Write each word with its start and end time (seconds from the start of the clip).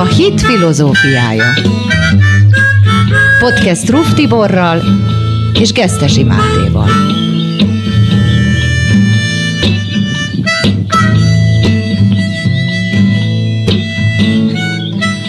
A 0.00 0.04
hit 0.04 0.40
filozófiája. 0.40 1.44
Podcast 3.38 3.88
Ruf 3.88 4.14
Tiborral 4.14 4.82
és 5.54 5.72
Gesztesi 5.72 6.22
Mátéval. 6.22 6.88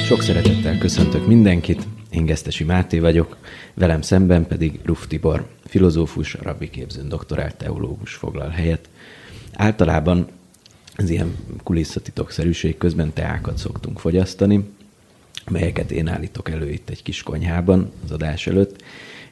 Sok 0.06 0.22
szeretettel 0.22 0.78
köszöntök 0.78 1.28
mindenkit, 1.28 1.88
én 2.12 2.26
Gesztesi 2.26 2.64
Máté 2.64 3.00
vagyok, 3.00 3.38
velem 3.74 4.02
szemben 4.02 4.48
pedig 4.48 4.80
Ruf 4.86 5.08
Tibor, 5.08 5.48
filozófus, 5.66 6.38
rabbi 6.42 6.70
képzőn 6.70 7.10
doktorált 7.10 7.56
teológus 7.56 8.14
foglal 8.14 8.50
helyet. 8.50 8.90
Általában 9.54 10.28
az 11.04 11.10
ilyen 11.10 11.36
kulisszatitokszerűség 11.64 12.78
közben 12.78 13.14
teákat 13.14 13.58
szoktunk 13.58 14.00
fogyasztani, 14.00 14.64
melyeket 15.50 15.92
én 15.92 16.08
állítok 16.08 16.50
elő 16.50 16.70
itt 16.70 16.90
egy 16.90 17.04
kis 17.04 17.24
konyhában 17.24 17.92
az 18.04 18.12
adás 18.12 18.48
előtt, 18.48 18.84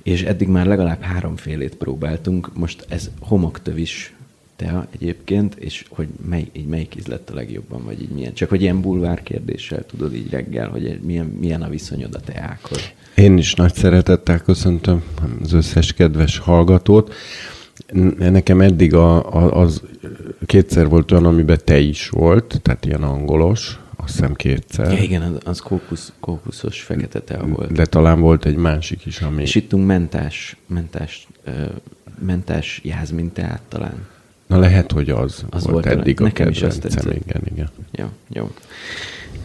és 0.03 0.23
eddig 0.23 0.47
már 0.47 0.65
legalább 0.65 1.01
háromfélét 1.01 1.75
próbáltunk, 1.75 2.57
most 2.57 2.85
ez 2.89 3.09
homoktövis 3.19 4.13
tea 4.55 4.87
egyébként, 4.91 5.55
és 5.55 5.85
hogy 5.89 6.07
mely, 6.29 6.47
így 6.51 6.65
melyik 6.65 6.95
íz 6.95 7.05
lett 7.05 7.29
a 7.29 7.33
legjobban, 7.33 7.83
vagy 7.85 8.01
így 8.01 8.09
milyen. 8.09 8.33
Csak 8.33 8.49
hogy 8.49 8.61
ilyen 8.61 8.81
bulvár 8.81 9.23
kérdéssel 9.23 9.85
tudod 9.85 10.15
így 10.15 10.29
reggel, 10.29 10.69
hogy 10.69 10.99
milyen, 11.01 11.25
milyen 11.25 11.61
a 11.61 11.69
viszonyod 11.69 12.15
a 12.15 12.19
teákhoz. 12.19 12.81
Én 13.15 13.37
is 13.37 13.53
nagy 13.53 13.73
szeretettel 13.73 14.39
köszöntöm 14.39 15.03
az 15.41 15.53
összes 15.53 15.93
kedves 15.93 16.37
hallgatót. 16.37 17.13
Nekem 18.17 18.61
eddig 18.61 18.93
a, 18.93 19.33
a, 19.33 19.61
az 19.61 19.81
kétszer 20.45 20.87
volt 20.87 21.11
olyan, 21.11 21.25
amiben 21.25 21.59
te 21.63 21.79
is 21.79 22.09
volt, 22.09 22.59
tehát 22.61 22.85
ilyen 22.85 23.03
angolos, 23.03 23.79
azt 23.95 24.11
hiszem 24.13 24.33
kétszer. 24.33 24.91
Ja, 24.91 25.01
igen, 25.01 25.21
az, 25.21 25.37
az 25.43 25.59
kókusz, 25.59 26.13
kókuszos 26.19 26.81
fekete 26.81 27.19
tea 27.19 27.45
volt. 27.47 27.71
De 27.71 27.85
talán 27.85 28.19
volt 28.19 28.45
egy 28.45 28.55
másik 28.55 29.05
is, 29.05 29.21
ami... 29.21 29.41
És 29.41 29.55
ittunk 29.55 29.85
mentás, 29.85 30.57
mentás, 30.67 31.27
ö, 31.43 31.51
mentás 32.25 32.81
jázmin 32.83 33.31
teát 33.31 33.61
talán. 33.67 34.07
Na 34.47 34.59
lehet, 34.59 34.91
hogy 34.91 35.09
az, 35.09 35.45
Az 35.49 35.63
volt, 35.63 35.73
volt 35.73 35.85
eddig 35.85 36.21
a 36.21 36.23
nekem 36.23 36.49
is 36.49 36.61
azt 36.61 36.81
tetszett. 36.81 37.03
Igen, 37.03 37.41
igen. 37.51 37.69
Jó, 37.91 38.05
jó. 38.27 38.49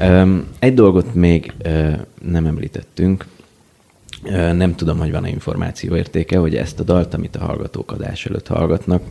Um, 0.00 0.46
egy 0.58 0.74
dolgot 0.74 1.14
még 1.14 1.52
uh, 1.64 1.92
nem 2.22 2.46
említettünk, 2.46 3.26
nem 4.32 4.74
tudom, 4.74 4.98
hogy 4.98 5.10
van-e 5.10 5.28
információ 5.28 5.96
értéke, 5.96 6.38
hogy 6.38 6.56
ezt 6.56 6.80
a 6.80 6.82
dalt, 6.82 7.14
amit 7.14 7.36
a 7.36 7.44
hallgatók 7.44 7.92
adás 7.92 8.26
előtt 8.26 8.46
hallgatnak, 8.46 9.02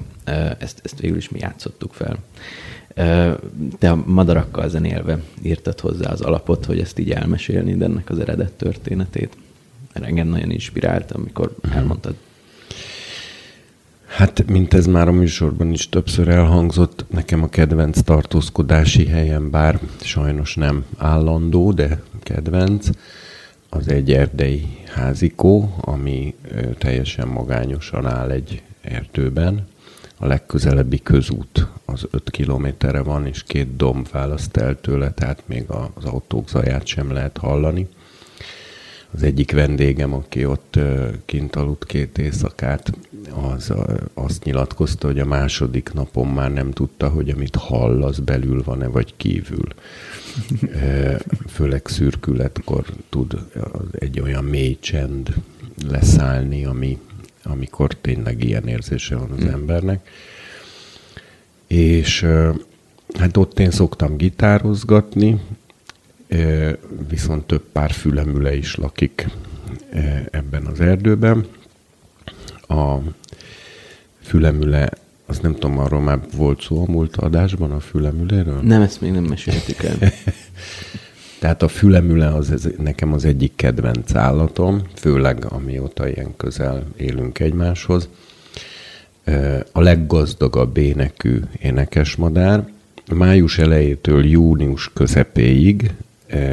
ezt, 0.59 0.80
ezt 0.83 1.00
végül 1.00 1.17
is 1.17 1.30
mi 1.30 1.39
játszottuk 1.39 1.94
fel. 1.94 2.17
Te 3.80 3.91
a 3.91 4.03
madarakkal 4.06 4.69
zenélve 4.69 5.19
írtad 5.41 5.80
hozzá 5.80 6.11
az 6.11 6.22
alapot, 6.22 6.66
hogy 6.66 6.80
ezt 6.80 7.00
így 7.00 7.11
elmesélni, 7.11 7.75
de 7.75 7.86
ennek 7.86 8.09
az 8.09 8.19
eredet 8.19 8.52
történetét. 8.52 9.38
Engem 9.94 10.28
nagyon 10.28 10.52
inspirált, 10.52 11.11
amikor 11.11 11.56
elmondtad. 11.72 12.16
Hát, 14.08 14.45
mint 14.47 14.73
ez 14.73 14.86
már 14.86 15.08
a 15.08 15.11
műsorban 15.11 15.72
is 15.72 15.89
többször 15.89 16.28
elhangzott, 16.28 17.06
nekem 17.09 17.44
a 17.44 17.50
kedvenc 17.50 18.02
tartózkodási 18.02 19.06
helyem, 19.06 19.50
bár 19.50 19.80
sajnos 20.02 20.56
nem 20.56 20.86
állandó, 20.97 21.72
de 21.72 22.02
kedvenc, 22.19 22.89
az 23.75 23.88
egy 23.88 24.11
erdei 24.11 24.77
házikó, 24.85 25.75
ami 25.81 26.35
teljesen 26.77 27.27
magányosan 27.27 28.05
áll 28.05 28.29
egy 28.29 28.61
erdőben. 28.81 29.67
A 30.17 30.25
legközelebbi 30.25 31.02
közút 31.02 31.67
az 31.85 32.07
5 32.11 32.29
kilométerre 32.29 33.01
van, 33.01 33.27
és 33.27 33.44
két 33.44 33.75
domb 33.75 34.07
választ 34.11 34.57
el 34.57 34.81
tőle, 34.81 35.11
tehát 35.11 35.44
még 35.45 35.66
az 35.94 36.06
autók 36.06 36.50
zaját 36.50 36.85
sem 36.85 37.11
lehet 37.11 37.38
hallani. 37.38 37.88
Az 39.16 39.24
egyik 39.24 39.51
vendégem, 39.51 40.13
aki 40.13 40.46
ott 40.46 40.79
kint 41.25 41.56
aludt 41.56 41.85
két 41.85 42.18
éjszakát, 42.18 42.91
az 43.56 43.74
azt 44.13 44.44
nyilatkozta, 44.44 45.07
hogy 45.07 45.19
a 45.19 45.25
második 45.25 45.94
napon 45.94 46.28
már 46.28 46.53
nem 46.53 46.72
tudta, 46.72 47.09
hogy 47.09 47.29
amit 47.29 47.56
hall, 47.56 48.03
az 48.03 48.19
belül 48.19 48.63
van-e, 48.63 48.88
vagy 48.88 49.13
kívül. 49.18 49.68
Főleg 51.56 51.88
szürkületkor 51.88 52.85
tud 53.09 53.46
egy 53.91 54.19
olyan 54.19 54.44
mély 54.44 54.78
csend 54.79 55.34
leszállni, 55.88 56.66
ami, 56.66 57.00
amikor 57.44 57.94
tényleg 57.94 58.44
ilyen 58.44 58.68
érzése 58.68 59.16
van 59.16 59.31
az 59.31 59.46
embernek. 59.46 60.07
És 61.68 62.25
hát 63.13 63.38
ott 63.38 63.59
én 63.59 63.72
szoktam 63.72 64.18
gitározgatni, 64.18 65.40
viszont 67.09 67.45
több 67.45 67.63
pár 67.71 67.91
fülemüle 67.91 68.55
is 68.55 68.75
lakik 68.75 69.27
ebben 70.31 70.66
az 70.66 70.79
erdőben. 70.79 71.45
A 72.67 72.97
fülemüle, 74.21 74.89
azt 75.25 75.41
nem 75.41 75.53
tudom, 75.53 75.77
arról 75.77 76.01
már 76.01 76.19
volt 76.35 76.61
szó 76.61 76.85
a 76.88 76.91
múlt 76.91 77.16
adásban 77.16 77.72
a 77.72 77.79
fülemüléről? 77.79 78.59
Nem, 78.61 78.81
ezt 78.81 79.01
még 79.01 79.11
nem 79.11 79.23
meséltük 79.23 79.83
el. 79.83 79.95
Tehát 81.39 81.61
a 81.61 81.67
fülemüle 81.67 82.27
az 82.27 82.51
ez, 82.51 82.67
nekem 82.77 83.13
az 83.13 83.25
egyik 83.25 83.55
kedvenc 83.55 84.16
állatom, 84.16 84.81
főleg 84.95 85.45
amióta 85.45 86.07
ilyen 86.07 86.35
közel 86.38 86.83
élünk 86.97 87.39
egymáshoz. 87.39 88.09
A 89.72 89.81
leggazdagabb 89.81 90.77
énekű 90.77 91.39
énekesmadár. 91.61 92.67
Május 93.13 93.57
elejétől 93.57 94.25
június 94.25 94.91
közepéig 94.93 95.91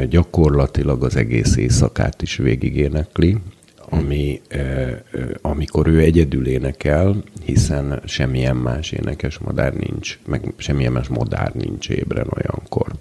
gyakorlatilag 0.09 1.03
az 1.03 1.15
egész 1.15 1.55
éjszakát 1.55 2.21
is 2.21 2.35
végigénekli, 2.35 3.37
ami, 3.89 4.41
amikor 5.41 5.87
ő 5.87 5.99
egyedül 5.99 6.47
énekel, 6.47 7.23
hiszen 7.45 8.01
semmilyen 8.05 8.55
más 8.55 8.91
énekesmadár 8.91 9.73
nincs, 9.73 10.19
meg 10.25 10.53
semmilyen 10.57 10.91
más 10.91 11.07
madár 11.07 11.53
nincs 11.53 11.89
ébren 11.89 12.27
olyankor 12.29 12.91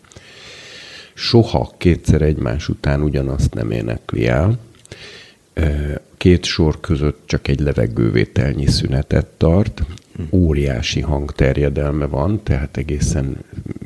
soha 1.20 1.72
kétszer 1.78 2.22
egymás 2.22 2.69
után 2.69 3.02
ugyanazt 3.02 3.54
nem 3.54 3.70
énekli 3.70 4.26
el. 4.26 4.58
Két 6.16 6.44
sor 6.44 6.80
között 6.80 7.22
csak 7.26 7.48
egy 7.48 7.60
levegővételnyi 7.60 8.66
szünetet 8.66 9.26
tart. 9.26 9.82
Óriási 10.31 11.00
hangterjedelme 11.00 12.06
van, 12.06 12.42
tehát 12.42 12.76
egészen 12.76 13.36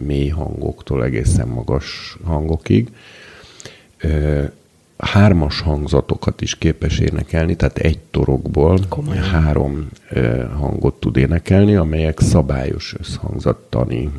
mély 0.07 0.29
hangoktól 0.29 1.05
egészen 1.05 1.49
magas 1.49 2.17
hangokig. 2.25 2.89
Hármas 4.99 5.61
hangzatokat 5.61 6.41
is 6.41 6.59
képes 6.59 6.99
énekelni, 6.99 7.57
tehát 7.57 7.79
egy 7.79 7.99
torokból 7.99 8.79
Komolyan? 8.89 9.23
három 9.23 9.89
hangot 10.59 11.01
tud 11.01 11.17
énekelni, 11.17 11.75
amelyek 11.75 12.21
szabályos 12.21 12.95
összhangzattani 12.99 14.11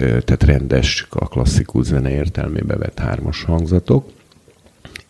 tehát 0.00 0.42
rendes, 0.42 1.06
a 1.10 1.28
klasszikus 1.28 1.84
zene 1.86 2.10
értelmébe 2.10 2.76
vett 2.76 2.98
hármas 2.98 3.44
hangzatok, 3.44 4.10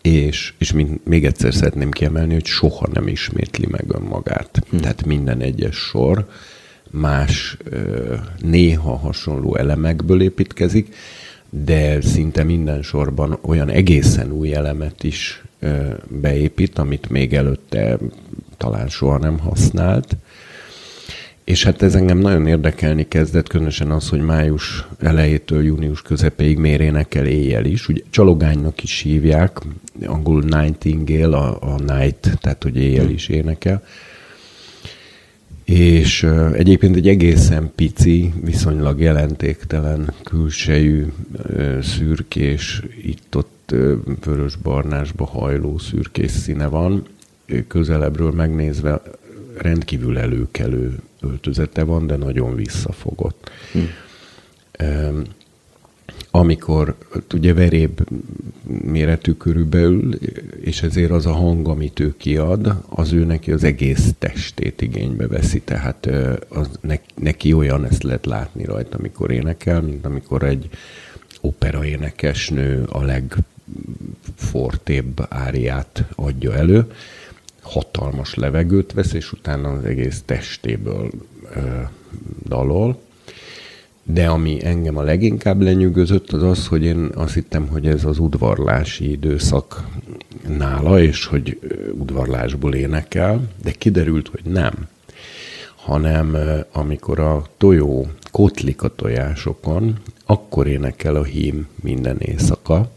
és, 0.01 0.53
és 0.57 0.73
még 1.03 1.25
egyszer 1.25 1.53
szeretném 1.53 1.91
kiemelni, 1.91 2.33
hogy 2.33 2.45
soha 2.45 2.87
nem 2.93 3.07
ismétli 3.07 3.67
meg 3.69 3.85
önmagát. 3.87 4.63
Hm. 4.69 4.77
Tehát 4.77 5.05
minden 5.05 5.41
egyes 5.41 5.75
sor 5.75 6.27
más, 6.91 7.57
néha 8.39 8.97
hasonló 8.97 9.55
elemekből 9.55 10.21
építkezik, 10.21 10.95
de 11.49 12.01
szinte 12.01 12.43
minden 12.43 12.81
sorban 12.81 13.37
olyan 13.41 13.69
egészen 13.69 14.31
új 14.31 14.53
elemet 14.53 15.03
is 15.03 15.43
beépít, 16.07 16.79
amit 16.79 17.09
még 17.09 17.33
előtte 17.33 17.97
talán 18.57 18.87
soha 18.87 19.17
nem 19.17 19.39
használt. 19.39 20.17
És 21.43 21.63
hát 21.63 21.81
ez 21.81 21.95
engem 21.95 22.17
nagyon 22.17 22.47
érdekelni 22.47 23.07
kezdett, 23.07 23.47
különösen 23.47 23.91
az, 23.91 24.09
hogy 24.09 24.21
május 24.21 24.87
elejétől 24.99 25.63
június 25.63 26.01
közepéig 26.01 26.57
miért 26.57 26.81
énekel 26.81 27.25
éjjel 27.25 27.65
is. 27.65 27.87
Ugye 27.87 28.01
csalogánynak 28.09 28.83
is 28.83 28.99
hívják, 28.99 29.57
angol 30.05 30.41
nightingale, 30.41 31.37
a, 31.37 31.73
a 31.73 31.93
night, 31.93 32.37
tehát 32.41 32.63
hogy 32.63 32.77
éjjel 32.77 33.09
is 33.09 33.27
énekel. 33.27 33.83
És 35.63 36.23
uh, 36.23 36.51
egyébként 36.53 36.95
egy 36.95 37.07
egészen 37.07 37.71
pici, 37.75 38.33
viszonylag 38.43 38.99
jelentéktelen 38.99 40.13
külsejű, 40.23 41.05
uh, 41.49 41.81
szürkés, 41.81 42.81
itt-ott 43.03 43.69
uh, 43.73 43.93
vörös-barnásba 44.25 45.25
hajló 45.25 45.77
szürkés 45.77 46.31
színe 46.31 46.67
van. 46.67 47.03
Közelebbről 47.67 48.31
megnézve 48.31 49.01
rendkívül 49.57 50.17
előkelő 50.17 50.95
öltözete 51.21 51.83
van, 51.83 52.07
de 52.07 52.15
nagyon 52.15 52.55
visszafogott. 52.55 53.49
Hm. 53.71 53.79
Um, 54.83 55.23
amikor 56.31 56.95
ugye 57.33 57.53
veréb 57.53 58.01
méretű 58.83 59.31
körülbelül, 59.31 60.13
és 60.61 60.81
ezért 60.81 61.11
az 61.11 61.25
a 61.25 61.31
hang, 61.31 61.67
amit 61.67 61.99
ő 61.99 62.17
kiad, 62.17 62.83
az 62.89 63.13
ő 63.13 63.23
neki 63.25 63.51
az 63.51 63.63
egész 63.63 64.13
testét 64.19 64.81
igénybe 64.81 65.27
veszi, 65.27 65.61
tehát 65.61 66.09
az 66.49 66.69
ne, 66.81 66.95
neki 67.15 67.53
olyan, 67.53 67.85
ezt 67.85 68.03
lehet 68.03 68.25
látni 68.25 68.65
rajta, 68.65 68.97
amikor 68.97 69.31
énekel, 69.31 69.81
mint 69.81 70.05
amikor 70.05 70.43
egy 70.43 70.69
operaénekesnő 71.41 72.83
a 72.83 73.01
legfortébb 74.41 75.25
áriát 75.29 76.03
adja 76.15 76.55
elő, 76.55 76.91
hatalmas 77.71 78.35
levegőt 78.35 78.93
vesz, 78.93 79.13
és 79.13 79.31
utána 79.31 79.69
az 79.69 79.83
egész 79.83 80.21
testéből 80.25 81.09
ö, 81.55 81.59
dalol. 82.47 82.99
De 84.03 84.27
ami 84.27 84.65
engem 84.65 84.97
a 84.97 85.01
leginkább 85.01 85.61
lenyűgözött, 85.61 86.31
az 86.31 86.43
az, 86.43 86.67
hogy 86.67 86.83
én 86.83 87.09
azt 87.15 87.33
hittem, 87.33 87.67
hogy 87.67 87.87
ez 87.87 88.05
az 88.05 88.19
udvarlási 88.19 89.11
időszak 89.11 89.87
nála, 90.47 91.01
és 91.01 91.25
hogy 91.25 91.59
udvarlásból 91.93 92.73
énekel, 92.73 93.47
de 93.63 93.71
kiderült, 93.71 94.27
hogy 94.27 94.43
nem. 94.43 94.87
Hanem 95.75 96.37
amikor 96.71 97.19
a 97.19 97.45
tojó 97.57 98.07
kotlik 98.31 98.83
a 98.83 98.95
tojásokon, 98.95 99.97
akkor 100.25 100.67
énekel 100.67 101.15
a 101.15 101.23
hím 101.23 101.67
minden 101.81 102.17
éjszaka, 102.17 102.91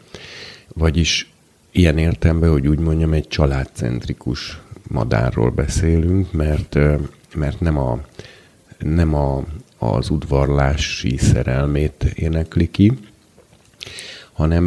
vagyis 0.75 1.33
ilyen 1.71 1.99
értelemben, 1.99 2.51
hogy 2.51 2.67
úgy 2.67 2.79
mondjam, 2.79 3.13
egy 3.13 3.29
családcentrikus 3.29 4.61
madárról 4.89 5.51
beszélünk, 5.51 6.33
mert, 6.33 6.79
mert 7.35 7.61
nem, 7.61 7.79
a, 7.79 8.01
nem 8.79 9.15
a, 9.15 9.45
az 9.79 10.11
udvarlási 10.11 11.17
szerelmét 11.17 12.05
énekli 12.15 12.71
ki, 12.71 12.93
hanem 14.33 14.65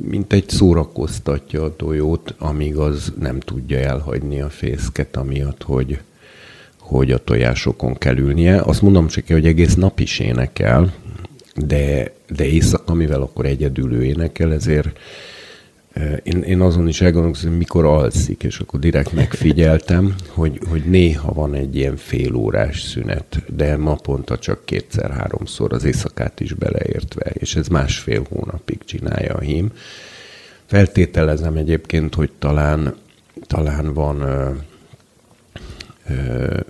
mint 0.00 0.32
egy 0.32 0.48
szórakoztatja 0.48 1.62
a 1.64 1.76
tojót, 1.76 2.34
amíg 2.38 2.76
az 2.76 3.12
nem 3.20 3.40
tudja 3.40 3.78
elhagyni 3.78 4.40
a 4.40 4.50
fészket, 4.50 5.16
amiatt, 5.16 5.62
hogy, 5.62 6.00
hogy 6.78 7.10
a 7.12 7.24
tojásokon 7.24 7.94
kell 7.94 8.16
ülnie. 8.16 8.60
Azt 8.60 8.82
mondom 8.82 9.06
csak, 9.06 9.26
hogy 9.26 9.46
egész 9.46 9.74
nap 9.74 10.00
is 10.00 10.18
énekel, 10.18 10.92
de, 11.54 12.12
de 12.28 12.44
éjszaka, 12.44 12.94
mivel 12.94 13.22
akkor 13.22 13.46
egyedül 13.46 13.92
ő 13.92 14.04
énekel, 14.04 14.52
ezért 14.52 14.98
én, 16.22 16.42
én 16.42 16.60
azon 16.60 16.88
is 16.88 17.00
elgondolkozom, 17.00 17.48
hogy 17.48 17.58
mikor 17.58 17.84
alszik, 17.84 18.42
és 18.42 18.58
akkor 18.58 18.80
direkt 18.80 19.12
megfigyeltem, 19.12 20.14
hogy, 20.28 20.60
hogy 20.68 20.84
néha 20.84 21.32
van 21.32 21.54
egy 21.54 21.76
ilyen 21.76 21.96
fél 21.96 22.34
órás 22.34 22.82
szünet, 22.82 23.42
de 23.56 23.76
naponta 23.76 24.38
csak 24.38 24.64
kétszer-háromszor 24.64 25.72
az 25.72 25.84
éjszakát 25.84 26.40
is 26.40 26.52
beleértve, 26.52 27.30
és 27.32 27.56
ez 27.56 27.68
másfél 27.68 28.26
hónapig 28.30 28.78
csinálja 28.84 29.34
a 29.34 29.40
hím. 29.40 29.72
Feltételezem 30.66 31.56
egyébként, 31.56 32.14
hogy 32.14 32.30
talán, 32.38 32.94
talán 33.46 33.94
van 33.94 34.20
ö, 34.20 34.50
ö, 36.08 36.60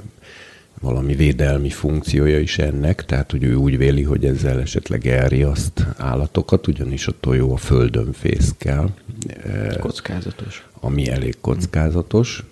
valami 0.80 1.14
védelmi 1.14 1.70
funkciója 1.70 2.40
is 2.40 2.58
ennek, 2.58 3.04
tehát 3.04 3.30
hogy 3.30 3.42
ő 3.42 3.54
úgy 3.54 3.78
véli, 3.78 4.02
hogy 4.02 4.24
ezzel 4.24 4.60
esetleg 4.60 5.06
elriaszt 5.06 5.86
állatokat, 5.96 6.66
ugyanis 6.66 7.06
a 7.06 7.14
tojó 7.20 7.52
a 7.52 7.56
földön 7.56 8.12
fészkel. 8.12 8.94
Kockázatos. 9.80 10.66
Ami 10.80 11.10
elég 11.10 11.36
kockázatos. 11.40 12.44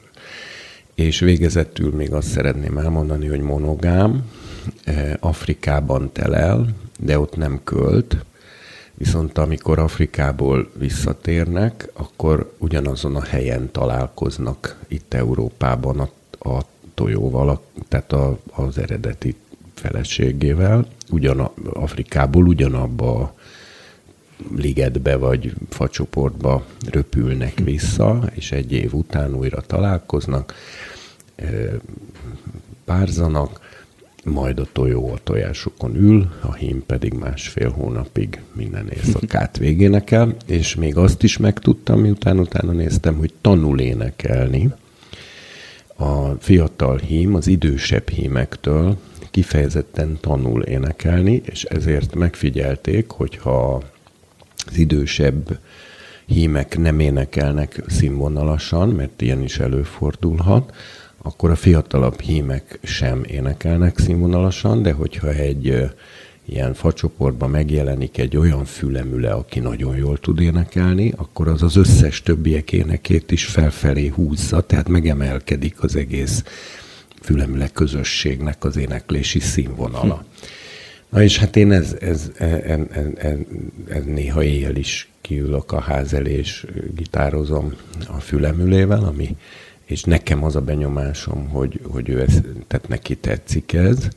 És 0.95 1.19
végezetül 1.19 1.95
még 1.95 2.13
azt 2.13 2.29
szeretném 2.29 2.79
elmondani, 2.79 3.27
hogy 3.27 3.41
monogám, 3.41 4.25
Afrikában 5.21 6.13
telel, 6.13 6.67
de 6.99 7.19
ott 7.19 7.37
nem 7.37 7.61
költ, 7.65 8.25
viszont 8.95 9.39
amikor 9.39 9.79
Afrikából 9.79 10.71
visszatérnek, 10.79 11.91
akkor 11.93 12.53
ugyanazon 12.59 13.17
a 13.17 13.23
helyen 13.23 13.71
találkoznak 13.73 14.77
itt 14.89 15.15
Európában 15.15 16.01
a, 16.01 16.09
a 16.49 16.63
tojóval, 16.97 17.63
tehát 17.89 18.13
a, 18.13 18.39
az 18.53 18.79
eredeti 18.79 19.35
feleségével, 19.75 20.87
ugyan 21.11 21.51
Afrikából 21.73 22.47
ugyanabba 22.47 23.21
a 23.21 23.35
ligetbe 24.57 25.17
vagy 25.17 25.53
facsoportba 25.69 26.67
röpülnek 26.91 27.59
vissza, 27.59 28.31
és 28.35 28.53
egy 28.53 28.73
év 28.73 28.95
után 28.95 29.35
újra 29.35 29.61
találkoznak, 29.61 30.55
párzanak, 32.85 33.61
majd 34.25 34.59
a 34.59 34.67
tojó 34.73 35.13
a 35.13 35.19
tojásokon 35.23 35.97
ül, 35.97 36.33
a 36.41 36.55
hím 36.55 36.87
pedig 36.87 37.13
másfél 37.13 37.71
hónapig 37.71 38.41
minden 38.53 38.89
éjszakát 38.89 39.57
végénekel, 39.67 40.37
és 40.47 40.75
még 40.75 40.97
azt 40.97 41.23
is 41.23 41.37
megtudtam, 41.37 42.01
miután 42.01 42.39
utána 42.39 42.73
néztem, 42.73 43.17
hogy 43.17 43.33
tanul 43.41 43.81
énekelni, 43.81 44.73
a 45.97 46.31
fiatal 46.39 46.99
hím 46.99 47.35
az 47.35 47.47
idősebb 47.47 48.09
hímektől 48.09 48.97
kifejezetten 49.31 50.19
tanul 50.21 50.63
énekelni, 50.63 51.43
és 51.45 51.65
ezért 51.65 52.15
megfigyelték, 52.15 53.11
hogyha 53.11 53.83
az 54.67 54.79
idősebb 54.79 55.59
hímek 56.27 56.79
nem 56.79 57.01
énekelnek 57.01 57.83
színvonalasan, 57.87 58.89
mert 58.89 59.23
ilyen 59.23 59.43
is 59.43 59.59
előfordulhat, 59.59 60.75
akkor 61.23 61.51
a 61.51 61.57
fiatalabb 61.57 62.21
hímek 62.21 62.79
sem 62.83 63.25
énekelnek 63.27 63.99
színvonalasan, 63.99 64.83
de 64.83 64.93
hogyha 64.93 65.29
egy 65.29 65.91
ilyen 66.49 66.75
facsoportban 66.75 67.51
megjelenik 67.51 68.19
egy 68.19 68.37
olyan 68.37 68.65
fülemüle, 68.65 69.31
aki 69.31 69.61
nagyon 69.61 69.97
jól 69.97 70.19
tud 70.19 70.41
énekelni, 70.41 71.13
akkor 71.17 71.49
az 71.49 71.63
az 71.63 71.77
összes 71.77 72.23
többiek 72.23 72.73
énekét 72.73 73.31
is 73.31 73.45
felfelé 73.45 74.07
húzza, 74.07 74.61
tehát 74.61 74.89
megemelkedik 74.89 75.83
az 75.83 75.97
egész 75.97 76.45
fülemüle 77.23 77.69
közösségnek 77.69 78.65
az 78.65 78.77
éneklési 78.77 79.41
színvonala. 79.41 80.25
Na 81.09 81.23
és 81.23 81.39
hát 81.39 81.57
én 81.57 81.73
ez, 81.73 81.97
ez, 82.01 82.31
ez, 82.39 82.81
ez, 82.91 83.07
ez, 83.17 83.37
ez 83.89 84.05
néha 84.05 84.43
éjjel 84.43 84.77
is 84.77 85.09
kiülök 85.21 85.73
a 85.73 85.81
ház 85.81 86.13
elé, 86.13 86.33
és 86.33 86.67
gitározom 86.95 87.75
a 88.09 88.21
fülemülével, 88.21 89.05
ami, 89.05 89.37
és 89.85 90.03
nekem 90.03 90.45
az 90.45 90.57
a 90.57 90.61
benyomásom, 90.61 91.49
hogy, 91.49 91.81
hogy 91.89 92.09
ő 92.09 92.21
ez, 92.21 92.41
tehát 92.67 92.89
neki 92.89 93.17
tetszik 93.17 93.73
ez, 93.73 94.09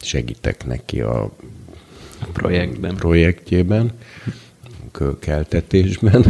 segítek 0.00 0.66
neki 0.66 1.00
a 1.00 1.32
projektben. 2.32 2.94
projektjében, 2.94 3.92
kölkeltetésben, 4.92 6.24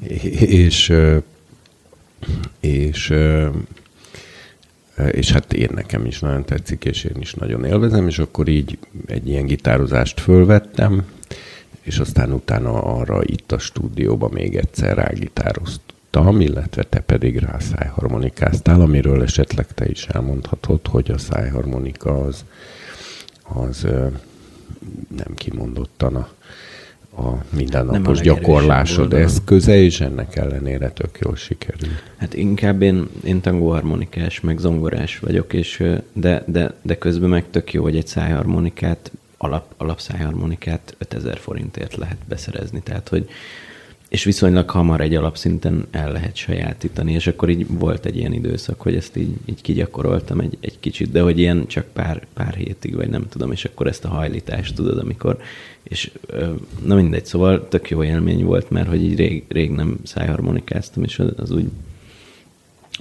és, 0.58 0.92
és, 2.60 3.14
és 5.10 5.32
hát 5.32 5.52
én 5.52 5.70
nekem 5.74 6.04
is 6.04 6.20
nagyon 6.20 6.44
tetszik, 6.44 6.84
és 6.84 7.04
én 7.04 7.20
is 7.20 7.34
nagyon 7.34 7.64
élvezem, 7.64 8.08
és 8.08 8.18
akkor 8.18 8.48
így 8.48 8.78
egy 9.06 9.28
ilyen 9.28 9.46
gitározást 9.46 10.20
fölvettem, 10.20 11.04
és 11.86 11.98
aztán 11.98 12.32
utána 12.32 12.82
arra 12.82 13.20
itt 13.22 13.52
a 13.52 13.58
stúdióban 13.58 14.30
még 14.32 14.56
egyszer 14.56 14.96
rágitároztam, 14.96 16.40
illetve 16.40 16.82
te 16.82 17.00
pedig 17.00 17.38
rá 17.38 17.58
szájharmonikáztál, 17.58 18.80
amiről 18.80 19.22
esetleg 19.22 19.66
te 19.74 19.86
is 19.88 20.06
elmondhatod, 20.06 20.86
hogy 20.86 21.10
a 21.10 21.18
szájharmonika 21.18 22.20
az, 22.20 22.44
az 23.42 23.86
nem 25.16 25.34
kimondottan 25.34 26.14
a, 26.16 26.28
a 27.22 27.44
mindennapos 27.50 28.20
gyakorlásod 28.20 29.12
eszköze, 29.12 29.76
és 29.76 30.00
ennek 30.00 30.36
ellenére 30.36 30.90
tök 30.90 31.18
jól 31.20 31.36
sikerül. 31.36 31.90
Hát 32.16 32.34
inkább 32.34 32.82
én, 32.82 33.08
én 33.24 33.40
tangóharmonikás, 33.40 34.40
meg 34.40 34.58
zongorás 34.58 35.18
vagyok, 35.18 35.52
és 35.52 35.82
de, 36.12 36.44
de, 36.46 36.74
de 36.82 36.98
közben 36.98 37.28
meg 37.28 37.44
tök 37.50 37.72
jó, 37.72 37.82
hogy 37.82 37.96
egy 37.96 38.06
szájharmonikát, 38.06 39.10
alap, 39.36 39.74
alapszájharmonikát 39.76 40.94
5000 40.98 41.38
forintért 41.38 41.96
lehet 41.96 42.18
beszerezni. 42.28 42.80
Tehát, 42.80 43.08
hogy 43.08 43.28
és 44.08 44.24
viszonylag 44.24 44.70
hamar 44.70 45.00
egy 45.00 45.14
alapszinten 45.14 45.86
el 45.90 46.12
lehet 46.12 46.36
sajátítani, 46.36 47.12
és 47.12 47.26
akkor 47.26 47.48
így 47.48 47.66
volt 47.68 48.06
egy 48.06 48.16
ilyen 48.16 48.32
időszak, 48.32 48.80
hogy 48.80 48.94
ezt 48.94 49.16
így, 49.16 49.34
így 49.44 49.60
kigyakoroltam 49.60 50.40
egy, 50.40 50.56
egy 50.60 50.80
kicsit, 50.80 51.10
de 51.10 51.20
hogy 51.20 51.38
ilyen 51.38 51.66
csak 51.66 51.84
pár, 51.92 52.26
pár 52.34 52.54
hétig, 52.54 52.94
vagy 52.94 53.08
nem 53.08 53.28
tudom, 53.28 53.52
és 53.52 53.64
akkor 53.64 53.86
ezt 53.86 54.04
a 54.04 54.08
hajlítást 54.08 54.74
tudod, 54.74 54.98
amikor, 54.98 55.38
és 55.82 56.10
na 56.84 56.94
mindegy, 56.94 57.26
szóval 57.26 57.68
tök 57.68 57.90
jó 57.90 58.04
élmény 58.04 58.44
volt, 58.44 58.70
mert 58.70 58.88
hogy 58.88 59.02
így 59.02 59.16
rég, 59.16 59.44
rég 59.48 59.70
nem 59.70 59.98
szájharmonikáztam, 60.02 61.02
és 61.02 61.18
az, 61.18 61.32
az 61.36 61.50
úgy 61.50 61.68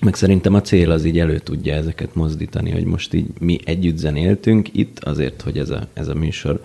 meg 0.01 0.15
szerintem 0.15 0.53
a 0.53 0.61
cél 0.61 0.91
az 0.91 1.05
így 1.05 1.19
elő 1.19 1.39
tudja 1.39 1.73
ezeket 1.73 2.15
mozdítani, 2.15 2.71
hogy 2.71 2.83
most 2.83 3.13
így 3.13 3.27
mi 3.39 3.59
együtt 3.63 3.97
zenéltünk 3.97 4.69
itt 4.71 4.99
azért, 4.99 5.41
hogy 5.41 5.57
ez 5.57 5.69
a, 5.69 5.87
ez 5.93 6.07
a 6.07 6.13
műsor 6.13 6.61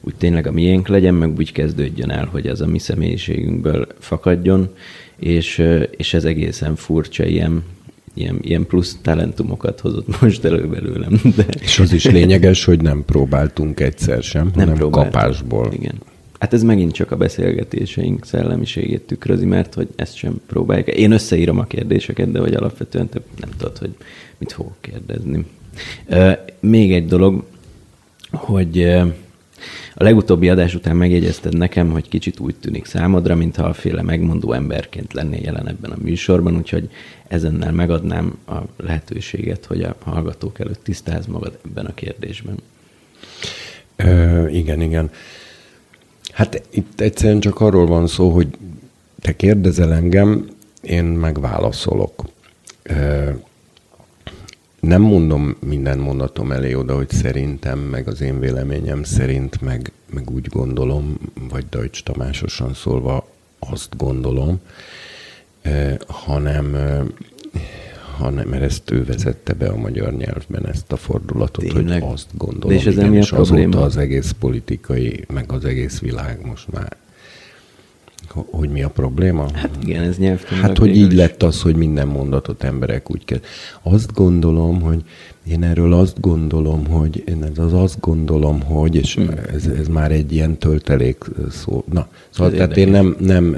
úgy 0.00 0.14
tényleg 0.14 0.46
a 0.46 0.52
miénk 0.52 0.88
legyen, 0.88 1.14
meg 1.14 1.36
úgy 1.36 1.52
kezdődjön 1.52 2.10
el, 2.10 2.26
hogy 2.26 2.46
ez 2.46 2.60
a 2.60 2.66
mi 2.66 2.78
személyiségünkből 2.78 3.86
fakadjon, 3.98 4.68
és, 5.16 5.66
és 5.96 6.14
ez 6.14 6.24
egészen 6.24 6.76
furcsa, 6.76 7.24
ilyen, 7.24 7.62
ilyen, 8.14 8.38
ilyen 8.40 8.66
plusz 8.66 8.98
talentumokat 9.02 9.80
hozott 9.80 10.20
most 10.20 10.44
elő 10.44 10.68
belőlem. 10.68 11.20
De... 11.36 11.46
És 11.60 11.78
az 11.78 11.92
is 11.92 12.04
lényeges, 12.04 12.64
hogy 12.64 12.82
nem 12.82 13.04
próbáltunk 13.04 13.80
egyszer 13.80 14.22
sem, 14.22 14.42
nem 14.42 14.52
hanem 14.52 14.74
próbáltunk. 14.74 15.12
kapásból. 15.12 15.72
Igen. 15.72 15.94
Hát 16.38 16.52
ez 16.52 16.62
megint 16.62 16.92
csak 16.92 17.10
a 17.10 17.16
beszélgetéseink 17.16 18.24
szellemiségét 18.24 19.02
tükrözi, 19.02 19.46
mert 19.46 19.74
hogy 19.74 19.88
ezt 19.96 20.16
sem 20.16 20.40
próbáljuk. 20.46 20.88
Én 20.88 21.10
összeírom 21.10 21.58
a 21.58 21.64
kérdéseket, 21.64 22.32
de 22.32 22.38
hogy 22.38 22.54
alapvetően 22.54 23.08
te 23.08 23.20
nem 23.40 23.50
tudod, 23.56 23.78
hogy 23.78 23.94
mit 24.38 24.52
fogok 24.52 24.76
kérdezni. 24.80 25.44
Még 26.60 26.92
egy 26.92 27.06
dolog, 27.06 27.44
hogy 28.30 29.00
A 29.94 30.02
legutóbbi 30.02 30.48
adás 30.48 30.74
után 30.74 30.96
megjegyezted 30.96 31.56
nekem, 31.56 31.90
hogy 31.90 32.08
kicsit 32.08 32.38
úgy 32.38 32.54
tűnik 32.60 32.84
számodra, 32.84 33.34
mintha 33.34 33.64
a 33.64 33.72
féle 33.72 34.02
megmondó 34.02 34.52
emberként 34.52 35.12
lennél 35.12 35.40
jelen 35.42 35.68
ebben 35.68 35.90
a 35.90 35.96
műsorban, 36.02 36.56
úgyhogy 36.56 36.90
ezennel 37.28 37.72
megadnám 37.72 38.38
a 38.46 38.58
lehetőséget, 38.76 39.64
hogy 39.64 39.82
a 39.82 39.96
hallgatók 40.04 40.58
előtt 40.58 40.84
tisztáz 40.84 41.26
magad 41.26 41.58
ebben 41.64 41.86
a 41.86 41.94
kérdésben. 41.94 42.56
Ö, 43.96 44.48
igen, 44.48 44.80
igen. 44.80 45.10
Hát 46.32 46.62
itt 46.70 47.00
egyszerűen 47.00 47.40
csak 47.40 47.60
arról 47.60 47.86
van 47.86 48.06
szó, 48.06 48.30
hogy 48.30 48.48
te 49.20 49.36
kérdezel 49.36 49.92
engem, 49.92 50.48
én 50.80 51.04
megválaszolok. 51.04 52.24
Nem 54.80 55.02
mondom 55.02 55.56
minden 55.66 55.98
mondatom 55.98 56.52
elé 56.52 56.74
oda, 56.74 56.96
hogy 56.96 57.10
szerintem, 57.10 57.78
meg 57.78 58.08
az 58.08 58.20
én 58.20 58.40
véleményem 58.40 59.02
szerint, 59.02 59.60
meg, 59.60 59.92
meg 60.12 60.30
úgy 60.30 60.46
gondolom, 60.46 61.18
vagy 61.50 61.64
Deutsch 61.70 62.02
Tamásosan 62.02 62.74
szólva 62.74 63.28
azt 63.58 63.96
gondolom, 63.96 64.60
eh, 65.62 65.96
hanem, 66.06 66.74
eh, 66.74 67.00
hanem, 68.16 68.48
mert 68.48 68.62
ezt 68.62 68.90
ő 68.90 69.04
vezette 69.04 69.52
be 69.52 69.68
a 69.68 69.76
magyar 69.76 70.12
nyelvben, 70.12 70.66
ezt 70.66 70.92
a 70.92 70.96
fordulatot, 70.96 71.64
Tényleg? 71.64 72.02
hogy 72.02 72.12
azt 72.12 72.28
gondolom. 72.32 72.68
De 72.68 72.74
és 72.74 72.86
ez 72.86 72.96
igen, 72.96 73.14
és 73.14 73.32
azóta 73.32 73.82
az 73.82 73.96
egész 73.96 74.30
politikai, 74.30 75.24
meg 75.28 75.52
az 75.52 75.64
egész 75.64 75.98
világ 75.98 76.46
most 76.46 76.72
már 76.72 76.96
hogy 78.50 78.68
mi 78.68 78.82
a 78.82 78.88
probléma? 78.88 79.46
Hát 79.52 79.70
igen, 79.82 80.02
ez 80.02 80.18
nyelvtanilag. 80.18 80.68
Hát, 80.68 80.78
hogy 80.78 80.96
így 80.96 81.12
lett 81.12 81.42
az, 81.42 81.62
hogy 81.62 81.76
minden 81.76 82.08
mondatot 82.08 82.64
emberek 82.64 83.10
úgy 83.10 83.24
kell. 83.24 83.40
Azt 83.82 84.12
gondolom, 84.12 84.80
hogy 84.80 85.02
én 85.46 85.62
erről 85.62 85.92
azt 85.92 86.20
gondolom, 86.20 86.86
hogy 86.86 87.22
én 87.26 87.44
ez 87.44 87.58
az 87.58 87.72
azt 87.72 88.00
gondolom, 88.00 88.62
hogy, 88.62 88.94
és 88.94 89.14
hmm. 89.14 89.28
ez, 89.52 89.66
ez 89.66 89.88
már 89.88 90.12
egy 90.12 90.32
ilyen 90.32 90.58
töltelék 90.58 91.24
szó. 91.50 91.84
Na, 91.92 92.08
szóval 92.30 92.52
tehát 92.52 92.76
én 92.76 92.88
nem, 92.88 93.16
nem 93.18 93.56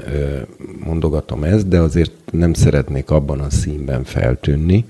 mondogatom 0.85 1.43
ezt, 1.43 1.67
de 1.67 1.79
azért 1.79 2.11
nem 2.31 2.53
szeretnék 2.53 3.09
abban 3.09 3.39
a 3.39 3.49
színben 3.49 4.03
feltűnni, 4.03 4.85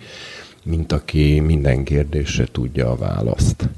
mint 0.64 0.92
aki 0.92 1.40
minden 1.40 1.84
kérdésre 1.84 2.46
tudja 2.52 2.92
a 2.92 2.96
választ. 2.96 3.70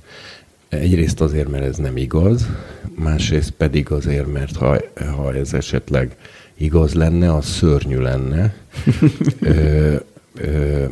Egyrészt 0.79 1.21
azért, 1.21 1.49
mert 1.49 1.63
ez 1.63 1.77
nem 1.77 1.97
igaz, 1.97 2.47
másrészt 2.95 3.51
pedig 3.51 3.91
azért, 3.91 4.31
mert 4.31 4.55
ha, 4.55 4.77
ha 5.15 5.33
ez 5.33 5.53
esetleg 5.53 6.15
igaz 6.57 6.93
lenne, 6.93 7.35
az 7.35 7.45
szörnyű 7.45 7.97
lenne, 7.97 8.53
ö, 9.39 9.95
ö, 10.35 10.85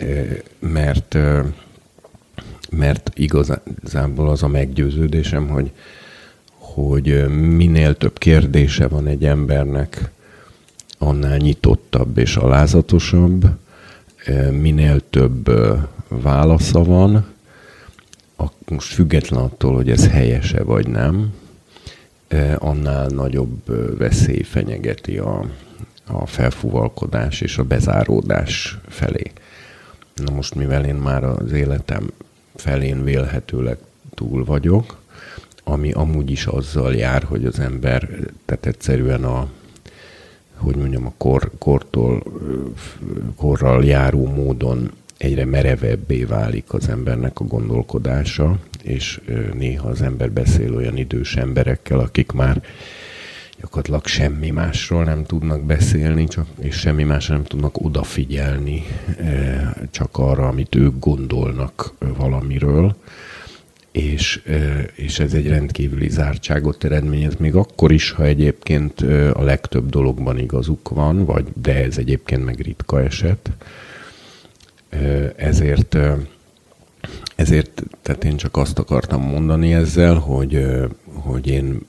ö, 0.00 0.22
mert, 0.58 1.14
ö, 1.14 1.40
mert 2.70 3.10
igazából 3.14 4.28
az 4.28 4.42
a 4.42 4.48
meggyőződésem, 4.48 5.48
hogy, 5.48 5.70
hogy 6.58 7.28
minél 7.28 7.96
több 7.96 8.18
kérdése 8.18 8.86
van 8.86 9.06
egy 9.06 9.24
embernek, 9.24 10.10
annál 10.98 11.36
nyitottabb 11.36 12.18
és 12.18 12.36
alázatosabb, 12.36 13.46
minél 14.50 15.00
több 15.10 15.50
válasza 16.08 16.84
van, 16.84 17.26
most 18.68 18.92
független 18.92 19.42
attól, 19.42 19.74
hogy 19.74 19.90
ez 19.90 20.08
helyese 20.08 20.62
vagy 20.62 20.88
nem, 20.88 21.34
annál 22.58 23.06
nagyobb 23.06 23.62
veszély 23.98 24.42
fenyegeti 24.42 25.18
a, 25.18 25.44
a 26.06 26.26
felfúvalkodás 26.26 27.40
és 27.40 27.58
a 27.58 27.64
bezáródás 27.64 28.78
felé. 28.88 29.32
Na 30.14 30.32
most, 30.34 30.54
mivel 30.54 30.84
én 30.84 30.94
már 30.94 31.24
az 31.24 31.52
életem 31.52 32.10
felén 32.54 33.04
vélhetőleg 33.04 33.78
túl 34.14 34.44
vagyok, 34.44 34.96
ami 35.64 35.92
amúgy 35.92 36.30
is 36.30 36.46
azzal 36.46 36.94
jár, 36.94 37.22
hogy 37.22 37.44
az 37.44 37.58
ember, 37.58 38.08
tehát 38.44 38.66
egyszerűen 38.66 39.24
a, 39.24 39.48
hogy 40.56 40.76
mondjam, 40.76 41.06
a 41.06 41.12
kor, 41.16 41.50
kortól, 41.58 42.22
korral 43.36 43.84
járó 43.84 44.26
módon 44.26 44.90
egyre 45.16 45.44
merevebbé 45.44 46.24
válik 46.24 46.72
az 46.72 46.88
embernek 46.88 47.40
a 47.40 47.44
gondolkodása, 47.44 48.58
és 48.82 49.20
néha 49.52 49.88
az 49.88 50.02
ember 50.02 50.30
beszél 50.30 50.74
olyan 50.74 50.96
idős 50.96 51.36
emberekkel, 51.36 51.98
akik 51.98 52.32
már 52.32 52.62
gyakorlatilag 53.60 54.06
semmi 54.06 54.50
másról 54.50 55.04
nem 55.04 55.24
tudnak 55.24 55.62
beszélni, 55.64 56.26
csak, 56.28 56.46
és 56.60 56.76
semmi 56.76 57.02
másra 57.02 57.34
nem 57.34 57.44
tudnak 57.44 57.84
odafigyelni, 57.84 58.84
csak 59.90 60.18
arra, 60.18 60.48
amit 60.48 60.74
ők 60.74 60.98
gondolnak 60.98 61.92
valamiről, 62.16 62.96
és, 63.92 64.42
és 64.94 65.18
ez 65.18 65.34
egy 65.34 65.48
rendkívüli 65.48 66.08
zártságot 66.08 66.84
eredményez, 66.84 67.36
még 67.36 67.54
akkor 67.54 67.92
is, 67.92 68.10
ha 68.10 68.24
egyébként 68.24 69.00
a 69.32 69.42
legtöbb 69.42 69.90
dologban 69.90 70.38
igazuk 70.38 70.88
van, 70.88 71.24
vagy 71.24 71.44
de 71.62 71.84
ez 71.84 71.98
egyébként 71.98 72.44
meg 72.44 72.60
ritka 72.60 73.02
eset, 73.02 73.50
ezért, 75.36 75.98
ezért, 77.34 77.82
tehát 78.02 78.24
én 78.24 78.36
csak 78.36 78.56
azt 78.56 78.78
akartam 78.78 79.22
mondani 79.22 79.74
ezzel, 79.74 80.14
hogy, 80.14 80.66
hogy 81.12 81.46
én 81.46 81.80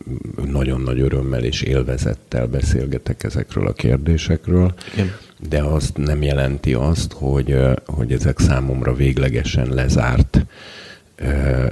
nagyon 0.45 0.81
nagy 0.81 0.99
örömmel 0.99 1.43
és 1.43 1.61
élvezettel 1.61 2.47
beszélgetek 2.47 3.23
ezekről 3.23 3.67
a 3.67 3.73
kérdésekről, 3.73 4.73
Igen. 4.93 5.11
de 5.49 5.61
azt 5.61 5.97
nem 5.97 6.21
jelenti 6.21 6.73
azt, 6.73 7.13
hogy, 7.13 7.57
hogy 7.85 8.11
ezek 8.11 8.39
számomra 8.39 8.93
véglegesen 8.93 9.69
lezárt 9.69 10.45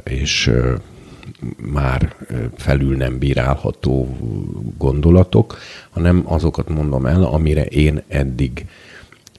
és 0.03 0.51
már 1.57 2.15
felül 2.57 2.95
nem 2.95 3.17
bírálható 3.17 4.17
gondolatok, 4.77 5.57
hanem 5.89 6.21
azokat 6.25 6.69
mondom 6.69 7.05
el, 7.05 7.23
amire 7.23 7.65
én 7.65 8.01
eddig 8.07 8.65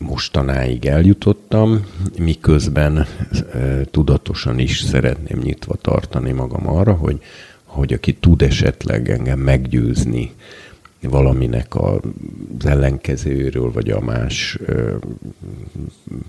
mostanáig 0.00 0.86
eljutottam, 0.86 1.86
miközben 2.18 3.06
tudatosan 3.90 4.58
is 4.58 4.80
szeretném 4.80 5.38
nyitva 5.42 5.74
tartani 5.74 6.32
magam 6.32 6.68
arra, 6.68 6.92
hogy, 6.92 7.20
hogy 7.64 7.92
aki 7.92 8.14
tud 8.14 8.42
esetleg 8.42 9.10
engem 9.10 9.38
meggyőzni 9.38 10.32
valaminek 11.00 11.74
az 11.74 12.66
ellenkezőről, 12.66 13.72
vagy 13.72 13.90
a 13.90 14.00
más 14.00 14.58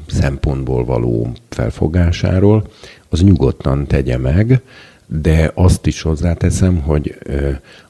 szempontból 0.07 0.85
való 0.85 1.31
felfogásáról, 1.49 2.67
az 3.09 3.21
nyugodtan 3.21 3.87
tegye 3.87 4.17
meg, 4.17 4.61
de 5.05 5.51
azt 5.53 5.85
is 5.85 6.01
hozzáteszem, 6.01 6.81
hogy 6.81 7.17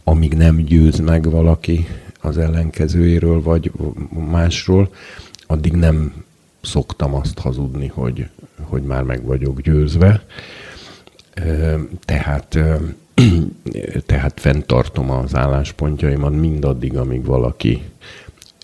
amíg 0.04 0.34
nem 0.34 0.56
győz 0.56 1.00
meg 1.00 1.30
valaki 1.30 1.88
az 2.22 2.38
ellenkezőjéről, 2.38 3.42
vagy 3.42 3.72
másról, 4.32 4.90
addig 5.48 5.74
nem 5.74 6.24
szoktam 6.62 7.14
azt 7.14 7.40
hazudni, 7.40 7.88
hogy, 7.88 8.30
hogy 8.62 8.84
már 8.84 9.04
meg 9.04 9.26
vagyok 9.26 9.62
győzve. 9.62 10.26
Tehát, 12.06 12.60
tehát 14.06 14.40
fenntartom 14.40 15.12
az 15.12 15.36
álláspontjaimat 15.36 16.34
mindaddig, 16.34 16.98
amíg 16.98 17.26
valaki 17.26 17.82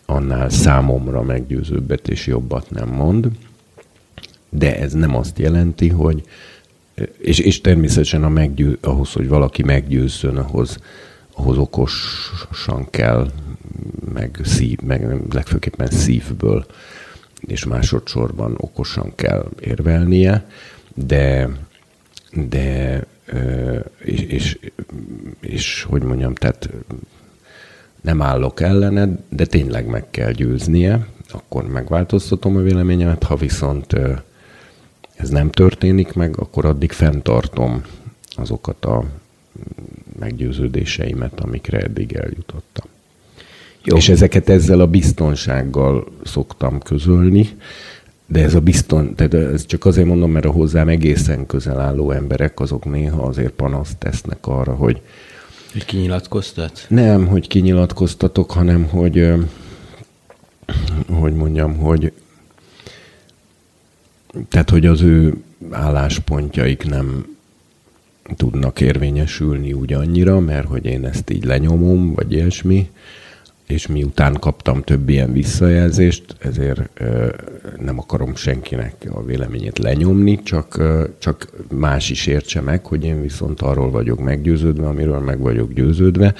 annál 0.06 0.50
számomra 0.50 1.22
meggyőzőbbet 1.22 2.08
és 2.08 2.28
jobbat 2.28 2.70
nem 2.70 2.90
mond. 2.90 3.28
De 4.50 4.80
ez 4.80 4.94
nem 4.94 5.16
azt 5.16 5.40
jelenti, 5.40 5.90
hogy 5.90 6.24
és, 7.18 7.40
és 7.40 7.62
természetesen 7.62 8.24
a 8.24 8.30
meggyő, 8.30 8.78
ahhoz, 8.82 9.12
hogy 9.12 9.28
valaki 9.28 9.64
meggyőzzön, 9.64 10.38
ahhoz, 10.38 10.78
ahhoz 11.36 11.58
okosan 11.58 12.90
kell 12.90 13.32
meg, 14.14 14.40
szív, 14.44 14.80
meg 14.80 15.34
legfőképpen 15.34 15.88
szívből, 15.88 16.66
és 17.40 17.66
másodszorban 17.66 18.54
okosan 18.58 19.16
kell 19.16 19.50
érvelnie, 19.60 20.46
de, 20.94 21.50
de 22.32 23.00
és, 24.04 24.22
és, 24.22 24.60
és 25.40 25.84
hogy 25.84 26.04
mondjam, 26.04 26.34
tehát 26.34 26.70
nem 28.02 28.22
állok 28.22 28.62
ellene, 28.62 29.10
de 29.30 29.46
tényleg 29.46 29.88
meg 29.88 30.10
kell 30.10 30.32
győznie, 30.32 31.08
akkor 31.32 31.68
megváltoztatom 31.68 32.58
a 32.58 32.62
véleményemet, 32.62 33.24
ha 33.24 33.36
viszont 33.36 33.96
ez 35.16 35.30
nem 35.30 35.50
történik 35.50 36.14
meg, 36.14 36.40
akkor 36.40 36.66
addig 36.66 36.92
fenntartom 36.92 37.84
azokat 38.36 38.86
a 38.86 39.04
meggyőződéseimet, 40.20 41.40
amikre 41.40 41.80
eddig 41.80 42.14
eljutottam. 42.14 42.86
Jó. 43.84 43.96
És 43.96 44.10
ezeket 44.10 44.50
ezzel 44.50 44.80
a 44.80 44.88
biztonsággal 44.88 46.08
szoktam 46.24 46.80
közölni, 46.80 47.50
de 48.26 48.44
ez 48.44 48.54
a 48.54 48.60
bizton, 48.60 49.16
tehát 49.16 49.34
ez 49.34 49.66
csak 49.66 49.86
azért 49.86 50.08
mondom, 50.08 50.32
mert 50.32 50.46
a 50.46 50.52
hozzám 50.52 50.88
egészen 50.88 51.46
közel 51.46 51.80
álló 51.80 52.12
emberek, 52.12 52.60
azok 52.60 52.86
néha 52.86 53.24
azért 53.24 53.52
panaszt 53.52 53.98
tesznek 53.98 54.48
arra, 54.48 54.74
hogy 54.74 55.02
hogy 55.74 55.86
kinyilatkoztat? 55.86 56.86
Nem, 56.90 57.28
hogy 57.28 57.48
kinyilatkoztatok, 57.48 58.52
hanem 58.52 58.88
hogy 58.88 59.32
hogy 61.10 61.34
mondjam, 61.34 61.76
hogy 61.78 62.12
tehát, 64.50 64.70
hogy 64.70 64.86
az 64.86 65.02
ő 65.02 65.38
álláspontjaik 65.72 66.86
nem 66.86 67.36
tudnak 68.36 68.82
érvényesülni 68.82 69.74
úgy 69.74 69.94
annyira, 69.94 70.40
mert 70.40 70.68
hogy 70.68 70.86
én 70.86 71.06
ezt 71.06 71.30
így 71.30 71.46
lenyomom, 71.46 72.14
vagy 72.14 72.32
ilyesmi, 72.32 72.90
és 73.68 73.88
miután 73.88 74.34
kaptam 74.40 74.82
több 74.82 75.10
ilyen 75.10 75.32
visszajelzést, 75.32 76.36
ezért 76.40 76.90
ö, 76.94 77.28
nem 77.80 78.00
akarom 78.00 78.36
senkinek 78.36 78.96
a 79.12 79.24
véleményét 79.24 79.78
lenyomni, 79.78 80.44
csak, 80.44 80.78
ö, 80.78 81.08
csak 81.18 81.48
más 81.70 82.10
is 82.10 82.28
értse 82.28 82.62
meg, 82.62 82.86
hogy 82.86 83.04
én 83.04 83.22
viszont 83.22 83.62
arról 83.62 83.92
vagyok 83.92 84.20
meggyőződve, 84.20 84.88
amiről 84.88 85.20
meg 85.20 85.40
vagyok 85.40 85.74
győződve. 85.74 86.34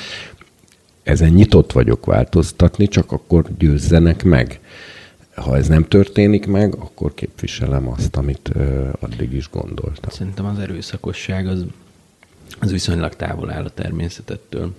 Ezen 1.04 1.30
nyitott 1.30 1.72
vagyok 1.72 2.06
változtatni, 2.06 2.88
csak 2.88 3.12
akkor 3.12 3.46
győzzenek 3.58 4.24
meg. 4.24 4.60
Ha 5.36 5.58
ez 5.58 5.68
nem 5.68 5.88
történik 5.88 6.48
meg, 6.48 6.76
akkor 6.76 7.14
képviselem 7.14 7.88
azt, 7.88 8.16
amit 8.16 8.50
ö, 8.54 8.90
addig 9.00 9.34
is 9.34 9.50
gondoltam. 9.50 10.10
Szerintem 10.10 10.46
az 10.46 10.60
erőszakosság 10.60 11.48
az, 11.48 11.66
az 12.60 12.72
viszonylag 12.72 13.16
távol 13.16 13.52
áll 13.52 13.64
a 13.64 13.70
természetettől. 13.70 14.74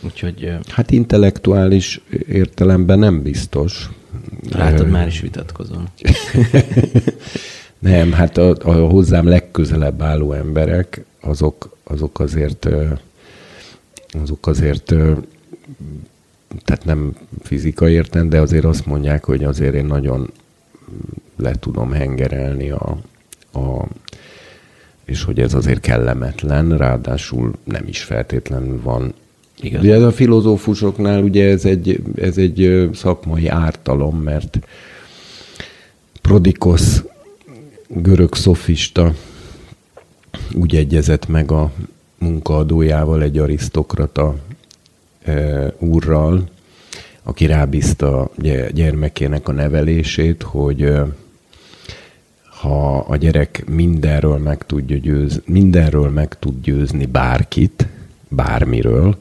Úgyhogy... 0.00 0.52
Hát 0.68 0.90
intellektuális 0.90 2.00
értelemben 2.28 2.98
nem 2.98 3.22
biztos. 3.22 3.90
Látod, 4.50 4.88
már 4.88 5.06
is 5.06 5.20
vitatkozom. 5.20 5.84
nem, 7.78 8.12
hát 8.12 8.36
a, 8.36 8.54
a 8.62 8.72
hozzám 8.72 9.26
legközelebb 9.26 10.02
álló 10.02 10.32
emberek, 10.32 11.04
azok, 11.20 11.76
azok 11.84 12.20
azért 12.20 12.68
azok 14.22 14.46
azért 14.46 14.94
tehát 16.64 16.84
nem 16.84 17.16
fizikai 17.42 17.92
érten, 17.92 18.28
de 18.28 18.40
azért 18.40 18.64
azt 18.64 18.86
mondják, 18.86 19.24
hogy 19.24 19.44
azért 19.44 19.74
én 19.74 19.84
nagyon 19.84 20.30
le 21.36 21.54
tudom 21.54 21.90
hengerelni 21.90 22.70
a, 22.70 22.98
a 23.52 23.86
és 25.04 25.22
hogy 25.22 25.40
ez 25.40 25.54
azért 25.54 25.80
kellemetlen, 25.80 26.76
ráadásul 26.76 27.52
nem 27.64 27.86
is 27.86 28.02
feltétlenül 28.02 28.80
van 28.82 29.14
Igaz. 29.60 29.82
Ugye 29.82 29.94
ez 29.94 30.02
a 30.02 30.12
filozófusoknál 30.12 31.22
ugye 31.22 31.48
ez 31.48 31.64
egy, 31.64 32.02
ez 32.14 32.38
egy 32.38 32.88
szakmai 32.92 33.48
ártalom, 33.48 34.16
mert 34.16 34.58
Prodikosz 36.20 37.02
görög 37.88 38.34
szofista 38.34 39.14
úgy 40.54 40.76
egyezett 40.76 41.28
meg 41.28 41.50
a 41.50 41.72
munkaadójával, 42.18 43.22
egy 43.22 43.38
arisztokrata 43.38 44.34
e, 45.24 45.66
úrral, 45.78 46.48
aki 47.22 47.46
rábízta 47.46 48.30
gyermekének 48.72 49.48
a 49.48 49.52
nevelését, 49.52 50.42
hogy 50.42 50.92
ha 52.60 52.98
a 52.98 53.16
gyerek 53.16 53.64
mindenről 53.68 54.38
meg 54.38 54.66
tudja 54.66 54.96
győzni, 54.96 55.42
mindenről 55.46 56.10
meg 56.10 56.38
tud 56.38 56.62
győzni 56.62 57.06
bárkit, 57.06 57.86
bármiről, 58.30 59.18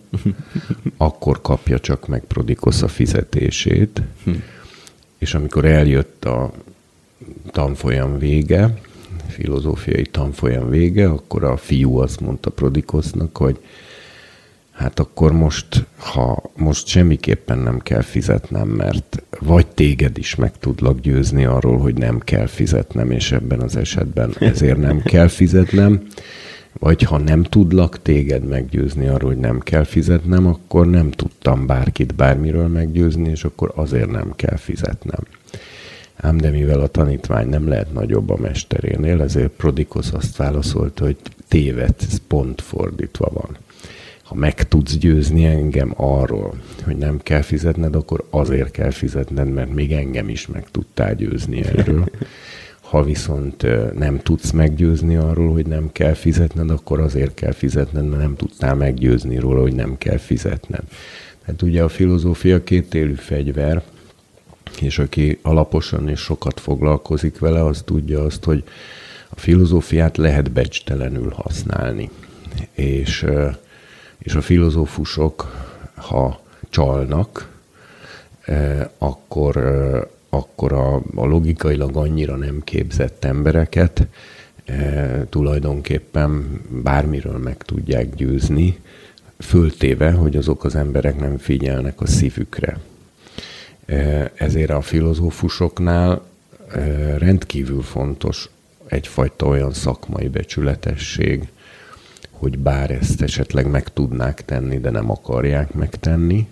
akkor 0.97 1.41
kapja 1.41 1.79
csak 1.79 2.07
meg 2.07 2.23
Prodikosz 2.23 2.81
a 2.81 2.87
fizetését. 2.87 4.01
És 5.17 5.33
amikor 5.33 5.65
eljött 5.65 6.25
a 6.25 6.51
tanfolyam 7.51 8.17
vége, 8.17 8.77
filozófiai 9.27 10.03
tanfolyam 10.03 10.69
vége, 10.69 11.09
akkor 11.09 11.43
a 11.43 11.57
fiú 11.57 11.97
azt 11.97 12.19
mondta 12.19 12.49
Prodikosznak, 12.49 13.37
hogy 13.37 13.59
hát 14.71 14.99
akkor 14.99 15.31
most, 15.31 15.85
ha 15.97 16.43
most 16.55 16.87
semmiképpen 16.87 17.57
nem 17.57 17.79
kell 17.79 18.01
fizetnem, 18.01 18.67
mert 18.67 19.23
vagy 19.39 19.67
téged 19.67 20.17
is 20.17 20.35
meg 20.35 20.57
tudlak 20.57 20.99
győzni 20.99 21.45
arról, 21.45 21.77
hogy 21.77 21.95
nem 21.95 22.19
kell 22.19 22.45
fizetnem, 22.45 23.11
és 23.11 23.31
ebben 23.31 23.59
az 23.59 23.75
esetben 23.75 24.35
ezért 24.39 24.77
nem 24.77 25.01
kell 25.01 25.27
fizetnem, 25.27 26.01
vagy 26.73 27.03
ha 27.03 27.17
nem 27.17 27.43
tudlak 27.43 28.01
téged 28.01 28.43
meggyőzni 28.43 29.07
arról, 29.07 29.29
hogy 29.29 29.39
nem 29.39 29.59
kell 29.59 29.83
fizetnem, 29.83 30.47
akkor 30.47 30.87
nem 30.87 31.11
tudtam 31.11 31.65
bárkit 31.65 32.15
bármiről 32.15 32.67
meggyőzni, 32.67 33.29
és 33.29 33.43
akkor 33.43 33.71
azért 33.75 34.11
nem 34.11 34.33
kell 34.35 34.55
fizetnem. 34.55 35.23
Ám 36.15 36.37
de 36.37 36.49
mivel 36.49 36.79
a 36.79 36.87
tanítvány 36.87 37.47
nem 37.47 37.67
lehet 37.67 37.93
nagyobb 37.93 38.29
a 38.29 38.37
mesterénél, 38.37 39.21
ezért 39.21 39.51
Prodikosz 39.51 40.13
azt 40.13 40.37
válaszolta, 40.37 41.03
hogy 41.03 41.17
téved, 41.47 41.95
ez 41.99 42.17
pont 42.27 42.61
fordítva 42.61 43.29
van. 43.33 43.57
Ha 44.23 44.35
meg 44.35 44.67
tudsz 44.67 44.97
győzni 44.97 45.45
engem 45.45 45.93
arról, 45.95 46.53
hogy 46.83 46.97
nem 46.97 47.19
kell 47.23 47.41
fizetned, 47.41 47.95
akkor 47.95 48.23
azért 48.29 48.71
kell 48.71 48.91
fizetned, 48.91 49.49
mert 49.53 49.73
még 49.73 49.91
engem 49.91 50.29
is 50.29 50.47
meg 50.47 50.65
tudtál 50.71 51.15
győzni 51.15 51.63
erről. 51.63 52.09
Ha 52.89 53.03
viszont 53.03 53.65
nem 53.97 54.19
tudsz 54.19 54.51
meggyőzni 54.51 55.15
arról, 55.15 55.53
hogy 55.53 55.65
nem 55.65 55.91
kell 55.91 56.13
fizetned, 56.13 56.69
akkor 56.69 56.99
azért 56.99 57.33
kell 57.33 57.51
fizetned, 57.51 58.05
mert 58.05 58.21
nem 58.21 58.35
tudtál 58.35 58.75
meggyőzni 58.75 59.37
róla, 59.37 59.61
hogy 59.61 59.75
nem 59.75 59.97
kell 59.97 60.17
fizetned. 60.17 60.83
Tehát 61.45 61.61
ugye 61.61 61.83
a 61.83 61.89
filozófia 61.89 62.63
két 62.63 62.93
élő 62.93 63.13
fegyver, 63.13 63.83
és 64.81 64.99
aki 64.99 65.39
alaposan 65.41 66.09
és 66.09 66.19
sokat 66.19 66.59
foglalkozik 66.59 67.39
vele, 67.39 67.65
az 67.65 67.81
tudja 67.85 68.23
azt, 68.23 68.43
hogy 68.43 68.63
a 69.29 69.39
filozófiát 69.39 70.17
lehet 70.17 70.51
becstelenül 70.51 71.29
használni. 71.29 72.09
És, 72.71 73.25
és 74.17 74.33
a 74.33 74.41
filozófusok, 74.41 75.67
ha 75.95 76.41
csalnak, 76.69 77.49
akkor 78.97 79.55
akkor 80.29 80.73
a, 80.73 80.95
a 80.95 81.25
logikailag 81.25 81.97
annyira 81.97 82.35
nem 82.35 82.61
képzett 82.63 83.25
embereket 83.25 84.07
e, 84.65 85.25
tulajdonképpen 85.29 86.61
bármiről 86.83 87.37
meg 87.37 87.57
tudják 87.57 88.15
győzni, 88.15 88.77
föltéve, 89.37 90.11
hogy 90.11 90.35
azok 90.35 90.63
az 90.63 90.75
emberek 90.75 91.19
nem 91.19 91.37
figyelnek 91.37 92.01
a 92.01 92.07
szívükre. 92.07 92.79
E, 93.85 94.31
ezért 94.35 94.69
a 94.69 94.81
filozófusoknál 94.81 96.21
e, 96.71 97.17
rendkívül 97.17 97.81
fontos 97.81 98.49
egyfajta 98.87 99.45
olyan 99.45 99.73
szakmai 99.73 100.27
becsületesség, 100.27 101.47
hogy 102.31 102.57
bár 102.57 102.91
ezt 102.91 103.21
esetleg 103.21 103.69
meg 103.69 103.93
tudnák 103.93 104.45
tenni, 104.45 104.79
de 104.79 104.89
nem 104.89 105.11
akarják 105.11 105.73
megtenni, 105.73 106.47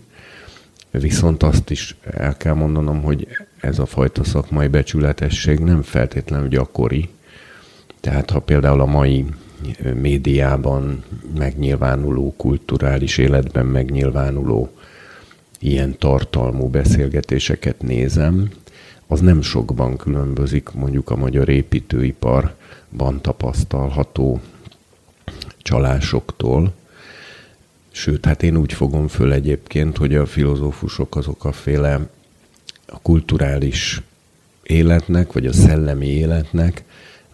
Viszont 0.91 1.43
azt 1.43 1.69
is 1.69 1.95
el 2.03 2.37
kell 2.37 2.53
mondanom, 2.53 3.01
hogy 3.01 3.27
ez 3.59 3.79
a 3.79 3.85
fajta 3.85 4.23
szakmai 4.23 4.67
becsületesség 4.67 5.59
nem 5.59 5.81
feltétlenül 5.81 6.47
gyakori. 6.47 7.09
Tehát 7.99 8.29
ha 8.29 8.39
például 8.39 8.81
a 8.81 8.85
mai 8.85 9.25
médiában 9.93 11.03
megnyilvánuló, 11.37 12.33
kulturális 12.37 13.17
életben 13.17 13.65
megnyilvánuló 13.65 14.69
ilyen 15.59 15.97
tartalmú 15.97 16.67
beszélgetéseket 16.67 17.81
nézem, 17.81 18.49
az 19.07 19.19
nem 19.19 19.41
sokban 19.41 19.97
különbözik 19.97 20.69
mondjuk 20.69 21.09
a 21.09 21.15
magyar 21.15 21.49
építőiparban 21.49 23.21
tapasztalható 23.21 24.41
csalásoktól, 25.57 26.73
Sőt, 27.97 28.25
hát 28.25 28.43
én 28.43 28.57
úgy 28.57 28.73
fogom 28.73 29.07
föl 29.07 29.33
egyébként, 29.33 29.97
hogy 29.97 30.15
a 30.15 30.25
filozófusok 30.25 31.15
azok 31.15 31.45
a 31.45 31.51
féle 31.51 32.09
a 32.85 32.99
kulturális 33.01 34.01
életnek, 34.63 35.33
vagy 35.33 35.45
a 35.45 35.53
szellemi 35.53 36.07
életnek, 36.07 36.83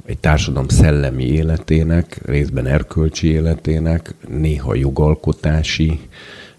egy 0.06 0.18
társadalom 0.18 0.68
szellemi 0.68 1.26
életének, 1.26 2.22
részben 2.26 2.66
erkölcsi 2.66 3.28
életének, 3.28 4.14
néha 4.28 4.76
jogalkotási, 4.76 6.00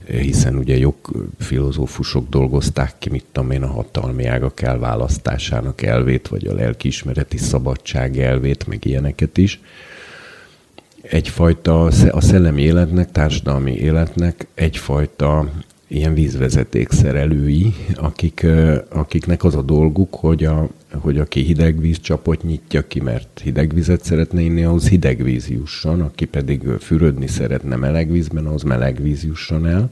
hiszen 0.07 0.57
ugye 0.57 0.77
jogfilozófusok 0.77 2.29
dolgozták 2.29 2.95
ki, 2.99 3.11
mit 3.11 3.25
tudom 3.33 3.51
én, 3.51 3.63
a 3.63 3.67
hatalmi 3.73 4.27
ágak 4.27 4.63
elválasztásának 4.63 5.83
elvét, 5.83 6.29
vagy 6.29 6.47
a 6.47 6.55
lelkiismereti 6.55 7.37
szabadság 7.37 8.19
elvét, 8.19 8.67
meg 8.67 8.85
ilyeneket 8.85 9.39
is 9.39 9.61
egyfajta, 11.09 11.85
a 12.11 12.21
szellemi 12.21 12.63
életnek, 12.63 13.11
társadalmi 13.11 13.75
életnek 13.75 14.47
egyfajta 14.55 15.51
ilyen 15.87 16.15
vízvezetékszerelői, 16.15 17.75
akik, 17.95 18.47
akiknek 18.91 19.45
az 19.45 19.55
a 19.55 19.63
dolguk, 19.63 20.15
hogy, 20.15 20.45
a, 20.45 20.69
hogy 20.93 21.19
aki 21.19 21.41
hideg 21.41 21.81
vízcsapot 21.81 22.43
nyitja 22.43 22.87
ki, 22.87 23.01
mert 23.01 23.41
hideg 23.43 23.75
vizet 23.75 24.05
szeretne 24.05 24.41
inni, 24.41 24.65
ahhoz 24.65 24.89
hideg 24.89 25.23
víz 25.23 25.49
jusson, 25.49 26.01
aki 26.01 26.25
pedig 26.25 26.63
fürödni 26.81 27.27
szeretne 27.27 27.77
meleg 27.77 28.11
vízben, 28.11 28.47
ahhoz 28.47 28.63
meleg 28.63 29.03
víz 29.03 29.25
jusson 29.25 29.67
el. 29.67 29.91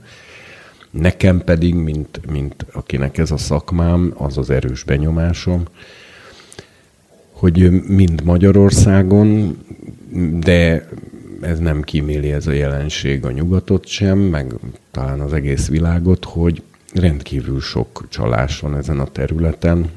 Nekem 0.91 1.45
pedig, 1.45 1.75
mint, 1.75 2.21
mint 2.31 2.67
akinek 2.73 3.19
ez 3.19 3.31
a 3.31 3.37
szakmám, 3.37 4.13
az 4.17 4.39
az 4.39 4.51
erős 4.51 4.85
benyomásom, 4.85 5.63
hogy 7.43 7.71
mind 7.87 8.25
Magyarországon, 8.25 9.59
de 10.41 10.89
ez 11.41 11.59
nem 11.59 11.83
kíméli 11.83 12.33
ez 12.33 12.47
a 12.47 12.53
jelenség 12.53 13.25
a 13.25 13.31
nyugatot 13.31 13.87
sem, 13.87 14.19
meg 14.19 14.53
talán 14.91 15.21
az 15.21 15.33
egész 15.33 15.69
világot, 15.69 16.25
hogy 16.25 16.63
rendkívül 16.95 17.61
sok 17.61 18.07
csalás 18.09 18.61
van 18.61 18.77
ezen 18.77 19.01
a 19.01 19.07
területen. 19.07 19.91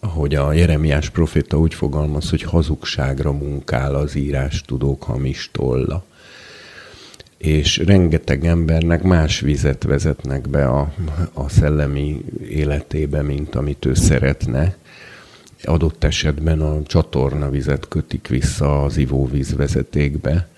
ahogy 0.00 0.34
a 0.34 0.52
Jeremiás 0.52 1.10
proféta 1.10 1.58
úgy 1.58 1.74
fogalmaz, 1.74 2.30
hogy 2.30 2.42
hazugságra 2.42 3.32
munkál 3.32 3.94
az 3.94 4.14
írás 4.14 4.62
tudók 4.62 5.02
hamis 5.02 5.50
tolla. 5.52 6.04
És 7.36 7.78
rengeteg 7.78 8.46
embernek 8.46 9.02
más 9.02 9.40
vizet 9.40 9.82
vezetnek 9.82 10.48
be 10.48 10.66
a, 10.66 10.92
a 11.32 11.48
szellemi 11.48 12.24
életébe, 12.48 13.22
mint 13.22 13.54
amit 13.54 13.84
ő 13.84 13.94
szeretne. 13.94 14.76
Adott 15.64 16.04
esetben 16.04 16.60
a 16.60 16.82
csatorna 16.82 17.50
vizet 17.50 17.88
kötik 17.88 18.28
vissza 18.28 18.84
az 18.84 18.96
ivóvízvezetékbe, 18.96 20.48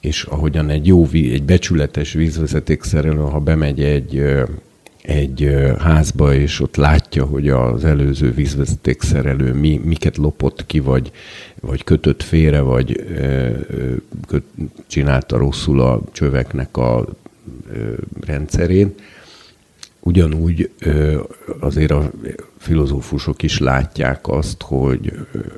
és 0.00 0.22
ahogyan 0.22 0.68
egy 0.68 0.86
jó, 0.86 1.06
egy 1.12 1.42
becsületes 1.42 2.12
vízvezetékszerelő, 2.12 3.20
ha 3.20 3.40
bemegy 3.40 3.82
egy 3.82 4.22
egy 5.06 5.56
házba, 5.78 6.34
és 6.34 6.60
ott 6.60 6.76
látja, 6.76 7.24
hogy 7.24 7.48
az 7.48 7.84
előző 7.84 8.32
vízvezetékszerelő 8.32 9.52
mi, 9.52 9.80
miket 9.84 10.16
lopott 10.16 10.66
ki, 10.66 10.80
vagy, 10.80 11.10
vagy 11.60 11.84
kötött 11.84 12.22
félre, 12.22 12.60
vagy 12.60 13.04
köt, 14.26 14.44
csinálta 14.86 15.36
rosszul 15.36 15.80
a 15.80 16.00
csöveknek 16.12 16.76
a 16.76 17.06
rendszerén. 18.26 18.94
Ugyanúgy 20.06 20.70
azért 21.60 21.90
a 21.90 22.10
filozófusok 22.58 23.42
is 23.42 23.58
látják 23.58 24.28
azt, 24.28 24.62
hogy, 24.62 25.12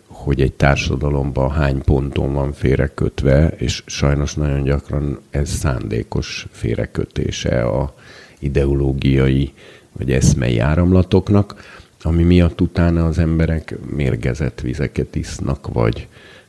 hogy 0.06 0.40
egy 0.40 0.52
társadalomban 0.52 1.50
hány 1.50 1.82
ponton 1.82 2.32
van 2.32 2.52
félrekötve, 2.52 3.48
és 3.48 3.82
sajnos 3.86 4.34
nagyon 4.34 4.62
gyakran 4.62 5.20
ez 5.30 5.48
szándékos 5.48 6.46
félrekötése 6.50 7.62
a, 7.62 7.94
ideológiai 8.38 9.52
vagy 9.92 10.12
eszmei 10.12 10.58
áramlatoknak, 10.58 11.64
ami 12.02 12.22
miatt 12.22 12.60
utána 12.60 13.06
az 13.06 13.18
emberek 13.18 13.74
mérgezett 13.94 14.60
vizeket 14.60 15.16
isznak, 15.16 15.72
vagy, 15.72 16.06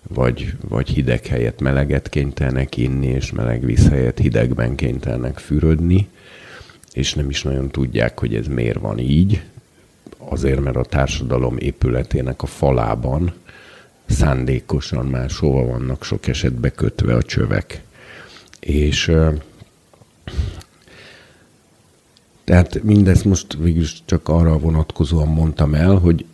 vagy, 0.08 0.54
vagy 0.70 0.90
hideg 0.90 1.26
helyett 1.26 1.62
meleget 1.62 2.10
kénytelnek 2.10 2.78
inni, 2.78 3.08
és 3.08 3.32
meleg 3.32 3.66
víz 3.66 3.90
helyett 3.90 4.18
hidegben 4.20 4.76
kénytelnek 4.76 5.38
fürödni, 5.38 6.08
és 6.94 7.14
nem 7.14 7.30
is 7.30 7.44
nagyon 7.44 7.70
tudják, 7.70 8.20
hogy 8.20 8.36
ez 8.36 8.48
miért 8.48 8.80
van 8.80 9.00
így. 9.00 9.42
Azért, 10.18 10.60
mert 10.60 10.76
a 10.76 10.84
társadalom 10.84 11.58
épületének 11.58 12.42
a 12.42 12.46
falában 12.46 13.34
szándékosan 14.06 15.06
máshova 15.06 15.66
vannak 15.66 16.04
sok 16.04 16.28
esetben 16.28 16.72
kötve 16.76 17.16
a 17.16 17.24
csövek. 17.24 17.82
És 18.60 19.12
tehát 22.44 22.84
mindezt 22.84 23.26
most 23.26 23.54
végül 23.60 23.86
csak 24.06 24.28
arra 24.28 24.58
vonatkozóan 24.58 25.28
mondtam 25.28 25.74
el, 25.74 25.96
hogy 25.96 26.26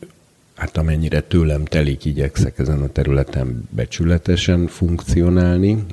hát 0.55 0.77
amennyire 0.77 1.21
tőlem 1.21 1.65
telik, 1.65 2.05
igyekszek 2.05 2.59
ezen 2.59 2.81
a 2.81 2.87
területen 2.87 3.67
becsületesen 3.69 4.67
funkcionálni, 4.67 5.85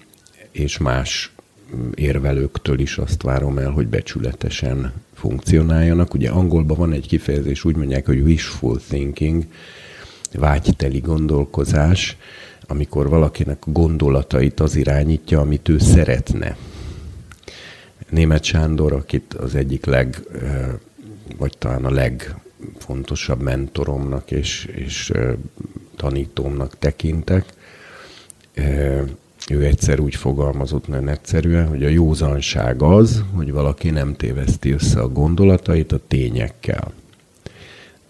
és 0.51 0.79
más 0.79 1.33
érvelőktől 1.95 2.79
is 2.79 2.99
azt 2.99 3.23
várom 3.23 3.59
el, 3.59 3.71
hogy 3.71 3.87
becsületesen 3.87 4.93
funkcionáljanak. 5.15 6.15
Ugye 6.15 6.31
angolban 6.31 6.77
van 6.77 6.93
egy 6.93 7.07
kifejezés, 7.07 7.65
úgy 7.65 7.77
mondják, 7.77 8.07
hogy 8.07 8.21
wishful 8.21 8.81
thinking, 8.89 9.45
vágyteli 10.33 10.99
gondolkozás, 10.99 12.17
amikor 12.67 13.09
valakinek 13.09 13.63
gondolatait 13.67 14.61
az 14.61 14.77
irányítja, 14.77 15.41
amit 15.41 15.69
ő 15.69 15.79
szeretne. 15.79 16.57
Német 18.09 18.45
Sándor, 18.45 18.93
akit 18.93 19.35
az 19.35 19.55
egyik 19.55 19.85
leg, 19.85 20.23
vagy 21.39 21.59
talán 21.59 21.85
a 21.85 21.91
legfontosabb 21.91 23.41
mentoromnak 23.41 24.31
és, 24.31 24.65
és 24.65 25.13
tanítómnak 25.97 26.79
tekintek, 26.79 27.45
ő 29.53 29.65
egyszer 29.65 30.01
úgy 30.01 30.15
fogalmazott 30.15 30.89
nagyon 30.89 31.09
egyszerűen, 31.09 31.69
hogy 31.69 31.85
a 31.85 31.89
józanság 31.89 32.83
az, 32.83 33.25
hogy 33.35 33.53
valaki 33.53 33.91
nem 33.91 34.15
téveszti 34.15 34.71
össze 34.71 35.01
a 35.01 35.09
gondolatait 35.09 35.93
a 35.93 36.01
tényekkel. 36.09 36.93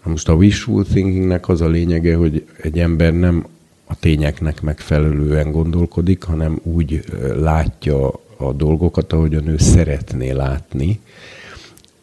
Na 0.03 0.11
most 0.11 0.29
a 0.29 0.33
wishful 0.33 0.83
thinkingnek 0.83 1.49
az 1.49 1.61
a 1.61 1.67
lényege, 1.67 2.15
hogy 2.15 2.45
egy 2.61 2.79
ember 2.79 3.13
nem 3.13 3.45
a 3.85 3.95
tényeknek 3.99 4.61
megfelelően 4.61 5.51
gondolkodik, 5.51 6.23
hanem 6.23 6.59
úgy 6.63 7.03
látja 7.35 8.11
a 8.37 8.53
dolgokat, 8.53 9.13
ahogyan 9.13 9.47
ő 9.47 9.57
szeretné 9.57 10.31
látni, 10.31 10.99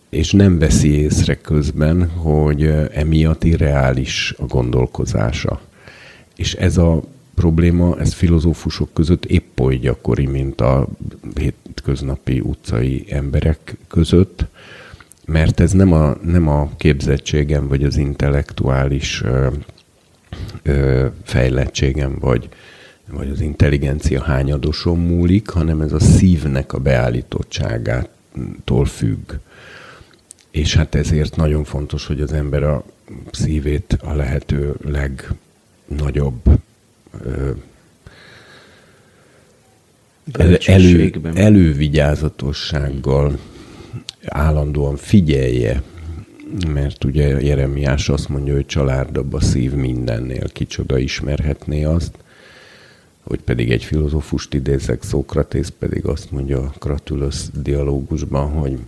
és 0.08 0.32
nem 0.32 0.58
veszi 0.58 0.98
észre 0.98 1.34
közben, 1.34 2.08
hogy 2.08 2.62
emiatt 2.92 3.44
irreális 3.44 4.34
a 4.38 4.44
gondolkozása. 4.44 5.60
És 6.36 6.54
ez 6.54 6.76
a 6.76 7.02
probléma, 7.40 7.98
ez 7.98 8.12
filozófusok 8.12 8.92
között 8.92 9.24
épp 9.24 9.60
oly 9.60 9.76
gyakori, 9.76 10.26
mint 10.26 10.60
a 10.60 10.86
hétköznapi 11.34 12.40
utcai 12.40 13.04
emberek 13.08 13.76
között, 13.88 14.44
mert 15.26 15.60
ez 15.60 15.72
nem 15.72 15.92
a, 15.92 16.16
nem 16.22 16.48
a 16.48 16.70
képzettségem, 16.76 17.68
vagy 17.68 17.84
az 17.84 17.96
intellektuális 17.96 19.22
ö, 19.22 19.46
ö, 20.62 21.06
fejlettségem, 21.24 22.16
vagy 22.20 22.48
vagy 23.12 23.30
az 23.30 23.40
intelligencia 23.40 24.22
hányadoson 24.22 24.98
múlik, 24.98 25.48
hanem 25.48 25.80
ez 25.80 25.92
a 25.92 26.00
szívnek 26.00 26.72
a 26.72 26.78
beállítottságától 26.78 28.84
függ. 28.84 29.32
És 30.50 30.74
hát 30.74 30.94
ezért 30.94 31.36
nagyon 31.36 31.64
fontos, 31.64 32.06
hogy 32.06 32.20
az 32.20 32.32
ember 32.32 32.62
a 32.62 32.84
szívét 33.32 33.98
a 34.02 34.14
lehető 34.14 34.74
legnagyobb 34.84 36.42
elő, 40.66 41.12
elővigyázatossággal 41.34 43.38
állandóan 44.26 44.96
figyelje, 44.96 45.82
mert 46.68 47.04
ugye 47.04 47.40
Jeremiás 47.40 48.08
azt 48.08 48.28
mondja, 48.28 48.54
hogy 48.54 48.66
családabb 48.66 49.32
a 49.32 49.40
szív 49.40 49.72
mindennél, 49.72 50.48
kicsoda 50.48 50.98
ismerhetné 50.98 51.84
azt, 51.84 52.18
hogy 53.22 53.40
pedig 53.40 53.70
egy 53.70 53.84
filozófust 53.84 54.54
idézek, 54.54 55.02
Szókratész 55.02 55.72
pedig 55.78 56.04
azt 56.04 56.30
mondja 56.30 56.58
a 56.58 56.72
Kratülös 56.78 57.36
dialógusban, 57.62 58.50
hogy 58.50 58.78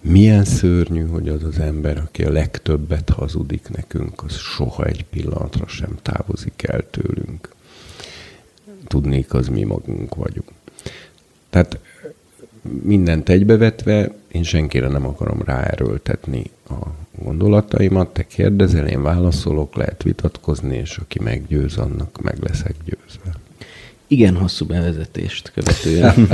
milyen 0.00 0.44
szörnyű, 0.44 1.06
hogy 1.06 1.28
az 1.28 1.44
az 1.44 1.58
ember, 1.58 1.98
aki 1.98 2.24
a 2.24 2.30
legtöbbet 2.30 3.08
hazudik 3.10 3.68
nekünk, 3.68 4.22
az 4.22 4.36
soha 4.36 4.84
egy 4.84 5.04
pillanatra 5.04 5.66
sem 5.66 5.98
távozik 6.02 6.62
el 6.62 6.90
tőlünk. 6.90 7.54
Tudnék, 8.86 9.34
az 9.34 9.48
mi 9.48 9.64
magunk 9.64 10.14
vagyunk. 10.14 10.48
Tehát 11.50 11.78
mindent 12.82 13.28
egybevetve, 13.28 14.14
én 14.28 14.42
senkire 14.42 14.88
nem 14.88 15.06
akarom 15.06 15.42
ráerőltetni 15.42 16.50
a 16.68 16.86
gondolataimat, 17.22 18.12
te 18.12 18.26
kérdezel, 18.26 18.86
én 18.86 19.02
válaszolok, 19.02 19.74
lehet 19.74 20.02
vitatkozni, 20.02 20.76
és 20.76 20.96
aki 20.96 21.18
meggyőz, 21.22 21.76
annak 21.76 22.20
meg 22.22 22.38
leszek 22.42 22.74
győzve. 22.84 23.49
Igen, 24.10 24.36
hosszú 24.36 24.66
bevezetést 24.66 25.52
követően. 25.54 26.28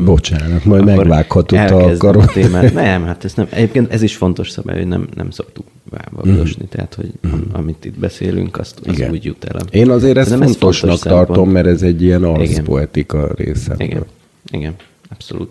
Bocsánat, 0.04 0.64
majd 0.64 0.84
megvághatod 0.84 1.58
a 1.58 1.86
akarom. 1.86 2.26
témát. 2.26 2.74
Nem, 2.84 3.04
hát 3.04 3.24
ez 3.24 3.34
nem. 3.34 3.46
Egyébként 3.50 3.92
ez 3.92 4.02
is 4.02 4.16
fontos 4.16 4.50
szabály, 4.50 4.76
hogy 4.76 4.86
nem, 4.86 5.08
nem 5.14 5.30
szoktuk 5.30 5.66
vágosni, 5.90 6.64
mm. 6.64 6.68
tehát 6.68 6.94
hogy 6.94 7.10
mm. 7.26 7.40
amit 7.52 7.84
itt 7.84 7.98
beszélünk, 7.98 8.58
azt 8.58 8.80
az 8.84 8.94
Igen. 8.94 9.10
úgy 9.10 9.24
jut 9.24 9.44
el. 9.44 9.60
Én 9.70 9.90
azért 9.90 10.16
ezt 10.16 10.28
fontosnak 10.28 10.92
ez 10.92 11.00
fontos 11.00 11.26
tartom, 11.26 11.50
mert 11.50 11.66
ez 11.66 11.82
egy 11.82 12.02
ilyen 12.02 12.24
arszpoetika 12.24 13.32
része. 13.36 13.74
Igen. 13.78 14.04
Igen, 14.50 14.74
abszolút. 15.08 15.50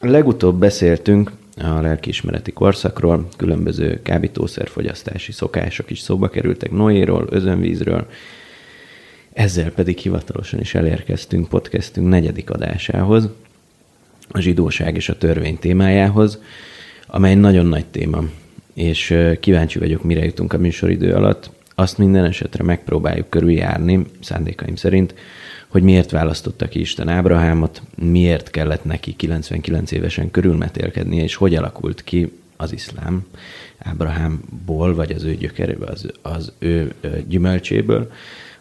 Legutóbb 0.00 0.58
beszéltünk 0.58 1.32
a 1.56 1.80
lelkiismereti 1.80 2.52
korszakról, 2.52 3.28
különböző 3.36 4.00
kábítószerfogyasztási 4.02 5.32
szokások 5.32 5.90
is 5.90 5.98
szóba 5.98 6.28
kerültek 6.28 6.70
Noéról, 6.70 7.26
özönvízről, 7.30 8.06
ezzel 9.36 9.70
pedig 9.70 9.98
hivatalosan 9.98 10.60
is 10.60 10.74
elérkeztünk 10.74 11.48
podcastünk 11.48 12.08
negyedik 12.08 12.50
adásához, 12.50 13.28
a 14.28 14.40
zsidóság 14.40 14.96
és 14.96 15.08
a 15.08 15.18
törvény 15.18 15.58
témájához, 15.58 16.40
amely 17.06 17.34
nagyon 17.34 17.66
nagy 17.66 17.84
téma, 17.84 18.22
és 18.74 19.14
kíváncsi 19.40 19.78
vagyok, 19.78 20.02
mire 20.02 20.24
jutunk 20.24 20.52
a 20.52 20.58
műsoridő 20.58 21.12
alatt. 21.12 21.50
Azt 21.74 21.98
minden 21.98 22.24
esetre 22.24 22.64
megpróbáljuk 22.64 23.30
körüljárni, 23.30 24.06
szándékaim 24.20 24.76
szerint, 24.76 25.14
hogy 25.68 25.82
miért 25.82 26.10
választotta 26.10 26.68
ki 26.68 26.80
Isten 26.80 27.08
Ábrahámot, 27.08 27.82
miért 27.94 28.50
kellett 28.50 28.84
neki 28.84 29.16
99 29.16 29.90
évesen 29.90 30.30
körülmetélkednie, 30.30 31.22
és 31.22 31.34
hogy 31.34 31.54
alakult 31.54 32.04
ki 32.04 32.32
az 32.56 32.72
iszlám 32.72 33.26
Ábrahámból, 33.78 34.94
vagy 34.94 35.12
az 35.12 35.22
ő 35.22 35.34
gyökeréből, 35.34 35.88
az, 35.88 36.10
az 36.22 36.52
ő 36.58 36.94
gyümölcséből. 37.28 38.10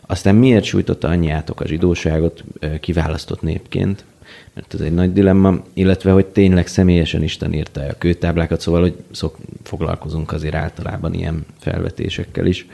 Aztán 0.08 0.36
miért 0.36 0.64
sújtotta 0.64 1.08
anyjátok 1.08 1.60
a 1.60 1.68
zsidóságot 1.68 2.44
kiválasztott 2.80 3.42
népként, 3.42 4.06
mert 4.54 4.74
ez 4.74 4.80
egy 4.80 4.94
nagy 4.94 5.14
dilemma, 5.14 5.64
illetve 5.74 6.12
hogy 6.12 6.26
tényleg 6.26 6.68
személyesen 6.68 7.24
Isten 7.24 7.54
írta 7.54 7.82
a 7.82 7.96
kőtáblákat, 7.98 8.62
szóval 8.62 8.82
hogy 8.82 8.96
szok, 9.12 9.38
foglalkozunk 9.64 10.32
azért 10.32 10.56
általában 10.56 11.14
ilyen 11.14 11.46
felvetésekkel 11.60 12.46
is 12.46 12.68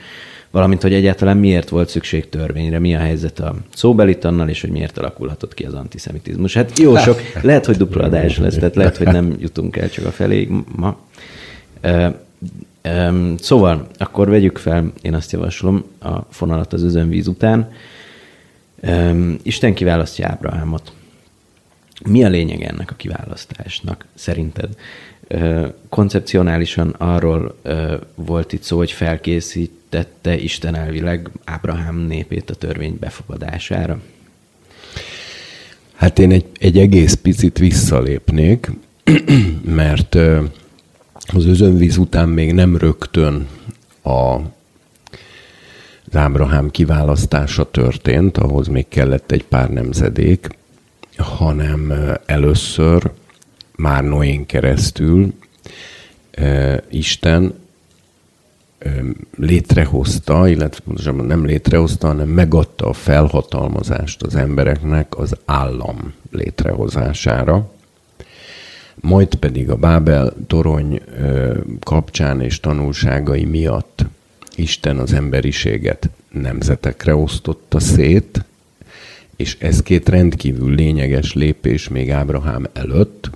valamint 0.52 0.82
hogy 0.82 0.94
egyáltalán 0.94 1.38
miért 1.38 1.70
volt 1.70 1.90
szükség 1.90 2.30
törvényre, 2.30 2.80
mi 2.80 2.96
a 2.96 3.00
helyzet 3.00 3.40
a 3.40 3.56
szóbeli 3.74 4.18
tannal, 4.18 4.50
és 4.50 4.62
hogy 4.62 4.70
miért 4.70 4.98
alakulhatott 4.98 5.54
ki 5.54 5.64
az 5.64 5.74
antiszemitizmus. 5.74 6.54
Hát 6.54 6.80
jó 6.80 6.98
sok, 6.98 7.20
lehet, 7.42 7.66
hogy 7.66 7.78
dupla 7.78 8.04
adás 8.04 8.38
lesz, 8.38 8.56
tehát 8.56 8.76
lehet, 8.76 8.98
hogy 8.98 9.08
nem 9.08 9.36
jutunk 9.40 9.78
el 9.78 9.90
csak 9.90 10.06
a 10.06 10.12
feléig 10.12 10.50
ma. 10.76 10.98
Szóval, 13.38 13.88
akkor 13.98 14.30
vegyük 14.30 14.58
fel, 14.58 14.92
én 15.02 15.14
azt 15.14 15.32
javaslom, 15.32 15.84
a 16.00 16.20
fonalat 16.20 16.74
az 16.74 16.84
özönvíz 16.84 17.28
után. 17.28 17.72
Isten 19.44 19.74
kiválasztja 19.74 20.28
Ábrahámot. 20.28 20.92
Mi 22.06 22.24
a 22.24 22.30
lényeg 22.30 22.62
ennek 22.62 22.92
a 22.92 22.96
kiválasztásnak, 22.96 24.06
szerinted? 24.14 24.70
Koncepcionálisan 25.90 26.90
arról 26.90 27.56
volt 28.16 28.54
itt 28.54 28.64
szó, 28.64 28.78
hogy 28.78 28.92
felkészítette 28.92 30.38
Isten 30.38 30.76
elvileg 30.76 31.30
Ábrahám 31.44 31.96
népét 31.96 32.50
a 32.50 32.56
törvény 32.56 32.98
befogadására? 33.00 34.02
Hát 35.96 36.20
én 36.20 36.32
egy, 36.32 36.46
egy 36.60 36.78
egész 36.78 37.14
picit 37.14 37.58
visszalépnék, 37.58 38.72
mert 39.64 40.18
az 41.34 41.46
özönvíz 41.46 41.98
után 41.98 42.30
még 42.30 42.54
nem 42.54 42.78
rögtön 42.78 43.48
a, 44.02 44.36
az 46.10 46.16
Ábrahám 46.16 46.72
kiválasztása 46.72 47.72
történt, 47.72 48.38
ahhoz 48.38 48.68
még 48.68 48.88
kellett 48.88 49.32
egy 49.32 49.44
pár 49.44 49.70
nemzedék, 49.70 50.48
hanem 51.18 51.94
először 52.26 53.12
már 53.76 54.04
Noén 54.04 54.46
keresztül 54.46 55.34
Isten 56.90 57.54
létrehozta, 59.38 60.48
illetve 60.48 60.84
pontosabban 60.86 61.26
nem 61.26 61.46
létrehozta, 61.46 62.08
hanem 62.08 62.28
megadta 62.28 62.86
a 62.86 62.94
felhatalmazást 62.94 64.24
az 64.24 64.36
embereknek 64.36 65.18
az 65.18 65.36
állam 65.46 66.14
létrehozására. 66.32 67.72
Majd 69.02 69.36
pedig 69.36 69.70
a 69.70 69.76
Bábel 69.76 70.34
torony 70.48 71.02
kapcsán 71.80 72.42
és 72.42 72.60
tanulságai 72.60 73.46
miatt 73.46 74.06
Isten 74.56 74.98
az 74.98 75.14
emberiséget 75.14 76.10
nemzetekre 76.32 77.16
osztotta 77.16 77.80
szét, 77.80 78.46
és 79.36 79.58
ez 79.60 79.82
két 79.82 80.10
rendkívül 80.10 80.76
lényeges 80.76 81.34
lépés 81.34 81.88
még 81.88 82.12
Ábrahám 82.12 82.68
előtt, 82.74 83.30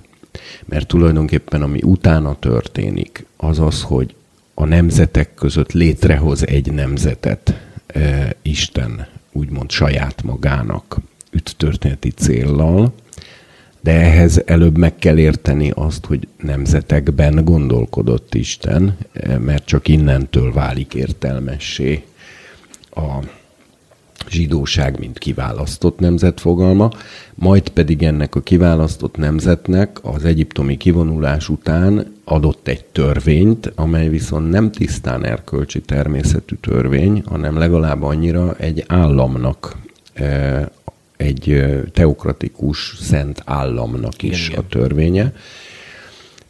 mert 0.64 0.86
tulajdonképpen 0.86 1.62
ami 1.62 1.80
utána 1.82 2.38
történik, 2.38 3.26
az 3.36 3.60
az, 3.60 3.82
hogy 3.82 4.14
a 4.54 4.64
nemzetek 4.64 5.34
között 5.34 5.72
létrehoz 5.72 6.46
egy 6.46 6.72
nemzetet 6.72 7.60
e, 7.86 8.36
Isten, 8.42 9.06
úgymond 9.32 9.70
saját 9.70 10.22
magának 10.22 10.96
történeti 11.56 12.10
céllal, 12.10 12.92
de 13.86 13.92
ehhez 13.92 14.42
előbb 14.46 14.78
meg 14.78 14.96
kell 14.96 15.18
érteni 15.18 15.70
azt, 15.74 16.06
hogy 16.06 16.28
nemzetekben 16.42 17.44
gondolkodott 17.44 18.34
Isten, 18.34 18.96
mert 19.38 19.64
csak 19.64 19.88
innentől 19.88 20.52
válik 20.52 20.94
értelmessé 20.94 22.04
a 22.90 23.18
zsidóság, 24.28 24.98
mint 24.98 25.18
kiválasztott 25.18 25.98
nemzet 25.98 26.40
fogalma, 26.40 26.90
majd 27.34 27.68
pedig 27.68 28.02
ennek 28.02 28.34
a 28.34 28.40
kiválasztott 28.40 29.16
nemzetnek 29.16 29.98
az 30.02 30.24
egyiptomi 30.24 30.76
kivonulás 30.76 31.48
után 31.48 32.12
adott 32.24 32.68
egy 32.68 32.84
törvényt, 32.84 33.72
amely 33.74 34.08
viszont 34.08 34.50
nem 34.50 34.70
tisztán 34.70 35.24
erkölcsi 35.24 35.80
természetű 35.80 36.56
törvény, 36.60 37.22
hanem 37.26 37.58
legalább 37.58 38.02
annyira 38.02 38.54
egy 38.58 38.84
államnak, 38.86 39.76
e, 40.14 40.70
egy 41.16 41.64
teokratikus 41.92 42.96
szent 43.00 43.42
államnak 43.44 44.22
is 44.22 44.48
Igen. 44.48 44.60
a 44.60 44.66
törvénye. 44.68 45.32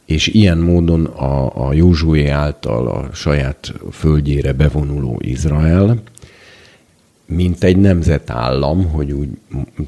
És 0.04 0.26
ilyen 0.26 0.58
módon 0.58 1.04
a, 1.04 1.66
a 1.66 1.72
Józsué 1.72 2.28
által 2.28 2.88
a 2.88 3.14
saját 3.14 3.72
földjére 3.90 4.52
bevonuló 4.52 5.20
Izrael 5.24 6.02
mint 7.26 7.64
egy 7.64 7.76
nemzetállam, 7.76 8.90
hogy 8.90 9.12
úgy, 9.12 9.28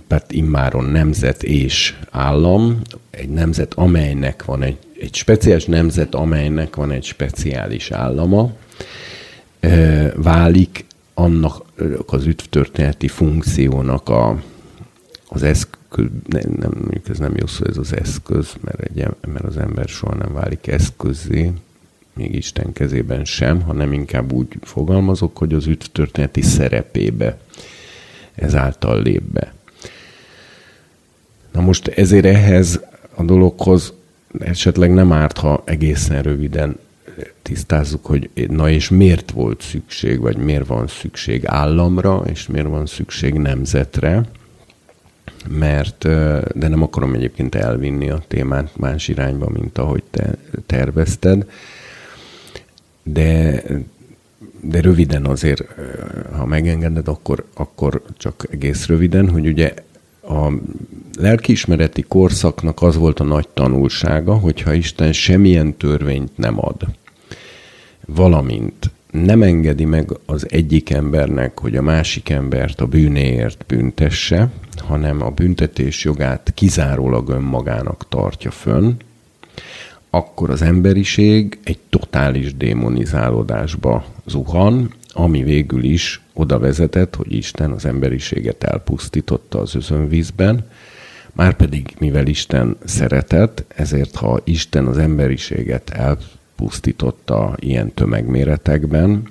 tehát 0.06 0.32
immáron 0.32 0.84
nemzet 0.84 1.42
és 1.42 1.96
állam, 2.10 2.80
egy 3.10 3.28
nemzet, 3.28 3.74
amelynek 3.74 4.44
van 4.44 4.62
egy, 4.62 4.76
egy 5.00 5.14
speciális 5.14 5.64
nemzet, 5.64 6.14
amelynek 6.14 6.76
van 6.76 6.90
egy 6.90 7.04
speciális 7.04 7.90
állama, 7.90 8.50
válik 10.14 10.84
annak 11.14 11.62
az 12.06 12.26
üdvtörténeti 12.26 13.08
funkciónak 13.08 14.08
a, 14.08 14.42
az 15.28 15.42
eszköz, 15.42 16.06
nem, 16.26 16.42
nem, 16.58 16.70
mondjuk 16.74 17.08
ez 17.08 17.18
nem 17.18 17.36
jó 17.36 17.46
szó, 17.46 17.64
ez 17.66 17.76
az 17.76 17.96
eszköz, 17.96 18.52
mert, 18.60 18.80
egy, 18.80 19.06
mert 19.26 19.44
az 19.44 19.56
ember 19.56 19.88
soha 19.88 20.14
nem 20.14 20.32
válik 20.32 20.66
eszközé, 20.66 21.52
még 22.14 22.34
Isten 22.34 22.72
kezében 22.72 23.24
sem, 23.24 23.62
hanem 23.62 23.92
inkább 23.92 24.32
úgy 24.32 24.48
fogalmazok, 24.62 25.36
hogy 25.36 25.54
az 25.54 25.68
történeti 25.92 26.42
szerepébe 26.42 27.38
ezáltal 28.34 29.02
lép 29.02 29.22
be. 29.22 29.52
Na 31.52 31.60
most 31.60 31.88
ezért 31.88 32.24
ehhez 32.24 32.80
a 33.14 33.22
dologhoz 33.22 33.92
esetleg 34.38 34.94
nem 34.94 35.12
árt, 35.12 35.38
ha 35.38 35.62
egészen 35.64 36.22
röviden 36.22 36.78
tisztázzuk, 37.42 38.06
hogy 38.06 38.30
na 38.48 38.70
és 38.70 38.88
miért 38.88 39.30
volt 39.30 39.60
szükség, 39.60 40.20
vagy 40.20 40.36
miért 40.36 40.66
van 40.66 40.86
szükség 40.86 41.46
államra, 41.46 42.22
és 42.26 42.46
miért 42.46 42.68
van 42.68 42.86
szükség 42.86 43.34
nemzetre, 43.34 44.22
mert, 45.48 46.02
de 46.54 46.68
nem 46.68 46.82
akarom 46.82 47.14
egyébként 47.14 47.54
elvinni 47.54 48.10
a 48.10 48.22
témát 48.28 48.76
más 48.76 49.08
irányba, 49.08 49.48
mint 49.48 49.78
ahogy 49.78 50.02
te 50.10 50.34
tervezted, 50.66 51.50
de, 53.02 53.62
de 54.60 54.80
röviden 54.80 55.24
azért, 55.24 55.64
ha 56.32 56.46
megengeded, 56.46 57.08
akkor, 57.08 57.44
akkor 57.54 58.02
csak 58.16 58.46
egész 58.50 58.86
röviden, 58.86 59.30
hogy 59.30 59.46
ugye 59.46 59.74
a 60.22 60.52
lelkiismereti 61.18 62.02
korszaknak 62.02 62.82
az 62.82 62.96
volt 62.96 63.20
a 63.20 63.24
nagy 63.24 63.48
tanulsága, 63.48 64.34
hogyha 64.34 64.72
Isten 64.72 65.12
semmilyen 65.12 65.76
törvényt 65.76 66.36
nem 66.36 66.64
ad, 66.64 66.86
valamint 68.06 68.90
nem 69.10 69.42
engedi 69.42 69.84
meg 69.84 70.10
az 70.26 70.46
egyik 70.50 70.90
embernek, 70.90 71.60
hogy 71.60 71.76
a 71.76 71.82
másik 71.82 72.30
embert 72.30 72.80
a 72.80 72.86
bűnéért 72.86 73.64
büntesse, 73.66 74.50
hanem 74.76 75.22
a 75.22 75.30
büntetés 75.30 76.04
jogát 76.04 76.52
kizárólag 76.54 77.28
önmagának 77.28 78.08
tartja 78.08 78.50
fönn, 78.50 78.92
akkor 80.10 80.50
az 80.50 80.62
emberiség 80.62 81.58
egy 81.64 81.78
totális 81.88 82.56
démonizálódásba 82.56 84.04
zuhan, 84.26 84.94
ami 85.12 85.42
végül 85.42 85.84
is 85.84 86.20
oda 86.32 86.58
vezetett, 86.58 87.14
hogy 87.14 87.32
Isten 87.32 87.70
az 87.70 87.84
emberiséget 87.84 88.64
elpusztította 88.64 89.60
az 89.60 89.74
özönvízben, 89.74 90.66
márpedig 91.32 91.94
mivel 91.98 92.26
Isten 92.26 92.76
szeretett, 92.84 93.64
ezért 93.68 94.16
ha 94.16 94.40
Isten 94.44 94.86
az 94.86 94.98
emberiséget 94.98 95.90
elpusztította 96.58 97.54
ilyen 97.58 97.94
tömegméretekben, 97.94 99.28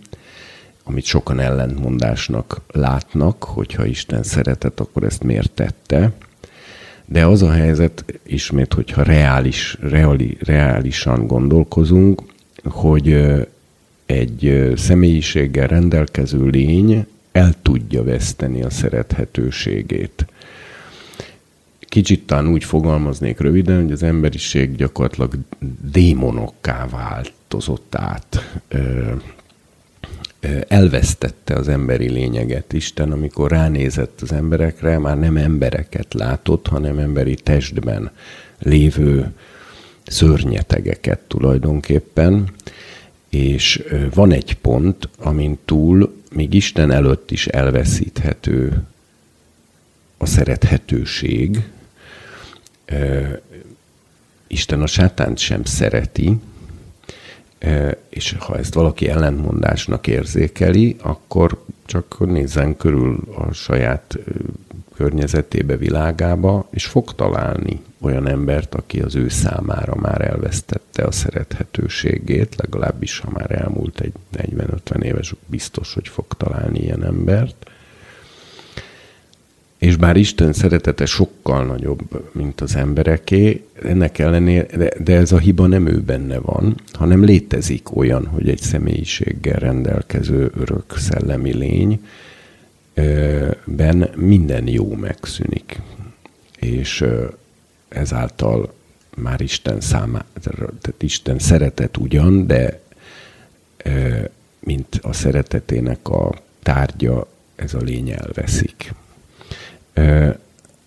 amit 0.83 1.05
sokan 1.05 1.39
ellentmondásnak 1.39 2.61
látnak, 2.71 3.43
hogyha 3.43 3.85
Isten 3.85 4.23
szeretett, 4.23 4.79
akkor 4.79 5.03
ezt 5.03 5.23
miért 5.23 5.51
tette, 5.51 6.11
de 7.05 7.25
az 7.25 7.41
a 7.41 7.51
helyzet, 7.51 8.05
ismét, 8.23 8.73
hogyha 8.73 9.03
reális, 9.03 9.77
reali, 9.81 10.37
reálisan 10.39 11.27
gondolkozunk, 11.27 12.21
hogy 12.63 13.23
egy 14.05 14.73
személyiséggel 14.75 15.67
rendelkező 15.67 16.45
lény 16.45 17.05
el 17.31 17.53
tudja 17.61 18.03
veszteni 18.03 18.63
a 18.63 18.69
szerethetőségét. 18.69 20.25
Kicsit 21.87 22.25
talán 22.25 22.47
úgy 22.47 22.63
fogalmaznék 22.63 23.39
röviden, 23.39 23.81
hogy 23.81 23.91
az 23.91 24.03
emberiség 24.03 24.75
gyakorlatilag 24.75 25.33
démonokká 25.91 26.87
változott 26.87 27.95
át 27.95 28.59
elvesztette 30.67 31.53
az 31.55 31.67
emberi 31.67 32.09
lényeget. 32.09 32.73
Isten, 32.73 33.11
amikor 33.11 33.51
ránézett 33.51 34.21
az 34.21 34.31
emberekre, 34.31 34.97
már 34.97 35.19
nem 35.19 35.37
embereket 35.37 36.13
látott, 36.13 36.67
hanem 36.67 36.97
emberi 36.99 37.35
testben 37.35 38.11
lévő 38.59 39.33
szörnyetegeket 40.05 41.19
tulajdonképpen, 41.19 42.51
és 43.29 43.83
van 44.13 44.31
egy 44.31 44.53
pont, 44.53 45.09
amin 45.17 45.57
túl 45.65 46.15
még 46.31 46.53
Isten 46.53 46.91
előtt 46.91 47.31
is 47.31 47.47
elveszíthető 47.47 48.83
a 50.17 50.25
szerethetőség, 50.25 51.61
Isten 54.47 54.81
a 54.81 54.87
sátánt 54.87 55.37
sem 55.37 55.63
szereti, 55.63 56.39
és 58.09 58.35
ha 58.39 58.57
ezt 58.57 58.73
valaki 58.73 59.09
ellentmondásnak 59.09 60.07
érzékeli, 60.07 60.95
akkor 61.01 61.63
csak 61.85 62.27
nézzen 62.27 62.77
körül 62.77 63.19
a 63.35 63.51
saját 63.53 64.17
környezetébe, 64.95 65.77
világába, 65.77 66.67
és 66.69 66.85
fog 66.85 67.15
találni 67.15 67.81
olyan 68.01 68.27
embert, 68.27 68.75
aki 68.75 68.99
az 68.99 69.15
ő 69.15 69.29
számára 69.29 69.95
már 69.95 70.21
elvesztette 70.21 71.03
a 71.03 71.11
szerethetőségét, 71.11 72.55
legalábbis 72.55 73.19
ha 73.19 73.29
már 73.33 73.51
elmúlt 73.51 73.99
egy 73.99 74.13
40-50 74.37 75.03
éves, 75.03 75.35
biztos, 75.45 75.93
hogy 75.93 76.07
fog 76.07 76.25
találni 76.37 76.79
ilyen 76.79 77.03
embert. 77.03 77.69
És 79.77 79.95
bár 79.95 80.15
Isten 80.15 80.53
szeretete 80.53 81.05
sokkal 81.05 81.65
nagyobb, 81.65 82.31
mint 82.31 82.61
az 82.61 82.75
embereké, 82.75 83.63
ennek 83.83 84.19
ellenére, 84.19 84.77
de, 84.77 84.91
de 85.03 85.15
ez 85.15 85.31
a 85.31 85.37
hiba 85.37 85.67
nem 85.67 85.87
ő 85.87 86.01
benne 86.01 86.39
van, 86.39 86.81
hanem 86.91 87.23
létezik 87.23 87.95
olyan, 87.95 88.25
hogy 88.25 88.49
egy 88.49 88.61
személyiséggel 88.61 89.59
rendelkező 89.59 90.51
örök 90.59 90.93
szellemi 90.97 91.53
lény, 91.53 92.05
ben 93.65 94.09
minden 94.15 94.67
jó 94.67 94.95
megszűnik. 94.95 95.81
És 96.59 97.05
ezáltal 97.87 98.73
már 99.15 99.41
Isten 99.41 99.81
számára, 99.81 100.25
tehát 100.81 100.95
Isten 101.03 101.39
szeretet 101.39 101.97
ugyan, 101.97 102.47
de 102.47 102.79
mint 104.59 104.99
a 105.01 105.13
szeretetének 105.13 106.09
a 106.09 106.33
tárgya, 106.63 107.27
ez 107.55 107.73
a 107.73 107.81
lény 107.81 108.09
elveszik. 108.09 108.93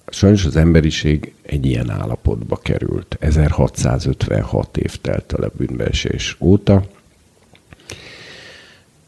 Sajnos 0.07 0.44
az 0.44 0.57
emberiség 0.57 1.35
egy 1.42 1.66
ilyen 1.66 1.90
állapotba 1.90 2.57
került. 2.57 3.16
1656 3.20 4.77
év 4.77 4.96
telt 4.96 5.33
el 5.38 5.44
a 5.44 5.53
bűnbeesés 5.57 6.37
óta. 6.40 6.85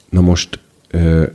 Na 0.09 0.21
most 0.21 0.59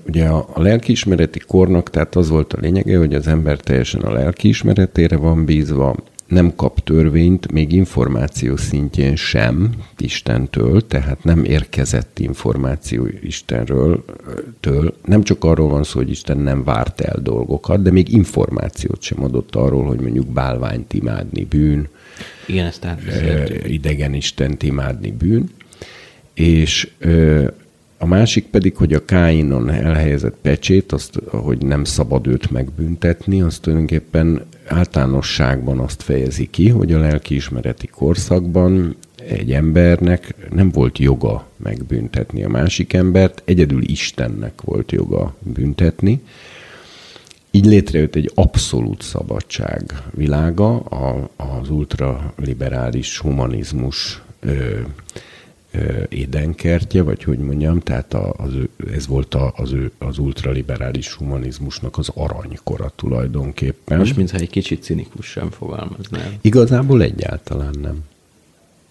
ugye 0.08 0.25
a, 0.25 0.49
a 0.53 0.62
lelkiismereti 0.62 1.39
kornak, 1.39 1.89
tehát 1.89 2.15
az 2.15 2.30
volt 2.30 2.53
a 2.53 2.60
lényege, 2.62 2.97
hogy 2.97 3.15
az 3.15 3.27
ember 3.27 3.60
teljesen 3.60 4.01
a 4.01 4.12
lelkiismeretére 4.12 5.15
van 5.15 5.45
bízva, 5.45 5.95
nem 6.28 6.56
kap 6.56 6.84
törvényt, 6.84 7.52
még 7.52 7.72
információ 7.72 8.56
szintjén 8.56 9.16
sem 9.16 9.72
Istentől, 9.98 10.88
tehát 10.88 11.24
nem 11.24 11.44
érkezett 11.44 12.20
információ 12.20 13.08
Istenről, 13.22 14.06
től. 14.60 14.96
Nem 15.06 15.24
csak 15.24 15.44
arról 15.44 15.70
van 15.70 15.84
szó, 15.84 16.00
hogy 16.00 16.10
Isten 16.10 16.38
nem 16.38 16.63
várt 16.63 17.02
el 17.02 17.20
dolgokat, 17.22 17.82
de 17.82 17.92
még 17.92 18.13
információt 18.13 19.02
sem 19.02 19.24
adott 19.24 19.56
arról, 19.56 19.86
hogy 19.86 20.00
mondjuk 20.00 20.28
bálványt 20.28 20.94
imádni 20.94 21.46
bűn. 21.46 21.88
Igen, 22.46 22.66
ezt 22.66 22.88
Idegen 23.66 24.13
Istent 24.13 24.63
imádni 24.63 25.12
bűn. 25.12 25.50
És 26.34 26.90
a 27.97 28.05
másik 28.05 28.45
pedig, 28.45 28.75
hogy 28.75 28.93
a 28.93 29.05
Káinon 29.05 29.69
elhelyezett 29.69 30.38
pecsét, 30.41 30.91
azt, 30.91 31.21
hogy 31.27 31.65
nem 31.65 31.83
szabad 31.83 32.27
őt 32.27 32.51
megbüntetni, 32.51 33.41
az 33.41 33.60
tulajdonképpen 33.60 34.41
általánosságban 34.67 35.79
azt 35.79 36.01
fejezi 36.01 36.47
ki, 36.49 36.69
hogy 36.69 36.93
a 36.93 36.99
lelkiismereti 36.99 37.88
korszakban 37.88 38.95
egy 39.29 39.51
embernek 39.51 40.36
nem 40.51 40.71
volt 40.71 40.97
joga 40.97 41.47
megbüntetni 41.55 42.43
a 42.43 42.49
másik 42.49 42.93
embert, 42.93 43.41
egyedül 43.45 43.81
Istennek 43.83 44.62
volt 44.62 44.91
joga 44.91 45.36
büntetni. 45.39 46.21
Így 47.51 47.65
létrejött 47.65 48.15
egy 48.15 48.31
abszolút 48.36 49.01
szabadság 49.01 49.83
világa, 50.12 50.79
az 51.36 51.69
ultraliberális 51.69 53.17
humanizmus 53.17 54.21
édenkertje, 56.10 57.02
vagy 57.02 57.24
hogy 57.24 57.38
mondjam, 57.38 57.80
tehát 57.80 58.13
az, 58.13 58.54
ez 58.94 59.08
volt 59.08 59.36
az, 59.56 59.76
az 59.98 60.18
ultraliberális 60.18 61.13
humanizmusnak 61.13 61.98
az 61.98 62.10
aranykora 62.13 62.92
tulajdonképpen. 62.96 63.98
Most 63.98 64.16
mintha 64.16 64.38
egy 64.38 64.50
kicsit 64.50 64.84
cinikus 64.84 65.26
sem 65.26 65.50
fogalmaznál. 65.50 66.32
Igazából 66.42 67.02
egyáltalán 67.02 67.76
nem. 67.82 68.00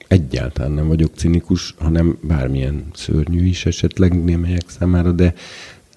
Egyáltalán 0.09 0.73
nem 0.73 0.87
vagyok 0.89 1.11
cinikus, 1.15 1.75
hanem 1.79 2.19
bármilyen 2.21 2.85
szörnyű 2.95 3.47
is 3.47 3.67
esetleg 3.67 4.25
némelyek 4.25 4.65
számára, 4.67 5.13
de 5.13 5.35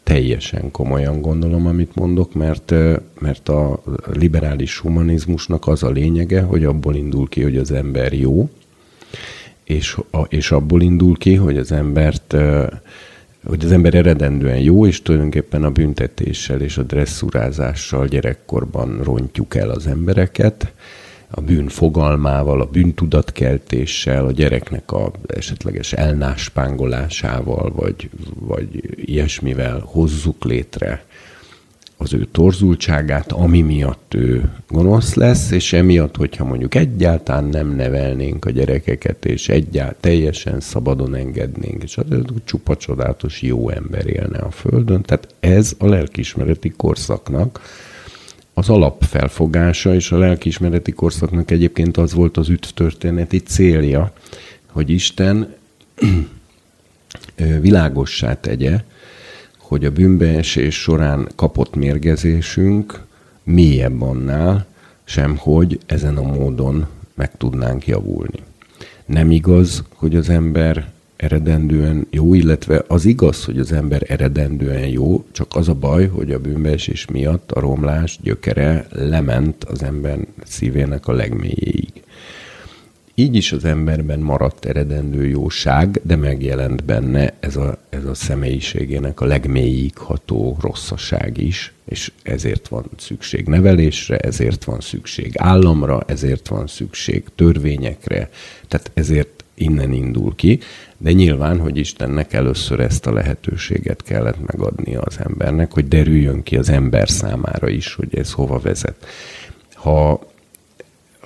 teljesen 0.03 0.71
komolyan 0.71 1.21
gondolom, 1.21 1.67
amit 1.67 1.95
mondok, 1.95 2.33
mert, 2.33 2.73
mert 3.19 3.49
a 3.49 3.83
liberális 4.13 4.77
humanizmusnak 4.77 5.67
az 5.67 5.83
a 5.83 5.89
lényege, 5.89 6.41
hogy 6.41 6.63
abból 6.63 6.95
indul 6.95 7.27
ki, 7.27 7.41
hogy 7.41 7.57
az 7.57 7.71
ember 7.71 8.13
jó, 8.13 8.49
és, 9.69 9.97
a, 10.11 10.21
és 10.21 10.51
abból 10.51 10.81
indul 10.81 11.17
ki, 11.17 11.35
hogy 11.35 11.57
az 11.57 11.71
embert 11.71 12.35
hogy 13.45 13.65
az 13.65 13.71
ember 13.71 13.93
eredendően 13.93 14.59
jó, 14.59 14.85
és 14.85 15.01
tulajdonképpen 15.01 15.63
a 15.63 15.69
büntetéssel 15.69 16.61
és 16.61 16.77
a 16.77 16.83
dresszúrázással 16.83 18.07
gyerekkorban 18.07 18.99
rontjuk 19.03 19.55
el 19.55 19.69
az 19.69 19.87
embereket, 19.87 20.73
a 21.29 21.41
bűn 21.41 21.67
fogalmával, 21.67 22.61
a 22.61 22.65
bűntudatkeltéssel, 22.65 24.25
a 24.25 24.31
gyereknek 24.31 24.91
a 24.91 25.11
esetleges 25.27 25.93
elnáspángolásával, 25.93 27.71
vagy, 27.75 28.09
vagy 28.33 28.67
ilyesmivel 28.95 29.79
hozzuk 29.85 30.43
létre 30.43 31.03
az 32.01 32.13
ő 32.13 32.27
torzultságát, 32.31 33.31
ami 33.31 33.61
miatt 33.61 34.13
ő 34.13 34.51
gonosz 34.67 35.13
lesz, 35.13 35.51
és 35.51 35.73
emiatt, 35.73 36.15
hogyha 36.15 36.45
mondjuk 36.45 36.75
egyáltalán 36.75 37.43
nem 37.45 37.75
nevelnénk 37.75 38.45
a 38.45 38.49
gyerekeket, 38.49 39.25
és 39.25 39.49
egyáltalán 39.49 39.95
teljesen 39.99 40.59
szabadon 40.59 41.15
engednénk, 41.15 41.83
és 41.83 41.97
az 41.97 42.05
csupa 42.43 42.77
csodálatos 42.77 43.41
jó 43.41 43.69
ember 43.69 44.07
élne 44.07 44.37
a 44.37 44.51
Földön. 44.51 45.01
Tehát 45.01 45.27
ez 45.39 45.75
a 45.77 45.87
lelkismereti 45.87 46.73
korszaknak 46.77 47.61
az 48.53 48.69
alapfelfogása, 48.69 49.93
és 49.95 50.11
a 50.11 50.17
lelkismereti 50.17 50.91
korszaknak 50.91 51.51
egyébként 51.51 51.97
az 51.97 52.13
volt 52.13 52.37
az 52.37 52.49
üdvtörténeti 52.49 53.37
célja, 53.37 54.13
hogy 54.65 54.89
Isten 54.89 55.55
világossá 57.61 58.39
tegye, 58.39 58.83
hogy 59.69 59.85
a 59.85 59.91
bűnbeesés 59.91 60.81
során 60.81 61.27
kapott 61.35 61.75
mérgezésünk 61.75 62.99
mélyebb 63.43 64.01
annál, 64.01 64.65
sem 65.03 65.37
hogy 65.37 65.79
ezen 65.85 66.17
a 66.17 66.21
módon 66.21 66.87
meg 67.15 67.37
tudnánk 67.37 67.87
javulni. 67.87 68.39
Nem 69.05 69.31
igaz, 69.31 69.83
hogy 69.93 70.15
az 70.15 70.29
ember 70.29 70.91
eredendően 71.15 72.07
jó, 72.09 72.33
illetve 72.33 72.83
az 72.87 73.05
igaz, 73.05 73.45
hogy 73.45 73.59
az 73.59 73.71
ember 73.71 74.03
eredendően 74.07 74.87
jó, 74.87 75.25
csak 75.31 75.55
az 75.55 75.67
a 75.67 75.73
baj, 75.73 76.07
hogy 76.07 76.31
a 76.31 76.39
bűnbeesés 76.39 77.05
miatt 77.05 77.51
a 77.51 77.59
romlás 77.59 78.19
gyökere 78.21 78.87
lement 78.89 79.63
az 79.63 79.83
ember 79.83 80.17
szívének 80.43 81.07
a 81.07 81.13
legmélyéig. 81.13 81.98
Így 83.19 83.35
is 83.35 83.51
az 83.51 83.65
emberben 83.65 84.19
maradt 84.19 84.65
eredendő 84.65 85.27
jóság, 85.27 86.01
de 86.03 86.15
megjelent 86.15 86.83
benne 86.83 87.33
ez 87.39 87.55
a, 87.55 87.77
ez 87.89 88.05
a 88.05 88.13
személyiségének 88.13 89.21
a 89.21 89.25
legmélyig 89.25 89.97
ható 89.97 90.57
rosszaság 90.61 91.37
is, 91.37 91.73
és 91.85 92.11
ezért 92.23 92.67
van 92.67 92.85
szükség 92.97 93.47
nevelésre, 93.47 94.17
ezért 94.17 94.63
van 94.63 94.79
szükség 94.79 95.33
államra, 95.37 96.03
ezért 96.07 96.47
van 96.47 96.67
szükség 96.67 97.23
törvényekre, 97.35 98.29
tehát 98.67 98.91
ezért 98.93 99.43
innen 99.53 99.93
indul 99.93 100.35
ki, 100.35 100.59
de 100.97 101.11
nyilván, 101.11 101.59
hogy 101.59 101.77
Istennek 101.77 102.33
először 102.33 102.79
ezt 102.79 103.05
a 103.05 103.13
lehetőséget 103.13 104.03
kellett 104.03 104.45
megadnia 104.45 105.01
az 105.01 105.17
embernek, 105.23 105.73
hogy 105.73 105.87
derüljön 105.87 106.43
ki 106.43 106.57
az 106.57 106.69
ember 106.69 107.09
számára 107.09 107.69
is, 107.69 107.93
hogy 107.93 108.17
ez 108.17 108.31
hova 108.31 108.59
vezet. 108.59 109.05
Ha 109.73 110.28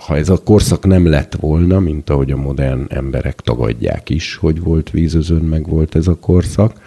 ha 0.05 0.17
ez 0.17 0.29
a 0.29 0.43
korszak 0.43 0.85
nem 0.85 1.05
lett 1.05 1.35
volna, 1.35 1.79
mint 1.79 2.09
ahogy 2.09 2.31
a 2.31 2.37
modern 2.37 2.85
emberek 2.89 3.35
tagadják 3.35 4.09
is, 4.09 4.35
hogy 4.35 4.61
volt 4.61 4.89
vízözön, 4.89 5.41
meg 5.41 5.67
volt 5.67 5.95
ez 5.95 6.07
a 6.07 6.17
korszak, 6.19 6.81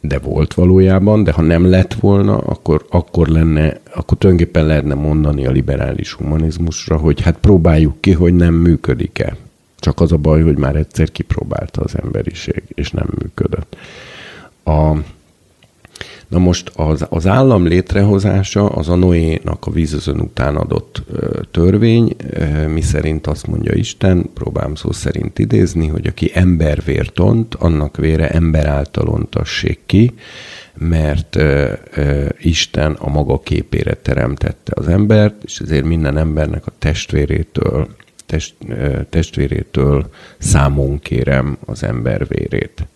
de 0.00 0.18
volt 0.18 0.54
valójában, 0.54 1.24
de 1.24 1.32
ha 1.32 1.42
nem 1.42 1.70
lett 1.70 1.94
volna, 1.94 2.38
akkor, 2.38 2.86
akkor 2.90 3.28
lenne, 3.28 3.80
akkor 3.94 4.18
tulajdonképpen 4.18 4.66
lehetne 4.66 4.94
mondani 4.94 5.46
a 5.46 5.50
liberális 5.50 6.12
humanizmusra, 6.12 6.96
hogy 6.96 7.20
hát 7.20 7.36
próbáljuk 7.36 8.00
ki, 8.00 8.12
hogy 8.12 8.34
nem 8.34 8.54
működik-e. 8.54 9.36
Csak 9.78 10.00
az 10.00 10.12
a 10.12 10.16
baj, 10.16 10.42
hogy 10.42 10.56
már 10.56 10.76
egyszer 10.76 11.10
kipróbálta 11.12 11.80
az 11.80 11.94
emberiség, 12.02 12.62
és 12.74 12.90
nem 12.90 13.08
működött. 13.18 13.76
A, 14.64 14.92
Na 16.30 16.38
most 16.38 16.72
az, 16.74 17.06
az 17.08 17.26
állam 17.26 17.66
létrehozása 17.66 18.68
az 18.68 18.88
a 18.88 18.94
Noénak 18.94 19.66
a 19.66 19.70
vízözön 19.70 20.20
után 20.20 20.56
adott 20.56 21.02
törvény, 21.50 22.16
ö, 22.30 22.66
mi 22.66 22.80
szerint 22.80 23.26
azt 23.26 23.46
mondja 23.46 23.74
Isten, 23.74 24.30
próbálom 24.34 24.74
szó 24.74 24.92
szerint 24.92 25.38
idézni, 25.38 25.86
hogy 25.86 26.06
aki 26.06 26.30
embervért 26.34 27.18
ont, 27.18 27.54
annak 27.54 27.96
vére 27.96 28.28
ember 28.28 28.66
által 28.66 29.08
ontassék 29.08 29.80
ki, 29.86 30.14
mert 30.74 31.36
ö, 31.36 31.72
ö, 31.94 32.26
Isten 32.40 32.92
a 32.92 33.10
maga 33.10 33.40
képére 33.40 33.94
teremtette 33.94 34.72
az 34.74 34.88
embert, 34.88 35.42
és 35.44 35.58
ezért 35.58 35.84
minden 35.84 36.16
embernek 36.16 36.66
a 36.66 36.72
testvérétől, 36.78 37.88
test, 38.26 38.54
ö, 38.68 39.00
testvérétől 39.08 40.10
számon 40.38 40.98
kérem 40.98 41.58
az 41.66 41.82
ember 41.82 42.28
vérét. 42.28 42.86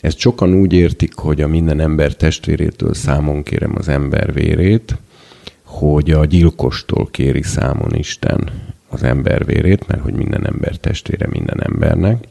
Ezt 0.00 0.18
sokan 0.18 0.54
úgy 0.54 0.72
értik, 0.72 1.14
hogy 1.14 1.40
a 1.40 1.48
minden 1.48 1.80
ember 1.80 2.14
testvérétől 2.14 2.94
számon 2.94 3.42
kérem 3.42 3.72
az 3.74 3.88
ember 3.88 4.32
vérét, 4.32 4.96
hogy 5.62 6.10
a 6.10 6.24
gyilkostól 6.24 7.08
kéri 7.10 7.42
számon 7.42 7.94
Isten 7.94 8.50
az 8.88 9.02
ember 9.02 9.44
vérét, 9.44 9.86
mert 9.86 10.02
hogy 10.02 10.14
minden 10.14 10.46
ember 10.46 10.76
testvére 10.76 11.26
minden 11.30 11.62
embernek. 11.62 12.24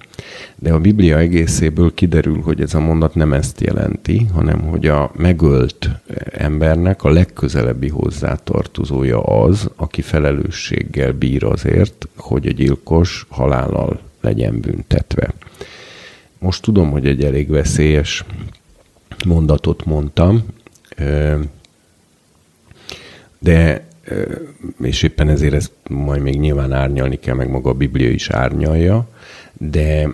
De 0.55 0.73
a 0.73 0.79
Biblia 0.79 1.17
egészéből 1.17 1.93
kiderül, 1.93 2.41
hogy 2.41 2.61
ez 2.61 2.73
a 2.73 2.79
mondat 2.79 3.15
nem 3.15 3.33
ezt 3.33 3.61
jelenti, 3.61 4.27
hanem 4.33 4.61
hogy 4.61 4.87
a 4.87 5.11
megölt 5.15 5.89
embernek 6.31 7.03
a 7.03 7.09
legközelebbi 7.09 7.89
hozzátartozója 7.89 9.21
az, 9.21 9.69
aki 9.75 10.01
felelősséggel 10.01 11.11
bír 11.11 11.43
azért, 11.43 12.07
hogy 12.15 12.47
a 12.47 12.51
gyilkos 12.51 13.25
halállal 13.29 13.99
legyen 14.21 14.59
büntetve. 14.59 15.33
Most 16.39 16.61
tudom, 16.61 16.91
hogy 16.91 17.07
egy 17.07 17.23
elég 17.23 17.49
veszélyes 17.49 18.25
mondatot 19.25 19.85
mondtam, 19.85 20.43
de 23.39 23.87
és 24.81 25.03
éppen 25.03 25.29
ezért 25.29 25.53
ezt 25.53 25.71
majd 25.89 26.21
még 26.21 26.39
nyilván 26.39 26.73
árnyalni 26.73 27.19
kell, 27.19 27.35
meg 27.35 27.49
maga 27.49 27.69
a 27.69 27.73
Biblia 27.73 28.09
is 28.09 28.29
árnyalja, 28.29 29.07
de, 29.53 30.09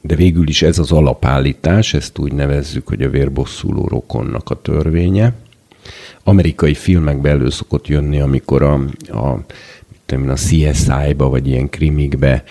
de 0.00 0.14
végül 0.14 0.48
is 0.48 0.62
ez 0.62 0.78
az 0.78 0.92
alapállítás, 0.92 1.94
ezt 1.94 2.18
úgy 2.18 2.32
nevezzük, 2.32 2.88
hogy 2.88 3.02
a 3.02 3.10
vérbosszuló 3.10 3.88
rokonnak 3.88 4.50
a 4.50 4.60
törvénye. 4.60 5.32
Amerikai 6.22 6.74
filmekbe 6.74 7.30
elő 7.30 7.50
szokott 7.50 7.86
jönni, 7.86 8.20
amikor 8.20 8.62
a, 8.62 8.84
a, 9.08 9.44
a 10.06 10.34
CSI-ba, 10.34 11.28
vagy 11.28 11.48
ilyen 11.48 11.68
krimikbe 11.68 12.44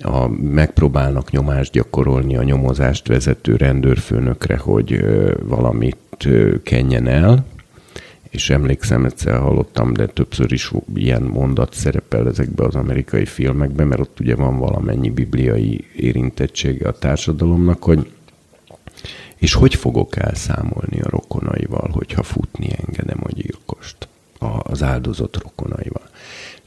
a, 0.00 0.28
megpróbálnak 0.28 1.30
nyomást 1.30 1.72
gyakorolni 1.72 2.36
a 2.36 2.42
nyomozást 2.42 3.08
vezető 3.08 3.56
rendőrfőnökre, 3.56 4.56
hogy 4.56 4.92
ö, 4.92 5.34
valamit 5.42 5.96
ö, 6.24 6.62
kenjen 6.62 7.06
el, 7.06 7.46
és 8.30 8.50
emlékszem, 8.50 9.04
egyszer 9.04 9.38
hallottam, 9.38 9.92
de 9.92 10.06
többször 10.06 10.52
is 10.52 10.72
ilyen 10.94 11.22
mondat 11.22 11.74
szerepel 11.74 12.28
ezekben 12.28 12.66
az 12.66 12.74
amerikai 12.74 13.24
filmekben, 13.24 13.86
mert 13.86 14.00
ott 14.00 14.20
ugye 14.20 14.34
van 14.34 14.58
valamennyi 14.58 15.10
bibliai 15.10 15.84
érintettsége 15.96 16.88
a 16.88 16.98
társadalomnak, 16.98 17.82
hogy 17.82 18.10
és 19.36 19.54
hogy 19.54 19.74
fogok 19.74 20.16
elszámolni 20.16 21.00
a 21.00 21.08
rokonaival, 21.08 21.90
hogyha 21.92 22.22
futni 22.22 22.68
engedem 22.86 23.20
a 23.22 23.32
gyilkost 23.32 24.08
az 24.62 24.82
áldozott 24.82 25.42
rokonaival. 25.42 26.08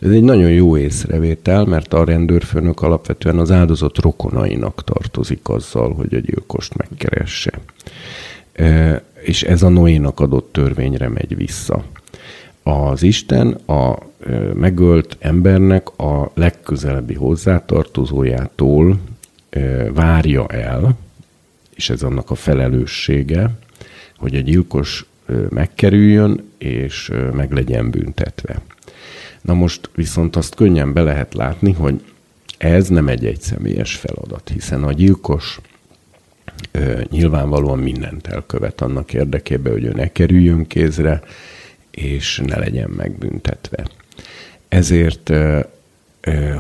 Ez 0.04 0.12
egy 0.12 0.24
nagyon 0.24 0.51
jó 0.51 0.78
észrevétel, 0.78 1.66
mert 1.66 1.93
a 1.93 2.06
rendőrfőnök 2.06 2.82
alapvetően 2.82 3.38
az 3.38 3.51
áldozat 3.51 3.97
rokonainak 3.97 4.84
tartozik 4.84 5.49
azzal, 5.49 5.93
hogy 5.93 6.14
a 6.14 6.20
gyilkost 6.20 6.76
megkeresse 6.76 7.51
és 9.24 9.43
ez 9.43 9.64
a 9.64 9.70
Noénak 9.70 10.20
adott 10.20 10.51
törvényre 10.51 11.10
megy 11.10 11.36
vissza. 11.36 11.84
Az 12.64 13.04
Isten 13.04 13.51
a 13.51 13.97
megölt 14.54 15.18
embernek 15.20 15.99
a 15.99 16.32
legközelebbi 16.34 17.14
hozzátartozójától 17.14 18.99
várja 19.93 20.47
el, 20.47 20.97
és 21.76 21.89
ez 21.89 22.04
annak 22.04 22.30
a 22.30 22.36
felelőssége, 22.36 23.49
hogy 24.18 24.36
a 24.36 24.39
gyilkos 24.39 25.06
megkerüljön, 25.49 26.43
és 26.58 27.12
meg 27.34 27.51
legyen 27.51 27.89
büntetve. 27.89 28.62
Na 29.41 29.54
most 29.54 29.89
viszont 29.95 30.36
azt 30.36 30.56
könnyen 30.56 30.93
be 30.93 31.01
lehet 31.01 31.34
látni, 31.34 31.72
hogy 31.72 32.04
ez 32.58 32.88
nem 32.88 33.08
egy 33.08 33.26
egyszemélyes 33.26 33.95
feladat, 33.95 34.49
hiszen 34.54 34.84
a 34.84 34.91
gyilkos 34.91 35.60
nyilvánvalóan 37.10 37.80
mindent 37.80 38.28
elkövet 38.28 38.82
annak 38.82 39.14
érdekében, 39.14 39.74
hogy 39.74 39.84
ő 39.84 39.91
ne 39.91 40.12
kerüljön 40.12 40.68
kézre, 40.68 41.22
és 41.91 42.41
ne 42.45 42.58
legyen 42.58 42.89
megbüntetve. 42.89 43.88
Ezért 44.68 45.32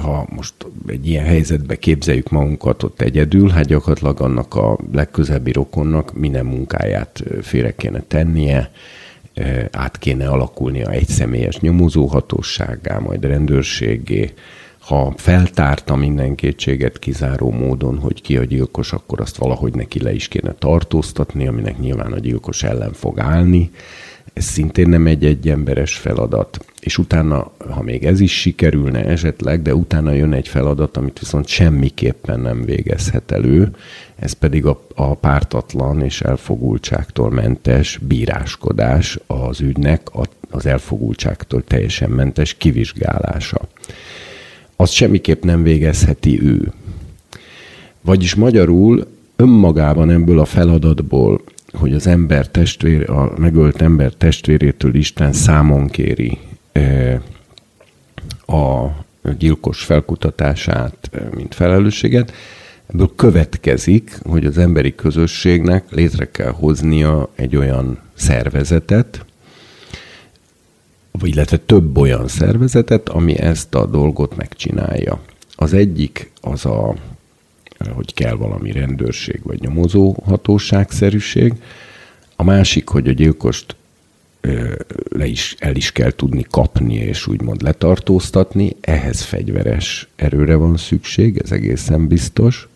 ha 0.01 0.27
most 0.29 0.53
egy 0.87 1.07
ilyen 1.07 1.25
helyzetbe 1.25 1.75
képzeljük 1.75 2.29
magunkat 2.29 2.83
ott 2.83 3.01
egyedül, 3.01 3.49
hát 3.49 3.65
gyakorlatilag 3.65 4.21
annak 4.21 4.55
a 4.55 4.77
legközelebbi 4.91 5.51
rokonnak 5.51 6.13
minden 6.13 6.45
munkáját 6.45 7.23
félre 7.41 7.75
kéne 7.75 8.03
tennie, 8.07 8.71
át 9.71 9.97
kéne 9.97 10.27
alakulnia 10.27 10.89
egy 10.89 11.07
személyes 11.07 11.59
nyomozóhatóságá, 11.59 12.99
majd 12.99 13.25
rendőrségé, 13.25 14.33
ha 14.79 15.13
feltárta 15.17 15.95
minden 15.95 16.35
kétséget 16.35 16.99
kizáró 16.99 17.51
módon, 17.51 17.97
hogy 17.99 18.21
ki 18.21 18.37
a 18.37 18.43
gyilkos, 18.43 18.93
akkor 18.93 19.21
azt 19.21 19.37
valahogy 19.37 19.73
neki 19.73 20.03
le 20.03 20.13
is 20.13 20.27
kéne 20.27 20.53
tartóztatni, 20.59 21.47
aminek 21.47 21.79
nyilván 21.79 22.11
a 22.11 22.19
gyilkos 22.19 22.63
ellen 22.63 22.93
fog 22.93 23.19
állni. 23.19 23.71
Ez 24.33 24.43
szintén 24.43 24.89
nem 24.89 25.07
egy 25.07 25.25
egyemberes 25.25 25.95
feladat. 25.95 26.65
És 26.79 26.97
utána, 26.97 27.51
ha 27.69 27.81
még 27.81 28.05
ez 28.05 28.19
is 28.19 28.39
sikerülne 28.39 29.05
esetleg, 29.05 29.61
de 29.61 29.75
utána 29.75 30.11
jön 30.11 30.33
egy 30.33 30.47
feladat, 30.47 30.97
amit 30.97 31.19
viszont 31.19 31.47
semmiképpen 31.47 32.39
nem 32.39 32.65
végezhet 32.65 33.31
elő, 33.31 33.71
ez 34.23 34.33
pedig 34.33 34.65
a, 34.65 34.85
a 34.95 35.15
pártatlan 35.15 36.01
és 36.01 36.21
elfogultságtól 36.21 37.29
mentes 37.31 37.97
bíráskodás 37.97 39.19
az 39.27 39.61
ügynek, 39.61 40.01
az 40.49 40.65
elfogultságtól 40.65 41.63
teljesen 41.63 42.09
mentes 42.09 42.53
kivizsgálása 42.53 43.61
azt 44.75 44.93
semmiképp 44.93 45.43
nem 45.43 45.63
végezheti 45.63 46.41
ő. 46.41 46.71
Vagyis 48.01 48.35
magyarul 48.35 49.07
önmagában 49.35 50.09
ebből 50.09 50.39
a 50.39 50.45
feladatból, 50.45 51.41
hogy 51.73 51.93
az 51.93 52.07
ember 52.07 52.47
testvér, 52.47 53.09
a 53.09 53.33
megölt 53.37 53.81
ember 53.81 54.13
testvérétől 54.13 54.95
Isten 54.95 55.33
számon 55.33 55.87
kéri 55.87 56.37
e, 56.71 57.21
a 58.45 58.87
gyilkos 59.37 59.83
felkutatását, 59.83 61.09
e, 61.11 61.27
mint 61.35 61.55
felelősséget, 61.55 62.33
ebből 62.93 63.11
következik, 63.15 64.19
hogy 64.23 64.45
az 64.45 64.57
emberi 64.57 64.95
közösségnek 64.95 65.91
létre 65.91 66.31
kell 66.31 66.51
hoznia 66.51 67.29
egy 67.35 67.55
olyan 67.55 67.99
szervezetet, 68.13 69.25
vagy 71.11 71.29
illetve 71.29 71.57
több 71.57 71.97
olyan 71.97 72.27
szervezetet, 72.27 73.09
ami 73.09 73.39
ezt 73.39 73.75
a 73.75 73.85
dolgot 73.85 74.35
megcsinálja. 74.35 75.21
Az 75.55 75.73
egyik 75.73 76.31
az 76.41 76.65
a, 76.65 76.95
hogy 77.93 78.13
kell 78.13 78.35
valami 78.35 78.71
rendőrség 78.71 79.39
vagy 79.43 79.59
nyomozó 79.61 80.15
hatóságszerűség, 80.25 81.53
a 82.35 82.43
másik, 82.43 82.87
hogy 82.87 83.07
a 83.07 83.11
gyilkost 83.11 83.75
le 85.09 85.25
is, 85.25 85.55
el 85.59 85.75
is 85.75 85.91
kell 85.91 86.11
tudni 86.11 86.45
kapni, 86.49 86.95
és 86.95 87.27
úgymond 87.27 87.61
letartóztatni, 87.61 88.75
ehhez 88.81 89.21
fegyveres 89.21 90.07
erőre 90.15 90.55
van 90.55 90.77
szükség, 90.77 91.37
ez 91.43 91.51
egészen 91.51 92.07
biztos. 92.07 92.67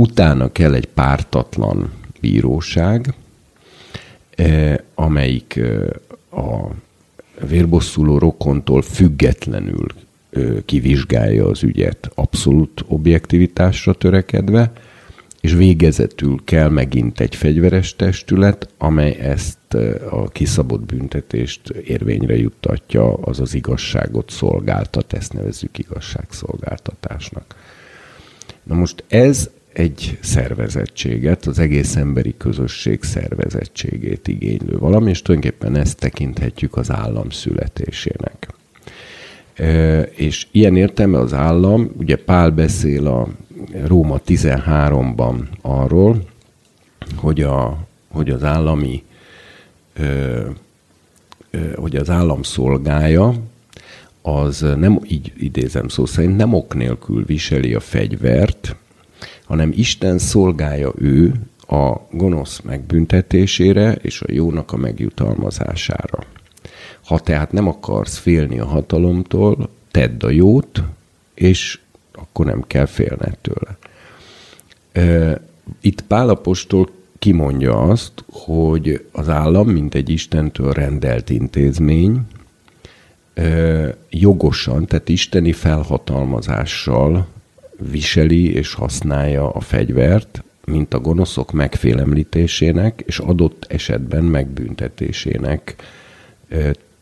Utána 0.00 0.52
kell 0.52 0.74
egy 0.74 0.86
pártatlan 0.86 1.92
bíróság, 2.20 3.14
amelyik 4.94 5.60
a 6.30 6.66
vérbosszuló 7.46 8.18
rokontól 8.18 8.82
függetlenül 8.82 9.86
kivizsgálja 10.64 11.46
az 11.46 11.62
ügyet 11.62 12.10
abszolút 12.14 12.84
objektivitásra 12.88 13.92
törekedve, 13.92 14.72
és 15.40 15.52
végezetül 15.52 16.40
kell 16.44 16.68
megint 16.68 17.20
egy 17.20 17.34
fegyveres 17.34 17.96
testület, 17.96 18.68
amely 18.78 19.16
ezt 19.18 19.74
a 20.10 20.28
kiszabott 20.28 20.82
büntetést 20.82 21.68
érvényre 21.68 22.36
juttatja, 22.36 23.12
az 23.12 23.40
az 23.40 23.54
igazságot 23.54 24.30
szolgáltat, 24.30 25.12
ezt 25.12 25.32
nevezzük 25.32 25.78
igazságszolgáltatásnak. 25.78 27.54
Na 28.62 28.74
most 28.74 29.04
ez 29.08 29.50
egy 29.72 30.18
szervezettséget, 30.20 31.46
az 31.46 31.58
egész 31.58 31.96
emberi 31.96 32.34
közösség 32.36 33.02
szervezettségét 33.02 34.28
igénylő 34.28 34.78
valami, 34.78 35.10
és 35.10 35.22
tulajdonképpen 35.22 35.76
ezt 35.76 35.98
tekinthetjük 35.98 36.76
az 36.76 36.90
állam 36.90 37.30
születésének. 37.30 38.48
És 40.10 40.46
ilyen 40.50 40.76
értelme 40.76 41.18
az 41.18 41.32
állam, 41.32 41.90
ugye 41.96 42.16
Pál 42.16 42.50
beszél 42.50 43.06
a 43.06 43.28
Róma 43.86 44.20
13-ban 44.26 45.36
arról, 45.60 46.24
hogy, 47.16 47.40
a, 47.40 47.86
hogy 48.08 48.30
az 48.30 48.44
állami 48.44 49.02
hogy 51.74 51.96
az 51.96 52.10
állam 52.10 52.42
szolgája, 52.42 53.34
az 54.22 54.60
nem, 54.76 55.00
így 55.08 55.32
idézem 55.36 55.88
szó 55.88 56.06
szerint, 56.06 56.36
nem 56.36 56.52
ok 56.54 56.74
nélkül 56.74 57.24
viseli 57.24 57.74
a 57.74 57.80
fegyvert, 57.80 58.76
hanem 59.50 59.72
Isten 59.74 60.18
szolgálja 60.18 60.92
ő 60.98 61.32
a 61.66 61.96
gonosz 62.10 62.60
megbüntetésére 62.60 63.92
és 63.92 64.20
a 64.20 64.32
jónak 64.32 64.72
a 64.72 64.76
megjutalmazására. 64.76 66.18
Ha 67.04 67.18
tehát 67.18 67.52
nem 67.52 67.68
akarsz 67.68 68.18
félni 68.18 68.58
a 68.58 68.66
hatalomtól, 68.66 69.68
tedd 69.90 70.24
a 70.24 70.30
jót, 70.30 70.82
és 71.34 71.80
akkor 72.12 72.46
nem 72.46 72.64
kell 72.66 72.86
félned 72.86 73.36
tőle. 73.38 73.78
Itt 75.80 76.00
Pálapostól 76.02 76.88
kimondja 77.18 77.78
azt, 77.78 78.24
hogy 78.30 79.04
az 79.12 79.28
állam, 79.28 79.68
mint 79.68 79.94
egy 79.94 80.10
Istentől 80.10 80.72
rendelt 80.72 81.30
intézmény, 81.30 82.20
jogosan, 84.10 84.86
tehát 84.86 85.08
isteni 85.08 85.52
felhatalmazással 85.52 87.26
viseli 87.90 88.52
és 88.52 88.74
használja 88.74 89.50
a 89.50 89.60
fegyvert, 89.60 90.44
mint 90.64 90.94
a 90.94 91.00
gonoszok 91.00 91.52
megfélemlítésének 91.52 93.02
és 93.06 93.18
adott 93.18 93.66
esetben 93.68 94.24
megbüntetésének 94.24 95.76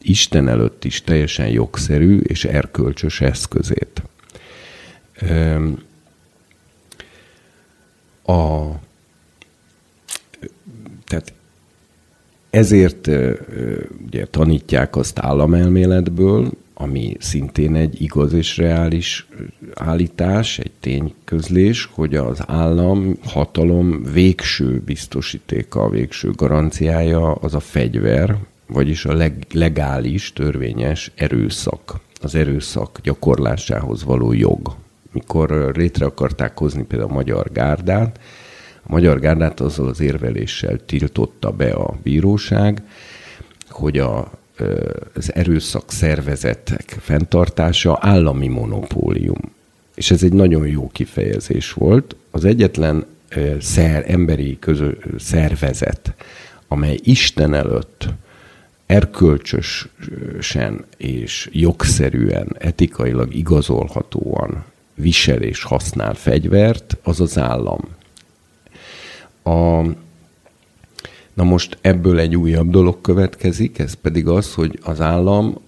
Isten 0.03 0.49
előtt 0.49 0.85
is 0.85 1.03
teljesen 1.03 1.49
jogszerű 1.49 2.18
és 2.18 2.45
erkölcsös 2.45 3.20
eszközét. 3.20 4.03
A, 8.22 8.68
tehát 11.07 11.33
ezért 12.51 13.07
ugye 14.07 14.26
tanítják 14.31 14.97
azt 14.97 15.18
államelméletből, 15.18 16.51
ami 16.81 17.16
szintén 17.18 17.74
egy 17.74 18.03
igaz 18.03 18.33
és 18.33 18.57
reális 18.57 19.26
állítás, 19.74 20.59
egy 20.59 20.70
tényközlés, 20.81 21.89
hogy 21.93 22.14
az 22.16 22.43
állam 22.47 23.16
hatalom 23.24 24.03
végső 24.12 24.83
biztosítéka, 24.85 25.83
a 25.83 25.89
végső 25.89 26.31
garanciája 26.31 27.33
az 27.33 27.55
a 27.55 27.61
fegyver, 27.61 28.37
vagyis 28.66 29.05
a 29.05 29.12
leg, 29.12 29.47
legális, 29.53 30.33
törvényes 30.33 31.12
erőszak, 31.14 32.01
az 32.22 32.35
erőszak 32.35 32.99
gyakorlásához 33.03 34.05
való 34.05 34.33
jog. 34.33 34.74
Mikor 35.12 35.72
létre 35.76 36.07
akarták 36.07 36.59
hozni 36.59 36.83
például 36.83 37.11
a 37.11 37.14
Magyar 37.14 37.53
Gárdát, 37.53 38.20
a 38.83 38.93
Magyar 38.93 39.20
Gárdát 39.20 39.61
azzal 39.61 39.89
az 39.89 40.01
érveléssel 40.01 40.85
tiltotta 40.87 41.51
be 41.51 41.70
a 41.70 41.95
bíróság, 42.03 42.83
hogy 43.68 43.99
a, 43.99 44.31
az 45.15 45.35
erőszak 45.35 45.91
szervezetek 45.91 46.97
fenntartása 47.01 47.99
állami 48.01 48.49
monopólium. 48.49 49.41
És 49.95 50.11
ez 50.11 50.23
egy 50.23 50.33
nagyon 50.33 50.67
jó 50.67 50.89
kifejezés 50.93 51.73
volt. 51.73 52.17
Az 52.31 52.45
egyetlen 52.45 53.07
szer, 53.61 54.05
emberi 54.09 54.59
közö, 54.59 54.91
szervezet, 55.19 56.15
amely 56.69 56.99
Isten 57.03 57.55
előtt 57.55 58.09
erkölcsösen 58.87 60.85
és 60.97 61.49
jogszerűen, 61.53 62.57
etikailag 62.59 63.35
igazolhatóan 63.35 64.65
visel 64.95 65.43
és 65.43 65.63
használ 65.63 66.15
fegyvert, 66.15 66.97
az 67.03 67.21
az 67.21 67.39
állam. 67.39 67.81
A, 69.43 69.83
na 71.39 71.45
most 71.45 71.78
ebből 71.80 72.18
egy 72.18 72.36
újabb 72.36 72.70
dolog 72.70 73.01
következik, 73.01 73.78
ez 73.78 73.95
pedig 73.95 74.26
az, 74.26 74.55
hogy 74.55 74.78
az 74.82 75.01
állam 75.01 75.59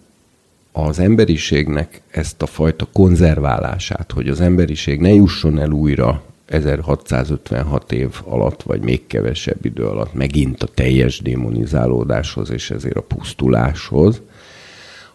az 0.72 0.98
emberiségnek 0.98 2.00
ezt 2.10 2.42
a 2.42 2.46
fajta 2.46 2.86
konzerválását, 2.92 4.12
hogy 4.12 4.28
az 4.28 4.40
emberiség 4.40 5.00
ne 5.00 5.12
jusson 5.12 5.58
el 5.58 5.70
újra 5.70 6.22
1656 6.46 7.92
év 7.92 8.20
alatt, 8.24 8.62
vagy 8.62 8.82
még 8.82 9.06
kevesebb 9.06 9.64
idő 9.64 9.86
alatt 9.86 10.14
megint 10.14 10.62
a 10.62 10.66
teljes 10.66 11.20
démonizálódáshoz 11.20 12.50
és 12.50 12.70
ezért 12.70 12.96
a 12.96 13.02
pusztuláshoz, 13.02 14.20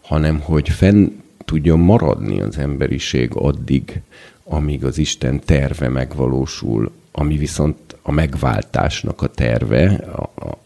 hanem 0.02 0.40
hogy 0.40 0.70
fenn 0.70 1.08
tudjon 1.46 1.80
maradni 1.80 2.42
az 2.42 2.58
emberiség 2.58 3.30
addig, 3.34 4.02
amíg 4.44 4.86
az 4.86 4.98
Isten 4.98 5.40
terve 5.40 5.90
megvalósul, 5.90 6.92
ami 7.18 7.38
viszont 7.38 7.78
a 8.02 8.12
megváltásnak 8.12 9.22
a 9.22 9.28
terve, 9.28 9.86
a, 9.94 10.32
a, 10.46 10.58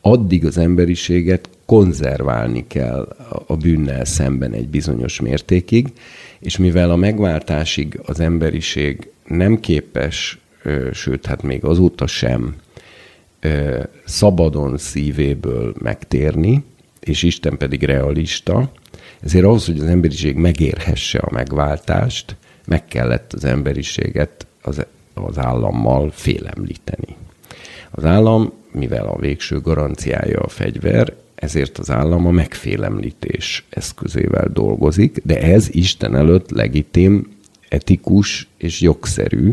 addig 0.00 0.46
az 0.46 0.58
emberiséget 0.58 1.48
konzerválni 1.66 2.66
kell 2.66 3.16
a 3.46 3.56
bűnnel 3.56 4.04
szemben 4.04 4.52
egy 4.52 4.68
bizonyos 4.68 5.20
mértékig, 5.20 5.92
és 6.38 6.56
mivel 6.56 6.90
a 6.90 6.96
megváltásig 6.96 8.00
az 8.04 8.20
emberiség 8.20 9.10
nem 9.26 9.60
képes, 9.60 10.38
sőt, 10.92 11.26
hát 11.26 11.42
még 11.42 11.64
azóta 11.64 12.06
sem 12.06 12.54
szabadon 14.04 14.78
szívéből 14.78 15.74
megtérni, 15.78 16.64
és 17.00 17.22
Isten 17.22 17.56
pedig 17.56 17.82
realista, 17.82 18.72
ezért 19.20 19.44
ahhoz, 19.44 19.66
hogy 19.66 19.80
az 19.80 19.86
emberiség 19.86 20.36
megérhesse 20.36 21.18
a 21.18 21.32
megváltást, 21.32 22.36
meg 22.66 22.84
kellett 22.84 23.32
az 23.32 23.44
emberiséget 23.44 24.46
az, 24.62 24.86
az 25.14 25.38
állammal 25.38 26.10
félemlíteni. 26.10 27.16
Az 27.90 28.04
állam, 28.04 28.52
mivel 28.72 29.06
a 29.06 29.18
végső 29.18 29.60
garanciája 29.60 30.40
a 30.40 30.48
fegyver, 30.48 31.14
ezért 31.34 31.78
az 31.78 31.90
állam 31.90 32.26
a 32.26 32.30
megfélemlítés 32.30 33.64
eszközével 33.70 34.48
dolgozik, 34.52 35.20
de 35.24 35.40
ez 35.40 35.68
Isten 35.70 36.16
előtt 36.16 36.50
legitim 36.50 37.36
etikus 37.68 38.48
és 38.56 38.80
jogszerű, 38.80 39.50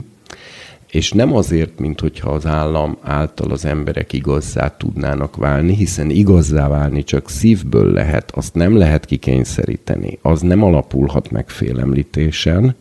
és 0.92 1.12
nem 1.12 1.36
azért, 1.36 1.80
mint 1.80 2.00
hogyha 2.00 2.30
az 2.30 2.46
állam 2.46 2.98
által 3.02 3.52
az 3.52 3.66
emberek 3.66 4.14
igazzá 4.14 4.78
tudnának 4.78 5.36
válni, 5.36 5.76
hiszen 5.76 6.10
igazzá 6.10 6.68
válni 6.68 7.04
csak 7.04 7.30
szívből 7.30 7.92
lehet, 7.92 8.32
azt 8.32 8.54
nem 8.54 8.78
lehet 8.78 9.06
kikényszeríteni, 9.06 10.20
az 10.22 10.42
nem 10.42 10.64
alapulhat 10.64 11.32
meg 11.32 11.50
félemlítésen, 11.50 12.76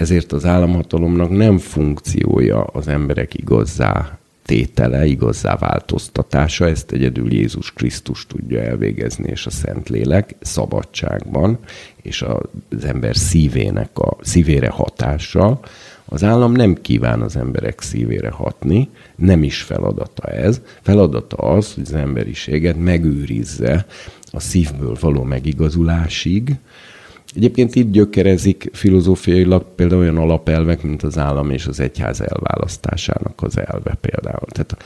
ezért 0.00 0.32
az 0.32 0.44
államhatalomnak 0.44 1.30
nem 1.30 1.58
funkciója 1.58 2.62
az 2.62 2.88
emberek 2.88 3.34
igazzá 3.34 4.18
tétele, 4.42 5.06
igazzá 5.06 5.56
változtatása, 5.56 6.68
ezt 6.68 6.92
egyedül 6.92 7.32
Jézus 7.32 7.72
Krisztus 7.72 8.26
tudja 8.26 8.60
elvégezni, 8.60 9.30
és 9.30 9.46
a 9.46 9.50
Szentlélek 9.50 10.34
szabadságban, 10.40 11.58
és 12.02 12.22
az 12.68 12.84
ember 12.84 13.16
szívének 13.16 13.98
a 13.98 14.16
szívére 14.20 14.68
hatással. 14.68 15.60
Az 16.04 16.24
állam 16.24 16.52
nem 16.52 16.74
kíván 16.80 17.20
az 17.20 17.36
emberek 17.36 17.80
szívére 17.80 18.30
hatni, 18.30 18.88
nem 19.16 19.42
is 19.42 19.62
feladata 19.62 20.28
ez. 20.28 20.60
Feladata 20.82 21.36
az, 21.36 21.74
hogy 21.74 21.82
az 21.82 21.94
emberiséget 21.94 22.76
megőrizze 22.78 23.86
a 24.30 24.40
szívből 24.40 24.96
való 25.00 25.22
megigazulásig, 25.22 26.58
Egyébként 27.36 27.74
itt 27.74 27.90
gyökerezik 27.92 28.70
filozófiailag 28.72 29.64
például 29.74 30.00
olyan 30.00 30.16
alapelvek, 30.16 30.82
mint 30.82 31.02
az 31.02 31.18
állam 31.18 31.50
és 31.50 31.66
az 31.66 31.80
egyház 31.80 32.20
elválasztásának 32.20 33.42
az 33.42 33.58
elve 33.58 33.96
például. 34.00 34.46
Tehát 34.48 34.76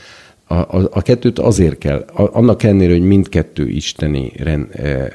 a, 0.47 0.77
a, 0.77 0.89
a 0.91 1.01
kettőt 1.01 1.39
azért 1.39 1.77
kell, 1.77 1.97
a, 1.97 2.35
annak 2.35 2.63
ellenére, 2.63 2.91
hogy 2.91 3.05
mindkettő 3.07 3.67
isteni 3.67 4.31
ren, 4.37 4.67
e, 4.71 4.81
e, 4.81 5.09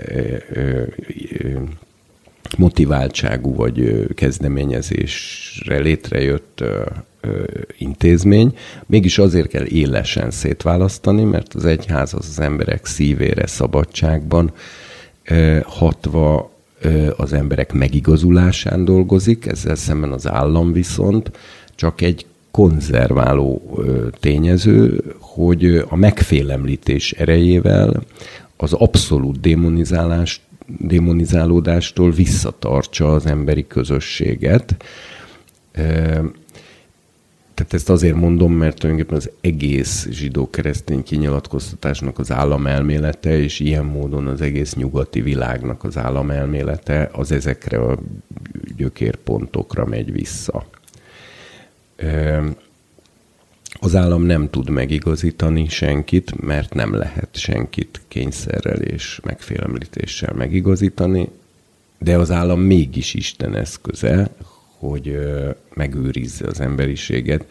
e, 0.55 0.77
motiváltságú 2.59 3.55
vagy 3.55 4.07
kezdeményezésre 4.15 5.79
létrejött 5.79 6.65
intézmény, 7.79 8.57
mégis 8.87 9.19
azért 9.19 9.49
kell 9.49 9.67
élesen 9.67 10.31
szétválasztani, 10.31 11.25
mert 11.25 11.55
az 11.55 11.65
egyház 11.65 12.15
az 12.15 12.29
az 12.29 12.41
emberek 12.41 12.87
szívére 12.87 13.47
szabadságban 13.47 14.53
hatva 15.65 16.51
az 17.17 17.33
emberek 17.33 17.73
megigazulásán 17.73 18.85
dolgozik, 18.85 19.47
ezzel 19.47 19.75
szemben 19.75 20.13
az 20.13 20.27
állam 20.27 20.73
viszont 20.73 21.31
csak 21.75 22.01
egy 22.01 22.27
konzerváló 22.51 23.79
tényező, 24.21 25.03
hogy 25.19 25.85
a 25.89 25.97
megfélemlítés 25.97 27.13
erejével 27.13 28.03
az 28.57 28.73
abszolút 28.73 29.41
démonizálás, 29.41 30.41
démonizálódástól 30.79 32.11
visszatartsa 32.11 33.13
az 33.13 33.27
emberi 33.27 33.67
közösséget. 33.67 34.77
Tehát 37.61 37.75
ezt 37.75 37.91
azért 37.91 38.15
mondom, 38.15 38.53
mert 38.53 38.79
tulajdonképpen 38.79 39.19
az 39.19 39.31
egész 39.41 40.09
zsidó-keresztény 40.11 41.03
kinyilatkoztatásnak 41.03 42.19
az 42.19 42.33
államelmélete, 42.33 43.39
és 43.39 43.61
ilyen 43.61 43.85
módon 43.85 44.27
az 44.27 44.41
egész 44.41 44.75
nyugati 44.75 45.21
világnak 45.21 45.85
az 45.85 45.97
államelmélete, 45.97 47.11
az 47.13 47.33
ezekre 47.33 47.79
a 47.79 47.99
gyökérpontokra 48.77 49.87
megy 49.87 50.13
vissza. 50.13 50.67
Az 53.81 53.97
állam 53.97 54.23
nem 54.23 54.51
tud 54.51 54.71
megigazítani 54.71 55.69
senkit, 55.69 56.41
mert 56.41 56.75
nem 56.75 56.95
lehet 56.95 57.29
senkit 57.33 58.01
kényszerrel 58.09 58.81
és 58.81 59.21
megfélemlítéssel 59.23 60.35
megigazítani, 60.35 61.29
de 61.99 62.17
az 62.17 62.31
állam 62.31 62.61
mégis 62.61 63.15
Isten 63.15 63.57
eszköze, 63.57 64.31
hogy 64.81 65.19
megőrizze 65.75 66.47
az 66.47 66.61
emberiséget 66.61 67.47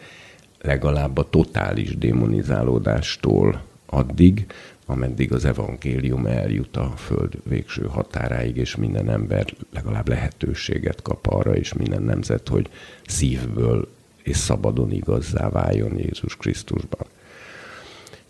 legalább 0.60 1.18
a 1.18 1.30
totális 1.30 1.98
démonizálódástól 1.98 3.62
addig, 3.86 4.46
ameddig 4.86 5.32
az 5.32 5.44
evangélium 5.44 6.26
eljut 6.26 6.76
a 6.76 6.92
föld 6.96 7.32
végső 7.48 7.86
határáig, 7.86 8.56
és 8.56 8.76
minden 8.76 9.10
ember 9.10 9.44
legalább 9.72 10.08
lehetőséget 10.08 11.02
kap 11.02 11.26
arra, 11.26 11.56
és 11.56 11.72
minden 11.72 12.02
nemzet, 12.02 12.48
hogy 12.48 12.68
szívből 13.06 13.88
és 14.22 14.36
szabadon 14.36 14.92
igazzá 14.92 15.48
váljon 15.48 15.98
Jézus 15.98 16.36
Krisztusban. 16.36 17.06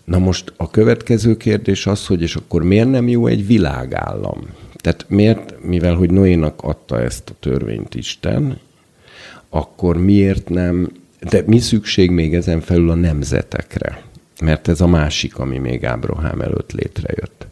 Na 0.05 0.19
most 0.19 0.53
a 0.57 0.71
következő 0.71 1.37
kérdés 1.37 1.87
az, 1.87 2.07
hogy 2.07 2.23
és 2.23 2.37
akkor 2.37 2.63
miért 2.63 2.91
nem 2.91 3.09
jó 3.09 3.27
egy 3.27 3.47
világállam? 3.47 4.49
Tehát 4.77 5.05
miért, 5.09 5.65
mivel 5.65 5.95
hogy 5.95 6.11
Noénak 6.11 6.63
adta 6.63 7.01
ezt 7.01 7.31
a 7.31 7.35
törvényt 7.41 7.95
Isten, 7.95 8.61
akkor 9.51 9.97
miért 9.97 10.49
nem, 10.49 10.93
de 11.31 11.43
mi 11.47 11.59
szükség 11.59 12.11
még 12.11 12.35
ezen 12.35 12.61
felül 12.61 12.91
a 12.91 12.95
nemzetekre? 12.95 14.03
Mert 14.41 14.69
ez 14.69 14.81
a 14.81 14.87
másik, 14.87 15.39
ami 15.39 15.59
még 15.59 15.85
Ábrahám 15.85 16.41
előtt 16.41 16.73
létrejött. 16.73 17.47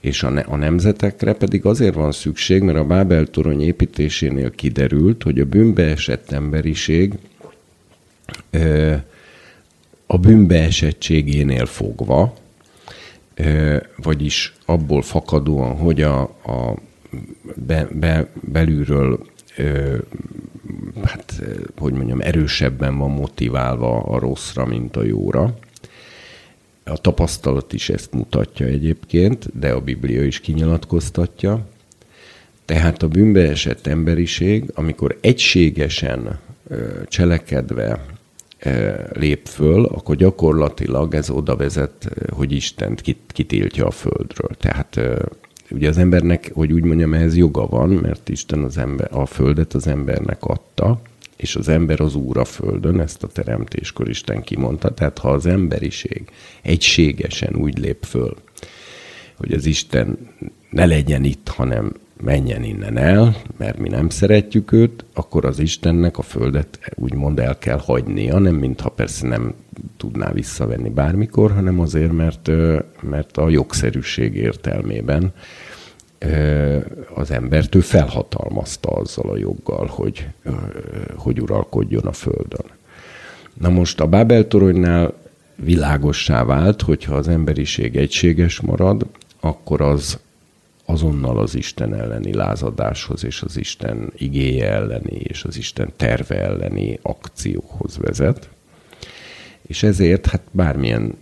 És 0.00 0.22
a, 0.22 0.28
ne, 0.28 0.40
a 0.40 0.56
nemzetekre 0.56 1.32
pedig 1.32 1.64
azért 1.64 1.94
van 1.94 2.12
szükség, 2.12 2.62
mert 2.62 2.78
a 2.78 2.84
Bábel 2.84 3.26
torony 3.26 3.62
építésénél 3.62 4.50
kiderült, 4.50 5.22
hogy 5.22 5.40
a 5.40 5.44
bűnbeesett 5.44 6.30
emberiség 6.30 7.12
ö, 8.50 8.94
a 10.06 10.18
bűnbeesettségénél 10.18 11.66
fogva, 11.66 12.34
ö, 13.34 13.76
vagyis 13.96 14.54
abból 14.64 15.02
fakadóan, 15.02 15.76
hogy 15.76 16.02
a, 16.02 16.20
a 16.22 16.74
be, 17.66 17.88
be, 17.92 18.28
belülről 18.40 19.26
ö, 19.56 19.96
hát, 21.04 21.42
hogy 21.78 21.92
mondjam, 21.92 22.20
erősebben 22.20 22.98
van 22.98 23.10
motiválva 23.10 23.98
a 24.00 24.18
rosszra, 24.18 24.66
mint 24.66 24.96
a 24.96 25.02
jóra. 25.02 25.58
A 26.84 26.96
tapasztalat 26.96 27.72
is 27.72 27.88
ezt 27.88 28.12
mutatja 28.12 28.66
egyébként, 28.66 29.58
de 29.58 29.72
a 29.72 29.80
Biblia 29.80 30.24
is 30.24 30.40
kinyilatkoztatja. 30.40 31.66
Tehát 32.64 33.02
a 33.02 33.08
bűnbeesett 33.08 33.86
emberiség, 33.86 34.64
amikor 34.74 35.18
egységesen 35.20 36.38
cselekedve 37.06 38.04
lép 39.12 39.46
föl, 39.46 39.84
akkor 39.84 40.16
gyakorlatilag 40.16 41.14
ez 41.14 41.30
oda 41.30 41.56
vezet, 41.56 42.08
hogy 42.30 42.52
Istent 42.52 43.02
kitiltja 43.26 43.86
a 43.86 43.90
földről. 43.90 44.50
Tehát 44.58 45.00
ugye 45.70 45.88
az 45.88 45.98
embernek, 45.98 46.50
hogy 46.54 46.72
úgy 46.72 46.82
mondjam, 46.82 47.14
ehhez 47.14 47.36
joga 47.36 47.66
van, 47.66 47.88
mert 47.90 48.28
Isten 48.28 48.62
az 48.62 48.78
ember, 48.78 49.08
a 49.12 49.26
földet 49.26 49.74
az 49.74 49.86
embernek 49.86 50.44
adta, 50.44 51.00
és 51.36 51.56
az 51.56 51.68
ember 51.68 52.00
az 52.00 52.14
úr 52.14 52.36
a 52.36 52.44
földön, 52.44 53.00
ezt 53.00 53.22
a 53.22 53.26
teremtéskor 53.26 54.08
Isten 54.08 54.42
kimondta. 54.42 54.94
Tehát 54.94 55.18
ha 55.18 55.30
az 55.30 55.46
emberiség 55.46 56.30
egységesen 56.62 57.56
úgy 57.56 57.78
lép 57.78 58.04
föl, 58.04 58.36
hogy 59.36 59.52
az 59.52 59.64
Isten 59.64 60.18
ne 60.70 60.86
legyen 60.86 61.24
itt, 61.24 61.48
hanem 61.48 61.92
menjen 62.20 62.62
innen 62.62 62.96
el, 62.96 63.36
mert 63.56 63.78
mi 63.78 63.88
nem 63.88 64.08
szeretjük 64.08 64.72
őt, 64.72 65.04
akkor 65.14 65.44
az 65.44 65.58
Istennek 65.58 66.18
a 66.18 66.22
földet 66.22 66.78
úgymond 66.94 67.38
el 67.38 67.58
kell 67.58 67.78
hagynia, 67.78 68.38
nem 68.38 68.54
mintha 68.54 68.88
persze 68.88 69.26
nem 69.26 69.54
tudná 69.96 70.32
visszavenni 70.32 70.90
bármikor, 70.90 71.52
hanem 71.52 71.80
azért, 71.80 72.12
mert, 72.12 72.50
mert 73.00 73.36
a 73.36 73.48
jogszerűség 73.48 74.34
értelmében 74.34 75.32
az 77.14 77.30
embert 77.30 77.74
ő 77.74 77.80
felhatalmazta 77.80 78.90
azzal 78.90 79.30
a 79.30 79.36
joggal, 79.36 79.86
hogy, 79.86 80.26
hogy 81.16 81.40
uralkodjon 81.40 82.06
a 82.06 82.12
földön. 82.12 82.66
Na 83.60 83.68
most 83.68 84.00
a 84.00 84.06
Bábel 84.06 84.48
toronynál 84.48 85.12
világossá 85.54 86.44
vált, 86.44 86.82
hogyha 86.82 87.14
az 87.14 87.28
emberiség 87.28 87.96
egységes 87.96 88.60
marad, 88.60 89.06
akkor 89.40 89.80
az 89.80 90.18
azonnal 90.90 91.38
az 91.38 91.54
Isten 91.54 91.94
elleni 91.94 92.34
lázadáshoz 92.34 93.24
és 93.24 93.42
az 93.42 93.56
Isten 93.56 94.12
igéje 94.16 94.70
elleni 94.70 95.14
és 95.14 95.44
az 95.44 95.56
Isten 95.56 95.92
terve 95.96 96.40
elleni 96.40 96.98
akcióhoz 97.02 97.96
vezet. 97.98 98.48
És 99.62 99.82
ezért, 99.82 100.26
hát 100.26 100.42
bármilyen 100.50 101.14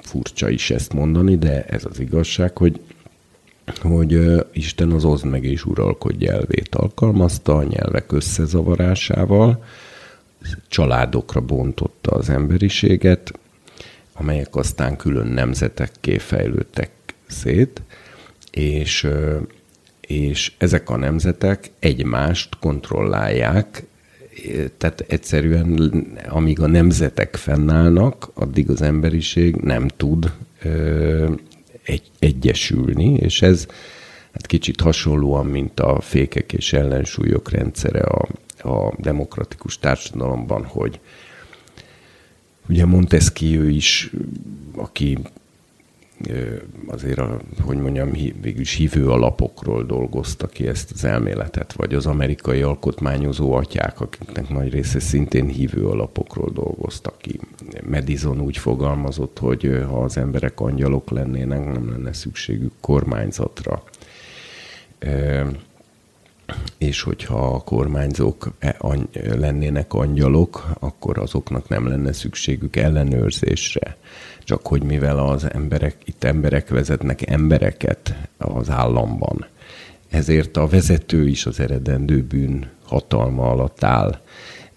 furcsa 0.00 0.48
is 0.48 0.70
ezt 0.70 0.92
mondani, 0.92 1.36
de 1.36 1.64
ez 1.64 1.84
az 1.84 2.00
igazság, 2.00 2.56
hogy 2.56 2.80
hogy 3.80 4.20
Isten 4.52 4.90
az 4.90 5.04
oszd 5.04 5.24
meg 5.24 5.44
és 5.44 5.64
uralkodj 5.64 6.26
elvét 6.26 6.74
alkalmazta 6.74 7.56
a 7.56 7.62
nyelvek 7.62 8.12
összezavarásával, 8.12 9.64
családokra 10.68 11.40
bontotta 11.40 12.10
az 12.10 12.28
emberiséget, 12.28 13.32
amelyek 14.12 14.56
aztán 14.56 14.96
külön 14.96 15.26
nemzetekké 15.26 16.18
fejlődtek 16.18 16.90
szét, 17.26 17.82
és, 18.56 19.08
és 20.00 20.52
ezek 20.58 20.90
a 20.90 20.96
nemzetek 20.96 21.70
egymást 21.78 22.58
kontrollálják, 22.58 23.84
tehát 24.78 25.04
egyszerűen 25.08 26.04
amíg 26.28 26.60
a 26.60 26.66
nemzetek 26.66 27.36
fennállnak, 27.36 28.30
addig 28.34 28.70
az 28.70 28.82
emberiség 28.82 29.54
nem 29.54 29.88
tud 29.88 30.32
egy, 31.82 32.10
egyesülni, 32.18 33.14
és 33.14 33.42
ez 33.42 33.66
hát 34.32 34.46
kicsit 34.46 34.80
hasonlóan, 34.80 35.46
mint 35.46 35.80
a 35.80 36.00
fékek 36.00 36.52
és 36.52 36.72
ellensúlyok 36.72 37.50
rendszere 37.50 38.00
a, 38.00 38.28
a 38.68 38.94
demokratikus 38.98 39.78
társadalomban, 39.78 40.64
hogy 40.64 41.00
ugye 42.68 42.86
Montesquieu 42.86 43.68
is, 43.68 44.10
aki 44.76 45.18
azért, 46.86 47.18
a, 47.18 47.40
hogy 47.60 47.76
mondjam, 47.76 48.10
végülis 48.40 48.74
hívő 48.74 49.08
alapokról 49.08 49.84
dolgozta 49.84 50.46
ki 50.46 50.66
ezt 50.66 50.90
az 50.90 51.04
elméletet, 51.04 51.72
vagy 51.72 51.94
az 51.94 52.06
amerikai 52.06 52.62
alkotmányozó 52.62 53.52
atyák, 53.52 54.00
akiknek 54.00 54.48
nagy 54.48 54.72
része 54.72 55.00
szintén 55.00 55.46
hívő 55.46 55.86
alapokról 55.86 56.50
dolgoztak 56.50 57.18
ki. 57.18 57.40
Madison 57.90 58.40
úgy 58.40 58.58
fogalmazott, 58.58 59.38
hogy 59.38 59.84
ha 59.88 60.02
az 60.02 60.16
emberek 60.16 60.60
angyalok 60.60 61.10
lennének, 61.10 61.64
nem 61.72 61.90
lenne 61.90 62.12
szükségük 62.12 62.72
kormányzatra. 62.80 63.82
És 66.78 67.02
hogyha 67.02 67.54
a 67.54 67.60
kormányzók 67.60 68.52
e, 68.58 68.76
lennének 69.36 69.94
angyalok, 69.94 70.66
akkor 70.80 71.18
azoknak 71.18 71.68
nem 71.68 71.88
lenne 71.88 72.12
szükségük 72.12 72.76
ellenőrzésre 72.76 73.96
csak 74.46 74.66
hogy 74.66 74.82
mivel 74.82 75.18
az 75.18 75.52
emberek, 75.52 75.96
itt 76.04 76.24
emberek 76.24 76.68
vezetnek 76.68 77.30
embereket 77.30 78.28
az 78.38 78.70
államban, 78.70 79.46
ezért 80.10 80.56
a 80.56 80.66
vezető 80.66 81.28
is 81.28 81.46
az 81.46 81.60
eredendő 81.60 82.22
bűn 82.22 82.70
hatalma 82.84 83.50
alatt 83.50 83.84
áll. 83.84 84.20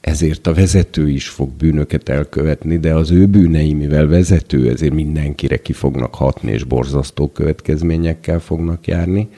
Ezért 0.02 0.48
a 0.48 0.54
vezető 0.54 1.10
is 1.10 1.28
fog 1.28 1.50
bűnöket 1.50 2.10
elkövetni, 2.10 2.78
de 2.78 2.94
az 2.94 3.12
ő 3.12 3.26
bűnei, 3.26 3.74
mivel 3.74 4.08
vezető, 4.08 4.70
ezért 4.70 4.94
mindenkire 4.94 5.58
ki 5.58 5.74
fognak 5.74 6.16
hatni, 6.16 6.52
és 6.52 6.64
borzasztó 6.64 7.28
következményekkel 7.32 8.40
fognak 8.40 8.88
járni 8.88 9.30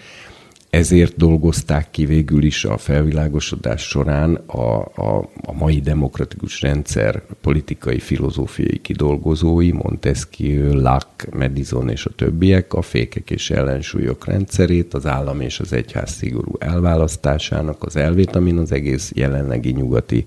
ezért 0.72 1.18
dolgozták 1.18 1.92
ki 1.92 2.06
végül 2.06 2.44
is 2.44 2.66
a 2.66 2.78
felvilágosodás 2.78 3.82
során 3.82 4.36
a, 4.36 4.80
a, 4.96 5.30
a 5.46 5.54
mai 5.54 5.80
demokratikus 5.80 6.62
rendszer 6.62 7.22
politikai 7.42 8.00
filozófiai 8.00 8.78
kidolgozói, 8.82 9.72
Montesquieu, 9.72 10.74
Locke, 10.74 11.28
Madison 11.38 11.90
és 11.90 12.06
a 12.06 12.10
többiek 12.16 12.74
a 12.74 12.82
fékek 12.82 13.30
és 13.30 13.50
ellensúlyok 13.50 14.26
rendszerét, 14.26 14.94
az 14.94 15.06
állam 15.06 15.42
és 15.42 15.60
az 15.60 15.74
egyház 15.74 16.12
szigorú 16.12 16.52
elválasztásának 16.60 17.84
az 17.84 17.96
elvét, 17.96 18.36
amin 18.36 18.58
az 18.58 18.72
egész 18.72 19.12
jelenlegi 19.16 19.72
nyugati 19.72 20.24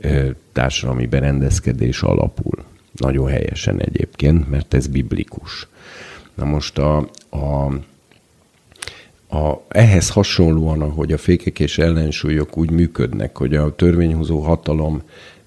ö, 0.00 0.30
társadalmi 0.52 1.06
berendezkedés 1.06 2.02
alapul. 2.02 2.64
Nagyon 2.92 3.28
helyesen 3.28 3.80
egyébként, 3.80 4.50
mert 4.50 4.74
ez 4.74 4.86
biblikus. 4.86 5.68
Na 6.34 6.44
most 6.44 6.78
a, 6.78 6.96
a 7.30 7.72
a, 9.32 9.64
ehhez 9.68 10.10
hasonlóan, 10.10 10.82
ahogy 10.82 11.12
a 11.12 11.18
fékek 11.18 11.60
és 11.60 11.78
ellensúlyok 11.78 12.56
úgy 12.56 12.70
működnek, 12.70 13.36
hogy 13.36 13.54
a 13.54 13.74
törvényhozó 13.74 14.38
hatalom 14.38 15.02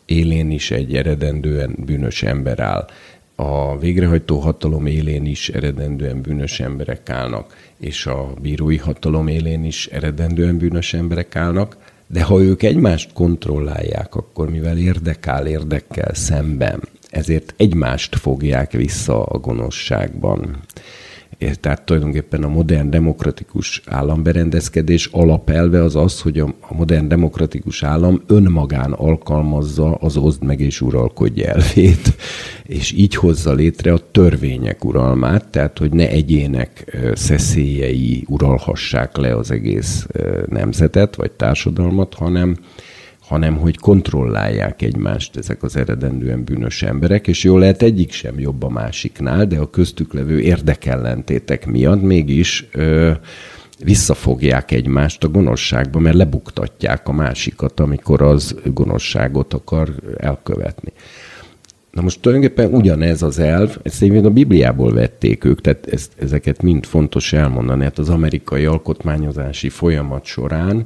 élén 0.05 0.51
is 0.51 0.71
egy 0.71 0.95
eredendően 0.95 1.75
bűnös 1.85 2.23
ember 2.23 2.59
áll, 2.59 2.87
a 3.35 3.77
végrehajtó 3.77 4.39
hatalom 4.39 4.85
élén 4.85 5.25
is 5.25 5.49
eredendően 5.49 6.21
bűnös 6.21 6.59
emberek 6.59 7.09
állnak, 7.09 7.57
és 7.79 8.05
a 8.05 8.33
bírói 8.41 8.77
hatalom 8.77 9.27
élén 9.27 9.63
is 9.63 9.87
eredendően 9.87 10.57
bűnös 10.57 10.93
emberek 10.93 11.35
állnak, 11.35 11.77
de 12.07 12.23
ha 12.23 12.41
ők 12.41 12.63
egymást 12.63 13.13
kontrollálják, 13.13 14.15
akkor 14.15 14.49
mivel 14.49 14.77
érdekál 14.77 15.47
érdekkel 15.47 16.13
szemben, 16.13 16.81
ezért 17.09 17.53
egymást 17.57 18.15
fogják 18.15 18.71
vissza 18.71 19.23
a 19.23 19.37
gonoszságban 19.37 20.57
Tehát 21.59 21.85
tulajdonképpen 21.85 22.43
a 22.43 22.47
modern 22.47 22.89
demokratikus 22.89 23.81
államberendezkedés 23.85 25.09
alapelve 25.11 25.83
az 25.83 25.95
az, 25.95 26.21
hogy 26.21 26.39
a 26.39 26.73
modern 26.73 27.07
demokratikus 27.07 27.83
állam 27.83 28.21
önmagán 28.27 28.91
alkalmazza 28.91 29.95
az 29.95 30.17
oszd 30.17 30.43
meg 30.43 30.59
és 30.59 30.81
uralkodj 30.81 31.43
elvét, 31.43 32.15
és 32.63 32.91
így 32.91 33.15
hozza 33.15 33.53
létre 33.53 33.93
a 33.93 34.11
törvények 34.11 34.85
uralmát, 34.85 35.47
tehát 35.47 35.77
hogy 35.77 35.91
ne 35.91 36.09
egyének 36.09 36.97
szeszélyei 37.13 38.23
uralhassák 38.27 39.17
le 39.17 39.35
az 39.35 39.51
egész 39.51 40.07
nemzetet 40.47 41.15
vagy 41.15 41.31
társadalmat, 41.31 42.13
hanem 42.13 42.57
hanem 43.27 43.57
hogy 43.57 43.77
kontrollálják 43.77 44.81
egymást 44.81 45.37
ezek 45.37 45.63
az 45.63 45.75
eredendően 45.75 46.43
bűnös 46.43 46.81
emberek, 46.81 47.27
és 47.27 47.43
jól 47.43 47.59
lehet 47.59 47.81
egyik 47.81 48.11
sem 48.11 48.39
jobb 48.39 48.63
a 48.63 48.69
másiknál, 48.69 49.45
de 49.45 49.57
a 49.57 49.69
köztük 49.69 50.13
levő 50.13 50.39
érdekellentétek 50.39 51.65
miatt 51.65 52.01
mégis 52.01 52.67
ö, 52.71 53.11
visszafogják 53.83 54.71
egymást 54.71 55.23
a 55.23 55.29
gonoszságba, 55.29 55.99
mert 55.99 56.15
lebuktatják 56.15 57.07
a 57.07 57.11
másikat, 57.11 57.79
amikor 57.79 58.21
az 58.21 58.55
gonoszságot 58.73 59.53
akar 59.53 59.89
elkövetni. 60.17 60.91
Na 61.91 62.01
most 62.01 62.21
tulajdonképpen 62.21 62.73
ugyanez 62.73 63.21
az 63.21 63.39
elv, 63.39 63.77
ezt 63.83 64.01
én 64.01 64.25
a 64.25 64.29
Bibliából 64.29 64.93
vették 64.93 65.43
ők, 65.43 65.61
tehát 65.61 65.87
ezt, 65.87 66.11
ezeket 66.19 66.61
mind 66.61 66.85
fontos 66.85 67.33
elmondani. 67.33 67.83
Hát 67.83 67.97
az 67.97 68.09
amerikai 68.09 68.65
alkotmányozási 68.65 69.69
folyamat 69.69 70.25
során 70.25 70.85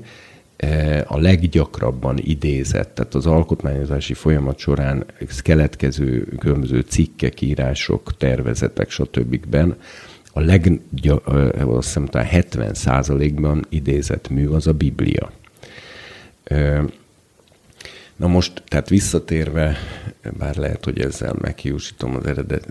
a 1.06 1.18
leggyakrabban 1.18 2.18
idézett, 2.18 2.96
tehát 2.96 3.16
az 3.16 3.26
alkotmányozási 3.26 4.14
folyamat 4.14 4.58
során 4.58 5.06
keletkező 5.42 6.28
különböző 6.40 6.80
cikkek, 6.80 7.42
írások, 7.42 8.18
tervezetek, 8.18 8.90
stb. 8.90 9.56
a 10.34 10.40
leg, 10.40 10.82
azt 11.58 11.88
hiszem, 11.88 12.08
70 12.12 12.74
százalékban 12.74 13.66
idézett 13.70 14.30
mű 14.30 14.48
az 14.48 14.68
a 14.68 14.74
Biblia. 14.74 15.32
Na 18.16 18.28
most, 18.28 18.64
tehát 18.68 18.90
visszatérve, 18.90 19.78
bár 20.38 20.56
lehet, 20.56 20.86
hogy 20.86 21.00
ezzel 21.00 21.36
meghiúsítom 21.42 22.16
az 22.16 22.26
eredet, 22.26 22.68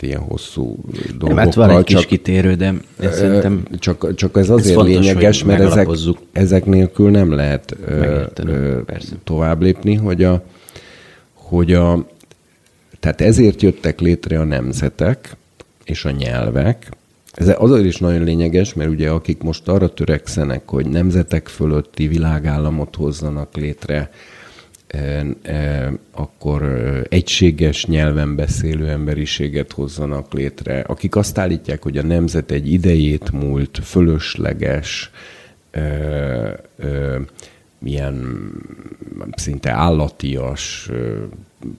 ilyen 0.00 0.20
hosszú 0.20 0.76
dolgokkal. 1.18 1.28
Nem, 1.28 1.36
hát 1.36 1.54
van 1.54 1.70
egy 1.70 1.84
kis 1.84 1.98
csak, 1.98 2.06
kitérő, 2.06 2.54
de 2.54 2.74
szerintem 2.98 3.62
csak, 3.78 4.14
csak 4.14 4.36
ez 4.36 4.50
azért 4.50 4.78
ez 4.78 4.84
lényeges, 4.84 5.44
mert 5.44 5.60
ezek, 5.60 5.88
ezek 6.32 6.64
nélkül 6.64 7.10
nem 7.10 7.32
lehet 7.32 7.76
ö, 7.86 8.22
tovább 9.24 9.62
lépni, 9.62 9.94
hogy 9.94 10.24
a, 10.24 10.44
hogy 11.34 11.72
a, 11.72 12.06
tehát 13.00 13.20
ezért 13.20 13.62
jöttek 13.62 14.00
létre 14.00 14.40
a 14.40 14.44
nemzetek 14.44 15.36
és 15.84 16.04
a 16.04 16.10
nyelvek, 16.10 16.88
ez 17.34 17.54
azért 17.58 17.84
is 17.84 17.96
nagyon 17.96 18.22
lényeges, 18.22 18.74
mert 18.74 18.90
ugye 18.90 19.10
akik 19.10 19.42
most 19.42 19.68
arra 19.68 19.94
törekszenek, 19.94 20.68
hogy 20.68 20.86
nemzetek 20.86 21.48
fölötti 21.48 22.06
világállamot 22.06 22.96
hozzanak 22.96 23.56
létre, 23.56 24.10
akkor 26.10 26.62
egységes 27.08 27.86
nyelven 27.86 28.36
beszélő 28.36 28.88
emberiséget 28.88 29.72
hozzanak 29.72 30.32
létre, 30.32 30.80
akik 30.80 31.16
azt 31.16 31.38
állítják, 31.38 31.82
hogy 31.82 31.98
a 31.98 32.02
nemzet 32.02 32.50
egy 32.50 32.72
idejét 32.72 33.30
múlt, 33.30 33.78
fölösleges, 33.82 35.10
milyen 37.78 38.38
szinte 39.36 39.70
állatias 39.70 40.90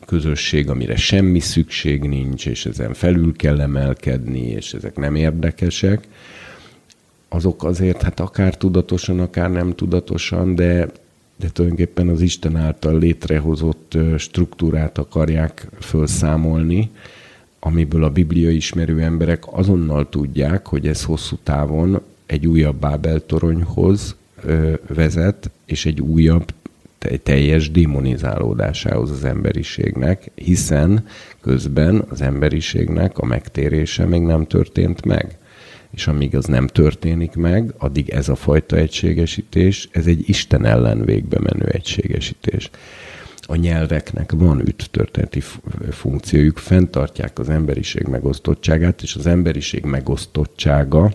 közösség, 0.06 0.70
amire 0.70 0.96
semmi 0.96 1.40
szükség 1.40 2.04
nincs, 2.04 2.48
és 2.48 2.66
ezen 2.66 2.94
felül 2.94 3.36
kell 3.36 3.62
emelkedni, 3.62 4.48
és 4.48 4.74
ezek 4.74 4.96
nem 4.96 5.16
érdekesek, 5.16 6.08
azok 7.30 7.64
azért, 7.64 8.02
hát 8.02 8.20
akár 8.20 8.58
tudatosan, 8.58 9.20
akár 9.20 9.52
nem 9.52 9.76
tudatosan, 9.76 10.56
de 10.56 10.88
de 11.36 11.50
tulajdonképpen 11.50 12.08
az 12.08 12.22
Isten 12.22 12.56
által 12.56 13.00
létrehozott 13.00 13.98
struktúrát 14.18 14.98
akarják 14.98 15.68
felszámolni, 15.80 16.90
amiből 17.60 18.04
a 18.04 18.10
Biblia 18.10 18.50
ismerő 18.50 19.02
emberek 19.02 19.44
azonnal 19.46 20.10
tudják, 20.10 20.68
hogy 20.68 20.88
ez 20.88 21.04
hosszú 21.04 21.36
távon 21.44 22.02
egy 22.26 22.48
újabb 22.48 22.76
Bábel 22.76 23.26
toronyhoz 23.26 24.16
vezet, 24.88 25.52
és 25.66 25.86
egy 25.86 26.02
újabb 26.02 26.54
teljes 27.24 27.72
démonizálódásához 27.72 29.12
az 29.12 29.24
emberiségnek, 29.24 30.32
hiszen 30.36 31.06
közben 31.42 32.06
az 32.10 32.22
emberiségnek 32.22 33.18
a 33.18 33.26
megtérése 33.26 34.06
még 34.06 34.22
nem 34.22 34.48
történt 34.48 35.06
meg 35.06 35.38
és 35.96 36.08
amíg 36.08 36.36
az 36.36 36.46
nem 36.46 36.68
történik 36.68 37.34
meg, 37.36 37.74
addig 37.78 38.10
ez 38.10 38.30
a 38.30 38.36
fajta 38.36 38.76
egységesítés, 38.76 39.90
ez 39.92 40.06
egy 40.06 40.30
Isten 40.30 40.66
ellen 40.66 41.06
végbe 41.06 41.40
menő 41.40 41.66
egységesítés. 41.66 42.70
A 43.42 43.56
nyelveknek 43.56 44.32
van 44.32 44.60
üttörténeti 44.60 45.42
funkciójuk, 45.90 46.58
fenntartják 46.58 47.40
az 47.40 47.50
emberiség 47.50 48.08
megosztottságát, 48.08 49.02
és 49.02 49.16
az 49.16 49.26
emberiség 49.26 49.84
megosztottsága 49.84 51.14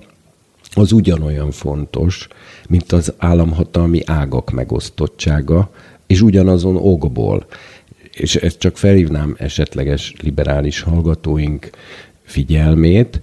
az 0.74 0.92
ugyanolyan 0.92 1.50
fontos, 1.50 2.28
mint 2.68 2.92
az 2.92 3.14
államhatalmi 3.18 4.00
ágak 4.06 4.50
megosztottsága, 4.50 5.70
és 6.06 6.20
ugyanazon 6.20 6.76
okból. 6.76 7.46
És 8.12 8.36
ezt 8.36 8.58
csak 8.58 8.76
felhívnám 8.76 9.34
esetleges 9.38 10.14
liberális 10.20 10.80
hallgatóink 10.80 11.70
figyelmét, 12.22 13.20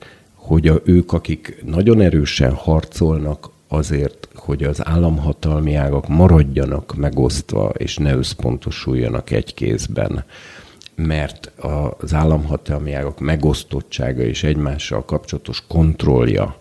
hogy 0.48 0.68
a, 0.68 0.82
ők, 0.84 1.14
akik 1.14 1.64
nagyon 1.66 2.02
erősen 2.02 2.54
harcolnak 2.54 3.50
azért, 3.68 4.28
hogy 4.36 4.64
az 4.64 4.88
államhatalmi 4.88 5.76
ágak 5.76 6.08
maradjanak 6.08 6.96
megosztva, 6.96 7.70
és 7.70 7.98
ne 7.98 8.16
összpontosuljanak 8.16 9.32
egy 9.32 9.54
kézben, 9.54 10.24
mert 10.96 11.52
az 12.00 12.14
államhatalmi 12.14 12.94
ágak 12.94 13.20
megosztottsága 13.20 14.22
és 14.22 14.44
egymással 14.44 15.06
kapcsolatos 15.06 15.64
kontrollja 15.68 16.58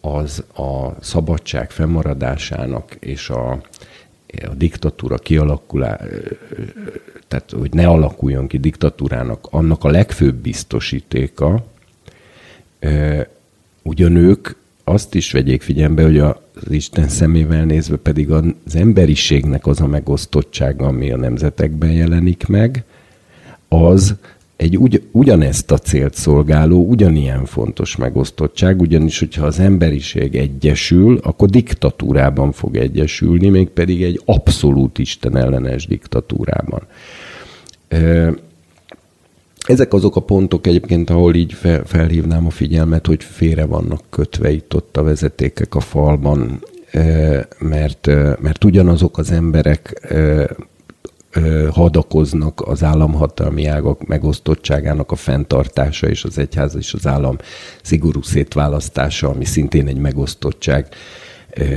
az 0.00 0.44
a 0.56 0.88
szabadság 1.00 1.70
fennmaradásának 1.70 2.96
és 3.00 3.30
a, 3.30 3.50
a 4.42 4.54
diktatúra 4.56 5.16
kialakulá, 5.16 6.00
tehát 7.28 7.50
hogy 7.50 7.72
ne 7.72 7.86
alakuljon 7.86 8.46
ki 8.46 8.58
diktatúrának, 8.58 9.46
annak 9.50 9.84
a 9.84 9.90
legfőbb 9.90 10.34
biztosítéka, 10.34 11.64
ugyan 13.82 14.16
ők 14.16 14.48
azt 14.84 15.14
is 15.14 15.32
vegyék 15.32 15.62
figyelembe, 15.62 16.02
hogy 16.02 16.18
az 16.18 16.34
Isten 16.70 17.08
szemével 17.08 17.64
nézve 17.64 17.96
pedig 17.96 18.30
az 18.30 18.44
emberiségnek 18.74 19.66
az 19.66 19.80
a 19.80 19.86
megosztottsága, 19.86 20.86
ami 20.86 21.10
a 21.10 21.16
nemzetekben 21.16 21.92
jelenik 21.92 22.46
meg, 22.46 22.84
az 23.68 24.14
egy 24.56 24.78
ugy, 24.78 25.02
ugyanezt 25.10 25.70
a 25.70 25.78
célt 25.78 26.14
szolgáló, 26.14 26.86
ugyanilyen 26.86 27.44
fontos 27.44 27.96
megosztottság, 27.96 28.80
ugyanis, 28.80 29.18
hogyha 29.18 29.46
az 29.46 29.58
emberiség 29.58 30.34
egyesül, 30.34 31.18
akkor 31.22 31.48
diktatúrában 31.48 32.52
fog 32.52 32.76
egyesülni, 32.76 33.48
mégpedig 33.48 34.02
egy 34.02 34.20
abszolút 34.24 34.98
istenellenes 34.98 35.86
diktatúrában. 35.86 36.82
Ezek 39.64 39.92
azok 39.92 40.16
a 40.16 40.20
pontok 40.20 40.66
egyébként, 40.66 41.10
ahol 41.10 41.34
így 41.34 41.52
fel, 41.52 41.84
felhívnám 41.84 42.46
a 42.46 42.50
figyelmet, 42.50 43.06
hogy 43.06 43.24
félre 43.24 43.64
vannak 43.64 44.02
kötve 44.10 44.50
itt 44.50 44.74
ott 44.74 44.96
a 44.96 45.02
vezetékek 45.02 45.74
a 45.74 45.80
falban, 45.80 46.64
mert, 47.58 48.06
mert 48.40 48.64
ugyanazok 48.64 49.18
az 49.18 49.30
emberek 49.30 50.12
hadakoznak 51.70 52.60
az 52.60 52.82
államhatalmi 52.82 53.66
ágak 53.66 54.06
megosztottságának 54.06 55.10
a 55.10 55.16
fenntartása 55.16 56.08
és 56.08 56.24
az 56.24 56.38
egyház 56.38 56.76
és 56.76 56.94
az 56.94 57.06
állam 57.06 57.36
szigorú 57.82 58.22
szétválasztása, 58.22 59.28
ami 59.28 59.44
szintén 59.44 59.88
egy 59.88 59.98
megosztottság 59.98 60.88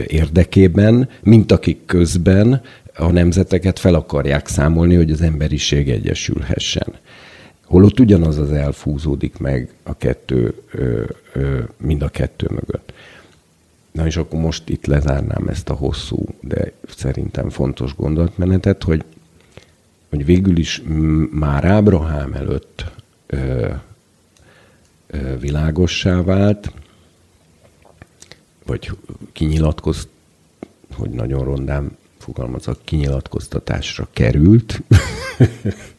érdekében, 0.08 1.10
mint 1.24 1.52
akik 1.52 1.86
közben 1.86 2.62
a 2.96 3.12
nemzeteket 3.12 3.80
fel 3.80 3.94
akarják 3.94 4.48
számolni, 4.48 4.96
hogy 4.96 5.12
az 5.12 5.22
emberiség 5.22 5.90
egyesülhessen. 5.90 6.94
Holott 7.68 8.00
ugyanaz 8.00 8.38
az 8.38 8.52
elfúzódik 8.52 9.38
meg 9.38 9.74
a 9.84 9.98
kettő, 9.98 10.62
mind 11.78 12.02
a 12.02 12.10
kettő 12.10 12.48
mögött. 12.50 12.94
Na 13.92 14.06
és 14.06 14.18
akkor 14.18 14.40
most 14.40 14.70
itt 14.70 14.86
lezárnám 14.86 15.48
ezt 15.48 15.70
a 15.70 15.74
hosszú, 15.74 16.26
de 16.42 16.72
szerintem 16.96 17.50
fontos 17.50 17.96
gondolatmenetet, 17.96 18.84
hogy, 18.84 19.04
hogy 20.10 20.26
végül 20.26 20.58
is 20.58 20.82
már 21.32 21.66
Ábrahám 21.66 22.34
előtt 22.34 22.86
ö, 23.26 23.72
ö, 25.08 25.38
világossá 25.40 26.22
vált, 26.22 26.72
vagy 28.66 28.92
kinyilatkozt, 29.32 30.08
hogy 30.94 31.10
nagyon 31.10 31.44
rondán 31.44 31.98
fogalmazok, 32.18 32.80
kinyilatkoztatásra 32.84 34.08
került, 34.14 34.82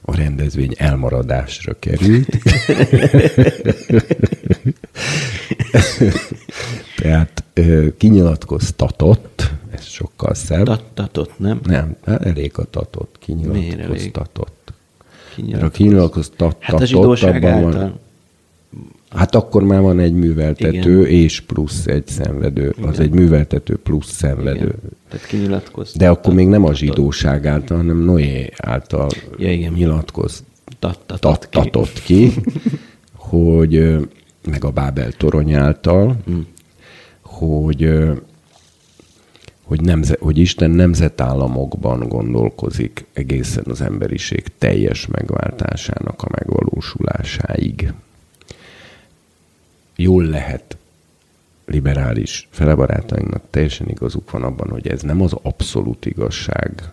a 0.00 0.16
rendezvény 0.16 0.74
elmaradásra 0.76 1.76
került. 1.78 2.38
Tehát 6.96 7.44
kinyilatkoztatott, 7.98 9.50
ez 9.70 9.84
sokkal 9.84 10.34
szebb. 10.34 10.80
Tatott, 10.94 11.38
nem? 11.38 11.60
Nem, 11.64 11.96
elég 12.04 12.52
a 12.54 12.64
tatott, 12.64 13.16
kinyilatkoztatott. 13.18 14.72
Kinyilatkoz... 15.34 15.68
a 15.68 15.72
kinyilatkoztatott 15.72 16.62
hát 16.62 16.80
a 16.80 16.84
zsidóság 16.84 17.44
által. 17.44 17.72
Van, 17.72 17.98
Hát 19.10 19.34
akkor 19.34 19.62
már 19.62 19.80
van 19.80 19.98
egy 19.98 20.12
műveltető 20.12 21.00
Igen. 21.00 21.12
és 21.12 21.40
plusz 21.40 21.86
egy 21.86 22.06
szenvedő. 22.06 22.74
Igen. 22.78 22.88
Az 22.88 23.00
egy 23.00 23.10
műveltető 23.10 23.76
plusz 23.76 24.10
szenvedő. 24.10 24.58
Igen. 24.58 24.78
Tehát 25.08 25.26
kinyilatkoz. 25.26 25.92
De 25.96 26.08
akkor 26.08 26.34
még 26.34 26.46
nem 26.46 26.64
a 26.64 26.74
zsidóság 26.74 27.46
által, 27.46 27.76
hanem 27.76 27.98
Noé 27.98 28.52
által 28.56 29.08
ja, 29.38 29.52
igen. 29.52 29.72
nyilatkoztatott 29.72 32.00
ki, 32.04 32.32
hogy 33.16 33.96
meg 34.44 34.64
a 34.64 34.70
Bábel 34.70 35.12
torony 35.12 35.52
által, 35.52 36.16
mm. 36.30 36.40
hogy 37.22 37.90
hogy, 39.64 39.80
nemze, 39.80 40.16
hogy 40.20 40.38
Isten 40.38 40.70
nemzetállamokban 40.70 42.08
gondolkozik 42.08 43.06
egészen 43.12 43.64
az 43.68 43.80
emberiség 43.80 44.44
teljes 44.58 45.06
megváltásának 45.06 46.22
a 46.22 46.28
megvalósulásáig 46.30 47.92
jól 50.00 50.24
lehet 50.24 50.76
liberális 51.64 52.48
felebarátainknak 52.50 53.42
teljesen 53.50 53.88
igazuk 53.88 54.30
van 54.30 54.42
abban, 54.42 54.68
hogy 54.68 54.88
ez 54.88 55.02
nem 55.02 55.22
az 55.22 55.32
abszolút 55.42 56.06
igazság, 56.06 56.92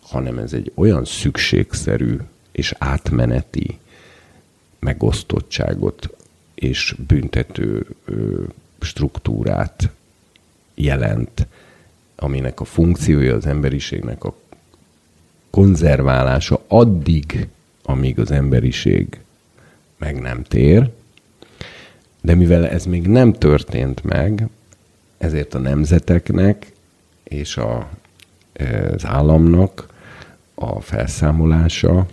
hanem 0.00 0.38
ez 0.38 0.52
egy 0.52 0.72
olyan 0.74 1.04
szükségszerű 1.04 2.16
és 2.52 2.74
átmeneti 2.78 3.78
megosztottságot 4.78 6.16
és 6.54 6.94
büntető 7.06 7.86
struktúrát 8.80 9.90
jelent, 10.74 11.46
aminek 12.16 12.60
a 12.60 12.64
funkciója 12.64 13.34
az 13.34 13.46
emberiségnek 13.46 14.24
a 14.24 14.34
konzerválása 15.50 16.64
addig, 16.68 17.48
amíg 17.82 18.18
az 18.18 18.30
emberiség 18.30 19.20
meg 19.98 20.20
nem 20.20 20.42
tér, 20.42 20.90
de 22.22 22.34
mivel 22.34 22.68
ez 22.68 22.84
még 22.84 23.06
nem 23.06 23.32
történt 23.32 24.04
meg, 24.04 24.48
ezért 25.18 25.54
a 25.54 25.58
nemzeteknek 25.58 26.72
és 27.22 27.56
a, 27.56 27.88
az 28.94 29.06
államnak 29.06 29.86
a 30.54 30.80
felszámolása 30.80 32.06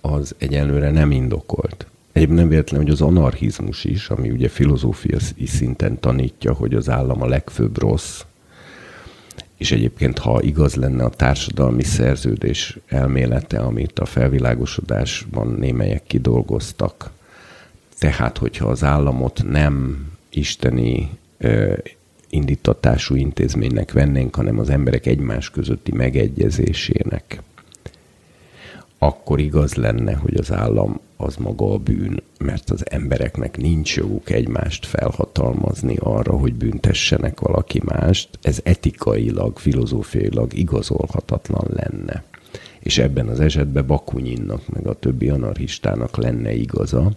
az 0.00 0.34
egyenlőre 0.38 0.90
nem 0.90 1.10
indokolt. 1.10 1.86
Egyébként 2.12 2.38
nem 2.38 2.48
véletlen, 2.48 2.80
hogy 2.80 2.90
az 2.90 3.00
anarchizmus 3.00 3.84
is, 3.84 4.08
ami 4.10 4.30
ugye 4.30 4.48
filozófiai 4.48 5.46
szinten 5.46 6.00
tanítja, 6.00 6.52
hogy 6.52 6.74
az 6.74 6.88
állam 6.88 7.22
a 7.22 7.26
legfőbb 7.26 7.78
rossz, 7.78 8.22
és 9.56 9.72
egyébként, 9.72 10.18
ha 10.18 10.42
igaz 10.42 10.74
lenne 10.74 11.04
a 11.04 11.10
társadalmi 11.10 11.82
szerződés 11.82 12.78
elmélete, 12.86 13.58
amit 13.58 13.98
a 13.98 14.04
felvilágosodásban 14.04 15.46
némelyek 15.46 16.02
kidolgoztak, 16.06 17.10
tehát, 17.98 18.38
hogyha 18.38 18.66
az 18.66 18.84
államot 18.84 19.42
nem 19.48 20.06
isteni 20.28 21.10
ö, 21.38 21.74
indítatású 22.28 23.14
intézménynek 23.14 23.92
vennénk, 23.92 24.34
hanem 24.34 24.58
az 24.58 24.68
emberek 24.70 25.06
egymás 25.06 25.50
közötti 25.50 25.92
megegyezésének, 25.92 27.42
akkor 28.98 29.40
igaz 29.40 29.74
lenne, 29.74 30.14
hogy 30.14 30.34
az 30.34 30.52
állam 30.52 31.00
az 31.16 31.36
maga 31.36 31.72
a 31.72 31.78
bűn, 31.78 32.22
mert 32.38 32.70
az 32.70 32.90
embereknek 32.90 33.56
nincs 33.56 33.96
joguk 33.96 34.30
egymást 34.30 34.86
felhatalmazni 34.86 35.96
arra, 35.98 36.32
hogy 36.32 36.54
büntessenek 36.54 37.40
valaki 37.40 37.82
mást. 37.84 38.28
Ez 38.42 38.60
etikailag, 38.62 39.58
filozófiailag 39.58 40.54
igazolhatatlan 40.54 41.66
lenne. 41.68 42.24
És 42.86 42.98
ebben 42.98 43.28
az 43.28 43.40
esetben 43.40 43.86
Bakunyinnak, 43.86 44.68
meg 44.68 44.86
a 44.86 44.94
többi 44.94 45.28
anarchistának 45.28 46.16
lenne 46.16 46.52
igaza, 46.52 47.10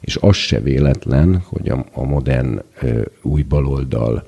és 0.00 0.16
az 0.16 0.36
se 0.36 0.60
véletlen, 0.60 1.42
hogy 1.46 1.68
a, 1.68 1.86
a 1.92 2.04
modern 2.04 2.62
ö, 2.80 3.02
új 3.22 3.42
baloldal 3.42 4.24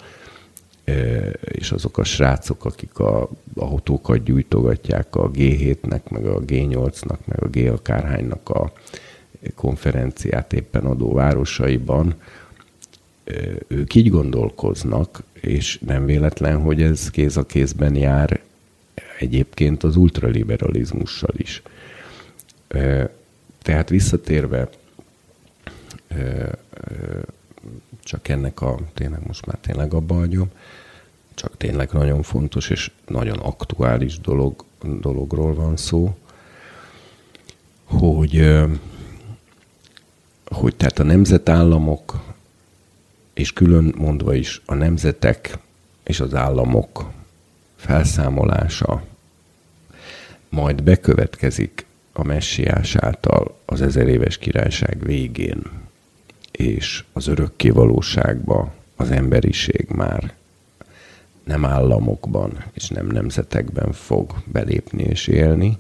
ö, 0.84 1.28
és 1.42 1.70
azok 1.72 1.99
a 1.99 2.05
srácok, 2.05 2.64
akik 2.64 2.99
a 2.99 3.28
autókat 3.57 4.22
gyújtogatják 4.22 5.16
a 5.16 5.30
G7-nek, 5.30 6.11
meg 6.11 6.26
a 6.26 6.40
G8-nak, 6.40 7.18
meg 7.24 7.42
a 7.42 7.49
G 7.49 7.57
akárhánynak 7.57 8.49
a 8.49 8.72
konferenciát 9.55 10.53
éppen 10.53 10.84
adó 10.84 11.12
városaiban, 11.12 12.14
ők 13.66 13.95
így 13.95 14.11
gondolkoznak, 14.11 15.22
és 15.40 15.78
nem 15.86 16.05
véletlen, 16.05 16.61
hogy 16.61 16.82
ez 16.82 17.11
kéz 17.11 17.36
a 17.36 17.47
kézben 17.47 17.97
jár 17.97 18.40
egyébként 19.19 19.83
az 19.83 19.97
ultraliberalizmussal 19.97 21.35
is. 21.37 21.62
Tehát 23.62 23.89
visszatérve 23.89 24.69
csak 28.03 28.29
ennek 28.29 28.61
a, 28.61 28.79
tényleg 28.95 29.27
most 29.27 29.47
már 29.47 29.57
tényleg 29.61 29.95
abba 29.95 30.15
hagyom, 30.15 30.51
csak 31.35 31.57
tényleg 31.57 31.93
nagyon 31.93 32.23
fontos 32.23 32.71
és 32.71 32.91
nagyon 33.07 33.39
aktuális 33.39 34.19
dolog, 34.19 34.65
dologról 35.01 35.55
van 35.55 35.77
szó, 35.77 36.17
hogy, 37.85 38.55
hogy 40.47 40.77
tehát 40.77 40.99
a 40.99 41.03
nemzetállamok, 41.03 42.35
és 43.35 43.53
külön 43.53 43.95
mondva 43.97 44.35
is 44.35 44.62
a 44.65 44.75
nemzetek 44.75 45.59
és 46.03 46.21
az 46.21 46.35
államok 46.35 47.11
felszámolása. 47.85 49.03
Majd 50.49 50.82
bekövetkezik 50.82 51.87
a 52.12 52.22
messiás 52.22 52.97
által 52.97 53.57
az 53.64 53.82
ezer 53.82 54.09
éves 54.09 54.39
királyság 54.39 54.99
végén, 55.03 55.62
és 56.51 57.05
az 57.12 57.26
örökké 57.26 57.70
valóságba 57.70 58.72
az 58.97 59.11
emberiség 59.11 59.87
már 59.89 60.32
nem 61.45 61.64
államokban 61.64 62.64
és 62.72 62.89
nem 62.89 63.07
nemzetekben 63.07 63.93
fog 63.93 64.35
belépni 64.45 65.03
és 65.03 65.26
élni, 65.26 65.78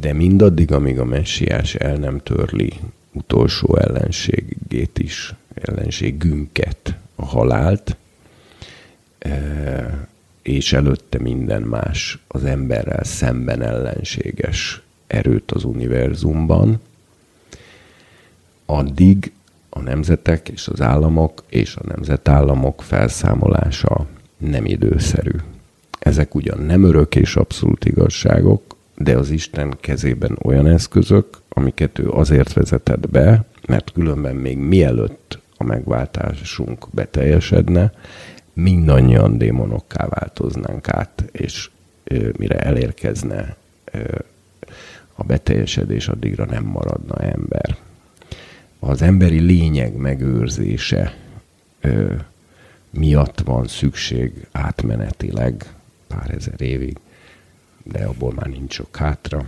de 0.00 0.12
mindaddig, 0.12 0.72
amíg 0.72 0.98
a 0.98 1.04
messiás 1.04 1.74
el 1.74 1.96
nem 1.96 2.18
törli 2.18 2.72
utolsó 3.12 3.76
ellenségét 3.76 4.98
is, 4.98 5.34
ellenségünket, 5.54 6.96
a 7.14 7.24
halált, 7.24 7.96
e, 9.18 10.08
és 10.42 10.72
előtte 10.72 11.18
minden 11.18 11.62
más 11.62 12.18
az 12.28 12.44
emberrel 12.44 13.04
szemben 13.04 13.62
ellenséges 13.62 14.82
erőt 15.06 15.50
az 15.50 15.64
univerzumban, 15.64 16.80
addig 18.66 19.32
a 19.70 19.80
nemzetek 19.80 20.48
és 20.48 20.68
az 20.68 20.80
államok 20.80 21.44
és 21.48 21.76
a 21.76 21.86
nemzetállamok 21.86 22.82
felszámolása 22.82 24.06
nem 24.38 24.64
időszerű. 24.64 25.34
Ezek 25.98 26.34
ugyan 26.34 26.58
nem 26.58 26.84
örök 26.84 27.14
és 27.14 27.36
abszolút 27.36 27.84
igazságok, 27.84 28.76
de 28.96 29.16
az 29.16 29.30
Isten 29.30 29.76
kezében 29.80 30.38
olyan 30.42 30.66
eszközök, 30.66 31.26
amiket 31.48 31.98
ő 31.98 32.08
azért 32.08 32.52
vezetett 32.52 33.08
be, 33.08 33.44
mert 33.66 33.92
különben 33.92 34.36
még 34.36 34.58
mielőtt 34.58 35.38
a 35.56 35.64
megváltásunk 35.64 36.86
beteljesedne, 36.90 37.92
mindannyian 38.62 39.38
démonokká 39.38 40.06
változnánk 40.06 40.88
át, 40.88 41.24
és 41.32 41.70
mire 42.36 42.58
elérkezne 42.58 43.56
a 45.14 45.22
beteljesedés, 45.22 46.08
addigra 46.08 46.44
nem 46.44 46.64
maradna 46.64 47.16
ember 47.16 47.76
az 48.80 49.02
emberi 49.02 49.40
lényeg 49.40 49.96
megőrzése 49.96 51.14
miatt 52.90 53.40
van 53.40 53.66
szükség 53.66 54.46
átmenetileg 54.52 55.74
pár 56.06 56.30
ezer 56.30 56.60
évig, 56.60 56.98
de 57.82 58.04
abból 58.04 58.32
már 58.32 58.46
nincs 58.46 58.74
sok 58.74 58.96
hátra, 58.96 59.44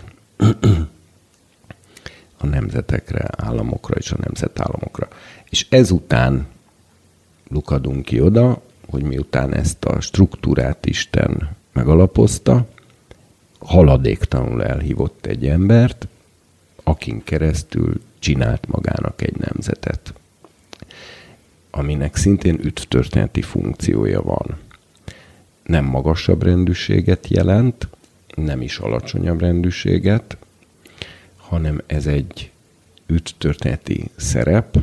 a 2.36 2.46
nemzetekre, 2.46 3.28
államokra 3.36 3.94
és 3.94 4.12
a 4.12 4.16
nemzetállamokra. 4.20 5.08
És 5.50 5.66
ezután 5.70 6.46
lukadunk 7.48 8.04
ki 8.04 8.20
oda, 8.20 8.62
hogy 8.92 9.02
miután 9.02 9.54
ezt 9.54 9.84
a 9.84 10.00
struktúrát 10.00 10.86
Isten 10.86 11.56
megalapozta, 11.72 12.66
haladéktalanul 13.58 14.64
elhívott 14.64 15.26
egy 15.26 15.46
embert, 15.46 16.08
akin 16.82 17.24
keresztül 17.24 18.00
csinált 18.18 18.66
magának 18.66 19.22
egy 19.22 19.36
nemzetet, 19.36 20.14
aminek 21.70 22.16
szintén 22.16 22.58
üttörténeti 22.62 23.42
funkciója 23.42 24.22
van. 24.22 24.56
Nem 25.62 25.84
magasabb 25.84 26.42
rendűséget 26.42 27.28
jelent, 27.28 27.88
nem 28.34 28.62
is 28.62 28.78
alacsonyabb 28.78 29.40
rendűséget, 29.40 30.36
hanem 31.36 31.82
ez 31.86 32.06
egy 32.06 32.50
üttörténeti 33.06 34.10
szerep, 34.16 34.78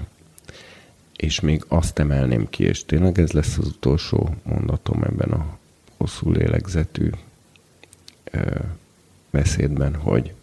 és 1.22 1.40
még 1.40 1.64
azt 1.68 2.00
emelném 2.00 2.50
ki, 2.50 2.64
és 2.64 2.86
tényleg 2.86 3.20
ez 3.20 3.32
lesz 3.32 3.58
az 3.58 3.68
utolsó 3.68 4.36
mondatom 4.44 5.04
ebben 5.04 5.30
a 5.30 5.58
hosszú 5.98 6.32
lélegzetű 6.32 7.10
ö, 8.32 8.40
beszédben, 9.30 9.96
hogy 9.96 10.34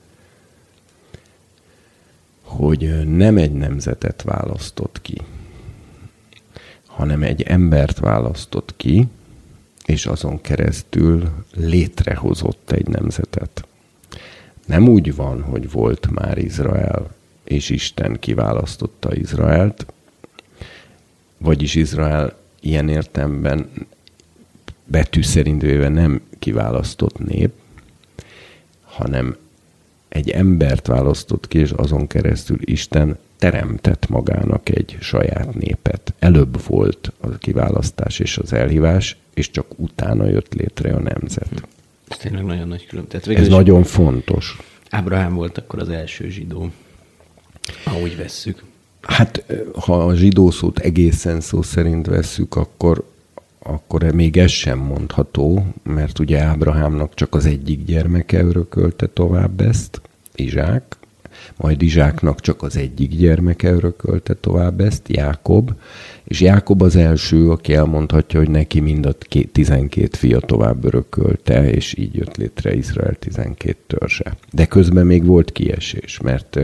hogy 2.43 3.09
nem 3.17 3.37
egy 3.37 3.53
nemzetet 3.53 4.23
választott 4.23 5.01
ki, 5.01 5.21
hanem 6.87 7.23
egy 7.23 7.43
embert 7.43 7.99
választott 7.99 8.77
ki, 8.77 9.07
és 9.85 10.07
azon 10.07 10.41
keresztül 10.41 11.31
létrehozott 11.55 12.71
egy 12.71 12.87
nemzetet. 12.87 13.67
Nem 14.67 14.89
úgy 14.89 15.15
van, 15.15 15.43
hogy 15.43 15.71
volt 15.71 16.11
már 16.11 16.39
Izrael, 16.39 17.15
és 17.45 17.71
Isten 17.71 18.19
kiválasztotta 18.19 19.15
Izraelt, 19.15 19.87
vagyis 21.39 21.75
Izrael 21.75 22.39
ilyen 22.61 22.89
értemben 22.89 23.69
betű 24.85 25.23
szerint 25.23 25.63
véve 25.63 25.89
nem 25.89 26.21
kiválasztott 26.39 27.19
nép, 27.19 27.53
hanem 28.83 29.37
egy 30.09 30.31
embert 30.31 30.87
választott 30.87 31.49
ki, 31.49 31.59
és 31.59 31.71
azon 31.71 32.07
keresztül 32.07 32.59
Isten 32.61 33.19
teremtett 33.39 34.09
magának 34.09 34.69
egy 34.69 34.97
saját 35.01 35.55
népet. 35.55 36.15
Előbb 36.19 36.65
volt 36.67 37.13
a 37.21 37.29
kiválasztás 37.29 38.19
és 38.19 38.39
az 38.39 38.53
elhívás, 38.53 39.17
és 39.35 39.51
csak 39.51 39.67
utána 39.77 40.29
jött 40.29 40.55
létre 40.55 40.95
a 40.95 40.99
nemzet. 40.99 41.69
Ez 42.09 42.17
tényleg 42.17 42.45
nagyon 42.45 42.69
nagy 42.69 42.87
különbség. 42.87 43.37
Ez 43.37 43.49
nagyon 43.49 43.83
fontos. 43.83 44.57
Ábrahám 44.91 45.35
volt 45.35 45.59
akkor 45.59 45.79
az 45.79 45.89
első 45.89 46.29
zsidó, 46.29 46.71
úgy 48.03 48.17
vesszük. 48.17 48.63
Hát, 49.07 49.45
ha 49.73 50.05
a 50.05 50.15
zsidó 50.15 50.51
szót 50.51 50.79
egészen 50.79 51.41
szó 51.41 51.63
szerint 51.63 52.07
vesszük, 52.07 52.57
akkor, 52.57 53.05
akkor 53.59 54.03
még 54.03 54.37
ez 54.37 54.51
sem 54.51 54.79
mondható, 54.79 55.67
mert 55.83 56.19
ugye 56.19 56.41
Ábrahámnak 56.41 57.15
csak 57.15 57.35
az 57.35 57.47
egyik 57.47 57.85
gyermeke 57.85 58.43
örökölte 58.43 59.07
tovább 59.07 59.61
ezt, 59.61 60.01
Izsák, 60.35 60.97
majd 61.57 61.83
Izsáknak 61.83 62.41
csak 62.41 62.63
az 62.63 62.77
egyik 62.77 63.11
gyermeke 63.11 63.71
örökölte 63.71 64.35
tovább 64.35 64.81
ezt, 64.81 65.09
Jákob, 65.09 65.73
és 66.25 66.41
Jákob 66.41 66.83
az 66.83 66.97
első, 66.97 67.51
aki 67.51 67.75
elmondhatja, 67.75 68.39
hogy 68.39 68.51
neki 68.51 68.81
mind 68.81 69.07
a 69.07 69.13
12 69.53 70.09
fia 70.13 70.41
tovább 70.41 70.85
örökölte, 70.85 71.71
és 71.71 71.95
így 71.99 72.15
jött 72.15 72.37
létre 72.37 72.75
Izrael 72.75 73.15
12 73.15 73.77
törzse. 73.87 74.37
De 74.53 74.67
közben 74.67 75.07
még 75.07 75.25
volt 75.25 75.53
kiesés, 75.53 76.21
mert, 76.21 76.59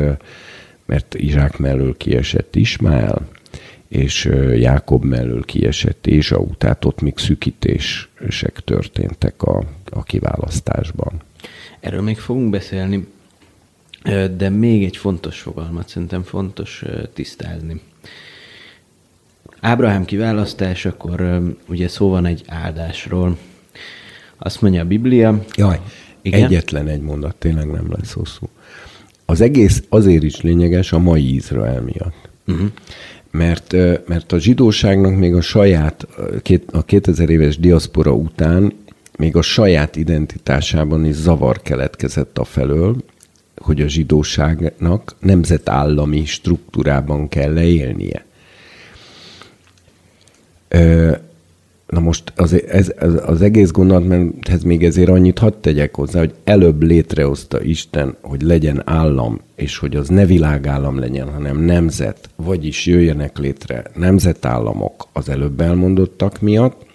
mert 0.87 1.14
Izsák 1.14 1.59
mellől 1.59 1.97
kiesett 1.97 2.57
Ismael, 2.57 3.28
és 3.89 4.24
Jákob 4.55 5.05
mellől 5.05 5.45
kiesett 5.45 6.07
Ézsau, 6.07 6.55
tehát 6.59 6.85
ott 6.85 7.01
még 7.01 7.18
szükítések 7.18 8.61
történtek 8.64 9.43
a, 9.43 9.64
a 9.91 10.03
kiválasztásban. 10.03 11.12
Erről 11.80 12.03
még 12.03 12.18
fogunk 12.18 12.51
beszélni, 12.51 13.07
de 14.37 14.49
még 14.49 14.85
egy 14.85 14.97
fontos 14.97 15.41
fogalmat 15.41 15.89
szerintem 15.89 16.22
fontos 16.22 16.85
tisztázni. 17.12 17.80
Ábrahám 19.61 20.05
kiválasztás, 20.05 20.85
akkor 20.85 21.43
ugye 21.68 21.89
szó 21.89 22.09
van 22.09 22.26
egy 22.26 22.43
áldásról. 22.47 23.39
Azt 24.37 24.61
mondja 24.61 24.80
a 24.80 24.85
Biblia. 24.85 25.45
Jaj, 25.57 25.80
igen? 26.22 26.45
egyetlen 26.45 26.89
egy 26.89 27.01
mondat, 27.01 27.37
tényleg 27.37 27.66
nem 27.66 27.91
lesz 27.91 28.12
hosszú. 28.12 28.49
Az 29.33 29.41
egész 29.41 29.83
azért 29.89 30.22
is 30.22 30.41
lényeges 30.41 30.93
a 30.93 30.99
mai 30.99 31.35
Izrael 31.35 31.80
miatt. 31.80 32.28
Uh-huh. 32.47 32.68
Mert, 33.30 33.72
mert 34.07 34.33
a 34.33 34.39
zsidóságnak 34.39 35.16
még 35.16 35.35
a 35.35 35.41
saját, 35.41 36.07
a 36.72 36.83
2000 36.83 37.30
éves 37.30 37.59
diaszpora 37.59 38.12
után 38.12 38.72
még 39.18 39.37
a 39.37 39.43
saját 39.43 39.97
identitásában 39.97 41.05
is 41.05 41.14
zavar 41.14 41.62
keletkezett 41.62 42.39
a 42.39 42.45
felől, 42.45 42.97
hogy 43.57 43.80
a 43.80 43.89
zsidóságnak 43.89 45.14
nemzetállami 45.20 46.24
struktúrában 46.24 47.28
kell 47.28 47.53
leélnie. 47.53 48.24
Na 51.93 52.01
most 52.01 52.32
az, 52.36 52.62
ez, 52.68 52.93
az 53.26 53.43
egész 53.43 53.70
gondolatmenthez 53.70 54.62
még 54.62 54.84
ezért 54.84 55.09
annyit 55.09 55.38
hadd 55.38 55.53
tegyek 55.61 55.95
hozzá, 55.95 56.18
hogy 56.18 56.34
előbb 56.45 56.82
létrehozta 56.82 57.62
Isten, 57.62 58.16
hogy 58.20 58.43
legyen 58.43 58.82
állam, 58.84 59.40
és 59.57 59.78
hogy 59.78 59.97
az 59.97 60.09
ne 60.09 60.26
világállam 60.26 60.99
legyen, 60.99 61.32
hanem 61.32 61.59
nemzet, 61.59 62.28
vagyis 62.36 62.86
jöjjenek 62.86 63.38
létre 63.38 63.84
nemzetállamok 63.95 65.09
az 65.12 65.28
előbb 65.28 65.61
elmondottak 65.61 66.40
miatt, 66.40 66.86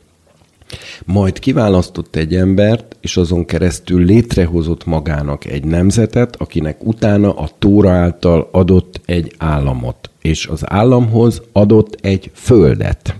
majd 1.06 1.39
kiválasztott 1.39 2.16
egy 2.16 2.36
embert, 2.36 2.95
és 3.02 3.18
azon 3.18 3.45
keresztül 3.45 4.06
létrehozott 4.06 4.86
magának 4.86 5.45
egy 5.45 5.64
nemzetet, 5.64 6.36
akinek 6.36 6.86
utána 6.86 7.34
a 7.34 7.50
Tóra 7.60 7.91
által 7.91 8.50
adott 8.52 9.02
egy 9.06 9.34
államot, 9.38 10.10
és 10.22 10.48
az 10.48 10.62
államhoz 10.66 11.41
adott 11.52 11.98
egy 12.02 12.32
földet. 12.34 13.16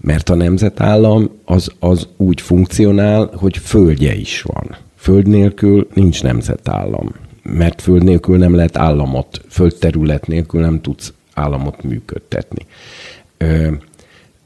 Mert 0.00 0.28
a 0.28 0.34
nemzetállam 0.34 1.30
az, 1.44 1.70
az 1.78 2.08
úgy 2.16 2.40
funkcionál, 2.40 3.30
hogy 3.34 3.56
földje 3.56 4.14
is 4.14 4.42
van. 4.42 4.76
Föld 4.96 5.26
nélkül 5.26 5.88
nincs 5.94 6.22
nemzetállam. 6.22 7.14
Mert 7.42 7.82
föld 7.82 8.04
nélkül 8.04 8.38
nem 8.38 8.54
lehet 8.54 8.76
államot, 8.76 9.40
földterület 9.48 10.26
nélkül 10.26 10.60
nem 10.60 10.80
tudsz 10.80 11.12
államot 11.34 11.82
működtetni. 11.82 12.66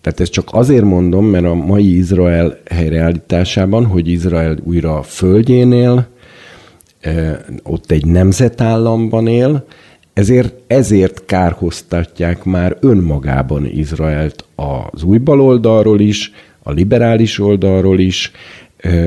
Tehát 0.01 0.21
ezt 0.21 0.33
csak 0.33 0.49
azért 0.53 0.85
mondom, 0.85 1.27
mert 1.27 1.45
a 1.45 1.55
mai 1.55 1.97
Izrael 1.97 2.59
helyreállításában, 2.71 3.87
hogy 3.87 4.09
Izrael 4.09 4.59
újra 4.63 4.99
a 4.99 5.03
földjénél, 5.03 6.07
ott 7.63 7.91
egy 7.91 8.07
nemzetállamban 8.07 9.27
él, 9.27 9.67
ezért, 10.15 10.55
ezért 10.67 11.25
kárhoztatják 11.25 12.45
már 12.45 12.77
önmagában 12.81 13.67
Izraelt 13.67 14.45
az 14.55 15.03
új 15.03 15.19
baloldalról 15.19 16.01
is, 16.01 16.33
a 16.63 16.73
liberális 16.73 17.39
oldalról 17.39 17.99
is, 17.99 18.33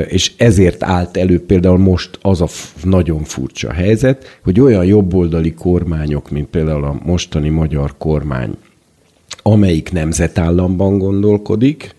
és 0.08 0.32
ezért 0.38 0.84
állt 0.84 1.18
elő 1.18 1.46
például 1.46 1.78
most 1.78 2.20
az 2.22 2.42
a 2.42 2.48
nagyon 2.84 3.24
furcsa 3.24 3.72
helyzet, 3.72 4.40
hogy 4.44 4.60
olyan 4.60 4.86
jobboldali 4.86 5.54
kormányok, 5.54 6.30
mint 6.30 6.48
például 6.48 6.84
a 6.84 7.00
mostani 7.06 7.50
magyar 7.50 7.94
kormány, 7.98 8.58
amelyik 9.42 9.92
nemzetállamban 9.92 10.98
gondolkodik, 10.98 11.96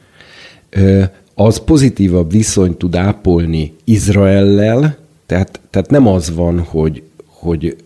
az 1.35 1.65
pozitívabb 1.65 2.31
viszonyt 2.31 2.79
tud 2.79 2.95
ápolni 2.95 3.75
Izraellel, 3.85 4.97
tehát, 5.27 5.61
tehát 5.71 5.91
nem 5.91 6.07
az 6.07 6.35
van, 6.35 6.61
hogy, 6.61 7.03
hogy, 7.39 7.77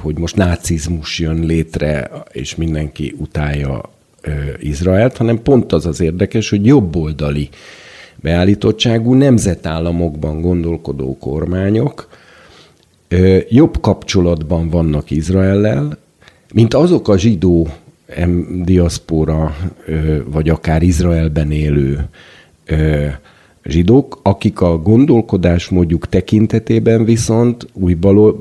hogy 0.00 0.18
most 0.18 0.36
nácizmus 0.36 1.18
jön 1.18 1.40
létre, 1.40 2.10
és 2.32 2.54
mindenki 2.54 3.14
utálja 3.18 3.80
Izraelt, 4.60 5.16
hanem 5.16 5.42
pont 5.42 5.72
az 5.72 5.86
az 5.86 6.00
érdekes, 6.00 6.50
hogy 6.50 6.66
jobboldali 6.66 7.48
beállítottságú 8.16 9.14
nemzetállamokban 9.14 10.40
gondolkodó 10.40 11.16
kormányok 11.18 12.08
jobb 13.48 13.80
kapcsolatban 13.80 14.68
vannak 14.68 15.10
Izraellel, 15.10 15.98
mint 16.54 16.74
azok 16.74 17.08
a 17.08 17.18
zsidó 17.18 17.68
diaszpora, 18.62 19.56
vagy 20.24 20.48
akár 20.48 20.82
Izraelben 20.82 21.50
élő 21.50 22.08
zsidók, 23.64 24.18
akik 24.22 24.60
a 24.60 24.78
gondolkodásmódjuk 24.78 26.08
tekintetében 26.08 27.04
viszont 27.04 27.66
új 27.72 27.94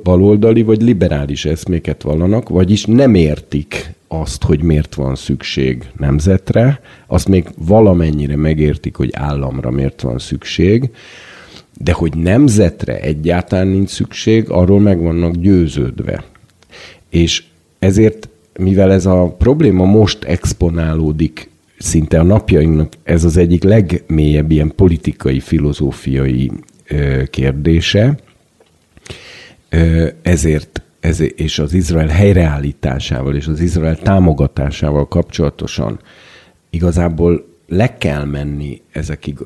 baloldali 0.03 0.63
vagy 0.63 0.81
liberális 0.81 1.45
eszméket 1.45 2.01
vallanak, 2.01 2.49
vagyis 2.49 2.85
nem 2.85 3.15
értik 3.15 3.93
azt, 4.07 4.43
hogy 4.43 4.61
miért 4.61 4.95
van 4.95 5.15
szükség 5.15 5.89
nemzetre, 5.97 6.81
azt 7.07 7.27
még 7.27 7.47
valamennyire 7.57 8.35
megértik, 8.35 8.95
hogy 8.95 9.09
államra 9.13 9.71
miért 9.71 10.01
van 10.01 10.19
szükség, 10.19 10.89
de 11.77 11.93
hogy 11.93 12.17
nemzetre 12.17 12.99
egyáltalán 12.99 13.67
nincs 13.67 13.89
szükség, 13.89 14.49
arról 14.49 14.79
meg 14.79 15.01
vannak 15.01 15.35
győződve. 15.35 16.23
És 17.09 17.43
ezért 17.79 18.29
mivel 18.57 18.91
ez 18.91 19.05
a 19.05 19.35
probléma 19.37 19.85
most 19.85 20.23
exponálódik 20.23 21.50
szinte 21.81 22.19
a 22.19 22.23
napjainknak, 22.23 22.93
ez 23.03 23.23
az 23.23 23.37
egyik 23.37 23.63
legmélyebb 23.63 24.51
ilyen 24.51 24.73
politikai, 24.75 25.39
filozófiai 25.39 26.51
kérdése, 27.29 28.19
ezért 30.21 30.81
ez, 30.99 31.19
és 31.35 31.59
az 31.59 31.73
Izrael 31.73 32.07
helyreállításával 32.07 33.35
és 33.35 33.47
az 33.47 33.59
Izrael 33.59 33.97
támogatásával 33.97 35.07
kapcsolatosan 35.07 35.99
igazából 36.69 37.45
le 37.67 37.97
kell 37.97 38.25
menni 38.25 38.81
ezekig, 38.91 39.37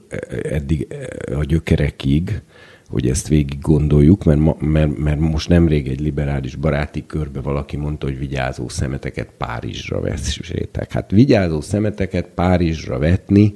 eddig 0.44 0.88
a 1.36 1.44
gyökerekig, 1.44 2.42
hogy 2.90 3.10
ezt 3.10 3.28
végig 3.28 3.60
gondoljuk, 3.62 4.24
mert, 4.24 4.40
ma, 4.40 4.56
mert, 4.60 4.98
mert 4.98 5.20
most 5.20 5.50
nemrég 5.50 5.88
egy 5.88 6.00
liberális 6.00 6.56
baráti 6.56 7.06
körbe 7.06 7.42
valaki 7.42 7.78
mondta, 7.78 8.06
hogy 8.06 8.18
vigyázó 8.18 8.70
szemeteket 8.70 9.30
Párizsra 9.38 10.02
vessétek. 10.02 10.92
Hát 10.92 11.12
vigyázó 11.12 11.62
szemeteket 11.62 12.28
Párizsra 12.28 13.00
vetni, 13.00 13.56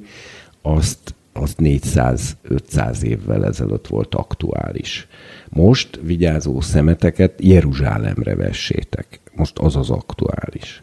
azt, 0.62 1.14
azt 1.32 1.56
400-500 1.58 3.02
évvel 3.02 3.44
ezelőtt 3.44 3.86
volt 3.86 4.14
aktuális. 4.14 5.06
Most 5.48 6.00
vigyázó 6.02 6.60
szemeteket 6.60 7.32
Jeruzsálemre 7.42 8.34
vessétek. 8.34 9.20
Most 9.34 9.58
az 9.58 9.76
az 9.76 9.90
aktuális. 9.90 10.82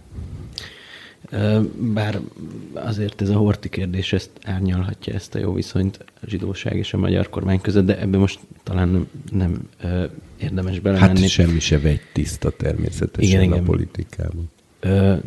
Bár 1.93 2.19
azért 2.73 3.21
ez 3.21 3.29
a 3.29 3.35
horti 3.35 3.69
kérdés 3.69 4.13
ezt 4.13 4.29
árnyalhatja 4.43 5.13
ezt 5.13 5.35
a 5.35 5.39
jó 5.39 5.53
viszonyt 5.53 6.05
a 6.21 6.25
zsidóság 6.27 6.75
és 6.77 6.93
a 6.93 6.97
magyar 6.97 7.29
kormány 7.29 7.61
között, 7.61 7.85
de 7.85 7.99
ebben 7.99 8.19
most 8.19 8.39
talán 8.63 8.89
nem, 8.89 9.07
nem 9.31 9.69
érdemes 10.41 10.79
belemenni. 10.79 11.19
Hát 11.19 11.29
semmi 11.29 11.59
se 11.59 11.79
vegy 11.79 12.01
tiszta 12.13 12.49
természetesen 12.49 13.41
igen, 13.41 13.51
a 13.51 13.55
igen. 13.55 13.63
politikában. 13.63 14.49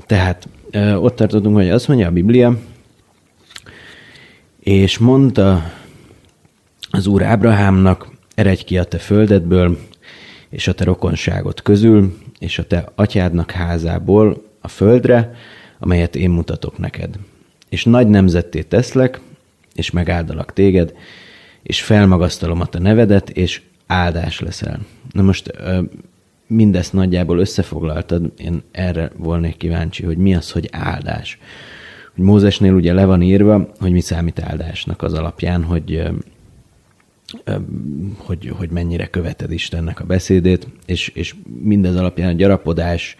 Tehát 0.06 0.48
ott 0.96 1.16
tartottunk, 1.16 1.56
hogy 1.56 1.70
azt 1.70 1.88
mondja 1.88 2.06
a 2.06 2.12
Biblia, 2.12 2.58
és 4.60 4.98
mondta 4.98 5.72
az 6.90 7.06
Úr 7.06 7.22
Ábrahámnak, 7.22 8.08
eredj 8.34 8.64
ki 8.64 8.78
a 8.78 8.84
te 8.84 8.98
földedből, 8.98 9.78
és 10.48 10.68
a 10.68 10.74
te 10.74 10.84
rokonságot 10.84 11.62
közül, 11.62 12.16
és 12.38 12.58
a 12.58 12.66
te 12.66 12.92
atyádnak 12.94 13.50
házából 13.50 14.42
a 14.60 14.68
földre, 14.68 15.34
amelyet 15.80 16.16
én 16.16 16.30
mutatok 16.30 16.78
neked. 16.78 17.18
És 17.68 17.84
nagy 17.84 18.08
nemzetté 18.08 18.62
teszlek, 18.62 19.20
és 19.74 19.90
megáldalak 19.90 20.52
téged, 20.52 20.94
és 21.62 21.82
felmagasztalom 21.82 22.60
a 22.60 22.66
te 22.66 22.78
nevedet, 22.78 23.30
és 23.30 23.62
áldás 23.86 24.40
leszel. 24.40 24.80
Na 25.12 25.22
most 25.22 25.52
mindezt 26.46 26.92
nagyjából 26.92 27.38
összefoglaltad, 27.38 28.32
én 28.38 28.62
erre 28.70 29.10
volnék 29.16 29.56
kíváncsi, 29.56 30.04
hogy 30.04 30.16
mi 30.16 30.34
az, 30.34 30.50
hogy 30.50 30.68
áldás. 30.72 31.38
Hogy 32.14 32.24
Mózesnél 32.24 32.74
ugye 32.74 32.92
le 32.92 33.04
van 33.04 33.22
írva, 33.22 33.72
hogy 33.78 33.92
mi 33.92 34.00
számít 34.00 34.40
áldásnak 34.40 35.02
az 35.02 35.12
alapján, 35.12 35.64
hogy 35.64 36.02
hogy, 38.16 38.52
hogy 38.56 38.70
mennyire 38.70 39.06
követed 39.06 39.52
Istennek 39.52 40.00
a 40.00 40.04
beszédét, 40.04 40.66
és, 40.86 41.08
és 41.08 41.34
mindez 41.62 41.96
alapján 41.96 42.28
a 42.28 42.36
gyarapodás, 42.36 43.16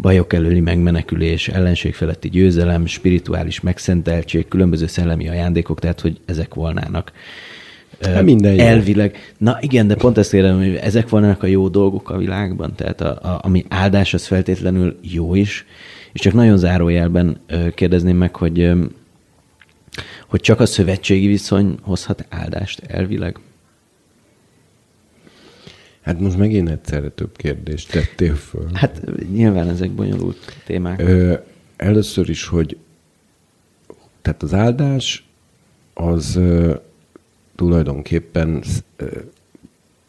bajok 0.00 0.32
előli 0.32 0.60
megmenekülés, 0.60 1.48
ellenség 1.48 1.94
feletti 1.94 2.28
győzelem, 2.28 2.86
spirituális 2.86 3.60
megszenteltség, 3.60 4.48
különböző 4.48 4.86
szellemi 4.86 5.28
ajándékok, 5.28 5.80
tehát 5.80 6.00
hogy 6.00 6.20
ezek 6.26 6.54
volnának 6.54 7.12
Hát 8.00 8.22
minden 8.22 8.54
jó. 8.54 8.64
Elvileg. 8.64 9.34
Na 9.38 9.58
igen, 9.60 9.86
de 9.86 9.94
pont 9.94 10.18
ezt 10.18 10.34
érem, 10.34 10.58
hogy 10.58 10.74
ezek 10.74 11.08
volnának 11.08 11.42
a 11.42 11.46
jó 11.46 11.68
dolgok 11.68 12.10
a 12.10 12.16
világban, 12.16 12.74
tehát 12.74 13.00
a, 13.00 13.18
a, 13.22 13.40
ami 13.42 13.64
áldás, 13.68 14.14
az 14.14 14.26
feltétlenül 14.26 14.98
jó 15.02 15.34
is, 15.34 15.66
és 16.12 16.20
csak 16.20 16.32
nagyon 16.32 16.58
zárójelben 16.58 17.40
kérdezném 17.74 18.16
meg, 18.16 18.36
hogy, 18.36 18.70
hogy 20.28 20.40
csak 20.40 20.60
a 20.60 20.66
szövetségi 20.66 21.26
viszony 21.26 21.78
hozhat 21.82 22.26
áldást 22.28 22.82
elvileg? 22.86 23.38
Hát 26.10 26.20
most 26.20 26.36
megint 26.36 26.68
egyszerre 26.68 27.08
több 27.08 27.36
kérdést 27.36 27.90
tettél 27.90 28.34
föl. 28.34 28.68
Hát 28.72 29.02
nyilván 29.32 29.68
ezek 29.68 29.90
bonyolult 29.90 30.62
témák. 30.64 31.00
Ö, 31.00 31.34
először 31.76 32.28
is, 32.28 32.46
hogy 32.46 32.76
tehát 34.22 34.42
az 34.42 34.54
áldás 34.54 35.26
az 35.94 36.36
ö, 36.36 36.74
tulajdonképpen 37.56 38.62
ö, 38.96 39.18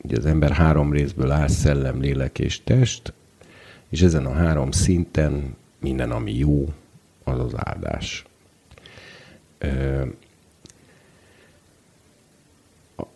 ugye 0.02 0.18
az 0.18 0.26
ember 0.26 0.52
három 0.52 0.92
részből 0.92 1.32
áll, 1.32 1.48
szellem, 1.48 2.00
lélek 2.00 2.40
és 2.40 2.62
test, 2.64 3.14
és 3.90 4.02
ezen 4.02 4.26
a 4.26 4.34
három 4.34 4.72
szinten 4.72 5.56
minden, 5.80 6.12
ami 6.12 6.38
jó, 6.38 6.74
az 7.24 7.40
az 7.40 7.54
áldás. 7.56 8.26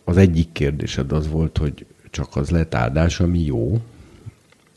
Az 0.03 0.17
egyik 0.17 0.51
kérdésed 0.51 1.11
az 1.11 1.29
volt, 1.29 1.57
hogy 1.57 1.85
csak 2.15 2.35
az 2.35 2.49
lett 2.49 2.75
áldás, 2.75 3.19
ami 3.19 3.39
jó. 3.39 3.77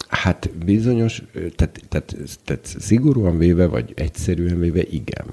Hát 0.09 0.51
bizonyos, 0.65 1.23
tehát, 1.33 1.81
tehát, 1.89 2.17
tehát 2.45 2.67
szigorúan 2.67 3.39
véve, 3.39 3.67
vagy 3.67 3.93
egyszerűen 3.97 4.61
véve, 4.61 4.83
igen. 4.83 5.25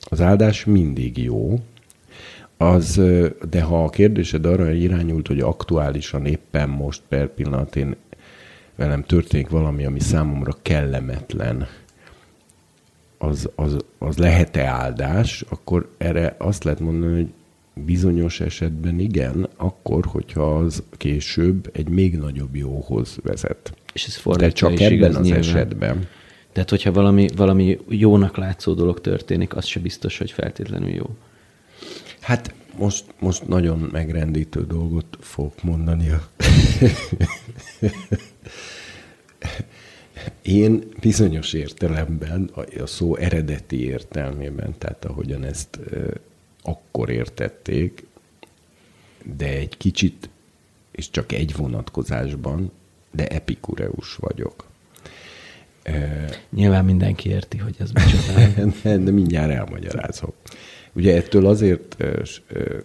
Az 0.00 0.20
áldás 0.20 0.64
mindig 0.64 1.22
jó, 1.22 1.60
az, 2.56 3.00
de 3.50 3.62
ha 3.62 3.84
a 3.84 3.90
kérdésed 3.90 4.46
arra 4.46 4.72
irányult, 4.72 5.26
hogy 5.26 5.40
aktuálisan 5.40 6.26
éppen 6.26 6.68
most 6.68 7.02
per 7.08 7.28
pillanat 7.28 7.76
én 7.76 7.96
velem 8.76 9.02
történik 9.02 9.48
valami, 9.48 9.84
ami 9.84 10.00
számomra 10.00 10.52
kellemetlen, 10.62 11.66
az, 13.18 13.50
az, 13.54 13.76
az 13.98 14.16
lehet-e 14.16 14.66
áldás, 14.66 15.44
akkor 15.48 15.90
erre 15.98 16.34
azt 16.38 16.64
lehet 16.64 16.80
mondani, 16.80 17.14
hogy 17.14 17.32
Bizonyos 17.84 18.40
esetben 18.40 18.98
igen, 18.98 19.48
akkor, 19.56 20.04
hogyha 20.06 20.58
az 20.58 20.82
később 20.92 21.70
egy 21.72 21.88
még 21.88 22.16
nagyobb 22.16 22.56
jóhoz 22.56 23.18
vezet. 23.22 23.72
És 23.92 24.06
ez 24.06 24.36
De 24.36 24.50
csak 24.50 24.80
ebben 24.80 24.92
igaz, 24.92 25.16
az 25.16 25.22
nyilván. 25.22 25.42
esetben. 25.42 26.08
Tehát, 26.52 26.70
hogyha 26.70 26.92
valami, 26.92 27.28
valami 27.36 27.78
jónak 27.88 28.36
látszó 28.36 28.72
dolog 28.72 29.00
történik, 29.00 29.56
az 29.56 29.64
se 29.64 29.80
biztos, 29.80 30.18
hogy 30.18 30.30
feltétlenül 30.30 30.88
jó. 30.88 31.16
Hát 32.20 32.54
most, 32.78 33.04
most 33.18 33.48
nagyon 33.48 33.88
megrendítő 33.92 34.66
dolgot 34.66 35.18
fogok 35.20 35.62
mondani. 35.62 36.06
Én 40.42 40.84
bizonyos 41.00 41.52
értelemben, 41.52 42.50
a 42.54 42.86
szó 42.86 43.16
eredeti 43.16 43.84
értelmében, 43.84 44.74
tehát 44.78 45.04
ahogyan 45.04 45.44
ezt 45.44 45.78
akkor 46.68 47.10
értették, 47.10 48.06
de 49.36 49.46
egy 49.46 49.76
kicsit, 49.76 50.28
és 50.90 51.10
csak 51.10 51.32
egy 51.32 51.56
vonatkozásban, 51.56 52.72
de 53.10 53.26
epikureus 53.26 54.14
vagyok. 54.14 54.66
Nyilván 56.50 56.84
mindenki 56.84 57.28
érti, 57.28 57.58
hogy 57.58 57.76
ez 57.78 57.90
micsoda. 57.90 58.96
de 59.04 59.10
mindjárt 59.10 59.50
elmagyarázom. 59.50 60.32
Ugye 60.92 61.16
ettől 61.16 61.46
azért 61.46 61.96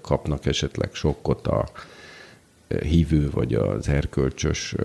kapnak 0.02 0.46
esetleg 0.46 0.94
sokkot 0.94 1.48
a 1.48 1.70
hívő 2.82 3.30
vagy 3.30 3.54
az 3.54 3.88
erkölcsös 3.88 4.76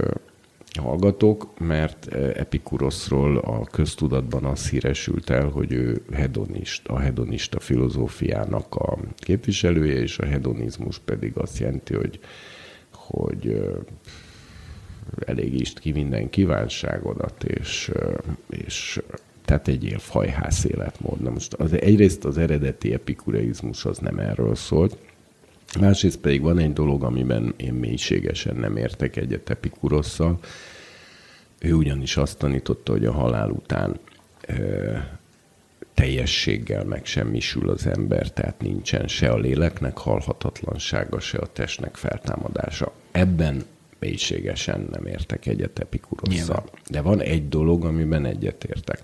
hallgatók, 0.78 1.58
mert 1.58 2.06
eh, 2.06 2.30
Epikuroszról 2.34 3.36
a 3.36 3.64
köztudatban 3.64 4.44
az 4.44 4.70
híresült 4.70 5.30
el, 5.30 5.48
hogy 5.48 5.72
ő 5.72 6.02
hedonist, 6.12 6.88
a 6.88 6.98
hedonista 6.98 7.60
filozófiának 7.60 8.74
a 8.74 8.98
képviselője, 9.16 10.00
és 10.00 10.18
a 10.18 10.26
hedonizmus 10.26 10.98
pedig 10.98 11.36
azt 11.36 11.58
jelenti, 11.58 11.94
hogy, 11.94 12.20
hogy 12.92 13.48
eh, 13.48 13.62
elégítsd 15.26 15.78
ki 15.78 15.92
minden 15.92 16.30
kívánságodat, 16.30 17.44
és, 17.44 17.90
eh, 17.94 18.14
és 18.48 19.00
tehát 19.44 19.68
egy 19.68 19.84
ilyen 19.84 19.98
fajház 19.98 20.66
életmód. 20.70 21.20
Na 21.20 21.30
most 21.30 21.54
az, 21.54 21.72
egyrészt 21.72 22.24
az 22.24 22.38
eredeti 22.38 22.92
epikureizmus 22.92 23.84
az 23.84 23.98
nem 23.98 24.18
erről 24.18 24.54
szólt, 24.54 24.96
Másrészt 25.76 26.18
pedig 26.18 26.42
van 26.42 26.58
egy 26.58 26.72
dolog, 26.72 27.04
amiben 27.04 27.54
én 27.56 27.74
mélységesen 27.74 28.56
nem 28.56 28.76
értek 28.76 29.16
egyet 29.16 29.50
Epikurosszal. 29.50 30.38
Ő 31.58 31.72
ugyanis 31.72 32.16
azt 32.16 32.38
tanította, 32.38 32.92
hogy 32.92 33.04
a 33.04 33.12
halál 33.12 33.50
után 33.50 33.98
ö, 34.46 34.96
teljességgel 35.94 36.84
megsemmisül 36.84 37.68
az 37.68 37.86
ember, 37.86 38.32
tehát 38.32 38.60
nincsen 38.60 39.08
se 39.08 39.30
a 39.30 39.38
léleknek 39.38 39.98
halhatatlansága, 39.98 41.20
se 41.20 41.38
a 41.38 41.52
testnek 41.52 41.96
feltámadása. 41.96 42.92
Ebben 43.10 43.64
mélységesen 43.98 44.88
nem 44.90 45.06
értek 45.06 45.46
egyet 45.46 45.78
Epikurosszal. 45.78 46.64
De 46.90 47.00
van 47.00 47.20
egy 47.20 47.48
dolog, 47.48 47.84
amiben 47.84 48.24
egyet 48.24 48.64
értek. 48.64 49.02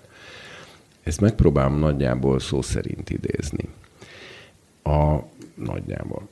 Ezt 1.03 1.21
megpróbálom 1.21 1.79
nagyjából 1.79 2.39
szó 2.39 2.61
szerint 2.61 3.09
idézni. 3.09 3.69
A 4.83 5.19
nagyjából 5.55 6.29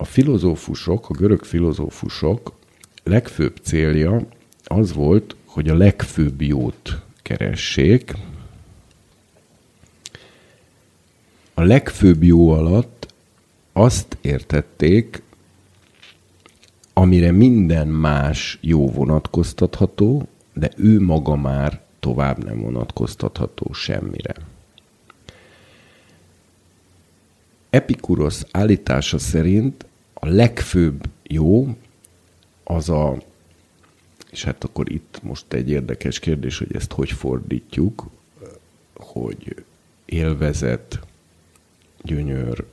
a 0.00 0.04
filozófusok, 0.04 1.08
a 1.08 1.12
görög 1.12 1.44
filozófusok 1.44 2.52
legfőbb 3.02 3.56
célja 3.62 4.26
az 4.64 4.92
volt, 4.92 5.36
hogy 5.44 5.68
a 5.68 5.74
legfőbb 5.74 6.42
jót 6.42 7.02
keressék. 7.22 8.12
A 11.54 11.62
legfőbb 11.62 12.22
jó 12.22 12.50
alatt 12.50 13.14
azt 13.72 14.16
értették, 14.20 15.22
amire 16.92 17.30
minden 17.30 17.88
más 17.88 18.58
jó 18.60 18.90
vonatkoztatható, 18.90 20.28
de 20.52 20.70
ő 20.76 21.00
maga 21.00 21.36
már 21.36 21.80
tovább 22.00 22.44
nem 22.44 22.60
vonatkoztatható 22.60 23.72
semmire. 23.72 24.34
Epikurosz 27.70 28.46
állítása 28.50 29.18
szerint 29.18 29.86
a 30.20 30.28
legfőbb 30.28 31.08
jó, 31.22 31.76
az 32.64 32.88
a, 32.88 33.16
és 34.30 34.44
hát 34.44 34.64
akkor 34.64 34.92
itt 34.92 35.18
most 35.22 35.52
egy 35.52 35.70
érdekes 35.70 36.18
kérdés, 36.18 36.58
hogy 36.58 36.74
ezt 36.74 36.92
hogy 36.92 37.10
fordítjuk, 37.10 38.06
hogy 38.94 39.64
élvezet, 40.04 41.00
gyönyör, 42.02 42.64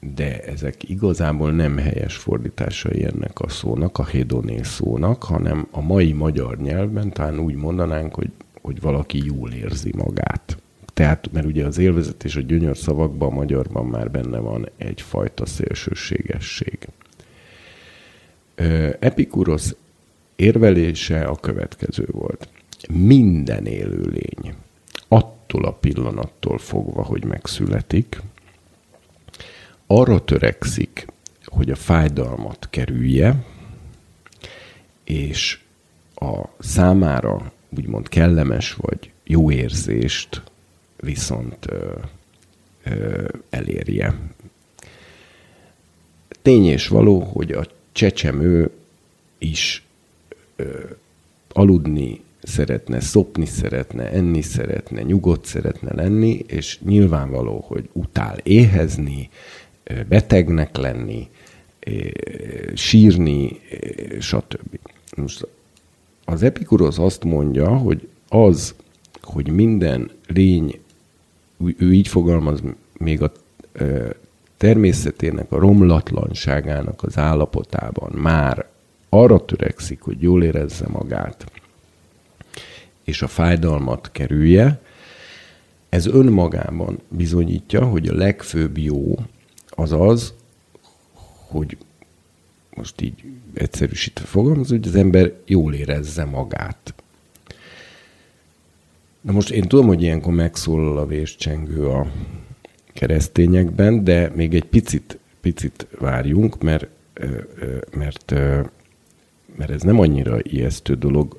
de 0.00 0.40
ezek 0.42 0.88
igazából 0.88 1.52
nem 1.52 1.76
helyes 1.76 2.16
fordításai 2.16 3.04
ennek 3.04 3.40
a 3.40 3.48
szónak, 3.48 3.98
a 3.98 4.04
hedoné 4.04 4.62
szónak, 4.62 5.22
hanem 5.22 5.68
a 5.70 5.80
mai 5.80 6.12
magyar 6.12 6.56
nyelvben 6.58 7.12
talán 7.12 7.38
úgy 7.38 7.54
mondanánk, 7.54 8.14
hogy, 8.14 8.30
hogy 8.60 8.80
valaki 8.80 9.24
jól 9.24 9.52
érzi 9.52 9.92
magát. 9.96 10.56
Tehát, 11.00 11.32
mert 11.32 11.46
ugye 11.46 11.64
az 11.64 11.78
élvezet 11.78 12.24
és 12.24 12.36
a 12.36 12.40
gyönyör 12.40 12.76
szavakban 12.76 13.30
a 13.30 13.34
magyarban 13.34 13.86
már 13.86 14.10
benne 14.10 14.38
van 14.38 14.68
egyfajta 14.76 15.46
szélsőségesség. 15.46 16.88
Epikurosz 18.98 19.76
érvelése 20.36 21.24
a 21.24 21.36
következő 21.36 22.08
volt. 22.10 22.48
Minden 22.88 23.66
élőlény, 23.66 24.54
attól 25.08 25.64
a 25.64 25.72
pillanattól 25.72 26.58
fogva, 26.58 27.02
hogy 27.02 27.24
megszületik, 27.24 28.22
arra 29.86 30.24
törekszik, 30.24 31.06
hogy 31.44 31.70
a 31.70 31.76
fájdalmat 31.76 32.66
kerülje, 32.70 33.44
és 35.04 35.60
a 36.14 36.44
számára 36.58 37.52
úgymond 37.76 38.08
kellemes 38.08 38.74
vagy 38.74 39.10
jó 39.24 39.50
érzést 39.50 40.42
viszont 41.00 41.66
ö, 41.66 41.94
ö, 42.84 43.28
elérje. 43.50 44.18
Tény 46.42 46.64
és 46.64 46.88
való, 46.88 47.20
hogy 47.20 47.52
a 47.52 47.66
csecsemő 47.92 48.70
is 49.38 49.84
ö, 50.56 50.84
aludni 51.52 52.20
szeretne, 52.42 53.00
szopni 53.00 53.46
szeretne, 53.46 54.10
enni 54.10 54.42
szeretne, 54.42 55.02
nyugodt 55.02 55.44
szeretne 55.44 55.94
lenni, 55.94 56.44
és 56.46 56.78
nyilvánvaló, 56.80 57.64
hogy 57.66 57.88
utál 57.92 58.38
éhezni, 58.42 59.30
betegnek 60.08 60.76
lenni, 60.76 61.28
sírni, 62.74 63.60
stb. 64.20 64.78
Most 65.16 65.46
az 66.24 66.42
Epikurosz 66.42 66.98
azt 66.98 67.24
mondja, 67.24 67.76
hogy 67.76 68.08
az, 68.28 68.74
hogy 69.22 69.48
minden 69.48 70.10
lény, 70.26 70.80
ő 71.78 71.92
így 71.92 72.08
fogalmaz, 72.08 72.62
még 72.98 73.22
a 73.22 73.32
természetének, 74.56 75.52
a 75.52 75.58
romlatlanságának 75.58 77.02
az 77.02 77.18
állapotában 77.18 78.12
már 78.12 78.66
arra 79.08 79.44
törekszik, 79.44 80.00
hogy 80.00 80.22
jól 80.22 80.44
érezze 80.44 80.86
magát, 80.88 81.50
és 83.04 83.22
a 83.22 83.28
fájdalmat 83.28 84.10
kerülje, 84.12 84.80
ez 85.88 86.06
önmagában 86.06 86.98
bizonyítja, 87.08 87.84
hogy 87.84 88.08
a 88.08 88.14
legfőbb 88.14 88.78
jó 88.78 89.18
az 89.68 89.92
az, 89.92 90.34
hogy 91.48 91.76
most 92.74 93.00
így 93.00 93.24
egyszerűsítve 93.54 94.24
fogalmaz, 94.24 94.68
hogy 94.68 94.88
az 94.88 94.94
ember 94.94 95.32
jól 95.46 95.74
érezze 95.74 96.24
magát. 96.24 96.94
Na 99.20 99.32
most 99.32 99.50
én 99.50 99.62
tudom, 99.62 99.86
hogy 99.86 100.02
ilyenkor 100.02 100.32
megszólal 100.32 100.98
a 100.98 101.06
véscsengő 101.06 101.86
a 101.86 102.12
keresztényekben, 102.92 104.04
de 104.04 104.32
még 104.34 104.54
egy 104.54 104.64
picit, 104.64 105.18
picit 105.40 105.86
várjunk, 105.98 106.62
mert, 106.62 106.86
mert, 107.96 108.30
mert 109.56 109.70
ez 109.70 109.82
nem 109.82 109.98
annyira 109.98 110.38
ijesztő 110.42 110.94
dolog, 110.94 111.38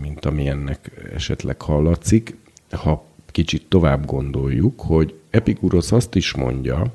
mint 0.00 0.24
ami 0.24 0.48
ennek 0.48 0.90
esetleg 1.14 1.62
hallatszik. 1.62 2.36
Ha 2.70 3.04
kicsit 3.26 3.66
tovább 3.68 4.06
gondoljuk, 4.06 4.80
hogy 4.80 5.14
Epikurosz 5.30 5.92
azt 5.92 6.14
is 6.14 6.34
mondja, 6.34 6.92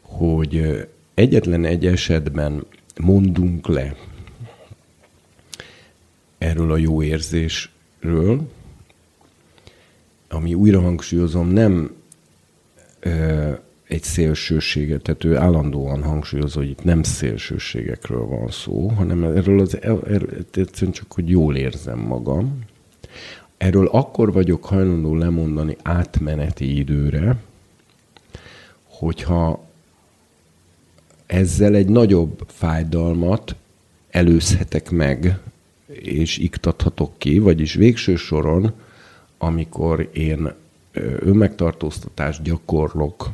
hogy 0.00 0.86
egyetlen 1.14 1.64
egy 1.64 1.86
esetben 1.86 2.66
mondunk 3.00 3.66
le 3.66 3.94
erről 6.38 6.72
a 6.72 6.76
jó 6.76 7.02
érzésről, 7.02 8.48
ami 10.28 10.54
újra 10.54 10.80
hangsúlyozom, 10.80 11.48
nem 11.48 11.90
ö, 13.00 13.52
egy 13.88 14.02
szélsőséget, 14.02 15.02
tehát 15.02 15.24
ő 15.24 15.36
állandóan 15.36 16.02
hangsúlyozza, 16.02 16.58
hogy 16.58 16.68
itt 16.68 16.84
nem 16.84 17.02
szélsőségekről 17.02 18.26
van 18.26 18.48
szó, 18.50 18.88
hanem 18.88 19.24
erről 19.24 19.60
az, 19.60 19.82
erről, 19.82 20.28
egyszerűen 20.52 20.92
csak, 20.92 21.12
hogy 21.12 21.28
jól 21.28 21.56
érzem 21.56 21.98
magam. 21.98 22.58
Erről 23.56 23.86
akkor 23.86 24.32
vagyok 24.32 24.64
hajlandó 24.64 25.14
lemondani 25.14 25.76
átmeneti 25.82 26.76
időre, 26.78 27.36
hogyha 28.84 29.66
ezzel 31.26 31.74
egy 31.74 31.88
nagyobb 31.88 32.44
fájdalmat 32.46 33.56
előzhetek 34.10 34.90
meg, 34.90 35.38
és 35.86 36.38
iktathatok 36.38 37.18
ki, 37.18 37.38
vagyis 37.38 37.74
végső 37.74 38.16
soron, 38.16 38.72
amikor 39.38 40.08
én 40.12 40.52
önmegtartóztatást 41.18 42.42
gyakorlok, 42.42 43.30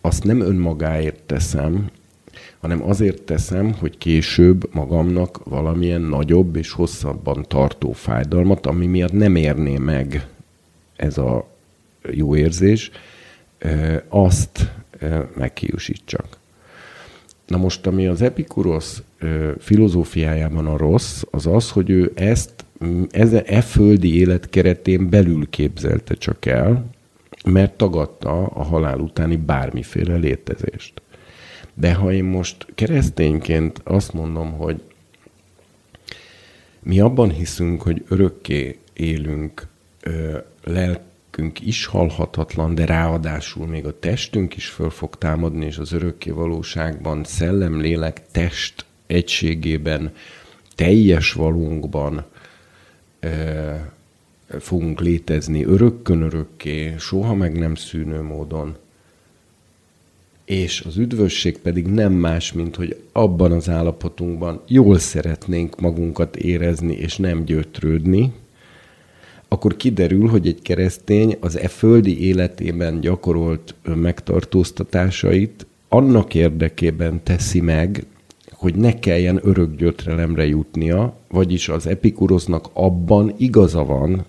azt 0.00 0.24
nem 0.24 0.40
önmagáért 0.40 1.22
teszem, 1.22 1.90
hanem 2.60 2.82
azért 2.82 3.22
teszem, 3.22 3.72
hogy 3.72 3.98
később 3.98 4.74
magamnak 4.74 5.44
valamilyen 5.44 6.00
nagyobb 6.00 6.56
és 6.56 6.72
hosszabban 6.72 7.44
tartó 7.48 7.92
fájdalmat, 7.92 8.66
ami 8.66 8.86
miatt 8.86 9.12
nem 9.12 9.36
érné 9.36 9.76
meg 9.76 10.26
ez 10.96 11.18
a 11.18 11.46
jó 12.10 12.36
érzés, 12.36 12.90
azt 14.08 14.70
meghiúsítsak. 15.36 16.26
Na 17.46 17.56
most, 17.56 17.86
ami 17.86 18.06
az 18.06 18.22
Epikurosz 18.22 19.02
filozófiájában 19.58 20.66
a 20.66 20.76
rossz, 20.76 21.22
az 21.30 21.46
az, 21.46 21.70
hogy 21.70 21.90
ő 21.90 22.12
ezt 22.14 22.59
ez, 23.10 23.32
e 23.32 23.60
földi 23.60 24.18
élet 24.18 24.50
keretén 24.50 25.08
belül 25.08 25.50
képzelte 25.50 26.14
csak 26.14 26.46
el, 26.46 26.90
mert 27.44 27.76
tagadta 27.76 28.46
a 28.46 28.62
halál 28.62 28.98
utáni 28.98 29.36
bármiféle 29.36 30.16
létezést. 30.16 31.02
De 31.74 31.94
ha 31.94 32.12
én 32.12 32.24
most 32.24 32.66
keresztényként 32.74 33.80
azt 33.84 34.12
mondom, 34.12 34.52
hogy 34.52 34.82
mi 36.82 37.00
abban 37.00 37.30
hiszünk, 37.30 37.82
hogy 37.82 38.04
örökké 38.08 38.78
élünk, 38.92 39.66
lelk 40.64 41.00
lelkünk 41.40 41.66
is 41.66 41.86
halhatatlan, 41.86 42.74
de 42.74 42.84
ráadásul 42.84 43.66
még 43.66 43.86
a 43.86 43.98
testünk 43.98 44.56
is 44.56 44.68
föl 44.68 44.90
fog 44.90 45.16
támadni, 45.16 45.66
és 45.66 45.78
az 45.78 45.92
örökké 45.92 46.30
valóságban 46.30 47.24
szellem, 47.24 47.80
lélek, 47.80 48.22
test 48.32 48.84
egységében, 49.06 50.12
teljes 50.74 51.32
valónkban 51.32 52.24
fogunk 54.58 55.00
létezni 55.00 55.64
örökkön 55.64 56.22
örökké, 56.22 56.94
soha 56.98 57.34
meg 57.34 57.58
nem 57.58 57.74
szűnő 57.74 58.22
módon. 58.22 58.76
És 60.44 60.80
az 60.80 60.96
üdvösség 60.96 61.58
pedig 61.58 61.86
nem 61.86 62.12
más, 62.12 62.52
mint 62.52 62.76
hogy 62.76 63.02
abban 63.12 63.52
az 63.52 63.68
állapotunkban 63.68 64.60
jól 64.66 64.98
szeretnénk 64.98 65.80
magunkat 65.80 66.36
érezni, 66.36 66.94
és 66.94 67.16
nem 67.16 67.44
gyötrődni, 67.44 68.32
akkor 69.48 69.76
kiderül, 69.76 70.28
hogy 70.28 70.46
egy 70.46 70.62
keresztény 70.62 71.36
az 71.40 71.58
e 71.58 71.68
földi 71.68 72.26
életében 72.26 73.00
gyakorolt 73.00 73.74
megtartóztatásait 73.82 75.66
annak 75.88 76.34
érdekében 76.34 77.22
teszi 77.22 77.60
meg, 77.60 78.06
hogy 78.60 78.74
ne 78.74 78.98
kelljen 78.98 79.40
örök 79.42 79.76
gyötrelemre 79.76 80.46
jutnia, 80.46 81.16
vagyis 81.28 81.68
az 81.68 81.86
epikurosznak 81.86 82.68
abban 82.72 83.34
igaza 83.36 83.84
van, 83.84 84.24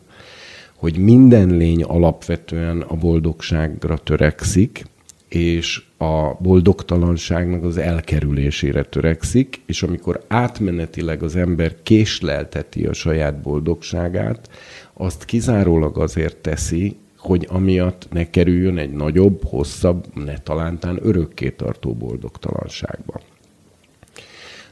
hogy 0.75 0.97
minden 0.97 1.47
lény 1.47 1.83
alapvetően 1.83 2.81
a 2.81 2.95
boldogságra 2.95 3.97
törekszik, 3.97 4.85
és 5.29 5.83
a 5.97 6.33
boldogtalanságnak 6.39 7.63
az 7.63 7.77
elkerülésére 7.77 8.83
törekszik, 8.83 9.61
és 9.65 9.83
amikor 9.83 10.23
átmenetileg 10.27 11.23
az 11.23 11.35
ember 11.35 11.75
késlelteti 11.83 12.85
a 12.85 12.93
saját 12.93 13.41
boldogságát, 13.41 14.49
azt 14.93 15.25
kizárólag 15.25 15.97
azért 15.97 16.37
teszi, 16.37 16.95
hogy 17.17 17.47
amiatt 17.49 18.07
ne 18.11 18.29
kerüljön 18.29 18.77
egy 18.77 18.91
nagyobb, 18.91 19.43
hosszabb, 19.43 20.05
ne 20.25 20.37
talántán 20.37 20.99
örökké 21.01 21.49
tartó 21.49 21.93
boldogtalanságba. 21.93 23.21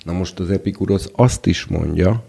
Na 0.04 0.14
most 0.14 0.40
az 0.40 0.50
Epikurosz 0.50 1.12
azt 1.16 1.46
is 1.46 1.66
mondja, 1.66 2.24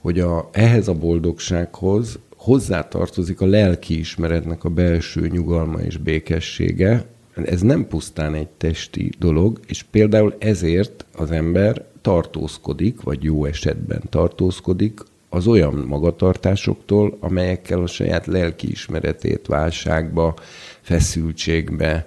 hogy 0.00 0.20
a, 0.20 0.48
ehhez 0.52 0.88
a 0.88 0.94
boldogsághoz 0.94 2.18
hozzátartozik 2.36 3.40
a 3.40 3.46
lelki 3.46 3.98
ismeretnek 3.98 4.64
a 4.64 4.68
belső 4.68 5.28
nyugalma 5.28 5.80
és 5.80 5.96
békessége, 5.96 7.06
ez 7.34 7.60
nem 7.60 7.86
pusztán 7.86 8.34
egy 8.34 8.48
testi 8.48 9.10
dolog, 9.18 9.60
és 9.66 9.82
például 9.82 10.34
ezért 10.38 11.04
az 11.14 11.30
ember 11.30 11.84
tartózkodik, 12.00 13.02
vagy 13.02 13.22
jó 13.22 13.44
esetben 13.44 14.02
tartózkodik 14.08 15.00
az 15.28 15.46
olyan 15.46 15.74
magatartásoktól, 15.74 17.16
amelyekkel 17.20 17.82
a 17.82 17.86
saját 17.86 18.26
lelkiismeretét 18.26 19.46
válságba, 19.46 20.34
feszültségbe, 20.80 22.06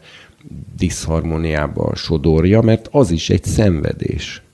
diszharmoniába 0.77 1.95
sodorja, 1.95 2.61
mert 2.61 2.87
az 2.91 3.11
is 3.11 3.29
egy 3.29 3.43
szenvedés. 3.43 4.44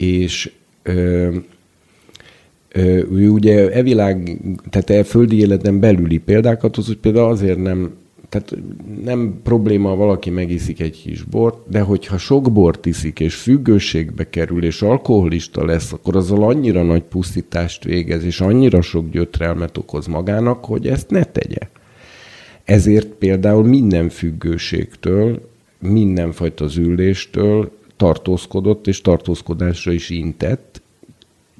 És 0.00 0.52
ö, 0.82 1.36
ö, 2.68 3.02
ugye 3.28 3.70
e 3.70 3.82
világ, 3.82 4.40
tehát 4.70 4.90
e 4.90 5.04
földi 5.04 5.38
életen 5.38 5.80
belüli 5.80 6.18
példákat 6.18 6.76
hoz, 6.76 6.86
hogy 6.86 6.96
például 6.98 7.30
azért 7.30 7.58
nem 7.58 7.98
tehát 8.28 8.54
nem 9.04 9.40
probléma, 9.42 9.96
valaki 9.96 10.30
megiszik 10.30 10.80
egy 10.80 11.02
kis 11.02 11.22
bort, 11.22 11.68
de 11.68 11.80
hogyha 11.80 12.18
sok 12.18 12.52
bort 12.52 12.86
iszik, 12.86 13.20
és 13.20 13.34
függőségbe 13.34 14.30
kerül, 14.30 14.64
és 14.64 14.82
alkoholista 14.82 15.64
lesz, 15.64 15.92
akkor 15.92 16.16
azzal 16.16 16.42
annyira 16.42 16.82
nagy 16.82 17.02
pusztítást 17.02 17.84
végez, 17.84 18.24
és 18.24 18.40
annyira 18.40 18.82
sok 18.82 19.10
gyötrelmet 19.10 19.78
okoz 19.78 20.06
magának, 20.06 20.64
hogy 20.64 20.86
ezt 20.86 21.10
ne 21.10 21.24
tegye. 21.24 21.68
Ezért 22.64 23.06
például 23.06 23.64
minden 23.64 24.08
függőségtől, 24.08 25.48
mindenfajta 25.78 26.66
zűléstől 26.66 27.70
tartózkodott, 28.00 28.86
és 28.86 29.00
tartózkodásra 29.00 29.92
is 29.92 30.10
intett, 30.10 30.82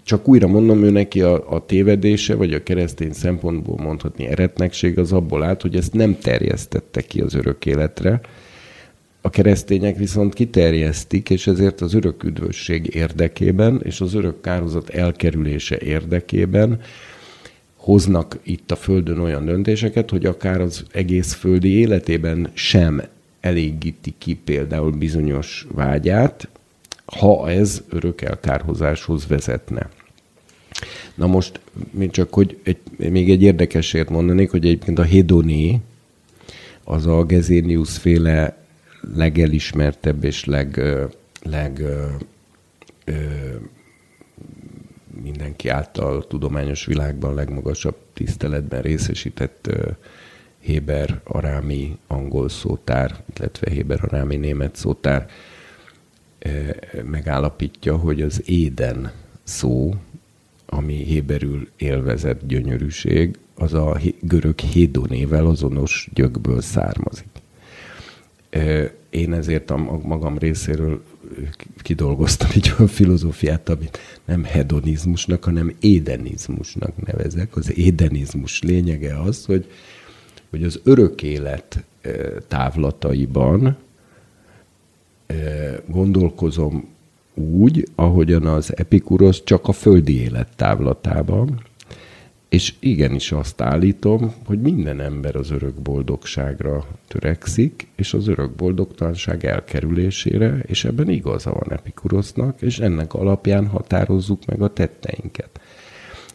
csak 0.05 0.29
újra 0.29 0.47
mondom, 0.47 0.83
ő 0.83 0.91
neki 0.91 1.21
a, 1.21 1.55
a 1.55 1.67
tévedése, 1.67 2.35
vagy 2.35 2.55
a 2.55 2.63
keresztény 2.63 3.13
szempontból 3.13 3.77
mondhatni 3.77 4.27
eretnekség 4.27 4.99
az 4.99 5.13
abból 5.13 5.43
állt, 5.43 5.63
hogy 5.63 5.77
ezt 5.77 5.93
nem 5.93 6.19
terjesztette 6.19 7.01
ki 7.01 7.21
az 7.21 7.35
örök 7.35 7.67
életre. 7.67 8.21
A 9.21 9.31
keresztények 9.31 9.97
viszont 9.97 10.35
kiterjesztik, 10.35 11.31
és 11.31 11.47
ezért 11.47 11.81
az 11.81 11.95
örök 11.95 12.25
üdvösség 12.25 12.95
érdekében, 12.95 13.81
és 13.85 14.01
az 14.01 14.15
örök 14.15 14.41
kározat 14.41 14.89
elkerülése 14.89 15.79
érdekében 15.79 16.81
hoznak 17.77 18.39
itt 18.43 18.71
a 18.71 18.77
Földön 18.77 19.19
olyan 19.19 19.45
döntéseket, 19.45 20.11
hogy 20.11 20.27
akár 20.27 20.61
az 20.61 20.85
egész 20.93 21.33
földi 21.33 21.79
életében 21.79 22.51
sem 22.53 23.03
elégíti 23.41 24.15
ki 24.19 24.35
például 24.35 24.91
bizonyos 24.91 25.67
vágyát, 25.73 26.49
ha 27.05 27.51
ez 27.51 27.83
örök 27.89 28.21
elkárhozáshoz 28.21 29.27
vezetne. 29.27 29.89
Na 31.15 31.27
most, 31.27 31.61
csak 32.11 32.35
hogy 32.35 32.59
egy, 32.63 32.79
még 32.97 33.31
egy 33.31 33.43
érdekesért 33.43 34.11
mondanék, 34.11 34.51
hogy 34.51 34.65
egyébként 34.65 34.99
a 34.99 35.05
Hedoni, 35.05 35.81
az 36.85 37.07
a 37.07 37.25
Gezénius 37.25 37.99
féle 37.99 38.57
legelismertebb 39.15 40.25
és 40.25 40.45
leg, 40.45 40.81
leg 41.43 41.79
ö, 41.79 42.07
ö, 43.05 43.15
mindenki 45.23 45.69
által 45.69 46.17
a 46.17 46.27
tudományos 46.27 46.87
világban 46.87 47.35
legmagasabb 47.35 47.97
tiszteletben 48.13 48.83
részesített 48.83 49.67
ö, 49.67 49.91
Héber 50.61 51.21
arámi 51.25 51.99
angol 52.07 52.49
szótár, 52.49 53.23
illetve 53.37 53.71
Héber 53.71 53.99
arámi 54.03 54.37
német 54.37 54.77
szótár 54.77 55.29
megállapítja, 57.05 57.97
hogy 57.97 58.23
az 58.23 58.43
éden 58.45 59.13
szó, 59.43 59.95
ami 60.67 60.95
héberül 60.95 61.69
élvezett 61.77 62.47
gyönyörűség, 62.47 63.39
az 63.55 63.75
a 63.75 64.01
görög 64.21 64.59
hédonével 64.59 65.47
azonos 65.47 66.09
gyökből 66.15 66.61
származik. 66.61 67.29
Én 69.11 69.33
ezért 69.33 69.71
a 69.71 69.77
magam 70.03 70.39
részéről 70.39 71.03
kidolgoztam 71.77 72.49
egy 72.55 72.73
olyan 72.77 72.91
filozófiát, 72.91 73.69
amit 73.69 73.99
nem 74.25 74.45
hedonizmusnak, 74.45 75.45
hanem 75.45 75.77
édenizmusnak 75.81 77.07
nevezek. 77.07 77.57
Az 77.57 77.79
édenizmus 77.79 78.63
lényege 78.63 79.21
az, 79.21 79.45
hogy, 79.45 79.71
hogy 80.51 80.63
az 80.63 80.81
örök 80.85 81.23
élet 81.23 81.85
távlataiban 82.49 83.77
gondolkozom 85.87 86.89
úgy, 87.35 87.89
ahogyan 87.95 88.47
az 88.47 88.77
Epikurosz 88.77 89.43
csak 89.45 89.69
a 89.69 89.73
földi 89.73 90.21
élet 90.21 90.49
távlatában, 90.57 91.61
és 92.49 92.75
igenis 92.79 93.33
azt 93.33 93.61
állítom, 93.61 94.35
hogy 94.45 94.61
minden 94.61 95.01
ember 95.01 95.37
az 95.37 95.51
örök 95.51 95.75
boldogságra 95.75 96.87
törekszik, 97.09 97.89
és 97.97 98.15
az 98.15 98.29
örök 98.29 98.51
boldogtalanság 98.51 99.45
elkerülésére, 99.45 100.59
és 100.67 100.85
ebben 100.85 101.09
igaza 101.09 101.53
van 101.53 101.73
Epikurosznak, 101.73 102.63
és 102.63 102.79
ennek 102.79 103.15
alapján 103.15 103.67
határozzuk 103.67 104.45
meg 104.47 104.63
a 104.63 104.73
tetteinket. 104.73 105.61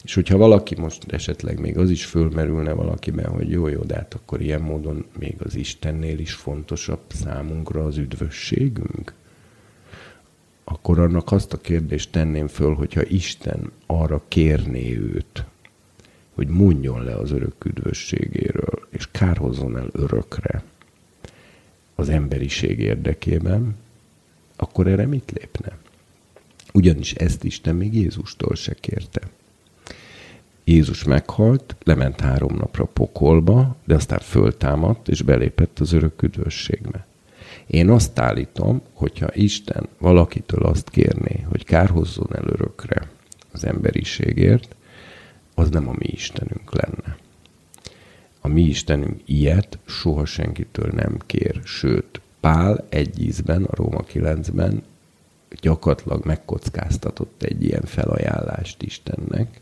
És 0.06 0.14
hogyha 0.14 0.38
valaki 0.38 0.76
most 0.76 1.12
esetleg 1.12 1.60
még 1.60 1.78
az 1.78 1.90
is 1.90 2.06
fölmerülne 2.06 2.72
valakiben, 2.72 3.26
hogy 3.32 3.50
jó, 3.50 3.68
jó, 3.68 3.82
de 3.82 3.96
hát 3.96 4.14
akkor 4.14 4.42
ilyen 4.42 4.62
módon 4.62 5.06
még 5.18 5.36
az 5.40 5.56
Istennél 5.56 6.20
is 6.20 6.34
fontosabb 6.34 7.02
számunkra 7.08 7.84
az 7.86 7.98
üdvösségünk, 7.98 9.14
akkor 10.64 11.00
annak 11.00 11.32
azt 11.32 11.54
a 11.54 11.58
kérdést 11.58 12.12
tenném 12.12 12.48
föl, 12.48 12.74
hogyha 12.74 13.04
Isten 13.04 13.72
arra 13.86 14.24
kérné 14.28 14.96
őt, 14.96 15.46
hogy 16.34 16.48
mondjon 16.48 17.04
le 17.04 17.16
az 17.16 17.32
örök 17.32 17.66
üdvösségéről, 17.66 18.88
és 18.90 19.08
kárhozzon 19.12 19.78
el 19.78 19.90
örökre 19.92 20.64
az 21.96 22.10
emberiség 22.10 22.80
érdekében, 22.80 23.76
akkor 24.56 24.88
erre 24.88 25.06
mit 25.06 25.32
lépne? 25.32 25.78
Ugyanis 26.74 27.14
ezt 27.14 27.44
Isten 27.44 27.76
még 27.76 27.94
Jézustól 27.96 28.56
se 28.56 28.74
kérte. 28.74 29.22
Jézus 30.68 31.04
meghalt, 31.04 31.76
lement 31.84 32.20
három 32.20 32.56
napra 32.56 32.86
pokolba, 32.86 33.76
de 33.86 33.96
aztán 33.96 34.20
föltámadt, 34.20 35.08
és 35.08 35.22
belépett 35.22 35.80
az 35.80 35.92
örök 35.92 36.22
üdvösségbe. 36.22 37.06
Én 37.68 37.90
azt 37.90 38.20
állítom, 38.20 38.82
hogyha 38.94 39.28
Isten 39.34 39.88
valakitől 39.98 40.64
azt 40.64 40.90
kérné, 40.90 41.46
hogy 41.50 41.64
kárhozzon 41.64 42.36
el 42.36 42.48
örökre 42.48 43.10
az 43.52 43.66
emberiségért, 43.66 44.76
az 45.56 45.70
nem 45.70 45.88
a 45.88 45.94
mi 45.98 46.06
Istenünk 46.06 46.74
lenne. 46.74 47.18
A 48.42 48.48
mi 48.48 48.62
Istenünk 48.62 49.22
ilyet 49.26 49.78
soha 49.86 50.26
senkitől 50.26 50.92
nem 50.94 51.18
kér, 51.26 51.62
sőt, 51.64 52.22
Pál 52.40 52.86
egy 52.90 53.22
ízben, 53.22 53.64
a 53.64 53.76
Róma 53.76 54.04
9-ben 54.14 54.84
gyakorlatilag 55.62 56.26
megkockáztatott 56.26 57.44
egy 57.44 57.64
ilyen 57.64 57.84
felajánlást 57.86 58.84
Istennek, 58.84 59.55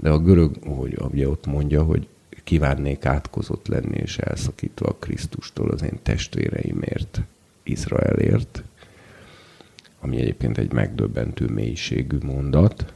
de 0.00 0.10
a 0.10 0.18
görög, 0.18 0.56
hogy 0.64 0.98
ugye 1.12 1.28
ott 1.28 1.46
mondja, 1.46 1.82
hogy 1.82 2.08
kívánnék 2.44 3.04
átkozott 3.04 3.66
lenni 3.66 3.96
és 3.96 4.18
elszakítva 4.18 4.86
a 4.86 4.96
Krisztustól 4.98 5.70
az 5.70 5.82
én 5.82 5.98
testvéreimért, 6.02 7.20
Izraelért, 7.62 8.62
ami 10.00 10.20
egyébként 10.20 10.58
egy 10.58 10.72
megdöbbentő 10.72 11.46
mélységű 11.46 12.18
mondat. 12.22 12.92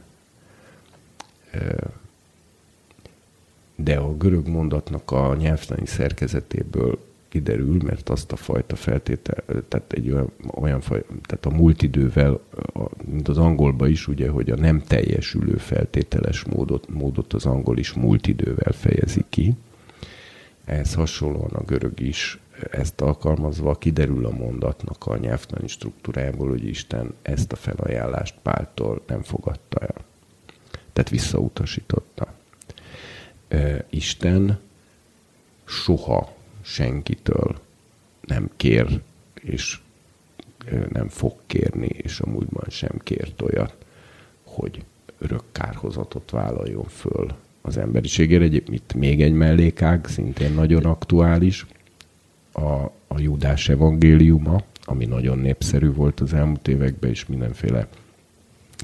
De 3.75 3.97
a 3.97 4.17
görög 4.17 4.47
mondatnak 4.47 5.11
a 5.11 5.35
nyelvtani 5.35 5.85
szerkezetéből 5.85 6.99
kiderül, 7.35 7.77
mert 7.83 8.09
azt 8.09 8.31
a 8.31 8.35
fajta 8.35 8.75
feltétel, 8.75 9.43
tehát 9.67 9.93
egy 9.93 10.11
olyan, 10.11 10.31
olyan 10.53 10.81
faj, 10.81 11.03
tehát 11.23 11.45
a 11.45 11.49
múlt 11.49 11.81
idővel, 11.81 12.39
mint 13.05 13.27
az 13.27 13.37
angolban 13.37 13.89
is, 13.89 14.07
ugye, 14.07 14.29
hogy 14.29 14.49
a 14.49 14.55
nem 14.55 14.81
teljesülő 14.81 15.57
feltételes 15.57 16.43
módot, 16.43 16.89
módot 16.89 17.33
az 17.33 17.45
angol 17.45 17.77
is 17.77 17.93
múlt 17.93 18.27
idővel 18.27 18.71
fejezi 18.71 19.25
ki. 19.29 19.53
Ehhez 20.65 20.93
hasonlóan 20.93 21.51
a 21.51 21.63
görög 21.63 21.99
is 21.99 22.39
ezt 22.71 23.01
alkalmazva 23.01 23.75
kiderül 23.75 24.25
a 24.25 24.31
mondatnak 24.31 25.05
a 25.05 25.17
nyelvtani 25.17 25.67
struktúrájából, 25.67 26.49
hogy 26.49 26.67
Isten 26.67 27.13
ezt 27.21 27.51
a 27.51 27.55
felajánlást 27.55 28.35
Páltól 28.41 29.01
nem 29.07 29.21
fogadta 29.21 29.79
el. 29.79 29.95
Tehát 30.93 31.09
visszautasította. 31.09 32.33
Isten 33.89 34.59
soha 35.65 36.34
senkitől 36.65 37.59
nem 38.21 38.49
kér, 38.55 39.01
és 39.33 39.79
nem 40.89 41.07
fog 41.07 41.33
kérni, 41.47 41.87
és 41.87 42.19
a 42.19 42.29
múltban 42.29 42.65
sem 42.69 42.99
kért 43.03 43.41
olyat, 43.41 43.75
hogy 44.43 44.83
örök 45.17 45.43
kárhozatot 45.51 46.31
vállaljon 46.31 46.87
föl 46.87 47.35
az 47.61 47.77
emberiségére. 47.77 48.43
Egyébként 48.43 48.93
még 48.93 49.21
egy 49.21 49.33
mellékág, 49.33 50.07
szintén 50.07 50.53
nagyon 50.53 50.85
aktuális, 50.85 51.65
a, 52.51 52.83
a 53.07 53.19
Judás 53.19 53.69
evangéliuma, 53.69 54.63
ami 54.83 55.05
nagyon 55.05 55.37
népszerű 55.37 55.91
volt 55.91 56.19
az 56.19 56.33
elmúlt 56.33 56.67
években, 56.67 57.09
és 57.09 57.25
mindenféle 57.25 57.87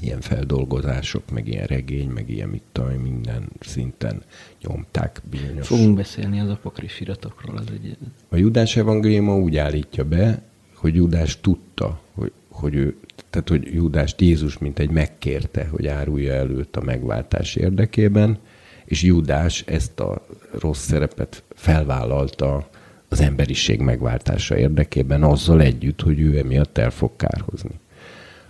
ilyen 0.00 0.20
feldolgozások, 0.20 1.30
meg 1.30 1.48
ilyen 1.48 1.66
regény, 1.66 2.08
meg 2.08 2.30
ilyen 2.30 2.48
mit 2.48 2.62
tudom, 2.72 2.90
minden 2.90 3.48
szinten 3.60 4.22
nyomták 4.62 5.22
bizonyos. 5.30 5.66
Fogunk 5.66 5.96
beszélni 5.96 6.40
az 6.40 6.48
apokrif 6.48 7.00
iratokról. 7.00 7.56
Az 7.56 7.64
egy... 7.72 7.96
A 8.28 8.36
Judás 8.36 8.76
evangéliuma 8.76 9.36
úgy 9.36 9.56
állítja 9.56 10.04
be, 10.04 10.42
hogy 10.74 10.94
Judás 10.94 11.40
tudta, 11.40 12.00
hogy, 12.14 12.32
hogy 12.48 12.74
ő, 12.74 12.96
tehát 13.30 13.48
hogy 13.48 13.74
Judást 13.74 14.20
Jézus 14.20 14.58
mint 14.58 14.78
egy 14.78 14.90
megkérte, 14.90 15.66
hogy 15.70 15.86
árulja 15.86 16.32
előtt 16.32 16.76
a 16.76 16.82
megváltás 16.82 17.56
érdekében, 17.56 18.38
és 18.84 19.02
Judás 19.02 19.62
ezt 19.66 20.00
a 20.00 20.26
rossz 20.58 20.84
szerepet 20.84 21.42
felvállalta 21.54 22.68
az 23.08 23.20
emberiség 23.20 23.80
megváltása 23.80 24.56
érdekében 24.56 25.22
azzal 25.22 25.60
együtt, 25.60 26.00
hogy 26.00 26.20
ő 26.20 26.38
emiatt 26.38 26.78
el 26.78 26.90
fog 26.90 27.16
kárhozni. 27.16 27.80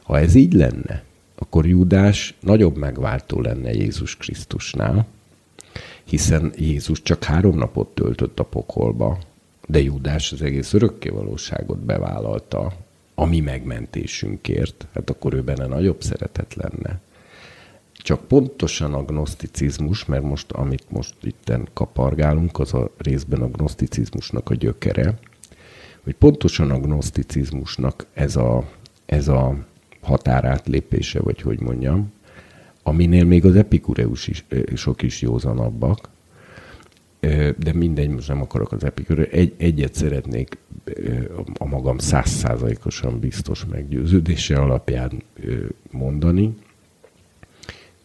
Ha 0.02 0.18
ez 0.18 0.34
így 0.34 0.52
lenne, 0.52 1.02
akkor 1.34 1.66
Júdás 1.66 2.34
nagyobb 2.40 2.76
megváltó 2.76 3.40
lenne 3.40 3.72
Jézus 3.72 4.16
Krisztusnál, 4.16 5.06
hiszen 6.04 6.52
Jézus 6.56 7.02
csak 7.02 7.24
három 7.24 7.56
napot 7.58 7.94
töltött 7.94 8.38
a 8.38 8.44
pokolba, 8.44 9.18
de 9.66 9.80
Júdás 9.82 10.32
az 10.32 10.42
egész 10.42 10.72
örökkévalóságot 10.72 11.78
bevállalta 11.78 12.72
a 13.14 13.24
mi 13.24 13.40
megmentésünkért, 13.40 14.86
hát 14.94 15.10
akkor 15.10 15.34
ő 15.34 15.42
benne 15.42 15.66
nagyobb 15.66 16.02
szeretet 16.02 16.54
lenne. 16.54 17.00
Csak 17.92 18.26
pontosan 18.26 18.94
a 18.94 19.04
gnoszticizmus, 19.04 20.04
mert 20.04 20.22
most, 20.22 20.52
amit 20.52 20.90
most 20.90 21.14
itten 21.22 21.68
kapargálunk, 21.72 22.58
az 22.58 22.74
a 22.74 22.90
részben 22.96 23.42
a 23.42 23.48
gnoszticizmusnak 23.48 24.50
a 24.50 24.54
gyökere, 24.54 25.18
hogy 26.04 26.14
pontosan 26.14 26.70
a 26.70 26.80
gnoszticizmusnak 26.80 28.06
ez 28.12 28.36
a, 28.36 28.68
ez 29.06 29.28
a 29.28 29.54
határátlépése, 30.02 31.20
vagy 31.20 31.40
hogy 31.40 31.60
mondjam, 31.60 32.12
aminél 32.82 33.24
még 33.24 33.44
az 33.44 33.56
epikureus 33.56 34.28
is, 34.28 34.44
sok 34.74 35.02
is 35.02 35.20
józanabbak, 35.20 36.08
de 37.56 37.72
mindegy, 37.72 38.08
most 38.08 38.28
nem 38.28 38.40
akarok 38.40 38.72
az 38.72 38.84
epikureus. 38.84 39.28
Egy, 39.28 39.54
egyet 39.56 39.94
szeretnék 39.94 40.58
a 41.58 41.64
magam 41.64 41.98
százszázalékosan 41.98 43.18
biztos 43.18 43.64
meggyőződése 43.64 44.56
alapján 44.56 45.22
mondani, 45.90 46.54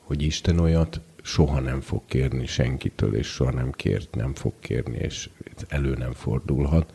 hogy 0.03 0.22
Isten 0.22 0.60
olyat 0.60 1.02
soha 1.22 1.60
nem 1.60 1.82
fog 1.82 2.02
kérni 2.06 2.45
senkitől, 2.45 3.15
és 3.15 3.28
soha 3.28 3.52
nem 3.52 3.72
kért, 3.72 4.15
nem 4.15 4.34
fog 4.34 4.53
kérni, 4.60 4.98
és 4.98 5.30
elő 5.68 5.95
nem 5.95 6.11
fordulhat, 6.14 6.94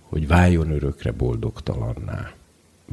hogy 0.00 0.26
váljon 0.26 0.70
örökre 0.70 1.12
boldogtalanná 1.12 2.32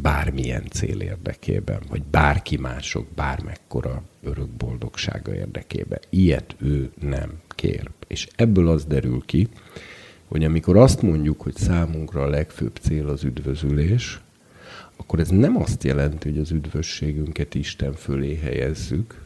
bármilyen 0.01 0.63
cél 0.69 0.99
érdekében, 0.99 1.79
vagy 1.89 2.03
bárki 2.03 2.57
mások 2.57 3.07
bármekkora 3.15 4.03
örök 4.23 4.47
boldogsága 4.47 5.35
érdekében. 5.35 5.99
Ilyet 6.09 6.55
ő 6.59 6.91
nem 7.01 7.31
kér. 7.47 7.89
És 8.07 8.27
ebből 8.35 8.67
az 8.67 8.85
derül 8.85 9.23
ki, 9.25 9.47
hogy 10.27 10.43
amikor 10.43 10.77
azt 10.77 11.01
mondjuk, 11.01 11.41
hogy 11.41 11.55
számunkra 11.55 12.21
a 12.23 12.29
legfőbb 12.29 12.75
cél 12.81 13.07
az 13.07 13.23
üdvözülés, 13.23 14.21
akkor 14.95 15.19
ez 15.19 15.29
nem 15.29 15.57
azt 15.57 15.83
jelenti, 15.83 16.29
hogy 16.29 16.39
az 16.39 16.51
üdvösségünket 16.51 17.55
Isten 17.55 17.93
fölé 17.93 18.35
helyezzük, 18.35 19.25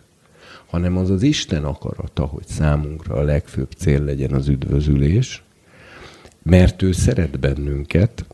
hanem 0.66 0.98
az 0.98 1.10
az 1.10 1.24
Isten 1.24 1.64
akarata, 1.64 2.26
hogy 2.26 2.48
számunkra 2.48 3.16
a 3.16 3.24
legfőbb 3.24 3.72
cél 3.72 4.04
legyen 4.04 4.34
az 4.34 4.48
üdvözülés, 4.48 5.44
mert 6.44 6.82
ő 6.82 6.92
szeret 6.92 7.40
bennünket, 7.40 8.26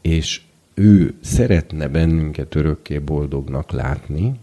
és 0.00 0.40
ő 0.74 1.14
szeretne 1.20 1.88
bennünket 1.88 2.54
örökké 2.54 2.98
boldognak 2.98 3.70
látni, 3.70 4.34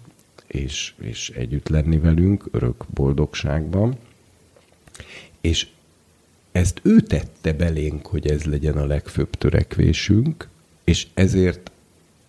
és, 0.48 0.94
és 1.02 1.30
együtt 1.30 1.68
lenni 1.68 1.98
velünk 1.98 2.46
örök 2.52 2.86
boldogságban, 2.94 3.98
és 5.42 5.68
ezt 6.52 6.80
ő 6.84 7.00
tette 7.00 7.54
belénk, 7.54 8.06
hogy 8.06 8.28
ez 8.28 8.44
legyen 8.44 8.78
a 8.78 8.86
legfőbb 8.86 9.30
törekvésünk, 9.30 10.48
és 10.84 11.08
ezért 11.14 11.72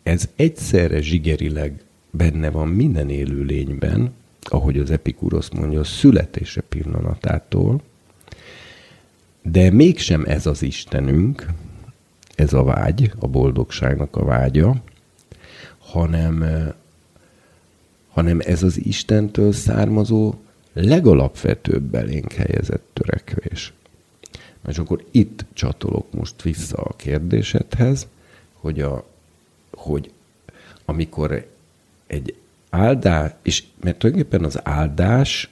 ez 0.03 0.29
egyszerre 0.37 1.01
zsigerileg 1.01 1.83
benne 2.11 2.51
van 2.51 2.69
minden 2.69 3.11
élő 3.11 3.43
lényben, 3.43 4.13
ahogy 4.41 4.79
az 4.79 4.91
Epikurosz 4.91 5.49
mondja, 5.49 5.81
a 5.81 5.85
születése 5.85 6.61
pillanatától, 6.61 7.83
de 9.43 9.71
mégsem 9.71 10.25
ez 10.25 10.47
az 10.47 10.63
Istenünk, 10.63 11.47
ez 12.41 12.53
a 12.53 12.63
vágy, 12.63 13.13
a 13.19 13.27
boldogságnak 13.27 14.17
a 14.17 14.25
vágya, 14.25 14.77
hanem, 15.79 16.45
hanem 18.09 18.39
ez 18.45 18.63
az 18.63 18.85
Istentől 18.85 19.53
származó 19.53 20.35
legalapvetőbb 20.73 21.83
belénk 21.83 22.33
helyezett 22.33 22.91
törekvés. 22.93 23.73
És 24.69 24.79
akkor 24.79 25.05
itt 25.11 25.45
csatolok 25.53 26.13
most 26.13 26.43
vissza 26.43 26.77
a 26.77 26.97
kérdésedhez, 26.97 28.07
hogy, 28.53 28.81
a, 28.81 29.05
hogy 29.71 30.13
amikor 30.85 31.47
egy 32.07 32.35
áldás, 32.71 33.33
és 33.43 33.65
mert 33.81 33.99
tulajdonképpen 33.99 34.45
az 34.45 34.61
áldás 34.63 35.51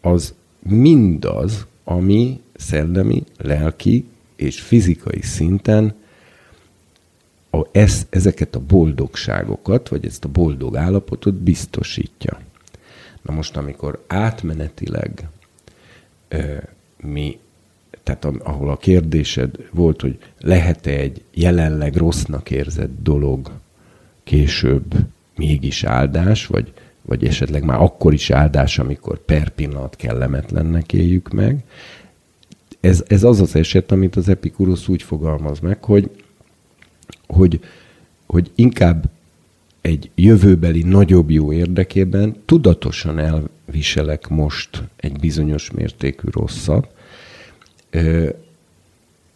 az 0.00 0.34
mindaz, 0.58 1.66
ami 1.84 2.40
szellemi, 2.56 3.24
lelki 3.36 4.09
és 4.40 4.60
fizikai 4.60 5.22
szinten 5.22 5.94
a, 7.50 7.66
ez, 7.72 8.06
ezeket 8.10 8.54
a 8.54 8.60
boldogságokat, 8.60 9.88
vagy 9.88 10.06
ezt 10.06 10.24
a 10.24 10.28
boldog 10.28 10.76
állapotot 10.76 11.34
biztosítja. 11.34 12.40
Na 13.22 13.34
most, 13.34 13.56
amikor 13.56 14.04
átmenetileg 14.06 15.28
ö, 16.28 16.56
mi, 16.96 17.38
tehát 18.02 18.24
ahol 18.24 18.70
a 18.70 18.76
kérdésed 18.76 19.56
volt, 19.70 20.00
hogy 20.00 20.18
lehet-e 20.38 20.90
egy 20.90 21.22
jelenleg 21.34 21.96
rossznak 21.96 22.50
érzett 22.50 23.02
dolog 23.02 23.50
később 24.24 24.94
mégis 25.36 25.84
áldás, 25.84 26.46
vagy, 26.46 26.72
vagy 27.02 27.24
esetleg 27.24 27.64
már 27.64 27.80
akkor 27.80 28.12
is 28.12 28.30
áldás, 28.30 28.78
amikor 28.78 29.24
per 29.24 29.48
pillanat 29.48 29.96
kellemetlennek 29.96 30.92
éljük 30.92 31.28
meg. 31.32 31.64
Ez, 32.80 33.04
ez 33.06 33.24
az 33.24 33.40
az 33.40 33.54
eset, 33.54 33.92
amit 33.92 34.16
az 34.16 34.28
Epikurusz 34.28 34.88
úgy 34.88 35.02
fogalmaz 35.02 35.58
meg, 35.58 35.84
hogy, 35.84 36.10
hogy, 37.26 37.60
hogy 38.26 38.50
inkább 38.54 39.10
egy 39.80 40.10
jövőbeli 40.14 40.82
nagyobb 40.82 41.30
jó 41.30 41.52
érdekében 41.52 42.36
tudatosan 42.44 43.18
elviselek 43.18 44.28
most 44.28 44.82
egy 44.96 45.18
bizonyos 45.18 45.70
mértékű 45.70 46.28
rosszat, 46.30 46.88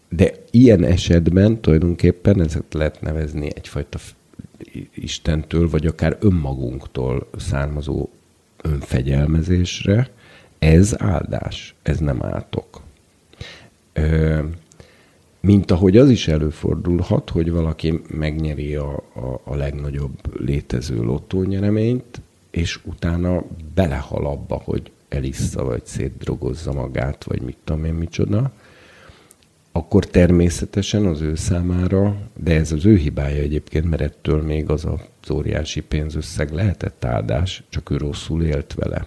de 0.09 0.33
ilyen 0.51 0.85
esetben 0.85 1.61
tulajdonképpen 1.61 2.41
ezeket 2.41 2.75
lehet 2.75 3.01
nevezni 3.01 3.49
egyfajta 3.55 3.99
Istentől, 4.95 5.69
vagy 5.71 5.87
akár 5.87 6.17
önmagunktól 6.21 7.29
származó 7.37 8.09
önfegyelmezésre, 8.63 10.11
ez 10.59 11.03
áldás, 11.03 11.75
ez 11.83 11.99
nem 11.99 12.23
átok. 12.23 12.83
Mint 15.41 15.71
ahogy 15.71 15.97
az 15.97 16.11
is 16.11 16.29
előfordulhat, 16.29 17.31
hogy 17.31 17.51
valaki 17.51 18.01
megnyeri 18.09 18.75
a, 18.75 18.93
a, 19.15 19.41
a 19.45 19.55
legnagyobb 19.55 20.45
létező 20.45 21.03
lottónyereményt, 21.03 22.21
és 22.51 22.81
utána 22.85 23.45
belehal 23.75 24.27
abba, 24.27 24.63
hogy 24.65 24.91
elissza, 25.09 25.65
vagy 25.65 25.87
szétdrogozza 25.87 26.73
magát, 26.73 27.25
vagy 27.25 27.43
mit 27.43 27.57
tudom 27.65 27.85
én 27.85 27.95
micsoda, 27.95 28.53
akkor 29.73 30.07
természetesen 30.07 31.07
az 31.07 31.21
ő 31.21 31.35
számára, 31.35 32.17
de 32.37 32.55
ez 32.55 32.73
az 32.73 32.87
ő 32.87 32.97
hibája 32.97 33.43
egyébként, 33.43 33.91
mert 33.91 34.03
ettől 34.03 34.43
még 34.43 34.71
az 34.71 34.85
az 34.85 35.31
óriási 35.31 35.81
pénzösszeg 35.81 36.53
lehetett 36.53 37.05
áldás, 37.05 37.63
csak 37.69 37.91
ő 37.91 37.97
rosszul 37.97 38.43
élt 38.43 38.75
vele. 38.75 39.07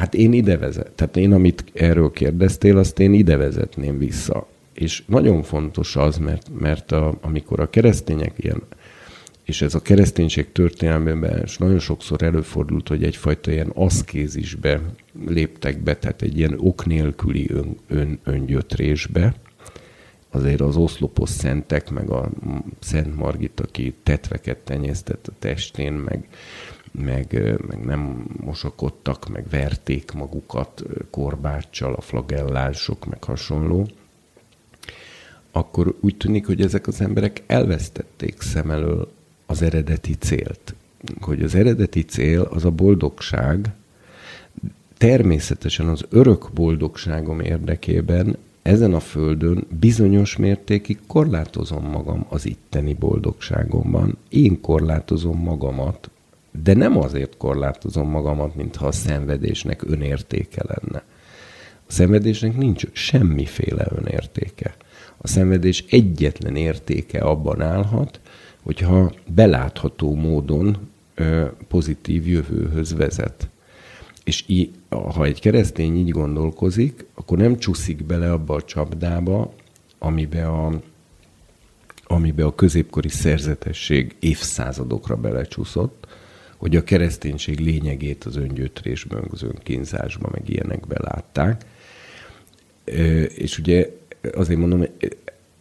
Hát 0.00 0.14
én 0.14 0.32
ide 0.32 0.58
vezet, 0.58 0.90
tehát 0.90 1.16
én, 1.16 1.32
amit 1.32 1.64
erről 1.72 2.10
kérdeztél, 2.10 2.78
azt 2.78 2.98
én 2.98 3.12
ide 3.12 3.36
vezetném 3.36 3.98
vissza. 3.98 4.46
És 4.72 5.02
nagyon 5.06 5.42
fontos 5.42 5.96
az, 5.96 6.16
mert, 6.16 6.50
mert 6.58 6.92
a, 6.92 7.18
amikor 7.20 7.60
a 7.60 7.70
keresztények 7.70 8.32
ilyen 8.36 8.62
és 9.44 9.62
ez 9.62 9.74
a 9.74 9.82
kereszténység 9.82 10.52
történelmében 10.52 11.42
is 11.44 11.58
nagyon 11.58 11.78
sokszor 11.78 12.22
előfordult, 12.22 12.88
hogy 12.88 13.04
egyfajta 13.04 13.50
ilyen 13.50 13.70
aszkézisbe 13.74 14.80
léptek 15.26 15.82
be, 15.82 15.96
tehát 15.96 16.22
egy 16.22 16.38
ilyen 16.38 16.54
ok 16.58 16.86
nélküli 16.86 17.50
ön, 17.50 17.76
ön, 17.88 18.18
öngyötrésbe. 18.24 19.34
Azért 20.30 20.60
az 20.60 20.76
oszlopos 20.76 21.28
szentek, 21.28 21.90
meg 21.90 22.10
a 22.10 22.30
Szent 22.78 23.16
Margit, 23.16 23.60
aki 23.60 23.94
tetveket 24.02 24.58
tenyésztett 24.58 25.26
a 25.26 25.32
testén, 25.38 25.92
meg, 25.92 26.28
meg, 26.90 27.58
meg 27.66 27.84
nem 27.84 28.24
mosakodtak, 28.44 29.28
meg 29.28 29.48
verték 29.50 30.12
magukat 30.12 30.82
korbáccsal, 31.10 31.94
a 31.94 32.00
flagellások, 32.00 33.06
meg 33.06 33.24
hasonló, 33.24 33.88
akkor 35.52 35.94
úgy 36.00 36.16
tűnik, 36.16 36.46
hogy 36.46 36.60
ezek 36.60 36.86
az 36.86 37.00
emberek 37.00 37.42
elvesztették 37.46 38.40
szem 38.40 38.70
elől 38.70 39.12
az 39.46 39.62
eredeti 39.62 40.14
célt. 40.14 40.74
Hogy 41.20 41.42
az 41.42 41.54
eredeti 41.54 42.02
cél 42.02 42.40
az 42.40 42.64
a 42.64 42.70
boldogság, 42.70 43.70
természetesen 44.98 45.88
az 45.88 46.04
örök 46.08 46.50
boldogságom 46.52 47.40
érdekében 47.40 48.36
ezen 48.62 48.94
a 48.94 49.00
földön 49.00 49.66
bizonyos 49.80 50.36
mértékig 50.36 50.98
korlátozom 51.06 51.84
magam 51.84 52.26
az 52.28 52.46
itteni 52.46 52.94
boldogságomban. 52.94 54.16
Én 54.28 54.60
korlátozom 54.60 55.38
magamat, 55.38 56.10
de 56.62 56.74
nem 56.74 56.98
azért 56.98 57.36
korlátozom 57.36 58.10
magamat, 58.10 58.54
mintha 58.54 58.86
a 58.86 58.92
szenvedésnek 58.92 59.82
önértéke 59.82 60.64
lenne. 60.66 61.04
A 61.86 61.92
szenvedésnek 61.92 62.56
nincs 62.56 62.84
semmiféle 62.92 63.86
önértéke. 63.96 64.76
A 65.16 65.26
szenvedés 65.26 65.84
egyetlen 65.88 66.56
értéke 66.56 67.20
abban 67.20 67.60
állhat, 67.60 68.20
hogyha 68.62 69.12
belátható 69.34 70.14
módon 70.14 70.88
ö, 71.14 71.46
pozitív 71.68 72.28
jövőhöz 72.28 72.94
vezet. 72.94 73.48
És 74.24 74.44
í, 74.46 74.70
ha 74.88 75.24
egy 75.24 75.40
keresztény 75.40 75.96
így 75.96 76.10
gondolkozik, 76.10 77.06
akkor 77.14 77.38
nem 77.38 77.58
csúszik 77.58 78.04
bele 78.04 78.32
abba 78.32 78.54
a 78.54 78.62
csapdába, 78.62 79.52
amibe 79.98 80.48
a, 80.48 80.80
amibe 82.04 82.44
a 82.44 82.54
középkori 82.54 83.08
szerzetesség 83.08 84.16
évszázadokra 84.18 85.16
belecsúszott, 85.16 86.06
hogy 86.60 86.76
a 86.76 86.84
kereszténység 86.84 87.58
lényegét 87.58 88.24
az 88.24 88.36
öngyötrésben, 88.36 89.24
az 89.30 89.42
önkínzásban, 89.42 90.30
meg 90.32 90.48
ilyenekbe 90.48 90.96
látták. 90.98 91.64
És 93.34 93.58
ugye 93.58 93.90
azért 94.34 94.58
mondom, 94.58 94.86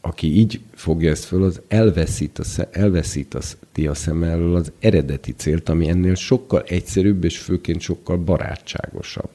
aki 0.01 0.37
így 0.37 0.59
fogja 0.75 1.11
ezt 1.11 1.23
föl, 1.23 1.43
az 1.43 1.61
elveszít 1.67 2.39
a, 2.39 2.67
elveszíti 2.71 3.87
a 3.87 3.93
szem 3.93 4.23
elől 4.23 4.55
az 4.55 4.71
eredeti 4.79 5.33
célt, 5.33 5.69
ami 5.69 5.89
ennél 5.89 6.15
sokkal 6.15 6.63
egyszerűbb, 6.63 7.23
és 7.23 7.37
főként 7.37 7.81
sokkal 7.81 8.17
barátságosabb. 8.17 9.31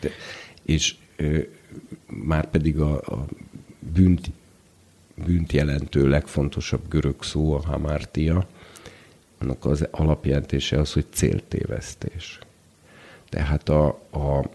De, 0.00 0.10
és 0.62 0.94
ö, 1.16 1.38
már 2.06 2.50
pedig 2.50 2.78
a, 2.78 2.96
a 2.96 3.26
bűnt, 3.94 4.30
bűnt 5.26 5.52
jelentő 5.52 6.08
legfontosabb 6.08 6.88
görög 6.88 7.22
szó, 7.22 7.52
a 7.52 7.60
hamartia, 7.60 8.48
annak 9.40 9.64
az 9.64 9.86
alapjelentése 9.90 10.78
az, 10.78 10.92
hogy 10.92 11.06
céltévesztés. 11.12 12.38
Tehát 13.28 13.68
a, 13.68 13.86
a, 14.10 14.50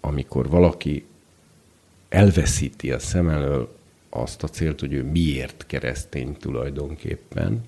amikor 0.00 0.48
valaki 0.48 1.04
elveszíti 2.08 2.92
a 2.92 2.98
szem 2.98 3.28
elől 3.28 3.78
azt 4.10 4.42
a 4.42 4.48
célt, 4.48 4.80
hogy 4.80 4.92
ő 4.92 5.02
miért 5.02 5.64
keresztény 5.66 6.36
tulajdonképpen, 6.36 7.64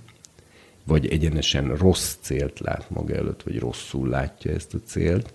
vagy 0.84 1.06
egyenesen 1.06 1.76
rossz 1.76 2.16
célt 2.20 2.60
lát 2.60 2.90
maga 2.90 3.14
előtt, 3.14 3.43
vagy 3.43 3.59
rosszul 3.59 4.09
látja 4.09 4.52
ezt 4.52 4.74
a 4.74 4.78
célt, 4.84 5.32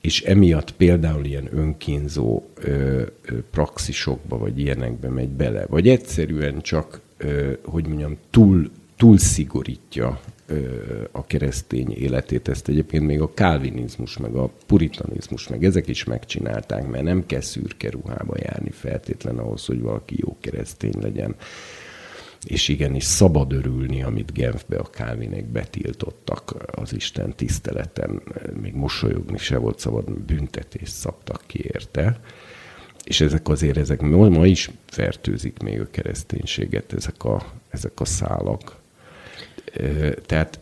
és 0.00 0.22
emiatt 0.22 0.72
például 0.72 1.24
ilyen 1.24 1.48
önkínzó 1.52 2.42
ö, 2.54 3.02
ö, 3.22 3.38
praxisokba, 3.50 4.38
vagy 4.38 4.58
ilyenekbe 4.58 5.08
megy 5.08 5.28
bele, 5.28 5.66
vagy 5.66 5.88
egyszerűen 5.88 6.60
csak, 6.60 7.00
ö, 7.16 7.52
hogy 7.64 7.86
mondjam, 7.86 8.16
túl, 8.30 8.70
túl 8.96 9.18
szigorítja 9.18 10.20
a 11.12 11.26
keresztény 11.26 11.92
életét. 11.92 12.48
Ezt 12.48 12.68
egyébként 12.68 13.06
még 13.06 13.20
a 13.20 13.34
kálvinizmus, 13.34 14.16
meg 14.16 14.34
a 14.34 14.50
puritanizmus, 14.66 15.48
meg 15.48 15.64
ezek 15.64 15.88
is 15.88 16.04
megcsinálták, 16.04 16.86
mert 16.86 17.04
nem 17.04 17.26
kell 17.26 17.40
szürke 17.40 17.90
ruhába 17.90 18.34
járni 18.38 18.70
feltétlen 18.70 19.38
ahhoz, 19.38 19.66
hogy 19.66 19.80
valaki 19.80 20.14
jó 20.18 20.36
keresztény 20.40 20.94
legyen. 21.00 21.34
És 22.44 22.68
igenis 22.68 23.04
szabad 23.04 23.52
örülni, 23.52 24.02
amit 24.02 24.32
Genfbe 24.32 24.76
a 24.76 24.90
Kálvinek 24.90 25.44
betiltottak 25.44 26.54
az 26.66 26.94
Isten 26.94 27.34
tiszteleten. 27.36 28.22
Még 28.60 28.74
mosolyogni 28.74 29.38
se 29.38 29.56
volt 29.56 29.78
szabad, 29.78 30.10
büntetést 30.10 30.92
szabtak 30.92 31.42
ki 31.46 31.60
érte. 31.62 32.20
És 33.04 33.20
ezek 33.20 33.48
azért, 33.48 33.76
ezek 33.76 34.00
ma 34.00 34.46
is 34.46 34.70
fertőzik 34.86 35.58
még 35.58 35.80
a 35.80 35.90
kereszténységet, 35.90 36.92
ezek 36.92 37.24
a, 37.24 37.52
ezek 37.70 38.00
a 38.00 38.04
szálak 38.04 38.84
tehát 40.26 40.60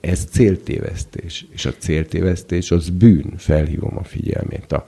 ez 0.00 0.24
céltévesztés, 0.24 1.46
és 1.50 1.66
a 1.66 1.72
céltévesztés 1.72 2.70
az 2.70 2.88
bűn, 2.88 3.34
felhívom 3.36 3.96
a 3.96 4.04
figyelmét 4.04 4.72
a, 4.72 4.86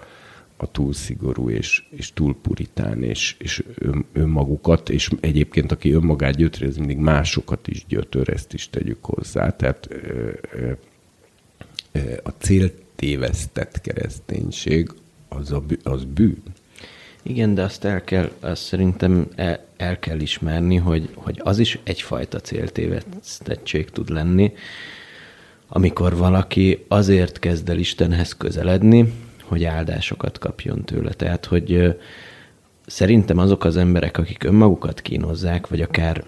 a 0.57 0.71
túl 0.71 0.93
szigorú 0.93 1.51
és, 1.51 1.85
és 1.91 2.13
túl 2.13 2.37
puritán, 2.43 3.03
és, 3.03 3.37
és 3.39 3.63
ön, 3.75 4.05
önmagukat, 4.13 4.89
és 4.89 5.11
egyébként 5.21 5.73
aki 5.73 5.93
önmagát 5.93 6.37
gyötri, 6.37 6.67
az 6.67 6.77
mindig 6.77 6.99
másokat 6.99 7.69
is 7.69 7.85
gyötör, 7.89 8.29
ezt 8.29 8.53
is 8.53 8.71
tegyük 8.71 9.05
hozzá. 9.05 9.51
Tehát 9.51 9.89
ö, 9.91 10.31
ö, 11.93 12.01
a 12.23 12.31
céltévesztett 12.39 13.81
kereszténység 13.81 14.91
az, 15.29 15.53
a, 15.53 15.65
az 15.83 16.05
bűn. 16.05 16.43
Igen, 17.23 17.55
de 17.55 17.63
azt 17.63 17.85
el 17.85 18.05
kell, 18.05 18.31
azt 18.41 18.63
szerintem 18.63 19.27
el, 19.35 19.65
el 19.77 19.99
kell 19.99 20.21
ismerni, 20.21 20.77
hogy, 20.77 21.09
hogy 21.15 21.41
az 21.45 21.59
is 21.59 21.79
egyfajta 21.83 22.41
céltévesztettség 22.41 23.91
tud 23.91 24.09
lenni, 24.09 24.53
amikor 25.69 26.17
valaki 26.17 26.85
azért 26.89 27.39
kezd 27.39 27.69
el 27.69 27.79
Istenhez 27.79 28.37
közeledni, 28.37 29.13
hogy 29.43 29.65
áldásokat 29.65 30.39
kapjon 30.39 30.85
tőle. 30.85 31.13
Tehát, 31.13 31.45
hogy 31.45 31.99
szerintem 32.87 33.39
azok 33.39 33.65
az 33.65 33.77
emberek, 33.77 34.19
akik 34.19 34.45
önmagukat 34.45 35.01
kínozzák, 35.01 35.67
vagy 35.69 35.81
akár 35.81 36.25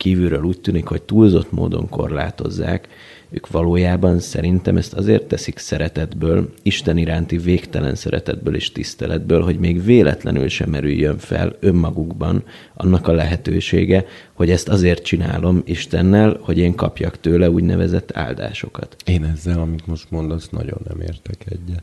kívülről 0.00 0.42
úgy 0.42 0.60
tűnik, 0.60 0.86
hogy 0.86 1.02
túlzott 1.02 1.52
módon 1.52 1.88
korlátozzák, 1.88 2.88
ők 3.30 3.48
valójában 3.48 4.18
szerintem 4.18 4.76
ezt 4.76 4.92
azért 4.92 5.24
teszik 5.24 5.58
szeretetből, 5.58 6.52
Isten 6.62 6.96
iránti 6.96 7.38
végtelen 7.38 7.94
szeretetből 7.94 8.54
és 8.54 8.72
tiszteletből, 8.72 9.42
hogy 9.42 9.58
még 9.58 9.84
véletlenül 9.84 10.48
sem 10.48 10.70
merüljön 10.70 11.18
fel 11.18 11.56
önmagukban 11.60 12.44
annak 12.74 13.08
a 13.08 13.12
lehetősége, 13.12 14.06
hogy 14.32 14.50
ezt 14.50 14.68
azért 14.68 15.04
csinálom 15.04 15.62
Istennel, 15.64 16.38
hogy 16.40 16.58
én 16.58 16.74
kapjak 16.74 17.20
tőle 17.20 17.50
úgynevezett 17.50 18.16
áldásokat. 18.16 18.96
Én 19.04 19.24
ezzel, 19.24 19.60
amit 19.60 19.86
most 19.86 20.10
mondasz, 20.10 20.48
nagyon 20.48 20.78
nem 20.88 21.00
értek 21.00 21.44
egyet. 21.48 21.82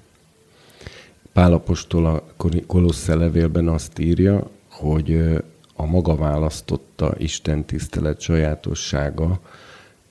Pálapostól 1.34 2.06
a 2.06 2.23
Kolossze 2.68 3.15
levélben 3.15 3.68
azt 3.68 3.99
írja, 3.99 4.49
hogy 4.69 5.19
a 5.80 5.86
maga 5.86 6.16
választotta 6.16 7.14
Isten 7.18 7.66
tisztelet 7.66 8.22
sajátossága, 8.22 9.40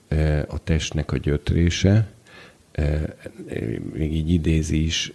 E, 0.07 0.45
a 0.49 0.63
testnek 0.63 1.11
a 1.11 1.17
gyötrése, 1.17 2.07
e, 2.71 3.15
még 3.93 4.13
így 4.13 4.29
idézi 4.29 4.83
is, 4.83 5.13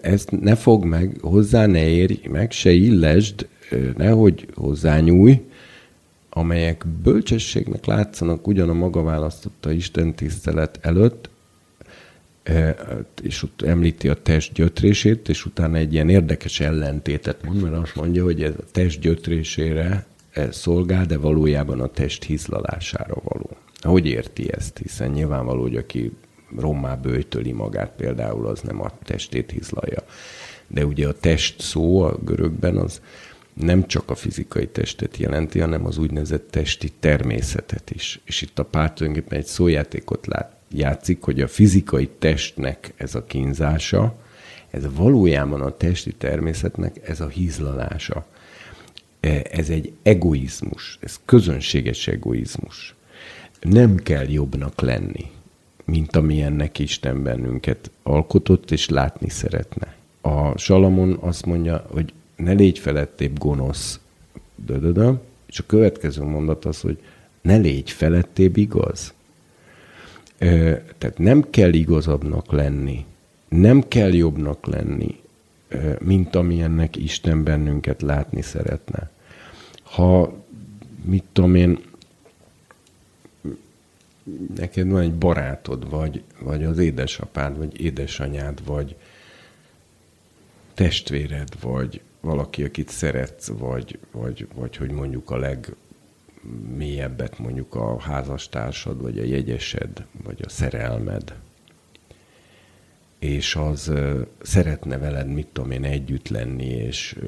ezt 0.00 0.30
ne 0.40 0.54
fog 0.54 0.84
meg, 0.84 1.16
hozzá 1.20 1.66
ne 1.66 1.88
érj 1.88 2.20
meg, 2.30 2.50
se 2.50 2.70
illesd, 2.70 3.48
e, 3.70 3.76
nehogy 3.96 4.46
hozzányúj, 4.54 5.50
amelyek 6.28 6.86
bölcsességnek 7.02 7.84
látszanak 7.84 8.46
ugyan 8.46 8.68
a 8.68 8.72
maga 8.72 9.02
választotta 9.02 9.72
Isten 9.72 10.14
tisztelet 10.14 10.78
előtt, 10.82 11.28
és 13.22 13.42
ott 13.42 13.62
említi 13.62 14.08
a 14.08 14.14
test 14.14 14.52
gyötrését, 14.52 15.28
és 15.28 15.44
utána 15.44 15.76
egy 15.76 15.92
ilyen 15.92 16.08
érdekes 16.08 16.60
ellentétet 16.60 17.44
mond, 17.44 17.62
mert 17.62 17.74
azt 17.74 17.94
mondja, 17.94 18.24
hogy 18.24 18.42
ez 18.42 18.54
a 18.58 18.70
test 18.72 19.00
gyötrésére 19.00 20.06
szolgál, 20.50 21.06
de 21.06 21.16
valójában 21.16 21.80
a 21.80 21.86
test 21.86 22.24
hizlalására 22.24 23.14
való. 23.24 23.56
Hogy 23.80 24.06
érti 24.06 24.52
ezt? 24.52 24.78
Hiszen 24.78 25.10
nyilvánvaló, 25.10 25.62
hogy 25.62 25.76
aki 25.76 26.12
rommá 26.58 26.94
bőjtöli 26.94 27.52
magát 27.52 27.92
például, 27.96 28.46
az 28.46 28.60
nem 28.60 28.80
a 28.80 28.92
testét 29.02 29.50
hizlalja. 29.50 30.02
De 30.66 30.86
ugye 30.86 31.08
a 31.08 31.12
test 31.12 31.60
szó 31.60 32.02
a 32.02 32.18
görögben 32.24 32.76
az 32.76 33.00
nem 33.54 33.86
csak 33.86 34.10
a 34.10 34.14
fizikai 34.14 34.68
testet 34.68 35.16
jelenti, 35.16 35.58
hanem 35.58 35.86
az 35.86 35.98
úgynevezett 35.98 36.50
testi 36.50 36.92
természetet 37.00 37.90
is. 37.90 38.20
És 38.24 38.42
itt 38.42 38.58
a 38.58 38.64
pár 38.64 38.92
tulajdonképpen 38.92 39.38
egy 39.38 39.46
szójátékot 39.46 40.26
lát, 40.26 40.55
játszik, 40.70 41.22
hogy 41.22 41.40
a 41.40 41.48
fizikai 41.48 42.08
testnek 42.18 42.92
ez 42.96 43.14
a 43.14 43.24
kínzása, 43.24 44.14
ez 44.70 44.94
valójában 44.94 45.60
a 45.60 45.76
testi 45.76 46.12
természetnek 46.12 47.08
ez 47.08 47.20
a 47.20 47.28
hízlalása. 47.28 48.26
E, 49.20 49.42
ez 49.50 49.70
egy 49.70 49.92
egoizmus, 50.02 50.98
ez 51.00 51.20
közönséges 51.24 52.08
egoizmus 52.08 52.96
nem 53.60 53.96
kell 53.96 54.28
jobbnak 54.28 54.80
lenni, 54.80 55.30
mint 55.84 56.16
amilyennek 56.16 56.78
Isten 56.78 57.22
bennünket 57.22 57.90
alkotott 58.02 58.70
és 58.70 58.88
látni 58.88 59.28
szeretne. 59.28 59.94
A 60.20 60.58
Salamon 60.58 61.18
azt 61.20 61.46
mondja, 61.46 61.86
hogy 61.90 62.12
ne 62.36 62.52
légy 62.52 62.78
felettébb 62.78 63.38
gonosz, 63.38 64.00
dödödöm, 64.66 65.20
és 65.46 65.58
a 65.58 65.66
következő 65.66 66.22
mondat 66.22 66.64
az, 66.64 66.80
hogy 66.80 66.98
ne 67.40 67.56
légy 67.56 67.90
felettébb 67.90 68.56
igaz. 68.56 69.14
Tehát 70.38 71.14
nem 71.18 71.50
kell 71.50 71.72
igazabbnak 71.72 72.52
lenni, 72.52 73.04
nem 73.48 73.88
kell 73.88 74.12
jobbnak 74.12 74.66
lenni, 74.66 75.20
mint 75.98 76.34
amilyennek 76.34 76.96
Isten 76.96 77.44
bennünket 77.44 78.02
látni 78.02 78.42
szeretne. 78.42 79.10
Ha, 79.82 80.34
mit 81.04 81.24
tudom 81.32 81.54
én, 81.54 81.78
neked 84.56 84.90
van 84.90 85.00
egy 85.00 85.14
barátod, 85.14 85.90
vagy, 85.90 86.22
vagy 86.40 86.64
az 86.64 86.78
édesapád, 86.78 87.58
vagy 87.58 87.80
édesanyád, 87.80 88.64
vagy 88.64 88.96
testvéred, 90.74 91.48
vagy 91.60 92.00
valaki, 92.20 92.62
akit 92.62 92.88
szeretsz, 92.88 93.48
vagy, 93.58 93.98
vagy, 94.10 94.46
vagy 94.54 94.76
hogy 94.76 94.90
mondjuk 94.90 95.30
a 95.30 95.38
legmélyebbet 96.46 97.38
mondjuk 97.38 97.74
a 97.74 98.00
házastársad, 98.00 99.02
vagy 99.02 99.18
a 99.18 99.24
jegyesed, 99.24 100.06
vagy 100.24 100.40
a 100.44 100.48
szerelmed, 100.48 101.34
és 103.18 103.54
az 103.54 103.92
szeretne 104.42 104.98
veled, 104.98 105.28
mit 105.28 105.46
tudom 105.52 105.70
én, 105.70 105.84
együtt 105.84 106.28
lenni, 106.28 106.64
és 106.64 107.18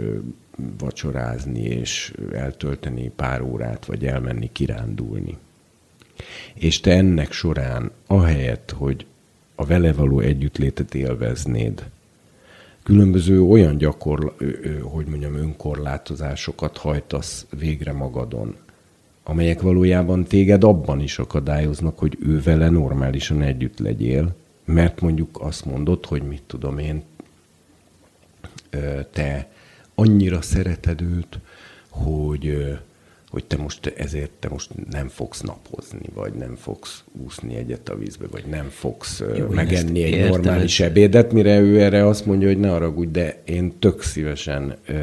vacsorázni, 0.79 1.63
és 1.63 2.15
eltölteni 2.33 3.11
pár 3.17 3.41
órát, 3.41 3.85
vagy 3.85 4.07
elmenni 4.07 4.53
kirándulni. 4.53 5.37
És 6.55 6.81
te 6.81 6.93
ennek 6.93 7.33
során, 7.33 7.91
ahelyett, 8.07 8.71
hogy 8.71 9.07
a 9.55 9.67
vele 9.67 9.93
való 9.93 10.21
együttlétet 10.21 10.95
élveznéd, 10.95 11.91
különböző 12.83 13.43
olyan 13.43 13.77
gyakor, 13.77 14.37
hogy 14.83 15.07
mondjam, 15.07 15.35
önkorlátozásokat 15.35 16.77
hajtasz 16.77 17.47
végre 17.51 17.93
magadon, 17.93 18.57
amelyek 19.29 19.61
valójában 19.61 20.25
téged 20.25 20.65
abban 20.65 21.01
is 21.01 21.19
akadályoznak, 21.19 21.99
hogy 21.99 22.19
ő 22.21 22.41
vele 22.43 22.69
normálisan 22.69 23.43
együtt 23.43 23.79
legyél, 23.79 24.35
mert 24.65 25.01
mondjuk 25.01 25.39
azt 25.41 25.65
mondod, 25.65 26.07
hogy 26.07 26.23
mit 26.23 26.43
tudom 26.47 26.79
én, 26.79 27.03
te 29.13 29.51
annyira 29.95 30.43
szereted 30.43 31.01
őt, 31.01 31.39
hogy, 31.89 32.79
hogy 33.31 33.45
te 33.45 33.57
most 33.57 33.87
ezért 33.87 34.31
te 34.31 34.49
most 34.49 34.71
nem 34.91 35.09
fogsz 35.09 35.41
napozni, 35.41 36.07
vagy 36.15 36.33
nem 36.33 36.57
fogsz 36.57 37.05
úszni 37.25 37.57
egyet 37.57 37.89
a 37.89 37.97
vízbe, 37.97 38.27
vagy 38.31 38.45
nem 38.45 38.69
fogsz 38.69 39.23
Jó, 39.37 39.49
megenni 39.49 40.03
egy 40.03 40.13
értem, 40.13 40.29
normális 40.29 40.81
ebédet, 40.81 41.33
mire 41.33 41.61
ő 41.61 41.81
erre 41.81 42.07
azt 42.07 42.27
mondja, 42.27 42.49
hogy 42.49 42.59
ne 42.59 42.69
haragudj, 42.69 43.11
de 43.11 43.43
én 43.45 43.79
tök 43.79 44.03
szívesen 44.03 44.77
ö, 44.87 44.95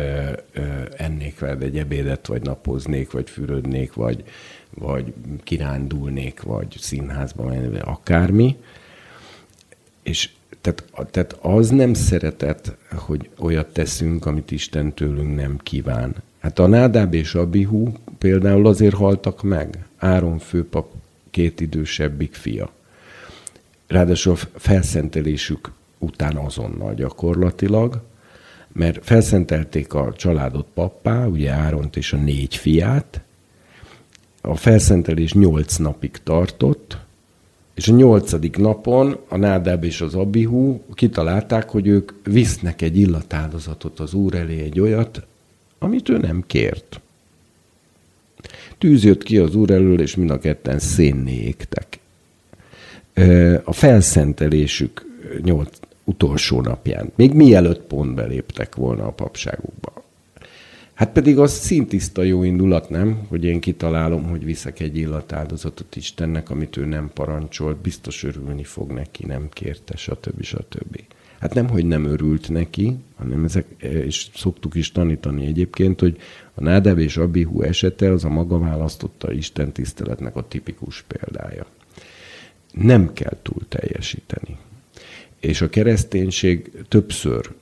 ö, 0.53 0.61
ennék 0.97 1.39
veled 1.39 1.61
egy 1.61 1.77
ebédet, 1.77 2.27
vagy 2.27 2.41
napoznék, 2.41 3.11
vagy 3.11 3.29
fürödnék, 3.29 3.93
vagy, 3.93 4.23
vagy 4.69 5.13
kirándulnék, 5.43 6.41
vagy 6.41 6.75
színházba 6.79 7.43
menni, 7.43 7.79
akármi. 7.79 8.57
És 10.03 10.29
tehát, 10.61 11.11
tehát 11.11 11.37
az 11.41 11.69
nem 11.69 11.93
szeretet, 11.93 12.75
hogy 12.95 13.29
olyat 13.39 13.67
teszünk, 13.67 14.25
amit 14.25 14.51
Isten 14.51 14.93
tőlünk 14.93 15.35
nem 15.35 15.57
kíván. 15.63 16.15
Hát 16.39 16.59
a 16.59 16.67
Nádáb 16.67 17.13
és 17.13 17.35
Abihu 17.35 17.91
például 18.25 18.67
azért 18.67 18.95
haltak 18.95 19.43
meg. 19.43 19.85
Áron 19.97 20.39
főpap 20.39 20.87
két 21.31 21.61
idősebbik 21.61 22.33
fia. 22.33 22.69
Ráadásul 23.87 24.33
a 24.33 24.59
felszentelésük 24.59 25.71
után 25.97 26.35
azonnal 26.35 26.93
gyakorlatilag, 26.93 28.01
mert 28.71 29.05
felszentelték 29.05 29.93
a 29.93 30.13
családot 30.13 30.67
pappá, 30.73 31.25
ugye 31.25 31.51
Áront 31.51 31.97
és 31.97 32.13
a 32.13 32.17
négy 32.17 32.55
fiát. 32.55 33.21
A 34.41 34.55
felszentelés 34.55 35.33
nyolc 35.33 35.75
napig 35.75 36.17
tartott, 36.23 36.97
és 37.73 37.87
a 37.87 37.95
nyolcadik 37.95 38.57
napon 38.57 39.17
a 39.27 39.37
Nádáb 39.37 39.83
és 39.83 40.01
az 40.01 40.15
Abihu 40.15 40.79
kitalálták, 40.93 41.69
hogy 41.69 41.87
ők 41.87 42.11
visznek 42.23 42.81
egy 42.81 42.97
illatáldozatot 42.97 43.99
az 43.99 44.13
úr 44.13 44.35
elé, 44.35 44.59
egy 44.59 44.79
olyat, 44.79 45.25
amit 45.79 46.09
ő 46.09 46.17
nem 46.17 46.43
kért. 46.47 46.99
Tűz 48.85 49.03
jött 49.03 49.23
ki 49.23 49.37
az 49.37 49.55
úr 49.55 49.71
elől, 49.71 50.01
és 50.01 50.15
mind 50.15 50.29
a 50.29 50.39
ketten 50.39 50.79
szénné 50.79 51.35
égtek. 51.35 51.99
A 53.63 53.73
felszentelésük 53.73 55.05
nyolc 55.41 55.77
utolsó 56.03 56.61
napján, 56.61 57.11
még 57.15 57.33
mielőtt 57.33 57.81
pont 57.81 58.15
beléptek 58.15 58.75
volna 58.75 59.05
a 59.05 59.11
papságukba. 59.11 60.03
Hát 60.93 61.11
pedig 61.11 61.39
az 61.39 61.51
szintiszta 61.51 62.23
jó 62.23 62.43
indulat, 62.43 62.89
nem? 62.89 63.25
Hogy 63.27 63.43
én 63.43 63.59
kitalálom, 63.59 64.23
hogy 64.23 64.43
viszek 64.43 64.79
egy 64.79 64.97
illatáldozatot 64.97 65.95
Istennek, 65.95 66.49
amit 66.49 66.77
ő 66.77 66.85
nem 66.85 67.11
parancsolt, 67.13 67.77
biztos 67.77 68.23
örülni 68.23 68.63
fog 68.63 68.91
neki, 68.91 69.25
nem 69.25 69.49
kérte, 69.49 69.95
stb. 69.95 70.43
stb. 70.43 70.99
Hát 71.39 71.53
nem, 71.53 71.69
hogy 71.69 71.85
nem 71.85 72.05
örült 72.05 72.49
neki, 72.49 72.95
hanem 73.15 73.43
ezek, 73.43 73.65
és 74.05 74.27
szoktuk 74.35 74.75
is 74.75 74.91
tanítani 74.91 75.45
egyébként, 75.45 75.99
hogy 75.99 76.17
a 76.55 76.61
Nádev 76.63 76.99
és 76.99 77.17
Abihu 77.17 77.61
esete 77.61 78.11
az 78.11 78.23
a 78.23 78.29
maga 78.29 78.59
választotta 78.59 79.31
Isten 79.31 79.71
tiszteletnek 79.71 80.35
a 80.35 80.47
tipikus 80.47 81.03
példája. 81.07 81.65
Nem 82.71 83.13
kell 83.13 83.37
túl 83.41 83.67
teljesíteni. 83.69 84.57
És 85.39 85.61
a 85.61 85.69
kereszténység 85.69 86.71
többször 86.87 87.53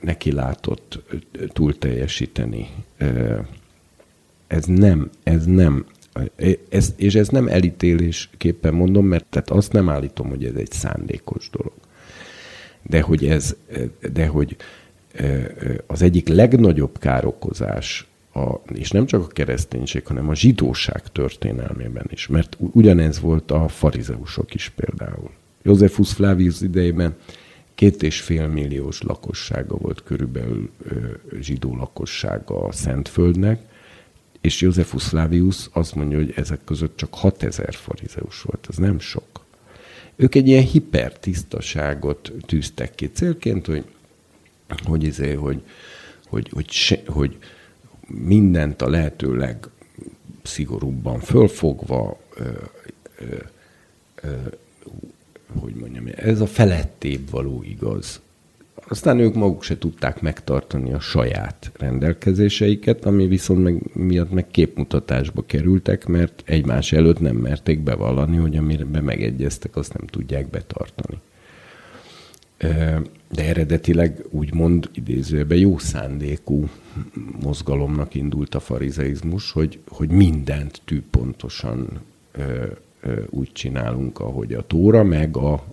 neki 0.00 0.32
látott 0.32 0.98
túl 1.52 1.78
teljesíteni. 1.78 2.68
Ez 4.46 4.64
nem, 4.64 5.10
ez 5.22 5.44
nem, 5.44 5.86
ez, 6.68 6.94
és 6.96 7.14
ez 7.14 7.28
nem 7.28 7.48
elítélésképpen 7.48 8.74
mondom, 8.74 9.06
mert 9.06 9.24
tehát 9.24 9.50
azt 9.50 9.72
nem 9.72 9.88
állítom, 9.88 10.28
hogy 10.28 10.44
ez 10.44 10.54
egy 10.54 10.72
szándékos 10.72 11.50
dolog. 11.50 11.72
De 12.82 13.00
hogy 13.00 13.26
ez, 13.26 13.56
de 14.12 14.26
hogy 14.26 14.56
az 15.86 16.02
egyik 16.02 16.28
legnagyobb 16.28 16.98
károkozás, 16.98 18.08
a, 18.32 18.54
és 18.74 18.90
nem 18.90 19.06
csak 19.06 19.22
a 19.22 19.26
kereszténység, 19.26 20.06
hanem 20.06 20.28
a 20.28 20.34
zsidóság 20.34 21.02
történelmében 21.12 22.06
is, 22.10 22.26
mert 22.26 22.56
ugyanez 22.58 23.20
volt 23.20 23.50
a 23.50 23.68
farizeusok 23.68 24.54
is 24.54 24.68
például. 24.68 25.30
Józsefus 25.62 26.12
Flavius 26.12 26.60
idejében 26.60 27.16
Két 27.80 28.02
és 28.02 28.20
fél 28.20 28.46
milliós 28.46 29.02
lakossága 29.02 29.76
volt 29.76 30.02
körülbelül 30.02 30.70
zsidó 31.40 31.76
lakossága 31.76 32.64
a 32.64 32.72
Szentföldnek, 32.72 33.60
és 34.40 34.60
Józefus 34.60 35.04
Flavius 35.04 35.68
azt 35.72 35.94
mondja, 35.94 36.16
hogy 36.16 36.32
ezek 36.36 36.64
között 36.64 36.96
csak 36.96 37.14
6000 37.14 37.74
farizeus 37.74 38.42
volt, 38.42 38.66
ez 38.70 38.76
nem 38.76 38.98
sok. 38.98 39.44
Ők 40.16 40.34
egy 40.34 40.48
ilyen 40.48 40.64
hipertisztaságot 40.64 42.32
tűztek 42.46 42.94
ki 42.94 43.10
célként, 43.10 43.66
hogy, 43.66 43.84
hogy, 44.84 45.02
izé, 45.02 45.32
hogy, 45.32 45.62
hogy, 46.26 46.48
hogy, 46.52 46.70
se, 46.70 47.02
hogy 47.06 47.38
mindent 48.10 48.82
a 48.82 48.88
lehető 48.88 49.36
legszigorúbban 49.36 51.20
fölfogva, 51.20 52.20
ö, 52.36 52.48
ö, 53.18 53.24
ö, 54.22 54.28
hogy 55.60 55.74
mondjam, 55.74 56.04
ez 56.14 56.40
a 56.40 56.46
felettébb 56.46 57.30
való 57.30 57.62
igaz. 57.62 58.20
Aztán 58.88 59.18
ők 59.18 59.34
maguk 59.34 59.62
se 59.62 59.78
tudták 59.78 60.20
megtartani 60.20 60.92
a 60.92 61.00
saját 61.00 61.70
rendelkezéseiket, 61.78 63.04
ami 63.04 63.26
viszont 63.26 63.62
meg, 63.62 63.82
miatt 63.92 64.30
meg 64.30 64.46
képmutatásba 64.46 65.42
kerültek, 65.46 66.06
mert 66.06 66.42
egymás 66.44 66.92
előtt 66.92 67.20
nem 67.20 67.36
merték 67.36 67.80
bevallani, 67.80 68.36
hogy 68.36 68.56
amire 68.56 69.00
megegyeztek, 69.00 69.76
azt 69.76 69.98
nem 69.98 70.06
tudják 70.06 70.48
betartani. 70.48 71.18
De 73.28 73.44
eredetileg 73.46 74.24
úgymond 74.30 74.90
idézőben 74.94 75.58
jó 75.58 75.78
szándékú 75.78 76.68
mozgalomnak 77.42 78.14
indult 78.14 78.54
a 78.54 78.60
farizeizmus, 78.60 79.52
hogy, 79.52 79.78
hogy 79.88 80.10
mindent 80.10 80.80
tűpontosan 80.84 82.00
úgy 83.30 83.52
csinálunk, 83.52 84.18
ahogy 84.18 84.54
a 84.54 84.66
tóra, 84.66 85.02
meg 85.02 85.36
a 85.36 85.64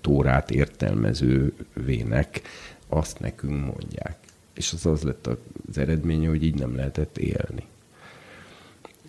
tórát 0.00 0.50
értelmezővének 0.50 2.42
azt 2.88 3.20
nekünk 3.20 3.64
mondják. 3.64 4.18
És 4.54 4.72
az 4.72 4.86
az 4.86 5.02
lett 5.02 5.26
az 5.26 5.78
eredménye, 5.78 6.28
hogy 6.28 6.44
így 6.44 6.58
nem 6.58 6.76
lehetett 6.76 7.18
élni. 7.18 7.62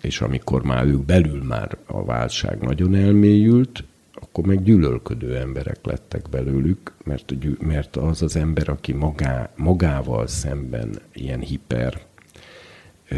És 0.00 0.20
amikor 0.20 0.62
már 0.62 0.86
ők 0.86 1.04
belül 1.04 1.42
már 1.42 1.76
a 1.86 2.04
válság 2.04 2.58
nagyon 2.58 2.94
elmélyült, 2.94 3.84
akkor 4.20 4.46
meg 4.46 4.62
gyűlölködő 4.62 5.36
emberek 5.36 5.78
lettek 5.82 6.28
belőlük, 6.30 6.92
mert, 7.04 7.32
mert 7.60 7.96
az 7.96 8.22
az 8.22 8.36
ember, 8.36 8.68
aki 8.68 8.92
magá, 8.92 9.52
magával 9.56 10.26
szemben 10.26 10.98
ilyen 11.12 11.40
hiper 11.40 12.00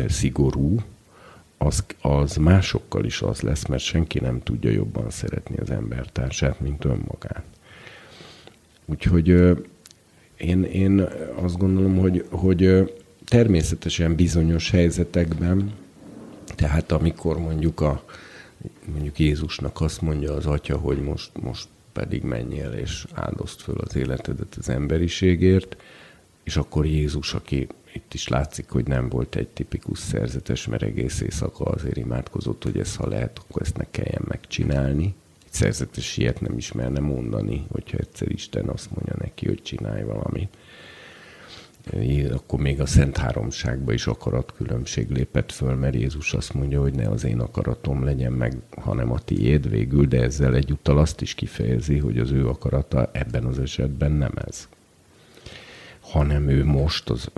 szigorú, 0.08 0.76
az, 1.58 1.84
az 2.00 2.36
másokkal 2.36 3.04
is 3.04 3.22
az 3.22 3.40
lesz, 3.40 3.66
mert 3.66 3.82
senki 3.82 4.18
nem 4.18 4.42
tudja 4.42 4.70
jobban 4.70 5.10
szeretni 5.10 5.56
az 5.56 5.70
embertársát, 5.70 6.60
mint 6.60 6.84
önmagát. 6.84 7.44
Úgyhogy 8.84 9.28
én, 10.36 10.62
én 10.62 11.08
azt 11.34 11.58
gondolom, 11.58 11.98
hogy, 11.98 12.26
hogy 12.30 12.92
természetesen 13.24 14.14
bizonyos 14.14 14.70
helyzetekben, 14.70 15.72
tehát 16.54 16.92
amikor 16.92 17.38
mondjuk 17.38 17.80
a 17.80 18.04
mondjuk 18.92 19.18
Jézusnak 19.18 19.80
azt 19.80 20.00
mondja 20.00 20.32
az 20.34 20.46
atya, 20.46 20.76
hogy 20.76 21.02
most, 21.02 21.30
most 21.40 21.68
pedig 21.92 22.22
menjél 22.22 22.70
és 22.72 23.06
áldozd 23.14 23.60
föl 23.60 23.78
az 23.78 23.96
életedet 23.96 24.54
az 24.58 24.68
emberiségért, 24.68 25.76
és 26.44 26.56
akkor 26.56 26.86
Jézus, 26.86 27.34
aki 27.34 27.66
itt 27.92 28.14
is 28.14 28.28
látszik, 28.28 28.70
hogy 28.70 28.86
nem 28.86 29.08
volt 29.08 29.36
egy 29.36 29.48
tipikus 29.48 29.98
szerzetes, 29.98 30.66
mert 30.66 30.82
egész 30.82 31.20
éjszaka 31.20 31.64
azért 31.64 31.96
imádkozott, 31.96 32.62
hogy 32.62 32.78
ezt 32.78 32.96
ha 32.96 33.08
lehet, 33.08 33.38
akkor 33.38 33.62
ezt 33.62 33.76
ne 33.76 33.84
kelljen 33.90 34.22
megcsinálni. 34.28 35.14
Egy 35.44 35.52
szerzetes 35.52 36.16
ilyet 36.16 36.40
nem 36.40 36.56
ismerne 36.56 37.00
mondani, 37.00 37.66
hogyha 37.70 37.98
egyszer 37.98 38.30
Isten 38.30 38.68
azt 38.68 38.90
mondja 38.90 39.14
neki, 39.18 39.46
hogy 39.46 39.62
csinálj 39.62 40.02
valamit 40.02 40.56
akkor 42.32 42.60
még 42.60 42.80
a 42.80 42.86
Szent 42.86 43.16
Háromságban 43.16 43.94
is 43.94 44.06
akaratkülönbség 44.06 45.10
lépett 45.10 45.52
föl, 45.52 45.74
mert 45.74 45.94
Jézus 45.94 46.34
azt 46.34 46.54
mondja, 46.54 46.80
hogy 46.80 46.94
ne 46.94 47.08
az 47.08 47.24
én 47.24 47.40
akaratom 47.40 48.04
legyen 48.04 48.32
meg, 48.32 48.56
hanem 48.76 49.12
a 49.12 49.18
tiéd 49.18 49.70
végül, 49.70 50.06
de 50.06 50.22
ezzel 50.22 50.54
egyúttal 50.54 50.98
azt 50.98 51.20
is 51.20 51.34
kifejezi, 51.34 51.98
hogy 51.98 52.18
az 52.18 52.30
ő 52.30 52.48
akarata 52.48 53.10
ebben 53.12 53.44
az 53.44 53.58
esetben 53.58 54.12
nem 54.12 54.32
ez 54.46 54.68
hanem 56.10 56.48
ő 56.48 56.64
most, 56.64 57.10
az, 57.10 57.30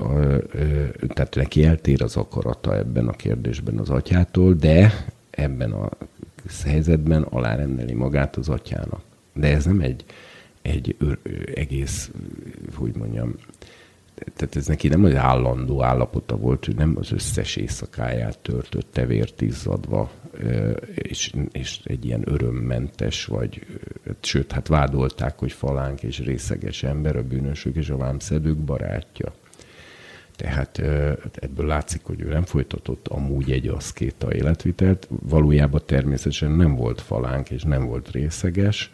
tehát 1.09 1.35
neki 1.35 1.65
eltér 1.65 2.03
az 2.03 2.17
akarata 2.17 2.77
ebben 2.77 3.09
a 3.09 3.13
kérdésben 3.13 3.79
az 3.79 3.91
atyától, 3.91 4.55
de 4.55 5.05
ebben 5.31 5.73
a 5.73 5.89
helyzetben 6.65 7.23
alárendeli 7.23 7.93
magát 7.93 8.37
az 8.37 8.49
atyának. 8.49 9.01
De 9.33 9.55
ez 9.55 9.65
nem 9.65 9.81
egy, 9.81 10.05
egy 10.63 10.97
egész, 11.55 12.11
hogy 12.75 12.95
mondjam, 12.97 13.35
tehát 14.35 14.57
ez 14.57 14.67
neki 14.67 14.89
nem 14.89 15.05
az 15.05 15.15
állandó 15.15 15.83
állapota 15.83 16.37
volt, 16.37 16.65
hogy 16.65 16.77
nem 16.77 16.95
az 16.99 17.13
összes 17.13 17.57
éjszakáját 17.57 18.39
törtötte 18.39 19.07
vért 19.07 19.41
izzadva, 19.41 20.11
és, 20.95 21.33
és 21.53 21.81
egy 21.85 22.05
ilyen 22.05 22.23
örömmentes, 22.25 23.25
vagy, 23.25 23.67
sőt, 24.21 24.53
hát 24.53 24.69
vádolták, 24.69 25.39
hogy 25.39 25.53
falánk 25.53 26.03
és 26.03 26.19
részeges 26.19 26.83
ember, 26.83 27.17
a 27.17 27.23
bűnösök 27.23 27.77
és 27.77 27.91
a 27.91 27.97
vámszedők 27.97 28.59
barátja. 28.59 29.33
Tehát 30.37 30.79
ebből 31.35 31.67
látszik, 31.67 32.01
hogy 32.05 32.21
ő 32.21 32.29
nem 32.29 32.45
folytatott 32.45 33.09
amúgy 33.09 33.51
egy 33.51 33.69
aszkéta 33.69 34.35
életvitelt, 34.35 35.09
valójában 35.09 35.83
természetesen 35.87 36.51
nem 36.51 36.75
volt 36.75 37.01
falánk 37.01 37.51
és 37.51 37.63
nem 37.63 37.87
volt 37.87 38.11
részeges, 38.11 38.91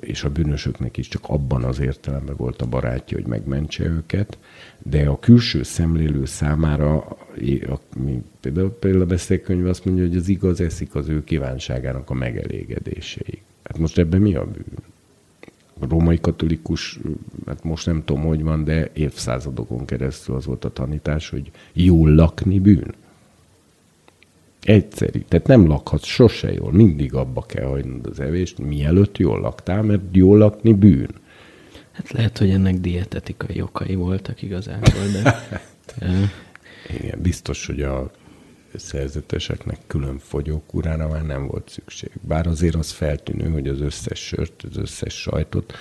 és 0.00 0.24
a 0.24 0.30
bűnösöknek 0.30 0.96
is 0.96 1.08
csak 1.08 1.22
abban 1.26 1.64
az 1.64 1.80
értelemben 1.80 2.36
volt 2.36 2.62
a 2.62 2.66
barátja, 2.66 3.16
hogy 3.16 3.26
megmentse 3.26 3.84
őket, 3.84 4.38
de 4.78 5.08
a 5.08 5.18
külső 5.18 5.62
szemlélő 5.62 6.24
számára, 6.24 7.16
például, 8.40 8.70
például 8.70 9.02
a 9.02 9.06
beszélkönyv 9.06 9.66
azt 9.66 9.84
mondja, 9.84 10.06
hogy 10.06 10.16
az 10.16 10.28
igaz 10.28 10.60
eszik 10.60 10.94
az 10.94 11.08
ő 11.08 11.24
kívánságának 11.24 12.10
a 12.10 12.14
megelégedéséig. 12.14 13.42
Hát 13.62 13.78
most 13.78 13.98
ebben 13.98 14.20
mi 14.20 14.34
a 14.34 14.44
bűn? 14.44 14.78
A 15.80 15.86
római 15.88 16.20
katolikus, 16.20 17.00
hát 17.46 17.64
most 17.64 17.86
nem 17.86 18.02
tudom, 18.04 18.22
hogy 18.22 18.42
van, 18.42 18.64
de 18.64 18.90
évszázadokon 18.92 19.84
keresztül 19.84 20.34
az 20.34 20.46
volt 20.46 20.64
a 20.64 20.72
tanítás, 20.72 21.28
hogy 21.28 21.50
jól 21.72 22.14
lakni 22.14 22.58
bűn. 22.58 22.94
Egyszerű. 24.62 25.20
Tehát 25.28 25.46
nem 25.46 25.66
lakhatsz 25.66 26.06
sose 26.06 26.52
jól, 26.52 26.72
mindig 26.72 27.14
abba 27.14 27.42
kell 27.42 27.66
hagynod 27.66 28.06
az 28.06 28.20
evést, 28.20 28.58
mielőtt 28.58 29.18
jól 29.18 29.40
laktál, 29.40 29.82
mert 29.82 30.02
jól 30.12 30.38
lakni 30.38 30.72
bűn. 30.72 31.10
Hát 31.92 32.10
lehet, 32.10 32.38
hogy 32.38 32.50
ennek 32.50 32.74
dietetikai 32.74 33.60
okai 33.60 33.94
voltak 33.94 34.42
igazából, 34.42 35.06
de... 35.22 35.42
Igen, 37.00 37.18
biztos, 37.22 37.66
hogy 37.66 37.82
a 37.82 38.10
szerzeteseknek 38.74 39.78
külön 39.86 40.18
fogyókúrára 40.18 41.08
már 41.08 41.26
nem 41.26 41.46
volt 41.46 41.68
szükség. 41.68 42.10
Bár 42.20 42.46
azért 42.46 42.74
az 42.74 42.90
feltűnő, 42.90 43.50
hogy 43.50 43.68
az 43.68 43.80
összes 43.80 44.18
sört, 44.18 44.62
az 44.70 44.76
összes 44.76 45.14
sajtot, 45.14 45.74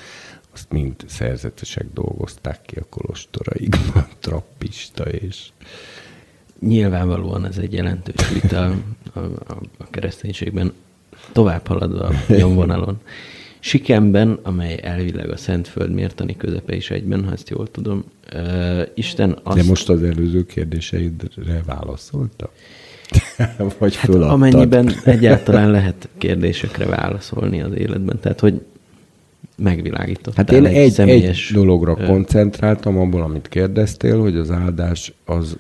azt 0.54 0.72
mind 0.72 0.96
szerzetesek 1.08 1.86
dolgozták 1.94 2.62
ki 2.62 2.76
a 2.76 2.86
kolostoraikban, 2.90 4.08
trappista 4.20 5.04
és 5.04 5.48
Nyilvánvalóan 6.60 7.46
ez 7.46 7.58
egy 7.58 7.74
jelentős 7.74 8.30
vita 8.30 8.76
a, 9.14 9.20
a, 9.20 9.58
a 9.78 9.90
kereszténységben, 9.90 10.74
tovább 11.32 11.68
haladva 11.68 12.06
a 12.06 12.14
nyomvonalon. 12.28 13.00
Sikemben, 13.60 14.40
amely 14.44 14.80
elvileg 14.82 15.30
a 15.30 15.38
Szentföld 15.38 15.92
mértani 15.92 16.36
közepe 16.36 16.76
is 16.76 16.92
egyben, 16.92 17.26
ha 17.26 17.32
ezt 17.32 17.50
jól 17.50 17.72
tudom, 17.72 18.04
uh, 18.34 18.82
Isten 18.94 19.40
azt... 19.44 19.58
De 19.58 19.64
most 19.64 19.90
az 19.90 20.04
előző 20.04 20.46
kérdéseidre 20.46 21.62
válaszolta? 21.66 22.52
Vagy 23.80 23.96
hát 23.96 24.10
amennyiben 24.10 24.92
egyáltalán 25.04 25.72
lehet 25.72 26.10
kérdésekre 26.18 26.86
válaszolni 26.86 27.62
az 27.62 27.74
életben. 27.74 28.20
Tehát, 28.20 28.40
hogy 28.40 28.62
megvilágított. 29.56 30.36
Hát 30.36 30.52
én 30.52 30.66
egy, 30.66 30.76
egy, 30.76 30.92
személyes, 30.92 31.50
egy 31.50 31.56
dologra 31.56 31.96
koncentráltam 31.96 32.98
abból, 32.98 33.22
amit 33.22 33.48
kérdeztél, 33.48 34.20
hogy 34.20 34.36
az 34.36 34.52
áldás 34.52 35.14
az 35.26 35.58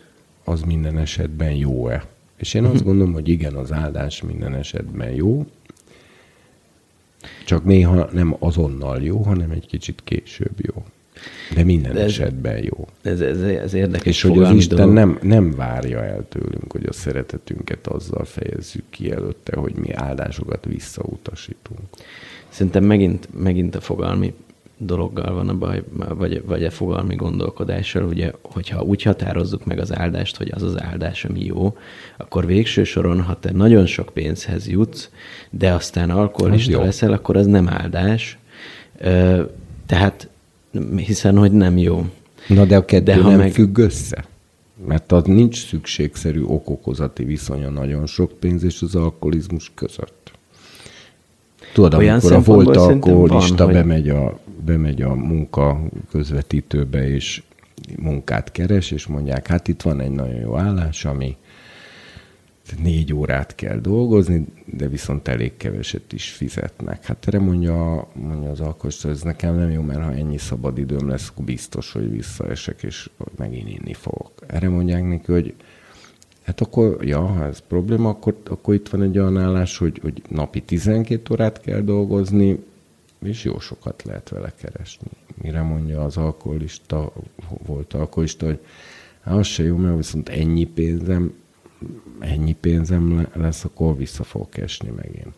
az 0.49 0.61
minden 0.61 0.97
esetben 0.97 1.51
jó-e. 1.51 2.05
És 2.37 2.53
én 2.53 2.63
azt 2.63 2.83
gondolom, 2.83 3.13
hogy 3.13 3.27
igen, 3.27 3.53
az 3.53 3.71
áldás 3.71 4.21
minden 4.21 4.55
esetben 4.55 5.11
jó, 5.11 5.45
csak 7.45 7.63
néha 7.63 8.09
nem 8.11 8.35
azonnal 8.39 9.01
jó, 9.01 9.21
hanem 9.21 9.51
egy 9.51 9.65
kicsit 9.65 10.01
később 10.03 10.53
jó. 10.57 10.83
De 11.55 11.63
minden 11.63 11.93
De 11.93 11.99
ez, 11.99 12.05
esetben 12.05 12.63
jó. 12.63 12.87
Ez, 13.01 13.21
ez, 13.21 13.41
ez 13.41 13.73
érdekes 13.73 14.05
És 14.05 14.21
hogy 14.21 14.37
az 14.37 14.55
Isten 14.55 14.89
nem, 14.89 15.19
nem 15.21 15.51
várja 15.51 16.03
el 16.03 16.25
tőlünk, 16.29 16.71
hogy 16.71 16.85
a 16.85 16.93
szeretetünket 16.93 17.87
azzal 17.87 18.25
fejezzük 18.25 18.83
ki 18.89 19.11
előtte, 19.11 19.57
hogy 19.57 19.75
mi 19.75 19.93
áldásokat 19.93 20.65
visszautasítunk. 20.65 21.79
Szerintem 22.49 22.83
megint, 22.83 23.27
megint 23.39 23.75
a 23.75 23.81
fogalmi 23.81 24.33
dologgal 24.81 25.33
van 25.33 25.49
a 25.49 25.57
baj, 25.57 25.83
vagy, 25.93 26.43
vagy 26.45 26.63
a 26.63 26.71
fogalmi 26.71 27.15
gondolkodással, 27.15 28.03
ugye, 28.03 28.31
hogyha 28.41 28.83
úgy 28.83 29.03
határozzuk 29.03 29.65
meg 29.65 29.79
az 29.79 29.95
áldást, 29.95 30.37
hogy 30.37 30.51
az 30.55 30.63
az 30.63 30.81
áldás, 30.81 31.25
ami 31.25 31.45
jó, 31.45 31.77
akkor 32.17 32.45
végső 32.45 32.83
soron, 32.83 33.21
ha 33.21 33.39
te 33.39 33.51
nagyon 33.51 33.85
sok 33.85 34.09
pénzhez 34.13 34.67
jutsz, 34.67 35.09
de 35.49 35.71
aztán 35.73 36.09
alkoholista 36.09 36.81
leszel, 36.81 37.11
akkor 37.11 37.37
az 37.37 37.45
nem 37.45 37.67
áldás. 37.69 38.37
Tehát, 39.85 40.29
hiszen, 40.95 41.37
hogy 41.37 41.51
nem 41.51 41.77
jó. 41.77 42.05
Na 42.47 42.65
de 42.65 42.77
a 42.77 42.85
kettő 42.85 43.03
de 43.03 43.15
nem 43.15 43.37
meg... 43.37 43.51
függ 43.51 43.77
össze. 43.77 44.25
Mert 44.87 45.11
az 45.11 45.23
nincs 45.23 45.67
szükségszerű 45.67 46.43
okokozati 46.43 47.23
viszonya 47.23 47.69
nagyon 47.69 48.05
sok 48.05 48.31
pénz 48.39 48.63
és 48.63 48.81
az 48.81 48.95
alkoholizmus 48.95 49.71
között. 49.75 50.31
Tudod, 51.73 51.93
Olyan 51.93 52.19
amikor 52.19 52.33
a 52.33 52.41
volt 52.41 52.77
alkoholista 52.77 53.63
van, 53.63 53.73
bemegy, 53.73 54.09
a, 54.09 54.39
bemegy 54.65 55.01
a 55.01 55.15
munka 55.15 55.81
közvetítőbe, 56.09 57.09
és 57.09 57.43
munkát 57.97 58.51
keres, 58.51 58.91
és 58.91 59.07
mondják, 59.07 59.47
hát 59.47 59.67
itt 59.67 59.81
van 59.81 59.99
egy 59.99 60.11
nagyon 60.11 60.39
jó 60.39 60.57
állás, 60.57 61.05
ami 61.05 61.37
négy 62.83 63.13
órát 63.13 63.55
kell 63.55 63.77
dolgozni, 63.77 64.45
de 64.65 64.87
viszont 64.87 65.27
elég 65.27 65.57
keveset 65.57 66.13
is 66.13 66.29
fizetnek. 66.29 67.05
Hát 67.05 67.27
erre 67.27 67.39
mondja, 67.39 68.07
mondja 68.13 68.49
az 68.49 68.59
alkoholista, 68.59 69.09
ez 69.09 69.21
nekem 69.21 69.55
nem 69.55 69.69
jó, 69.69 69.81
mert 69.81 70.03
ha 70.03 70.13
ennyi 70.13 70.37
szabad 70.37 70.77
időm 70.77 71.07
lesz, 71.07 71.29
akkor 71.29 71.45
biztos, 71.45 71.91
hogy 71.91 72.11
visszaesek, 72.11 72.83
és 72.83 73.09
megint 73.37 73.69
inni 73.69 73.93
fogok. 73.93 74.31
Erre 74.47 74.69
mondják 74.69 75.03
neki, 75.03 75.31
hogy 75.31 75.53
Hát 76.49 76.61
akkor, 76.61 77.05
ja, 77.05 77.19
ha 77.19 77.45
ez 77.45 77.59
probléma, 77.67 78.09
akkor, 78.09 78.35
akkor 78.45 78.73
itt 78.73 78.89
van 78.89 79.01
egy 79.01 79.17
olyan 79.17 79.37
állás, 79.37 79.77
hogy, 79.77 79.99
hogy 80.01 80.21
napi 80.29 80.61
12 80.61 81.33
órát 81.33 81.61
kell 81.61 81.81
dolgozni, 81.81 82.59
és 83.23 83.43
jó 83.43 83.59
sokat 83.59 84.03
lehet 84.03 84.29
vele 84.29 84.53
keresni. 84.55 85.07
Mire 85.41 85.61
mondja 85.61 86.03
az 86.03 86.17
alkoholista, 86.17 87.13
volt 87.65 87.93
alkoholista, 87.93 88.45
hogy 88.45 88.59
hát 89.21 89.37
az 89.37 89.47
se 89.47 89.63
jó, 89.63 89.77
mert 89.77 89.95
viszont 89.95 90.29
ennyi 90.29 90.65
pénzem, 90.65 91.33
ennyi 92.19 92.53
pénzem 92.53 93.27
lesz, 93.33 93.63
akkor 93.63 93.97
vissza 93.97 94.23
fogok 94.23 94.57
esni 94.57 94.89
megint. 94.89 95.33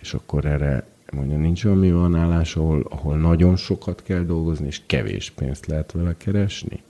És 0.00 0.14
akkor 0.14 0.44
erre 0.44 0.86
mondja, 1.12 1.36
nincs 1.36 1.64
olyan 1.64 1.92
van 1.92 2.16
állás, 2.16 2.56
ahol, 2.56 2.86
ahol 2.90 3.16
nagyon 3.16 3.56
sokat 3.56 4.02
kell 4.02 4.22
dolgozni, 4.22 4.66
és 4.66 4.80
kevés 4.86 5.30
pénzt 5.30 5.66
lehet 5.66 5.92
vele 5.92 6.16
keresni? 6.16 6.82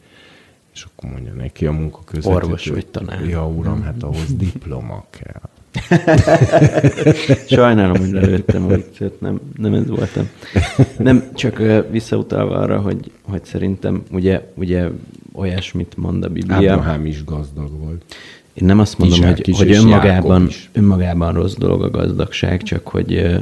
És 0.73 0.85
akkor 0.85 1.11
mondja 1.11 1.33
neki 1.33 1.67
a 1.67 1.73
munka 1.73 2.01
között. 2.05 2.33
Orvos 2.33 2.67
vagy 2.67 2.87
tanár. 2.87 3.25
Ja, 3.25 3.49
uram, 3.49 3.83
hát 3.83 4.03
ahhoz 4.03 4.35
diploma 4.35 5.05
kell. 5.11 5.50
Sajnálom, 7.47 7.97
hogy 7.99 8.11
lelőttem 8.11 8.63
hogy 8.63 9.13
nem, 9.19 9.41
nem 9.57 9.75
ez 9.75 9.89
voltam. 9.89 10.29
Nem, 10.99 11.25
csak 11.35 11.63
visszautalva 11.91 12.55
arra, 12.55 12.81
hogy, 12.81 13.11
hogy 13.23 13.45
szerintem 13.45 14.03
ugye, 14.11 14.51
ugye 14.55 14.89
olyasmit 15.33 15.97
mond 15.97 16.25
a 16.25 16.29
Biblia. 16.29 16.73
Ábrahám 16.73 17.07
is 17.07 17.25
gazdag 17.25 17.71
volt. 17.79 18.05
Én 18.53 18.65
nem 18.67 18.79
azt 18.79 18.99
mondom, 18.99 19.19
Izsák 19.19 19.37
hogy, 19.37 19.57
hogy 19.57 19.73
önmagában, 19.73 20.49
önmagában 20.73 21.33
rossz 21.33 21.55
dolog 21.55 21.83
a 21.83 21.91
gazdagság, 21.91 22.63
csak 22.63 22.89
hogy 22.89 23.41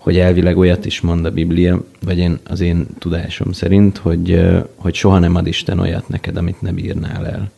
hogy 0.00 0.18
elvileg 0.18 0.58
olyat 0.58 0.86
is 0.86 1.00
mond 1.00 1.24
a 1.24 1.30
Biblia, 1.30 1.82
vagy 2.04 2.18
én, 2.18 2.38
az 2.44 2.60
én 2.60 2.86
tudásom 2.98 3.52
szerint, 3.52 3.98
hogy, 3.98 4.40
hogy 4.74 4.94
soha 4.94 5.18
nem 5.18 5.34
ad 5.34 5.46
Isten 5.46 5.78
olyat 5.78 6.08
neked, 6.08 6.36
amit 6.36 6.62
ne 6.62 6.72
bírnál 6.72 7.26
el. 7.26 7.50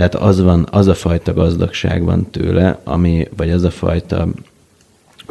Tehát 0.00 0.14
az 0.14 0.40
van, 0.40 0.66
az 0.70 0.86
a 0.86 0.94
fajta 0.94 1.34
gazdagság 1.34 2.04
van 2.04 2.30
tőle, 2.30 2.80
ami, 2.84 3.28
vagy 3.36 3.50
az 3.50 3.64
a 3.64 3.70
fajta 3.70 4.28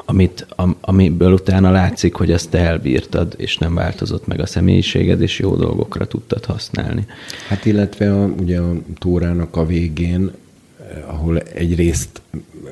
amit, 0.05 0.45
am, 0.55 0.75
amiből 0.81 1.33
utána 1.33 1.71
látszik, 1.71 2.13
hogy 2.13 2.35
te 2.49 2.59
elbírtad, 2.59 3.33
és 3.37 3.57
nem 3.57 3.73
változott 3.73 4.27
meg 4.27 4.39
a 4.39 4.45
személyiséged, 4.45 5.21
és 5.21 5.39
jó 5.39 5.55
dolgokra 5.55 6.07
tudtad 6.07 6.45
használni. 6.45 7.05
Hát 7.47 7.65
illetve 7.65 8.13
a, 8.13 8.25
ugye 8.25 8.59
a 8.59 8.73
tórának 8.99 9.55
a 9.55 9.65
végén, 9.65 10.31
eh, 10.79 11.13
ahol 11.13 11.39
egyrészt 11.39 12.21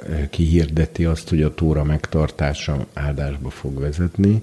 eh, 0.10 0.28
kihirdeti 0.30 1.06
azt, 1.06 1.30
hogy 1.30 1.42
a 1.42 1.54
tóra 1.54 1.84
megtartása 1.84 2.86
áldásba 2.94 3.50
fog 3.50 3.80
vezetni, 3.80 4.42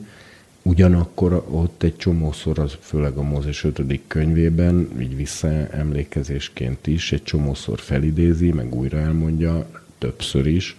ugyanakkor 0.66 1.44
ott 1.50 1.82
egy 1.82 1.96
csomószor, 1.96 2.58
az 2.58 2.76
főleg 2.80 3.16
a 3.16 3.22
Mózes 3.22 3.64
5. 3.64 4.00
könyvében, 4.06 4.88
így 5.00 5.16
visszaemlékezésként 5.16 6.86
is, 6.86 7.12
egy 7.12 7.22
csomószor 7.22 7.80
felidézi, 7.80 8.52
meg 8.52 8.74
újra 8.74 8.98
elmondja, 8.98 9.66
többször 9.98 10.46
is, 10.46 10.76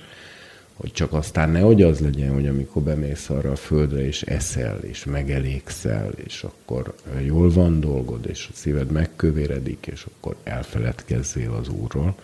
hogy 0.73 0.91
csak 0.91 1.13
aztán 1.13 1.49
nehogy 1.49 1.81
az 1.81 1.99
legyen, 1.99 2.33
hogy 2.33 2.47
amikor 2.47 2.81
bemész 2.81 3.29
arra 3.29 3.51
a 3.51 3.55
földre, 3.55 4.05
és 4.05 4.21
eszel, 4.21 4.79
és 4.81 5.03
megelégszel, 5.03 6.11
és 6.23 6.43
akkor 6.43 6.95
jól 7.25 7.49
van 7.49 7.79
dolgod, 7.79 8.25
és 8.29 8.47
a 8.51 8.55
szíved 8.55 8.91
megkövéredik, 8.91 9.87
és 9.91 10.05
akkor 10.05 10.35
elfeledkezzél 10.43 11.51
az 11.51 11.69
Úrról. 11.69 12.15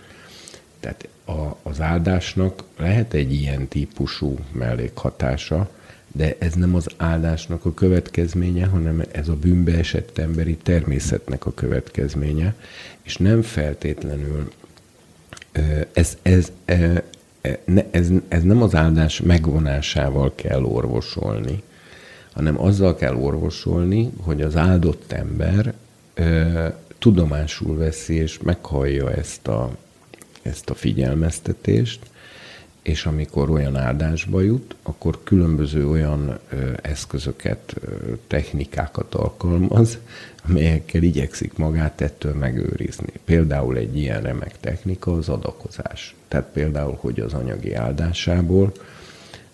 Tehát 0.79 1.07
a, 1.25 1.69
az 1.69 1.81
áldásnak 1.81 2.63
lehet 2.77 3.13
egy 3.13 3.33
ilyen 3.33 3.67
típusú 3.67 4.35
mellékhatása, 4.51 5.69
de 6.11 6.35
ez 6.39 6.53
nem 6.53 6.75
az 6.75 6.88
áldásnak 6.97 7.65
a 7.65 7.73
következménye, 7.73 8.65
hanem 8.65 9.03
ez 9.11 9.27
a 9.27 9.35
bűnbe 9.35 9.77
esett 9.77 10.17
emberi 10.17 10.57
természetnek 10.63 11.45
a 11.45 11.53
következménye, 11.53 12.55
és 13.01 13.17
nem 13.17 13.41
feltétlenül 13.41 14.51
ez, 15.93 16.17
ez, 16.21 16.51
ez, 17.91 18.09
ez 18.27 18.43
nem 18.43 18.61
az 18.61 18.75
áldás 18.75 19.21
megvonásával 19.21 20.35
kell 20.35 20.63
orvosolni, 20.63 21.63
hanem 22.33 22.61
azzal 22.61 22.95
kell 22.95 23.15
orvosolni, 23.15 24.11
hogy 24.21 24.41
az 24.41 24.55
áldott 24.55 25.11
ember 25.11 25.73
tudomásul 26.99 27.77
veszi 27.77 28.13
és 28.13 28.39
meghallja 28.39 29.11
ezt 29.11 29.47
a, 29.47 29.75
ezt 30.41 30.69
a 30.69 30.73
figyelmeztetést, 30.73 31.99
és 32.81 33.05
amikor 33.05 33.49
olyan 33.49 33.75
áldásba 33.75 34.41
jut, 34.41 34.75
akkor 34.83 35.19
különböző 35.23 35.89
olyan 35.89 36.39
eszközöket, 36.81 37.75
technikákat 38.27 39.15
alkalmaz, 39.15 39.97
amelyekkel 40.47 41.03
igyekszik 41.03 41.57
magát 41.57 42.01
ettől 42.01 42.33
megőrizni. 42.33 43.13
Például 43.25 43.77
egy 43.77 43.97
ilyen 43.97 44.21
remek 44.21 44.59
technika 44.59 45.13
az 45.13 45.29
adakozás. 45.29 46.15
Tehát 46.27 46.49
például, 46.53 46.97
hogy 46.99 47.19
az 47.19 47.33
anyagi 47.33 47.73
áldásából 47.73 48.71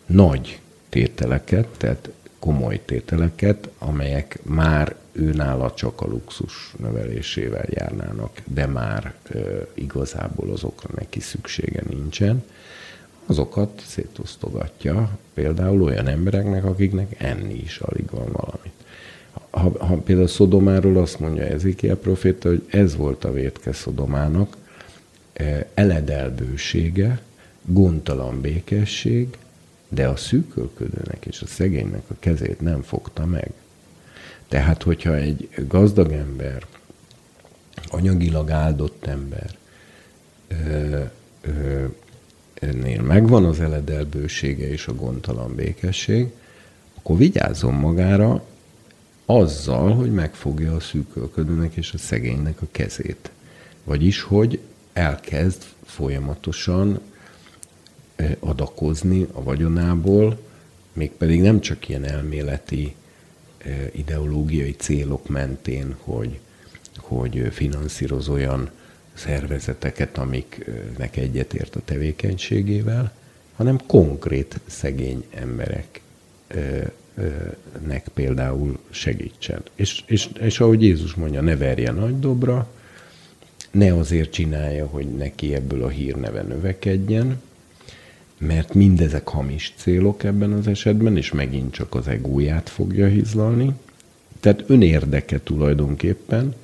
nagy 0.06 0.60
tételeket, 0.90 1.68
tehát 1.78 2.10
komoly 2.40 2.82
tételeket, 2.86 3.70
amelyek 3.78 4.40
már 4.44 4.96
őnála 5.12 5.74
csak 5.74 6.02
a 6.02 6.08
luxus 6.08 6.74
növelésével 6.80 7.66
járnának, 7.70 8.42
de 8.46 8.66
már 8.66 9.14
igazából 9.74 10.52
azokra 10.52 10.90
neki 10.96 11.20
szüksége 11.20 11.82
nincsen, 11.90 12.44
azokat 13.28 13.82
szétosztogatja 13.86 15.18
például 15.34 15.82
olyan 15.82 16.08
embereknek, 16.08 16.66
akiknek 16.66 17.16
enni 17.18 17.54
is 17.54 17.80
alig 17.80 18.10
van 18.12 18.32
valami 18.32 18.72
ha, 19.58 19.86
ha 19.86 19.96
például 19.96 20.28
Szodomáról 20.28 20.98
azt 20.98 21.20
mondja 21.20 21.44
Ezekiel 21.44 21.96
proféta, 21.96 22.50
hogy 22.50 22.66
ez 22.70 22.96
volt 22.96 23.24
a 23.24 23.32
vétke 23.32 23.74
Szodomának, 23.74 24.58
e, 25.34 25.68
eledelbősége, 25.74 27.22
gondtalan 27.62 28.42
békesség, 28.42 29.38
de 29.90 30.08
a 30.08 30.16
szűkölködőnek 30.16 31.26
és 31.26 31.42
a 31.42 31.46
szegénynek 31.46 32.04
a 32.08 32.14
kezét 32.20 32.62
nem 32.62 32.82
fogta 32.82 33.26
meg. 33.26 33.52
Tehát, 34.48 34.84
hogyha 34.84 35.16
egy 35.16 35.50
gazdag 35.68 36.12
ember, 36.12 36.66
anyagilag 37.88 38.50
áldott 38.50 39.06
ember, 39.06 39.58
ö, 40.48 41.00
ö, 41.42 41.86
ennél 42.60 43.02
megvan 43.02 43.46
az 43.46 43.60
eledelbősége 43.60 44.70
és 44.70 44.88
a 44.88 44.96
gondtalan 44.96 45.56
békesség, 45.56 46.28
akkor 46.98 47.18
vigyázzon 47.18 47.74
magára, 47.74 48.44
azzal, 49.26 49.96
hogy 49.96 50.12
megfogja 50.12 50.76
a 50.76 50.80
szűkölködőnek 50.80 51.76
és 51.76 51.94
a 51.94 51.98
szegénynek 51.98 52.62
a 52.62 52.68
kezét. 52.72 53.32
Vagyis, 53.84 54.22
hogy 54.22 54.60
elkezd 54.94 55.64
folyamatosan 55.86 57.00
adakozni 58.40 59.28
a 59.32 59.44
vagyonából, 59.44 60.40
mégpedig 60.94 61.42
nem 61.42 61.60
csak 61.60 61.90
ilyen 61.90 62.04
elméleti 62.04 62.96
ideológiai 63.92 64.72
célok 64.72 65.28
mentén, 65.28 65.96
hogy, 66.00 66.40
hogy 66.98 67.48
finanszíroz 67.52 68.30
olyan 68.30 68.70
szervezeteket, 69.18 70.18
amiknek 70.18 71.18
egyetért 71.18 71.76
a 71.76 71.82
tevékenységével, 71.86 73.12
hanem 73.56 73.80
konkrét 73.86 74.60
szegény 74.66 75.24
emberek 75.34 76.02
nek 77.88 78.08
például 78.14 78.80
segítsen. 78.90 79.62
És, 79.76 80.04
és, 80.06 80.30
és 80.40 80.60
ahogy 80.60 80.84
Jézus 80.84 81.14
mondja, 81.14 81.42
ne 81.42 81.58
verje 81.58 81.92
nagy 81.92 82.20
dobra, 82.20 82.68
ne 83.72 83.94
azért 83.94 84.32
csinálja, 84.32 84.86
hogy 84.86 85.08
neki 85.08 85.56
ebből 85.56 85.84
a 85.84 85.88
hírneve 85.88 86.42
növekedjen, 86.42 87.42
mert 88.38 88.74
mindezek 88.74 89.28
hamis 89.28 89.74
célok 89.78 90.24
ebben 90.24 90.52
az 90.54 90.68
esetben, 90.68 91.18
és 91.18 91.32
megint 91.32 91.74
csak 91.74 91.96
az 91.96 92.08
egóját 92.08 92.70
fogja 92.70 93.08
hizlalni. 93.08 93.74
Tehát 94.40 94.64
önérdeke 94.68 95.40
tulajdonképpen, 95.44 96.56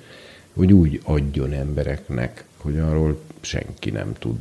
hogy 0.54 0.74
úgy 0.74 1.00
adjon 1.04 1.52
embereknek, 1.52 2.44
hogy 2.58 2.78
arról 2.78 3.20
senki 3.42 3.90
nem 3.90 4.14
tud 4.20 4.36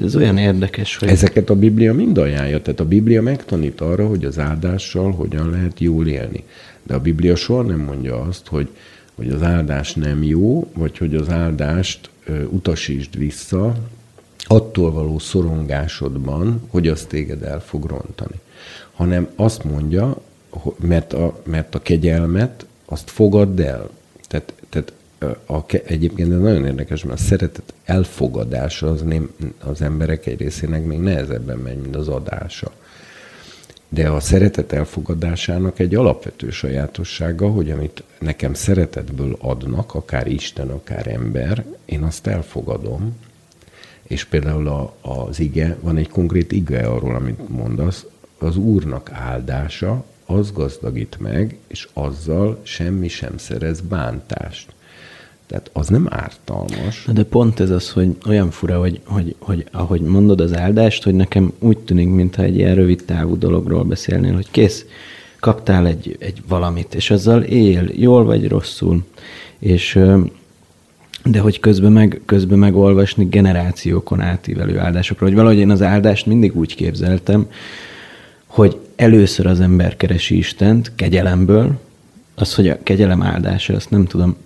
ez 0.00 0.16
olyan 0.16 0.38
érdekes, 0.38 0.96
hogy... 0.96 1.08
Ezeket 1.08 1.50
a 1.50 1.56
Biblia 1.56 1.94
mind 1.94 2.18
ajánlja. 2.18 2.62
Tehát 2.62 2.80
a 2.80 2.84
Biblia 2.84 3.22
megtanít 3.22 3.80
arra, 3.80 4.06
hogy 4.06 4.24
az 4.24 4.38
áldással 4.38 5.12
hogyan 5.12 5.50
lehet 5.50 5.80
jól 5.80 6.06
élni. 6.06 6.44
De 6.82 6.94
a 6.94 7.00
Biblia 7.00 7.36
soha 7.36 7.62
nem 7.62 7.80
mondja 7.80 8.20
azt, 8.20 8.46
hogy, 8.46 8.68
hogy 9.14 9.28
az 9.28 9.42
áldás 9.42 9.94
nem 9.94 10.22
jó, 10.22 10.70
vagy 10.74 10.98
hogy 10.98 11.14
az 11.14 11.28
áldást 11.28 12.10
ö, 12.24 12.42
utasítsd 12.44 13.18
vissza, 13.18 13.76
attól 14.44 14.92
való 14.92 15.18
szorongásodban, 15.18 16.62
hogy 16.70 16.88
az 16.88 17.04
téged 17.08 17.42
el 17.42 17.60
fog 17.60 17.84
rontani. 17.84 18.34
Hanem 18.92 19.28
azt 19.36 19.64
mondja, 19.64 20.16
mert 20.76 21.12
a, 21.12 21.40
mert 21.44 21.74
a 21.74 21.78
kegyelmet 21.78 22.66
azt 22.84 23.10
fogadd 23.10 23.60
el. 23.60 23.90
Tehát, 24.28 24.52
tehát 24.68 24.92
a, 25.46 25.64
egyébként 25.84 26.32
ez 26.32 26.38
nagyon 26.38 26.64
érdekes, 26.64 27.04
mert 27.04 27.18
a 27.18 27.22
szeretet 27.22 27.74
elfogadása 27.84 28.90
az, 28.90 29.02
nem, 29.02 29.30
az 29.64 29.82
emberek 29.82 30.26
egy 30.26 30.40
részének 30.40 30.84
még 30.84 30.98
nehezebben 30.98 31.58
megy, 31.58 31.76
mint 31.76 31.96
az 31.96 32.08
adása. 32.08 32.72
De 33.88 34.08
a 34.08 34.20
szeretet 34.20 34.72
elfogadásának 34.72 35.78
egy 35.78 35.94
alapvető 35.94 36.50
sajátossága, 36.50 37.48
hogy 37.48 37.70
amit 37.70 38.02
nekem 38.18 38.54
szeretetből 38.54 39.36
adnak, 39.38 39.94
akár 39.94 40.26
Isten, 40.26 40.70
akár 40.70 41.06
ember, 41.06 41.64
én 41.84 42.02
azt 42.02 42.26
elfogadom, 42.26 43.16
és 44.02 44.24
például 44.24 44.68
a, 44.68 44.94
az 45.00 45.40
ige, 45.40 45.76
van 45.80 45.96
egy 45.96 46.08
konkrét 46.08 46.52
ige 46.52 46.86
arról, 46.86 47.14
amit 47.14 47.48
mondasz, 47.48 48.06
az 48.38 48.56
Úrnak 48.56 49.10
áldása, 49.12 50.04
az 50.26 50.52
gazdagít 50.52 51.16
meg, 51.20 51.58
és 51.66 51.88
azzal 51.92 52.60
semmi 52.62 53.08
sem 53.08 53.38
szerez 53.38 53.80
bántást. 53.80 54.72
Tehát 55.48 55.70
az 55.72 55.88
nem 55.88 56.06
ártalmas. 56.10 57.08
De 57.12 57.22
pont 57.22 57.60
ez 57.60 57.70
az, 57.70 57.90
hogy 57.90 58.16
olyan 58.26 58.50
fura, 58.50 58.78
hogy, 58.78 59.00
hogy, 59.04 59.34
hogy 59.38 59.66
ahogy 59.72 60.00
mondod 60.00 60.40
az 60.40 60.56
áldást, 60.56 61.04
hogy 61.04 61.14
nekem 61.14 61.52
úgy 61.58 61.78
tűnik, 61.78 62.08
mintha 62.08 62.42
egy 62.42 62.56
ilyen 62.56 62.74
rövid 62.74 63.04
távú 63.04 63.38
dologról 63.38 63.84
beszélnél, 63.84 64.34
hogy 64.34 64.50
kész, 64.50 64.84
kaptál 65.40 65.86
egy, 65.86 66.16
egy 66.20 66.42
valamit, 66.48 66.94
és 66.94 67.10
azzal 67.10 67.42
él, 67.42 67.88
jól 67.92 68.24
vagy 68.24 68.48
rosszul. 68.48 69.04
És 69.58 70.00
de 71.24 71.40
hogy 71.40 71.60
közben 71.60 71.92
meg, 71.92 72.20
közben 72.24 72.58
megolvasni 72.58 73.24
generációkon 73.24 74.20
átívelő 74.20 74.78
áldásokról. 74.78 75.28
Hogy 75.28 75.38
valahogy 75.38 75.58
én 75.58 75.70
az 75.70 75.82
áldást 75.82 76.26
mindig 76.26 76.56
úgy 76.56 76.74
képzeltem, 76.74 77.46
hogy 78.46 78.78
először 78.96 79.46
az 79.46 79.60
ember 79.60 79.96
keresi 79.96 80.36
Istent 80.36 80.92
kegyelemből, 80.94 81.78
az, 82.34 82.54
hogy 82.54 82.68
a 82.68 82.78
kegyelem 82.82 83.22
áldása, 83.22 83.74
azt 83.74 83.90
nem 83.90 84.04
tudom, 84.04 84.36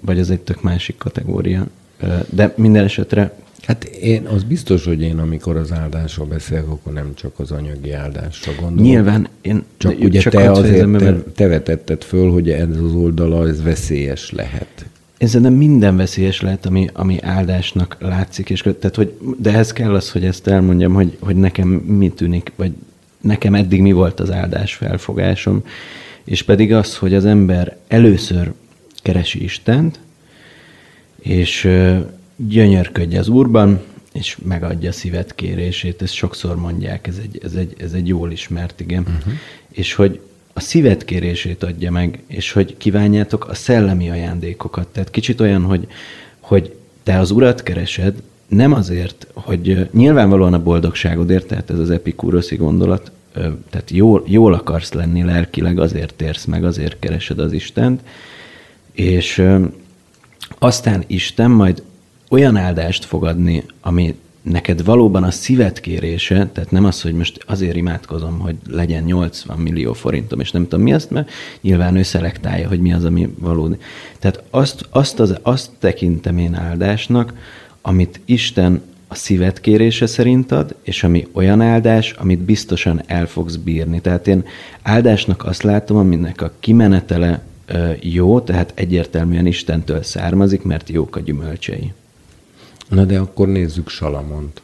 vagy 0.00 0.18
ez 0.18 0.30
egy 0.30 0.40
tök 0.40 0.62
másik 0.62 0.96
kategória. 0.98 1.66
De 2.30 2.54
minden 2.56 2.84
esetre... 2.84 3.34
Hát 3.62 3.84
én, 3.84 4.26
az 4.26 4.42
biztos, 4.42 4.84
hogy 4.84 5.00
én 5.00 5.18
amikor 5.18 5.56
az 5.56 5.72
áldásról 5.72 6.26
beszélek, 6.26 6.68
akkor 6.68 6.92
nem 6.92 7.12
csak 7.14 7.38
az 7.38 7.50
anyagi 7.50 7.92
áldásra 7.92 8.52
gondolok. 8.60 8.84
Nyilván 8.84 9.28
én... 9.40 9.64
Csak 9.76 9.98
ugye 10.00 10.20
csak 10.20 10.32
te 10.32 10.50
azért 10.50 10.96
te, 10.98 11.22
te 11.34 11.46
vetetted 11.46 12.02
föl, 12.02 12.30
hogy 12.30 12.50
ez 12.50 12.76
az 12.84 12.92
oldala, 12.94 13.48
ez 13.48 13.62
veszélyes 13.62 14.30
lehet. 14.30 14.86
Ez 15.18 15.32
nem 15.32 15.52
minden 15.52 15.96
veszélyes 15.96 16.40
lehet, 16.40 16.66
ami, 16.66 16.88
ami 16.92 17.18
áldásnak 17.20 17.96
látszik. 18.00 18.50
És, 18.50 18.60
tehát, 18.60 18.96
hogy, 18.96 19.18
de 19.38 19.52
ez 19.52 19.72
kell 19.72 19.94
az, 19.94 20.10
hogy 20.10 20.24
ezt 20.24 20.46
elmondjam, 20.46 20.92
hogy, 20.92 21.16
hogy 21.20 21.36
nekem 21.36 21.68
mi 21.68 22.08
tűnik, 22.08 22.52
vagy 22.56 22.72
nekem 23.20 23.54
eddig 23.54 23.80
mi 23.80 23.92
volt 23.92 24.20
az 24.20 24.30
áldás 24.30 24.74
felfogásom, 24.74 25.64
és 26.24 26.42
pedig 26.42 26.72
az, 26.72 26.96
hogy 26.96 27.14
az 27.14 27.24
ember 27.24 27.76
először 27.88 28.52
keresi 29.02 29.42
Istent, 29.42 30.00
és 31.18 31.68
gyönyörködj 32.36 33.16
az 33.16 33.28
Úrban, 33.28 33.80
és 34.12 34.38
megadja 34.44 34.88
a 34.88 34.92
szívet 34.92 35.34
kérését. 35.34 36.02
Ezt 36.02 36.12
sokszor 36.12 36.56
mondják, 36.56 37.06
ez 37.06 37.16
egy, 37.22 37.40
ez 37.42 37.54
egy, 37.54 37.74
ez 37.78 37.92
egy 37.92 38.08
jól 38.08 38.32
ismert, 38.32 38.80
igen. 38.80 39.02
Uh-huh. 39.02 39.32
És 39.68 39.94
hogy 39.94 40.20
a 40.52 40.60
szívet 40.60 41.04
kérését 41.04 41.62
adja 41.62 41.90
meg, 41.90 42.22
és 42.26 42.52
hogy 42.52 42.76
kívánjátok 42.76 43.48
a 43.48 43.54
szellemi 43.54 44.10
ajándékokat. 44.10 44.86
Tehát 44.86 45.10
kicsit 45.10 45.40
olyan, 45.40 45.62
hogy, 45.62 45.86
hogy 46.40 46.74
te 47.02 47.18
az 47.18 47.30
urat 47.30 47.62
keresed, 47.62 48.22
nem 48.48 48.72
azért, 48.72 49.26
hogy 49.34 49.88
nyilvánvalóan 49.92 50.54
a 50.54 50.62
boldogságodért, 50.62 51.46
tehát 51.46 51.70
ez 51.70 51.78
az 51.78 51.90
epikúroszi 51.90 52.56
gondolat, 52.56 53.12
tehát 53.70 53.90
jól, 53.90 54.22
jól 54.26 54.54
akarsz 54.54 54.92
lenni 54.92 55.22
lelkileg, 55.22 55.78
azért 55.78 56.14
térsz 56.14 56.44
meg, 56.44 56.64
azért 56.64 56.98
keresed 56.98 57.38
az 57.38 57.52
Istent, 57.52 58.00
és 58.92 59.42
aztán 60.58 61.04
Isten 61.06 61.50
majd 61.50 61.82
olyan 62.28 62.56
áldást 62.56 63.04
fogadni, 63.04 63.64
ami 63.80 64.16
neked 64.42 64.84
valóban 64.84 65.22
a 65.22 65.30
szívet 65.30 65.80
kérése, 65.80 66.46
tehát 66.52 66.70
nem 66.70 66.84
az, 66.84 67.02
hogy 67.02 67.12
most 67.12 67.44
azért 67.46 67.76
imádkozom, 67.76 68.38
hogy 68.38 68.56
legyen 68.68 69.02
80 69.02 69.58
millió 69.58 69.92
forintom, 69.92 70.40
és 70.40 70.50
nem 70.50 70.62
tudom 70.62 70.80
mi 70.80 70.92
azt, 70.92 71.10
mert 71.10 71.30
nyilván 71.60 71.96
ő 71.96 72.02
szelektálja, 72.02 72.68
hogy 72.68 72.80
mi 72.80 72.92
az, 72.92 73.04
ami 73.04 73.34
valódi. 73.38 73.76
Tehát 74.18 74.42
azt, 74.50 74.86
azt, 74.90 75.20
az, 75.20 75.38
azt 75.42 75.70
tekintem 75.78 76.38
én 76.38 76.54
áldásnak, 76.54 77.32
amit 77.82 78.20
Isten 78.24 78.82
a 79.08 79.14
szívet 79.14 79.60
kérése 79.60 80.06
szerint 80.06 80.52
ad, 80.52 80.74
és 80.82 81.04
ami 81.04 81.28
olyan 81.32 81.60
áldás, 81.60 82.12
amit 82.12 82.38
biztosan 82.38 83.02
el 83.06 83.26
fogsz 83.26 83.56
bírni. 83.56 84.00
Tehát 84.00 84.26
én 84.26 84.44
áldásnak 84.82 85.44
azt 85.44 85.62
látom, 85.62 85.96
aminek 85.96 86.42
a 86.42 86.52
kimenetele 86.60 87.42
jó, 88.00 88.40
tehát 88.40 88.72
egyértelműen 88.74 89.46
Istentől 89.46 90.02
származik, 90.02 90.62
mert 90.62 90.88
jók 90.88 91.16
a 91.16 91.20
gyümölcsei. 91.20 91.92
Na 92.88 93.04
de 93.04 93.18
akkor 93.18 93.48
nézzük 93.48 93.88
Salamont. 93.88 94.60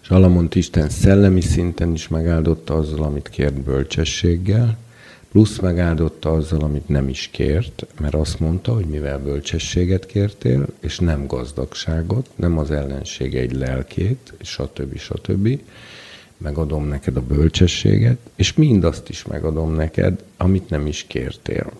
Salamont 0.00 0.54
Isten 0.54 0.88
szellemi 0.88 1.40
szinten 1.40 1.92
is 1.92 2.08
megáldotta 2.08 2.74
azzal, 2.74 3.02
amit 3.02 3.28
kért 3.28 3.60
bölcsességgel, 3.60 4.78
plusz 5.32 5.58
megáldotta 5.58 6.32
azzal, 6.32 6.60
amit 6.60 6.88
nem 6.88 7.08
is 7.08 7.28
kért, 7.32 7.86
mert 8.00 8.14
azt 8.14 8.40
mondta, 8.40 8.74
hogy 8.74 8.84
mivel 8.84 9.18
bölcsességet 9.18 10.06
kértél, 10.06 10.66
és 10.80 10.98
nem 10.98 11.26
gazdagságot, 11.26 12.28
nem 12.34 12.58
az 12.58 12.70
ellenség 12.70 13.34
egy 13.34 13.52
lelkét, 13.52 14.32
stb. 14.40 14.98
stb., 14.98 15.60
megadom 16.42 16.88
neked 16.88 17.16
a 17.16 17.22
bölcsességet, 17.22 18.18
és 18.34 18.54
mindazt 18.54 19.08
is 19.08 19.24
megadom 19.24 19.74
neked, 19.74 20.24
amit 20.36 20.70
nem 20.70 20.86
is 20.86 21.04
kértél. 21.08 21.72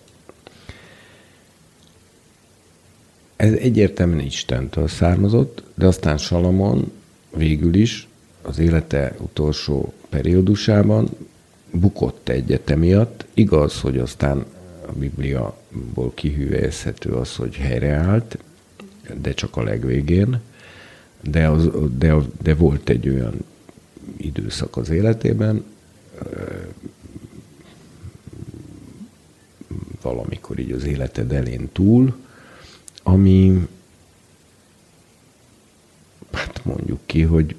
Ez 3.37 3.53
egyértelműen 3.53 4.25
Istentől 4.25 4.89
származott, 4.89 5.63
de 5.75 5.87
aztán 5.87 6.19
Salamon 6.19 6.93
végül 7.37 7.75
is 7.75 8.09
az 8.43 8.59
élete 8.59 9.15
utolsó 9.19 9.93
periódusában 10.09 11.09
bukott 11.71 12.29
egyet 12.29 12.71
emiatt. 12.71 13.25
Igaz, 13.35 13.81
hogy 13.81 13.99
aztán 13.99 14.45
a 14.87 14.93
Bibliaból 14.93 16.13
kihűvezhető 16.15 17.11
az, 17.11 17.37
hogy 17.37 17.55
helyreállt, 17.55 18.39
de 19.21 19.35
csak 19.35 19.57
a 19.57 19.63
legvégén. 19.63 20.41
De, 21.21 21.49
az, 21.49 21.69
de, 21.99 22.15
de 22.43 22.55
volt 22.55 22.89
egy 22.89 23.09
olyan 23.09 23.45
időszak 24.17 24.77
az 24.77 24.91
életében, 24.91 25.65
valamikor 30.03 30.59
így 30.59 30.73
az 30.73 30.85
életed 30.85 31.33
elén 31.33 31.69
túl, 31.73 32.17
ami 33.03 33.69
hát 36.33 36.65
mondjuk 36.65 37.01
ki, 37.07 37.23
hogy 37.23 37.57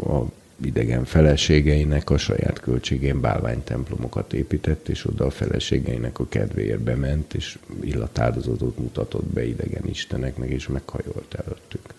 a 0.00 0.20
idegen 0.64 1.04
feleségeinek 1.04 2.10
a 2.10 2.18
saját 2.18 2.60
költségén 2.60 3.20
bálványtemplomokat 3.20 4.32
épített, 4.32 4.88
és 4.88 5.06
oda 5.06 5.26
a 5.26 5.30
feleségeinek 5.30 6.18
a 6.18 6.28
kedvéért 6.28 6.80
bement, 6.80 7.34
és 7.34 7.58
illatáldozatot 7.80 8.78
mutatott 8.78 9.24
be 9.26 9.44
idegen 9.44 9.88
isteneknek, 9.88 10.48
és 10.48 10.68
meghajolt 10.68 11.34
előttük. 11.34 11.94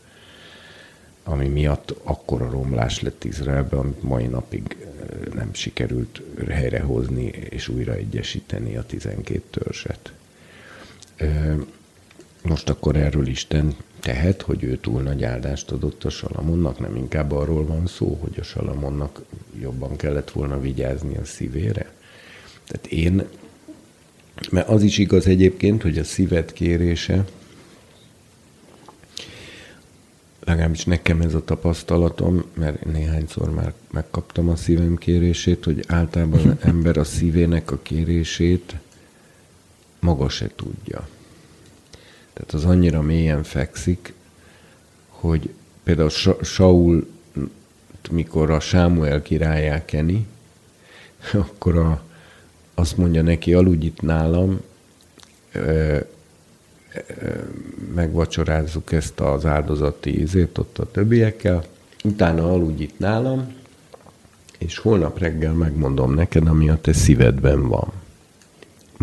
Ami 1.24 1.48
miatt 1.48 1.96
akkora 2.04 2.50
romlás 2.50 3.02
lett 3.02 3.24
Izraelben, 3.24 3.80
amit 3.80 4.04
mai 4.04 4.26
napig 4.26 4.78
nem 5.34 5.54
sikerült 5.54 6.22
helyrehozni 6.50 7.26
és 7.50 7.68
újra 7.68 7.94
egyesíteni 7.94 8.76
a 8.76 8.84
12 8.84 9.42
törzset. 9.50 10.14
Most 12.42 12.70
akkor 12.70 12.96
erről 12.96 13.28
Isten 13.28 13.76
tehet, 14.00 14.42
hogy 14.42 14.64
ő 14.64 14.78
túl 14.78 15.02
nagy 15.02 15.24
áldást 15.24 15.72
adott 15.72 16.04
a 16.04 16.10
Salamonnak, 16.10 16.80
nem 16.80 16.96
inkább 16.96 17.32
arról 17.32 17.66
van 17.66 17.88
szó, 17.88 18.18
hogy 18.22 18.40
a 18.40 18.44
Salamonnak 18.44 19.22
jobban 19.62 19.96
kellett 19.96 20.32
volna 20.32 20.60
vigyázni 20.60 21.18
a 21.18 21.26
szívére? 21.26 21.92
Tehát 22.68 22.86
én, 22.86 23.28
mert 24.52 24.70
az 24.70 24.84
is 24.84 24.98
igaz 24.98 25.28
egyébként, 25.28 25.82
hogy 25.82 25.98
a 25.98 26.04
szívet 26.04 26.54
kérése, 26.54 27.26
legalábbis 30.46 30.86
nekem 30.86 31.22
ez 31.22 31.34
a 31.34 31.44
tapasztalatom, 31.44 32.44
mert 32.54 32.86
néhányszor 32.86 33.50
már 33.50 33.74
megkaptam 33.92 34.50
a 34.50 34.56
szívem 34.56 34.96
kérését, 34.96 35.64
hogy 35.64 35.84
általában 35.88 36.58
ember 36.62 36.98
a 36.98 37.04
szívének 37.04 37.72
a 37.72 37.80
kérését 37.82 38.76
maga 40.00 40.30
se 40.30 40.50
tudja. 40.56 41.08
Tehát 42.34 42.54
az 42.54 42.66
annyira 42.66 43.02
mélyen 43.02 43.44
fekszik, 43.44 44.14
hogy 45.08 45.50
például 45.84 46.10
Saul, 46.42 47.08
mikor 48.12 48.50
a 48.50 48.60
Sámuel 48.60 49.22
királyá 49.22 49.86
keni, 49.86 50.28
akkor 51.34 51.78
a, 51.78 52.04
azt 52.74 52.98
mondja 52.98 53.22
neki, 53.22 53.54
aludj 53.54 53.86
itt 53.86 54.02
nálam, 54.02 54.62
megvacsorázzuk 57.96 58.92
ezt 58.92 59.20
az 59.20 59.46
áldozati 59.46 60.20
ízét 60.20 60.58
ott 60.58 60.78
a 60.78 60.92
többiekkel, 60.92 61.64
utána 62.04 62.52
aludj 62.52 62.84
itt 62.84 63.00
nálam, 63.00 63.54
és 64.58 64.78
holnap 64.78 65.20
reggel 65.20 65.54
megmondom 65.54 66.14
neked, 66.14 66.48
ami 66.48 66.70
a 66.70 66.78
te 66.82 66.94
szívedben 66.94 67.68
van 67.68 67.92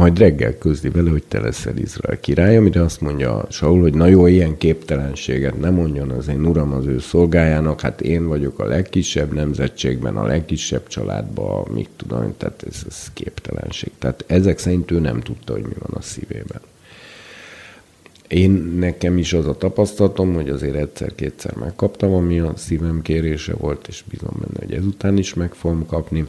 majd 0.01 0.19
reggel 0.19 0.59
közli 0.59 0.89
vele, 0.89 1.11
hogy 1.11 1.23
te 1.29 1.41
leszel 1.41 1.77
Izrael 1.77 2.21
király, 2.21 2.57
amire 2.57 2.83
azt 2.83 3.01
mondja 3.01 3.47
Saul, 3.51 3.81
hogy 3.81 3.95
na 3.95 4.07
jó, 4.07 4.27
ilyen 4.27 4.57
képtelenséget 4.57 5.61
nem 5.61 5.75
mondjon 5.75 6.11
az 6.11 6.29
én 6.29 6.47
uram 6.47 6.73
az 6.73 6.87
ő 6.87 6.99
szolgájának, 6.99 7.81
hát 7.81 8.01
én 8.01 8.27
vagyok 8.27 8.59
a 8.59 8.67
legkisebb 8.67 9.33
nemzetségben, 9.33 10.17
a 10.17 10.27
legkisebb 10.27 10.87
családban, 10.87 11.67
mit 11.73 11.89
tudom, 11.97 12.35
tehát 12.37 12.65
ez, 12.71 12.83
ez 12.89 13.07
képtelenség. 13.13 13.91
Tehát 13.99 14.25
ezek 14.27 14.59
szerint 14.59 14.91
ő 14.91 14.99
nem 14.99 15.21
tudta, 15.21 15.53
hogy 15.53 15.63
mi 15.63 15.75
van 15.79 15.97
a 15.99 16.03
szívében. 16.03 16.61
Én 18.31 18.51
nekem 18.79 19.19
is 19.19 19.33
az 19.33 19.47
a 19.47 19.57
tapasztalatom, 19.57 20.35
hogy 20.35 20.49
azért 20.49 20.75
egyszer-kétszer 20.75 21.55
megkaptam, 21.55 22.15
ami 22.15 22.39
a 22.39 22.57
szívem 22.57 23.03
kérése 23.03 23.55
volt, 23.55 23.89
és 23.89 24.05
bízom 24.11 24.35
benne, 24.41 24.67
hogy 24.67 24.75
ezután 24.75 25.19
is 25.19 25.35
meg 25.35 25.55
fogom 25.55 25.87
kapni, 25.87 26.27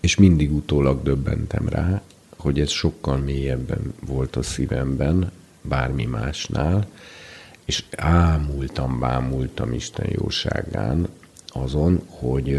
és 0.00 0.16
mindig 0.16 0.52
utólag 0.52 1.02
döbbentem 1.02 1.68
rá, 1.68 2.02
hogy 2.36 2.60
ez 2.60 2.70
sokkal 2.70 3.16
mélyebben 3.16 3.94
volt 4.06 4.36
a 4.36 4.42
szívemben, 4.42 5.32
bármi 5.62 6.04
másnál, 6.04 6.88
és 7.64 7.84
ámultam, 7.96 8.98
bámultam 8.98 9.72
Isten 9.72 10.06
jóságán 10.10 11.08
azon, 11.46 12.02
hogy, 12.06 12.58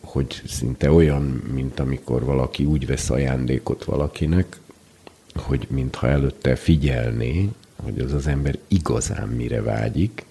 hogy 0.00 0.42
szinte 0.46 0.90
olyan, 0.90 1.22
mint 1.52 1.80
amikor 1.80 2.24
valaki 2.24 2.64
úgy 2.64 2.86
vesz 2.86 3.10
ajándékot 3.10 3.84
valakinek, 3.84 4.60
hogy 5.38 5.66
mintha 5.70 6.08
előtte 6.08 6.56
figyelné, 6.56 7.48
hogy 7.76 7.98
az 7.98 8.12
az 8.12 8.26
ember 8.26 8.58
igazán 8.68 9.28
mire 9.28 9.62
vágyik, 9.62 10.24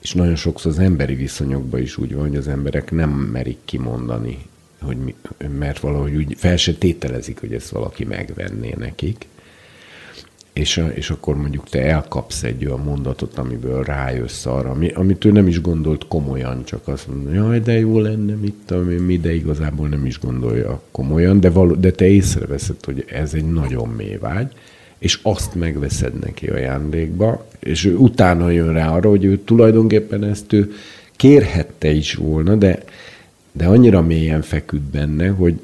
és 0.00 0.12
nagyon 0.12 0.36
sokszor 0.36 0.70
az 0.70 0.78
emberi 0.78 1.14
viszonyokban 1.14 1.80
is 1.80 1.96
úgy 1.96 2.14
van, 2.14 2.28
hogy 2.28 2.36
az 2.36 2.48
emberek 2.48 2.90
nem 2.90 3.10
merik 3.10 3.58
kimondani 3.64 4.38
hogy 4.84 4.96
mi, 4.96 5.14
mert 5.58 5.78
valahogy 5.78 6.14
úgy 6.14 6.34
fel 6.38 6.56
se 6.56 6.74
tételezik, 6.74 7.40
hogy 7.40 7.54
ezt 7.54 7.68
valaki 7.68 8.04
megvenné 8.04 8.74
nekik. 8.78 9.26
És, 10.54 10.84
és 10.94 11.10
akkor 11.10 11.36
mondjuk 11.36 11.68
te 11.68 11.82
elkapsz 11.82 12.42
egy 12.42 12.66
olyan 12.66 12.80
mondatot, 12.80 13.38
amiből 13.38 13.82
rájössz 13.82 14.46
arra, 14.46 14.70
ami, 14.70 14.88
amit 14.88 15.24
ő 15.24 15.30
nem 15.30 15.46
is 15.46 15.60
gondolt 15.60 16.08
komolyan, 16.08 16.64
csak 16.64 16.88
azt 16.88 17.08
mondja, 17.08 17.32
jaj, 17.32 17.60
de 17.60 17.78
jó 17.78 18.00
lenne, 18.00 18.34
mit 18.34 18.54
tudom 18.64 18.90
én, 18.90 18.98
mi, 18.98 19.18
de 19.18 19.34
igazából 19.34 19.88
nem 19.88 20.06
is 20.06 20.20
gondolja 20.20 20.82
komolyan, 20.90 21.40
de, 21.40 21.50
való, 21.50 21.74
de 21.74 21.90
te 21.90 22.06
észreveszed, 22.06 22.84
hogy 22.84 23.04
ez 23.08 23.34
egy 23.34 23.52
nagyon 23.52 23.88
mély 23.88 24.16
vágy, 24.16 24.52
és 24.98 25.18
azt 25.22 25.54
megveszed 25.54 26.18
neki 26.18 26.46
ajándékba, 26.46 27.46
és 27.58 27.84
ő 27.84 27.96
utána 27.96 28.50
jön 28.50 28.72
rá 28.72 28.90
arra, 28.90 29.08
hogy 29.08 29.24
ő 29.24 29.38
tulajdonképpen 29.38 30.24
ezt 30.24 30.52
ő 30.52 30.72
kérhette 31.16 31.90
is 31.90 32.14
volna, 32.14 32.54
de 32.54 32.84
de 33.56 33.66
annyira 33.66 34.02
mélyen 34.02 34.42
feküdt 34.42 34.82
benne, 34.82 35.28
hogy, 35.28 35.60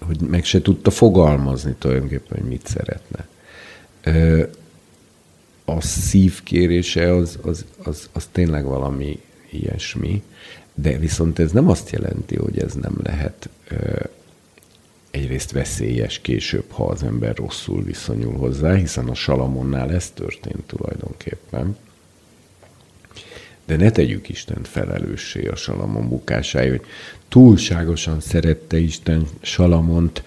hogy 0.00 0.20
meg 0.20 0.44
se 0.44 0.62
tudta 0.62 0.90
fogalmazni 0.90 1.74
tulajdonképpen, 1.78 2.38
hogy 2.38 2.48
mit 2.48 2.66
szeretne. 2.66 3.26
A 5.64 5.80
szívkérése 5.80 7.14
az, 7.14 7.38
az, 7.42 7.64
az, 7.82 8.08
az 8.12 8.28
tényleg 8.32 8.64
valami 8.64 9.20
ilyesmi, 9.50 10.22
de 10.74 10.98
viszont 10.98 11.38
ez 11.38 11.52
nem 11.52 11.68
azt 11.68 11.90
jelenti, 11.90 12.36
hogy 12.36 12.58
ez 12.58 12.74
nem 12.74 12.94
lehet 13.02 13.48
egyrészt 15.10 15.50
veszélyes 15.50 16.18
később, 16.18 16.70
ha 16.70 16.84
az 16.86 17.02
ember 17.02 17.36
rosszul 17.36 17.82
viszonyul 17.82 18.36
hozzá, 18.36 18.74
hiszen 18.74 19.08
a 19.08 19.14
Salamonnál 19.14 19.92
ez 19.92 20.10
történt 20.10 20.62
tulajdonképpen. 20.66 21.76
De 23.64 23.76
ne 23.76 23.90
tegyük 23.90 24.28
Isten 24.28 24.62
felelőssé 24.62 25.46
a 25.46 25.56
Salamon 25.56 26.08
bukásáért, 26.08 26.70
hogy 26.78 26.86
túlságosan 27.28 28.20
szerette 28.20 28.78
Isten 28.78 29.26
Salamont, 29.40 30.22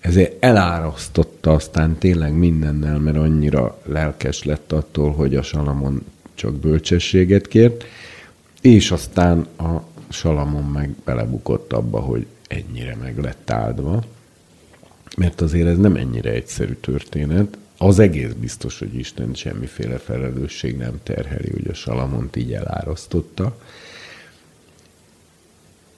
ezért 0.00 0.44
elárasztotta 0.44 1.52
aztán 1.52 1.98
tényleg 1.98 2.32
mindennel, 2.32 2.98
mert 2.98 3.16
annyira 3.16 3.80
lelkes 3.84 4.44
lett 4.44 4.72
attól, 4.72 5.12
hogy 5.12 5.36
a 5.36 5.42
Salamon 5.42 6.04
csak 6.34 6.54
bölcsességet 6.54 7.48
kért, 7.48 7.84
és 8.60 8.90
aztán 8.90 9.46
a 9.56 9.82
Salamon 10.08 10.64
meg 10.64 10.90
belebukott 11.04 11.72
abba, 11.72 11.98
hogy 12.00 12.26
ennyire 12.48 12.96
meg 13.00 13.18
lett 13.18 13.50
áldva 13.50 14.02
mert 15.18 15.40
azért 15.40 15.68
ez 15.68 15.78
nem 15.78 15.96
ennyire 15.96 16.30
egyszerű 16.30 16.72
történet. 16.72 17.58
Az 17.76 17.98
egész 17.98 18.32
biztos, 18.40 18.78
hogy 18.78 18.94
Isten 18.94 19.34
semmiféle 19.34 19.98
felelősség 19.98 20.76
nem 20.76 21.00
terheli, 21.02 21.50
hogy 21.50 21.66
a 21.70 21.74
Salamont 21.74 22.36
így 22.36 22.52
elárasztotta. 22.52 23.58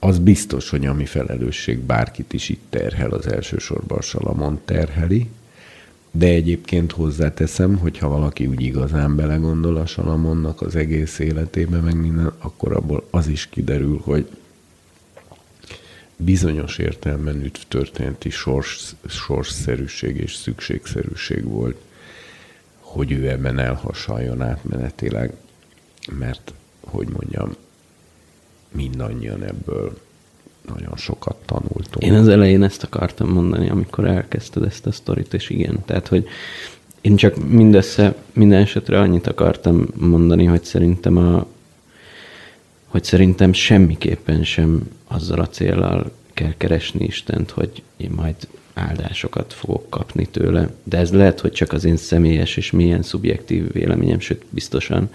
Az 0.03 0.19
biztos, 0.19 0.71
hogy 0.71 0.87
ami 0.87 1.05
felelősség 1.05 1.79
bárkit 1.79 2.33
is 2.33 2.49
itt 2.49 2.65
terhel, 2.71 3.11
az 3.11 3.27
elsősorban 3.27 3.99
a 3.99 4.03
Salamont 4.03 4.61
terheli, 4.61 5.31
de 6.11 6.27
egyébként 6.27 6.93
hozzáteszem, 6.93 7.79
hogy 7.79 7.99
ha 7.99 8.09
valaki 8.09 8.47
úgy 8.47 8.61
igazán 8.61 9.17
belegondol 9.17 9.77
a 9.77 9.87
Salamonnak 9.87 10.61
az 10.61 10.77
egész 10.77 11.19
életébe, 11.19 11.81
meg 11.81 11.95
minden, 11.95 12.33
akkor 12.39 12.73
abból 12.73 13.07
az 13.11 13.27
is 13.27 13.47
kiderül, 13.47 14.01
hogy 14.05 14.27
bizonyos 16.17 16.79
értelemben 16.79 17.45
üdv 17.45 17.61
történeti 17.69 18.31
sors, 18.31 18.95
sorsszerűség 19.09 20.17
és 20.17 20.35
szükségszerűség 20.35 21.45
volt, 21.45 21.77
hogy 22.79 23.13
ő 23.13 23.29
ebben 23.29 23.59
elhasaljon 23.59 24.43
átmenetileg, 24.43 25.33
mert, 26.19 26.53
hogy 26.81 27.09
mondjam, 27.09 27.57
mindannyian 28.73 29.43
ebből 29.43 29.99
nagyon 30.69 30.97
sokat 30.97 31.37
tanultunk. 31.45 31.99
Én 31.99 32.15
az 32.15 32.29
elején 32.29 32.63
ezt 32.63 32.83
akartam 32.83 33.29
mondani, 33.29 33.71
amikor 33.71 34.05
elkezdted 34.07 34.63
ezt 34.63 34.87
a 34.87 34.93
sztorit, 34.93 35.35
és 35.35 35.51
igen, 35.51 35.85
tehát, 35.85 36.09
hogy 36.09 36.29
én 37.01 37.17
csak 37.17 37.49
mindössze, 37.49 38.15
minden 38.33 38.61
esetre 38.61 39.01
annyit 39.01 39.27
akartam 39.27 39.87
mondani, 39.97 40.45
hogy 40.45 40.65
szerintem 40.65 41.17
a, 41.17 41.47
hogy 42.87 43.05
szerintem 43.05 43.53
semmiképpen 43.53 44.45
sem 44.45 44.91
azzal 45.07 45.41
a 45.41 45.49
célral 45.49 46.11
kell 46.35 46.55
keresni 46.57 47.05
Istent, 47.05 47.51
hogy 47.51 47.83
én 47.97 48.11
majd 48.11 48.35
áldásokat 48.75 49.53
fogok 49.53 49.91
kapni 49.91 50.27
tőle. 50.27 50.71
De 50.85 50.99
ez 50.99 51.13
lehet, 51.13 51.41
hogy 51.41 51.53
csak 51.53 51.73
az 51.73 51.85
én 51.85 51.97
személyes 51.97 52.57
és 52.57 52.71
milyen 52.71 53.03
szubjektív 53.03 53.73
véleményem, 53.73 54.21
sőt 54.21 54.45
biztosan, 54.51 55.11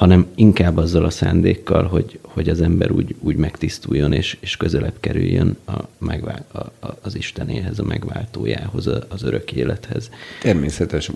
hanem 0.00 0.26
inkább 0.34 0.76
azzal 0.76 1.04
a 1.04 1.10
szándékkal, 1.10 1.84
hogy, 1.84 2.18
hogy 2.22 2.48
az 2.48 2.60
ember 2.60 2.90
úgy, 2.90 3.14
úgy 3.18 3.36
megtisztuljon 3.36 4.12
és, 4.12 4.36
és 4.40 4.56
közelebb 4.56 4.94
kerüljön 5.00 5.56
a, 5.66 5.72
megvál, 5.98 6.44
a, 6.52 6.58
a, 6.58 6.98
az 7.02 7.16
Istenéhez, 7.16 7.78
a 7.78 7.84
megváltójához, 7.84 8.86
a, 8.86 9.04
az 9.08 9.22
örök 9.22 9.52
élethez. 9.52 10.10
Természetes. 10.42 11.10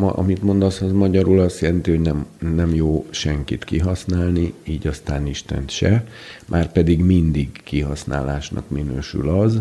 Amit 0.00 0.42
mondasz, 0.42 0.80
az 0.80 0.92
magyarul 0.92 1.40
azt 1.40 1.60
jelenti, 1.60 1.90
hogy 1.90 2.00
nem, 2.00 2.26
nem 2.38 2.74
jó 2.74 3.06
senkit 3.10 3.64
kihasználni, 3.64 4.54
így 4.62 4.86
aztán 4.86 5.26
Isten 5.26 5.64
se, 5.66 6.06
már 6.46 6.72
pedig 6.72 7.00
mindig 7.00 7.60
kihasználásnak 7.64 8.70
minősül 8.70 9.28
az, 9.28 9.60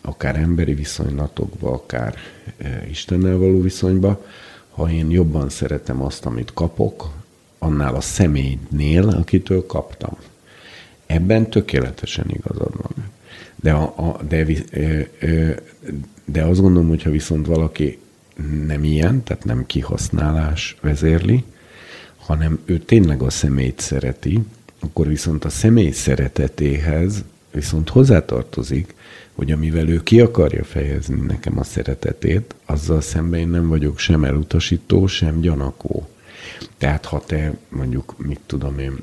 akár 0.00 0.36
emberi 0.36 0.74
viszonylatokba, 0.74 1.72
akár 1.72 2.14
e, 2.58 2.86
Istennel 2.90 3.36
való 3.36 3.60
viszonyba, 3.60 4.24
ha 4.70 4.90
én 4.90 5.10
jobban 5.10 5.48
szeretem 5.48 6.02
azt, 6.02 6.26
amit 6.26 6.52
kapok, 6.52 7.22
annál 7.64 7.94
a 7.94 8.00
személynél, 8.00 9.08
akitől 9.08 9.66
kaptam. 9.66 10.16
Ebben 11.06 11.50
tökéletesen 11.50 12.26
igazad 12.28 12.72
van. 12.76 13.10
De, 13.56 13.72
a, 13.72 13.94
a, 13.96 14.22
de, 14.28 14.46
de 16.24 16.42
azt 16.42 16.60
gondolom, 16.60 16.88
hogyha 16.88 17.10
viszont 17.10 17.46
valaki 17.46 17.98
nem 18.66 18.84
ilyen, 18.84 19.22
tehát 19.22 19.44
nem 19.44 19.66
kihasználás 19.66 20.76
vezérli, 20.80 21.44
hanem 22.16 22.58
ő 22.64 22.78
tényleg 22.78 23.22
a 23.22 23.30
személyt 23.30 23.80
szereti, 23.80 24.42
akkor 24.80 25.06
viszont 25.06 25.44
a 25.44 25.48
személy 25.48 25.90
szeretetéhez 25.90 27.24
viszont 27.50 27.88
hozzátartozik, 27.88 28.94
hogy 29.32 29.52
amivel 29.52 29.88
ő 29.88 30.02
ki 30.02 30.20
akarja 30.20 30.64
fejezni 30.64 31.20
nekem 31.26 31.58
a 31.58 31.64
szeretetét, 31.64 32.54
azzal 32.64 33.00
szemben 33.00 33.40
én 33.40 33.48
nem 33.48 33.68
vagyok 33.68 33.98
sem 33.98 34.24
elutasító, 34.24 35.06
sem 35.06 35.40
gyanakó. 35.40 36.08
Tehát 36.78 37.04
ha 37.04 37.22
te 37.26 37.52
mondjuk, 37.68 38.14
mit 38.18 38.40
tudom 38.46 38.78
én, 38.78 38.96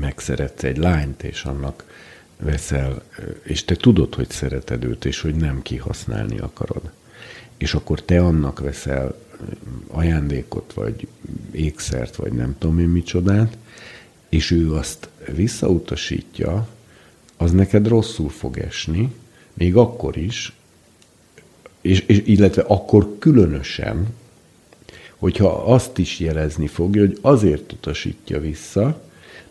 megszeretsz 0.00 0.62
egy 0.62 0.76
lányt, 0.76 1.22
és 1.22 1.44
annak 1.44 1.84
veszel, 2.38 3.02
és 3.42 3.64
te 3.64 3.74
tudod, 3.74 4.14
hogy 4.14 4.30
szereted 4.30 4.84
őt, 4.84 5.04
és 5.04 5.20
hogy 5.20 5.34
nem 5.34 5.62
kihasználni 5.62 6.38
akarod, 6.38 6.90
és 7.56 7.74
akkor 7.74 8.02
te 8.02 8.20
annak 8.20 8.60
veszel 8.60 9.18
ajándékot, 9.86 10.72
vagy 10.72 11.08
ékszert, 11.50 12.16
vagy 12.16 12.32
nem 12.32 12.56
tudom 12.58 12.78
én 12.78 12.88
micsodát, 12.88 13.56
és 14.28 14.50
ő 14.50 14.74
azt 14.74 15.08
visszautasítja, 15.34 16.68
az 17.36 17.52
neked 17.52 17.88
rosszul 17.88 18.28
fog 18.28 18.58
esni, 18.58 19.14
még 19.54 19.76
akkor 19.76 20.16
is, 20.16 20.52
és, 21.80 22.00
és 22.00 22.22
illetve 22.24 22.62
akkor 22.62 23.18
különösen, 23.18 24.06
hogyha 25.18 25.48
azt 25.48 25.98
is 25.98 26.18
jelezni 26.18 26.66
fogja, 26.66 27.00
hogy 27.00 27.18
azért 27.20 27.72
utasítja 27.72 28.40
vissza, 28.40 29.02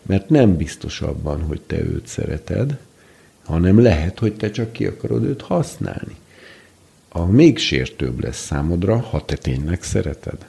mert 0.02 0.28
nem 0.28 0.56
biztos 0.56 1.00
abban, 1.00 1.42
hogy 1.42 1.60
te 1.60 1.78
őt 1.78 2.06
szereted, 2.06 2.78
hanem 3.44 3.82
lehet, 3.82 4.18
hogy 4.18 4.34
te 4.34 4.50
csak 4.50 4.72
ki 4.72 4.86
akarod 4.86 5.24
őt 5.24 5.40
használni. 5.40 6.16
A 7.08 7.24
még 7.24 7.58
sértőbb 7.58 8.22
lesz 8.22 8.44
számodra, 8.44 8.98
ha 8.98 9.24
te 9.24 9.36
tényleg 9.36 9.82
szereted. 9.82 10.46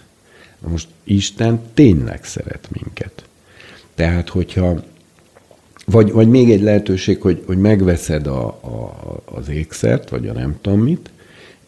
Na 0.60 0.70
most 0.70 0.88
Isten 1.04 1.62
tényleg 1.74 2.24
szeret 2.24 2.68
minket. 2.72 3.24
Tehát, 3.96 4.30
hogyha 4.30 4.84
vagy, 5.86 6.12
vagy 6.12 6.28
még 6.28 6.52
egy 6.52 6.62
lehetőség, 6.62 7.22
hogy, 7.22 7.44
hogy 7.46 7.58
megveszed 7.58 8.28
a, 8.28 8.46
a, 8.48 8.96
az 9.26 9.50
ékszert, 9.50 10.10
vagy 10.10 10.28
a 10.28 10.34
nem 10.34 10.58
tudom 10.62 10.82
mit, 10.82 11.10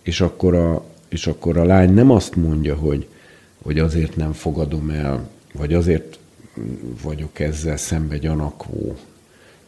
és 0.01 0.21
akkor, 0.21 0.55
a, 0.55 0.85
és 1.09 1.27
akkor 1.27 1.57
a 1.57 1.65
lány 1.65 1.93
nem 1.93 2.11
azt 2.11 2.35
mondja, 2.35 2.75
hogy 2.75 3.07
hogy 3.61 3.79
azért 3.79 4.15
nem 4.15 4.33
fogadom 4.33 4.89
el, 4.89 5.29
vagy 5.53 5.73
azért 5.73 6.19
vagyok 7.03 7.39
ezzel 7.39 7.77
szembe 7.77 8.17
gyanakvó, 8.17 8.97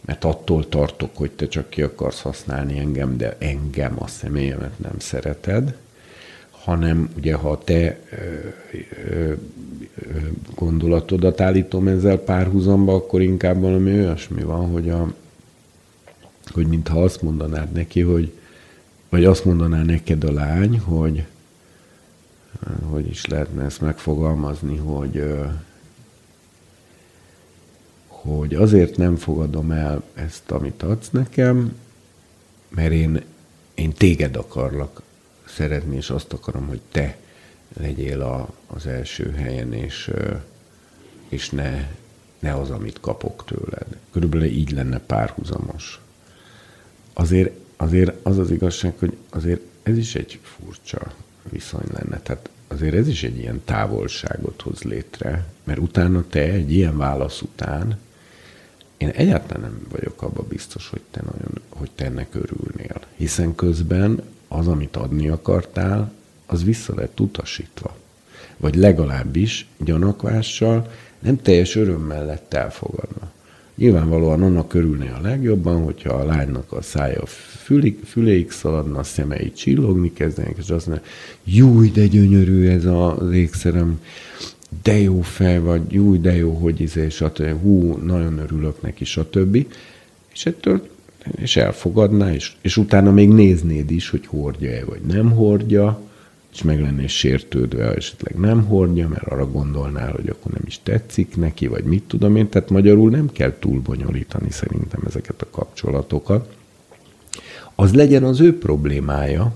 mert 0.05 0.23
attól 0.23 0.69
tartok, 0.69 1.17
hogy 1.17 1.31
te 1.31 1.47
csak 1.47 1.69
ki 1.69 1.81
akarsz 1.81 2.21
használni 2.21 2.79
engem, 2.79 3.17
de 3.17 3.35
engem, 3.39 3.95
a 3.99 4.07
személyemet 4.07 4.79
nem 4.79 4.99
szereted, 4.99 5.75
hanem 6.49 7.09
ugye 7.17 7.33
ha 7.33 7.63
te 7.63 7.99
ö, 8.11 8.15
ö, 9.07 9.33
gondolatodat 10.55 11.41
állítom 11.41 11.87
ezzel 11.87 12.17
párhuzamba, 12.17 12.93
akkor 12.93 13.21
inkább 13.21 13.61
valami 13.61 13.91
olyasmi 13.91 14.43
van, 14.43 14.71
hogy, 14.71 14.89
a, 14.89 15.13
hogy 16.51 16.67
mintha 16.67 17.03
azt 17.03 17.21
mondanád 17.21 17.71
neki, 17.71 18.01
hogy, 18.01 18.31
vagy 19.09 19.25
azt 19.25 19.45
mondaná 19.45 19.83
neked 19.83 20.23
a 20.23 20.31
lány, 20.31 20.79
hogy 20.79 21.23
hogy 22.89 23.07
is 23.07 23.25
lehetne 23.25 23.63
ezt 23.63 23.81
megfogalmazni, 23.81 24.77
hogy 24.77 25.23
hogy 28.23 28.55
azért 28.55 28.97
nem 28.97 29.15
fogadom 29.15 29.71
el 29.71 30.03
ezt, 30.13 30.51
amit 30.51 30.83
adsz 30.83 31.09
nekem, 31.09 31.75
mert 32.69 32.91
én, 32.91 33.23
én 33.73 33.93
téged 33.93 34.35
akarlak 34.35 35.01
szeretni, 35.45 35.95
és 35.95 36.09
azt 36.09 36.33
akarom, 36.33 36.67
hogy 36.67 36.81
te 36.91 37.17
legyél 37.77 38.21
a, 38.21 38.53
az 38.67 38.87
első 38.87 39.31
helyen, 39.31 39.73
és, 39.73 40.11
és 41.29 41.49
ne, 41.49 41.87
ne 42.39 42.53
az, 42.53 42.69
amit 42.69 42.99
kapok 42.99 43.43
tőled. 43.45 43.97
Körülbelül 44.11 44.45
így 44.45 44.71
lenne 44.71 44.99
párhuzamos. 44.99 46.01
Azért, 47.13 47.59
azért 47.77 48.25
az 48.25 48.37
az 48.37 48.51
igazság, 48.51 48.93
hogy 48.99 49.17
azért 49.29 49.61
ez 49.83 49.97
is 49.97 50.15
egy 50.15 50.39
furcsa 50.41 51.13
viszony 51.49 51.87
lenne. 51.93 52.19
Tehát 52.19 52.49
azért 52.67 52.95
ez 52.95 53.07
is 53.07 53.23
egy 53.23 53.37
ilyen 53.37 53.61
távolságot 53.65 54.61
hoz 54.61 54.81
létre, 54.81 55.45
mert 55.63 55.79
utána 55.79 56.23
te 56.29 56.41
egy 56.41 56.71
ilyen 56.71 56.97
válasz 56.97 57.41
után 57.41 57.97
én 59.03 59.09
egyáltalán 59.09 59.61
nem 59.61 59.79
vagyok 59.89 60.21
abban 60.21 60.45
biztos, 60.49 60.89
hogy 60.89 61.01
te, 61.11 61.21
nagyon, 61.21 61.61
hogy 61.69 61.91
te 61.95 62.05
ennek 62.05 62.35
örülnél. 62.35 63.01
Hiszen 63.15 63.55
közben 63.55 64.23
az, 64.47 64.67
amit 64.67 64.95
adni 64.95 65.27
akartál, 65.27 66.11
az 66.45 66.63
vissza 66.63 66.95
lett 66.95 67.19
utasítva. 67.19 67.97
Vagy 68.57 68.75
legalábbis 68.75 69.67
gyanakvással 69.77 70.91
nem 71.19 71.41
teljes 71.41 71.75
örömmel 71.75 72.25
lett 72.25 72.53
elfogadva. 72.53 73.31
Nyilvánvalóan 73.75 74.43
annak 74.43 74.73
örülné 74.73 75.09
a 75.09 75.21
legjobban, 75.21 75.83
hogyha 75.83 76.13
a 76.13 76.25
lánynak 76.25 76.71
a 76.71 76.81
szája 76.81 77.23
fülig, 77.63 77.97
füléig 78.05 78.51
szaladna, 78.51 78.99
a 78.99 79.03
szemei 79.03 79.51
csillogni 79.51 80.13
kezdenek, 80.13 80.55
és 80.57 80.69
azt 80.69 80.87
mondja, 80.87 81.05
júj, 81.43 81.89
de 81.89 82.07
gyönyörű 82.07 82.67
ez 82.67 82.85
az 82.85 83.31
ékszerem, 83.31 83.99
de 84.83 84.99
jó 84.99 85.21
fej 85.21 85.59
vagy, 85.59 85.81
júj, 85.89 86.17
de 86.17 86.35
jó, 86.35 86.53
hogy 86.53 86.81
izé, 86.81 87.09
stb. 87.09 87.61
Hú, 87.61 87.97
nagyon 88.03 88.37
örülök 88.37 88.81
neki, 88.81 89.05
stb. 89.05 89.65
És 90.33 90.45
ettől 90.45 90.87
és 91.35 91.55
elfogadná, 91.55 92.33
és, 92.33 92.51
és 92.61 92.77
utána 92.77 93.11
még 93.11 93.29
néznéd 93.29 93.91
is, 93.91 94.09
hogy 94.09 94.25
hordja-e, 94.25 94.85
vagy 94.85 95.01
nem 95.01 95.31
hordja, 95.31 96.01
és 96.53 96.63
meg 96.63 96.81
lennél 96.81 97.07
sértődve, 97.07 97.85
ha 97.85 97.93
esetleg 97.93 98.35
nem 98.39 98.63
hordja, 98.63 99.07
mert 99.07 99.27
arra 99.27 99.51
gondolnál, 99.51 100.11
hogy 100.11 100.29
akkor 100.29 100.51
nem 100.51 100.61
is 100.65 100.79
tetszik 100.83 101.35
neki, 101.37 101.67
vagy 101.67 101.83
mit 101.83 102.03
tudom 102.03 102.35
én. 102.35 102.49
Tehát 102.49 102.69
magyarul 102.69 103.09
nem 103.09 103.31
kell 103.31 103.53
túl 103.59 103.79
bonyolítani 103.79 104.51
szerintem 104.51 105.03
ezeket 105.07 105.41
a 105.41 105.47
kapcsolatokat. 105.51 106.55
Az 107.75 107.93
legyen 107.93 108.23
az 108.23 108.39
ő 108.39 108.57
problémája, 108.57 109.53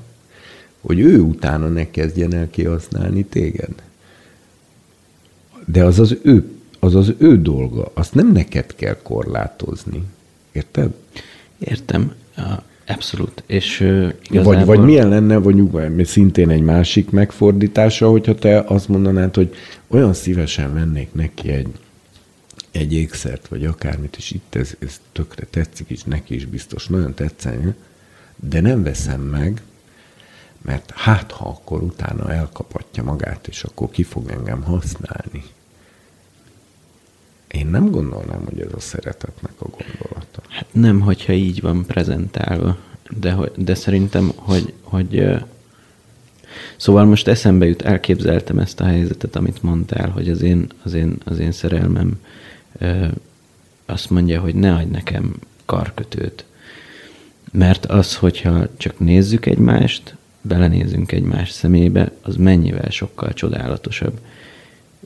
hogy 0.82 1.00
ő 1.00 1.20
utána 1.20 1.68
ne 1.68 1.90
kezdjen 1.90 2.34
el 2.34 2.50
kihasználni 2.50 3.24
téged. 3.24 3.74
De 5.66 5.84
az 5.84 6.00
az 6.00 6.18
ő, 6.22 6.52
az 6.80 6.96
az 6.96 7.14
ő 7.18 7.42
dolga, 7.42 7.92
azt 7.94 8.14
nem 8.14 8.32
neked 8.32 8.76
kell 8.76 8.98
korlátozni. 9.02 10.04
Érted? 10.52 10.94
Értem. 11.58 12.14
Abszolút. 12.88 13.44
És 13.46 13.80
uh, 13.80 14.14
igazából... 14.30 14.56
vagy, 14.56 14.66
vagy 14.66 14.80
milyen 14.80 15.10
lenne, 15.10 15.38
vagy 15.38 16.06
szintén 16.06 16.50
egy 16.50 16.62
másik 16.62 17.10
megfordítása, 17.10 18.10
hogyha 18.10 18.36
te 18.36 18.60
azt 18.60 18.88
mondanád, 18.88 19.36
hogy 19.36 19.56
olyan 19.88 20.14
szívesen 20.14 20.74
vennék 20.74 21.14
neki 21.14 21.50
egy, 21.50 21.68
egy 22.72 22.94
ékszert, 22.94 23.48
vagy 23.48 23.66
akármit, 23.66 24.16
és 24.18 24.32
itt 24.32 24.56
ez, 24.56 24.74
ez 24.80 25.00
tökre 25.12 25.46
tetszik, 25.50 25.90
és 25.90 26.04
neki 26.04 26.36
is 26.36 26.46
biztos 26.46 26.88
nagyon 26.88 27.14
tetszene, 27.14 27.76
de 28.40 28.62
nem 28.62 28.84
veszem 28.84 29.22
meg, 29.22 29.62
mert 30.62 30.92
hát 30.96 31.32
ha 31.32 31.50
akkor 31.50 31.82
utána 31.82 32.32
elkapatja 32.32 33.04
magát, 33.04 33.48
és 33.48 33.64
akkor 33.64 33.90
ki 33.90 34.04
fog 34.04 34.30
engem 34.30 34.64
használni. 34.64 35.44
Én 37.48 37.68
nem 37.68 37.92
gondolnám, 37.92 38.46
hogy 38.46 38.60
ez 38.60 38.74
a 38.74 38.80
szeretetnek 38.80 39.52
a 39.58 39.68
gondolata. 39.70 40.42
Hát 40.48 40.68
nem, 40.72 41.00
hogyha 41.00 41.34
így 41.34 41.62
van 41.62 41.86
prezentálva, 41.86 42.78
de, 43.20 43.38
de 43.56 43.76
szerintem, 43.76 44.32
hogy, 44.36 44.74
hogy 44.82 45.38
Szóval 46.78 47.06
most 47.06 47.28
eszembe 47.28 47.66
jut, 47.66 47.82
elképzeltem 47.82 48.60
ezt 48.60 48.80
a 48.80 48.86
helyzetet, 48.86 49.36
amit 49.36 49.64
mondtál, 49.64 50.10
hogy 50.10 50.30
az 50.30 50.42
én, 50.42 50.68
az 50.84 50.94
én, 50.94 51.18
az 51.24 51.40
én 51.40 51.52
szerelmem 51.52 52.20
azt 53.86 54.10
mondja, 54.10 54.42
hogy 54.42 54.56
ne 54.56 54.74
adj 54.74 54.92
nekem 54.92 55.36
karkötőt. 55.66 56.46
Mert 57.58 57.86
az, 57.86 58.16
hogyha 58.16 58.68
csak 58.78 59.00
nézzük 59.00 59.46
egymást, 59.46 60.16
belenézünk 60.42 61.12
egymás 61.12 61.52
szemébe, 61.52 62.12
az 62.22 62.36
mennyivel 62.36 62.90
sokkal 62.90 63.34
csodálatosabb. 63.34 64.20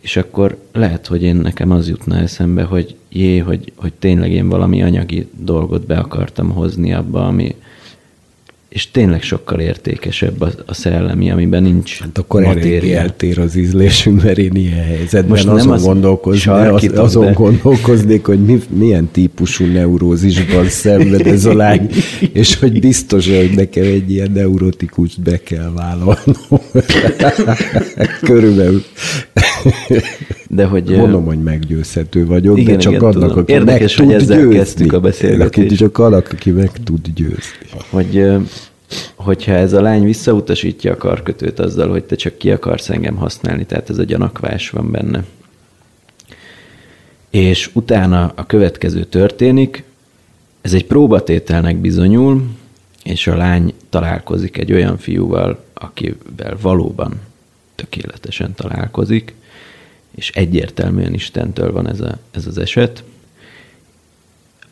És 0.02 0.18
akkor 0.18 0.58
lehet, 0.72 1.08
hogy 1.08 1.24
én 1.24 1.36
nekem 1.36 1.72
az 1.72 1.88
jutna 1.88 2.18
eszembe, 2.18 2.64
hogy 2.64 2.96
jé, 3.10 3.38
hogy, 3.38 3.72
hogy 3.76 3.94
tényleg 3.94 4.32
én 4.32 4.50
valami 4.50 4.84
anyagi 4.84 5.30
dolgot 5.40 5.86
be 5.86 5.98
akartam 5.98 6.50
hozni 6.50 6.94
abba, 6.94 7.28
ami, 7.28 7.56
és 8.72 8.92
tényleg 8.92 9.22
sokkal 9.22 9.60
értékesebb 9.60 10.42
a, 10.42 10.50
a 10.66 10.74
szellemi, 10.74 11.32
amiben 11.32 11.64
nincs 11.64 12.00
Hát 12.00 12.18
akkor 12.18 12.44
elég 12.44 12.92
eltér 12.92 13.40
az 13.40 13.56
ízlésünk, 13.56 14.24
mert 14.24 14.38
én 14.38 14.52
ilyen 14.56 14.84
helyzetben 14.84 15.30
Most 15.30 15.48
azon, 15.48 15.56
nem 15.56 15.70
az 15.70 15.84
gondolkozni, 15.84 16.52
az, 16.52 16.90
azon 16.96 17.26
de... 17.26 17.32
gondolkoznék, 17.32 18.26
hogy 18.26 18.46
mi, 18.46 18.62
milyen 18.70 19.10
típusú 19.12 19.66
neurózisban 19.66 20.70
szenved 20.70 21.28
ez 21.28 21.46
a 21.46 21.54
lány, 21.54 21.90
és 22.34 22.60
hogy 22.60 22.80
biztos, 22.80 23.28
hogy 23.28 23.52
nekem 23.56 23.84
egy 23.84 24.12
ilyen 24.12 24.32
neurotikust 24.32 25.22
be 25.22 25.38
kell 25.44 25.72
vállalnom. 25.76 26.62
Körülbelül. 28.22 28.84
De 30.48 30.66
hogy... 30.66 30.90
Mondom, 30.90 31.26
hogy 31.26 31.44
meggyőzhető 31.44 32.26
vagyok, 32.26 32.58
igen, 32.58 32.74
de 32.74 32.80
csak 32.80 32.94
igen, 32.94 33.04
annak, 33.04 33.38
aki 33.38 33.54
Érdekes, 33.54 33.98
meg 33.98 34.06
tud 34.08 34.14
hogy 34.16 34.24
ezzel 34.24 34.38
győzni. 34.38 34.56
kezdtük 34.56 34.94
a 34.94 35.00
beszélgetést. 35.00 35.76
Csak 35.76 35.98
annak, 35.98 36.30
aki 36.32 36.52
meg 36.52 36.72
tud 36.84 37.08
győzni. 37.16 37.68
Hogy 37.90 38.26
hogyha 39.16 39.52
ez 39.52 39.74
a 39.74 39.82
lány 39.82 40.04
visszautasítja 40.04 40.92
a 40.92 40.98
karkötőt 40.98 41.60
azzal, 41.60 41.90
hogy 41.90 42.04
te 42.04 42.16
csak 42.16 42.38
ki 42.38 42.52
akarsz 42.52 42.90
engem 42.90 43.16
használni, 43.16 43.66
tehát 43.66 43.90
ez 43.90 43.98
a 43.98 44.04
gyanakvás 44.04 44.70
van 44.70 44.92
benne. 44.92 45.24
És 47.30 47.70
utána 47.74 48.32
a 48.36 48.46
következő 48.46 49.04
történik, 49.04 49.84
ez 50.62 50.74
egy 50.74 50.86
próbatételnek 50.86 51.78
bizonyul, 51.78 52.44
és 53.04 53.28
a 53.28 53.36
lány 53.36 53.74
találkozik 53.90 54.58
egy 54.58 54.72
olyan 54.72 54.98
fiúval, 54.98 55.64
akivel 55.74 56.58
valóban 56.62 57.14
tökéletesen 57.76 58.54
találkozik, 58.54 59.34
és 60.16 60.30
egyértelműen 60.30 61.14
Istentől 61.14 61.72
van 61.72 61.90
ez, 61.90 62.00
a, 62.00 62.18
ez 62.32 62.48
az 62.48 62.58
eset. 62.58 63.04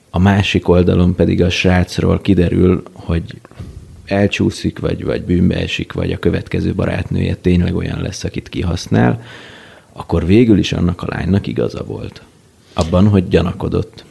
A 0.09 0.19
másik 0.19 0.67
oldalon 0.67 1.15
pedig 1.15 1.41
a 1.41 1.49
srácról 1.49 2.21
kiderül, 2.21 2.83
hogy 2.93 3.41
elcsúszik, 4.05 4.79
vagy, 4.79 5.03
vagy 5.03 5.23
bűnbe 5.23 5.55
esik, 5.55 5.93
vagy 5.93 6.11
a 6.11 6.19
következő 6.19 6.73
barátnője 6.73 7.35
tényleg 7.35 7.75
olyan 7.75 8.01
lesz, 8.01 8.23
akit 8.23 8.49
kihasznál, 8.49 9.23
akkor 9.93 10.25
végül 10.25 10.57
is 10.57 10.73
annak 10.73 11.01
a 11.01 11.07
lánynak 11.09 11.47
igaza 11.47 11.83
volt. 11.83 12.21
Abban, 12.73 13.07
hogy 13.07 13.27
gyanakodott. 13.27 14.03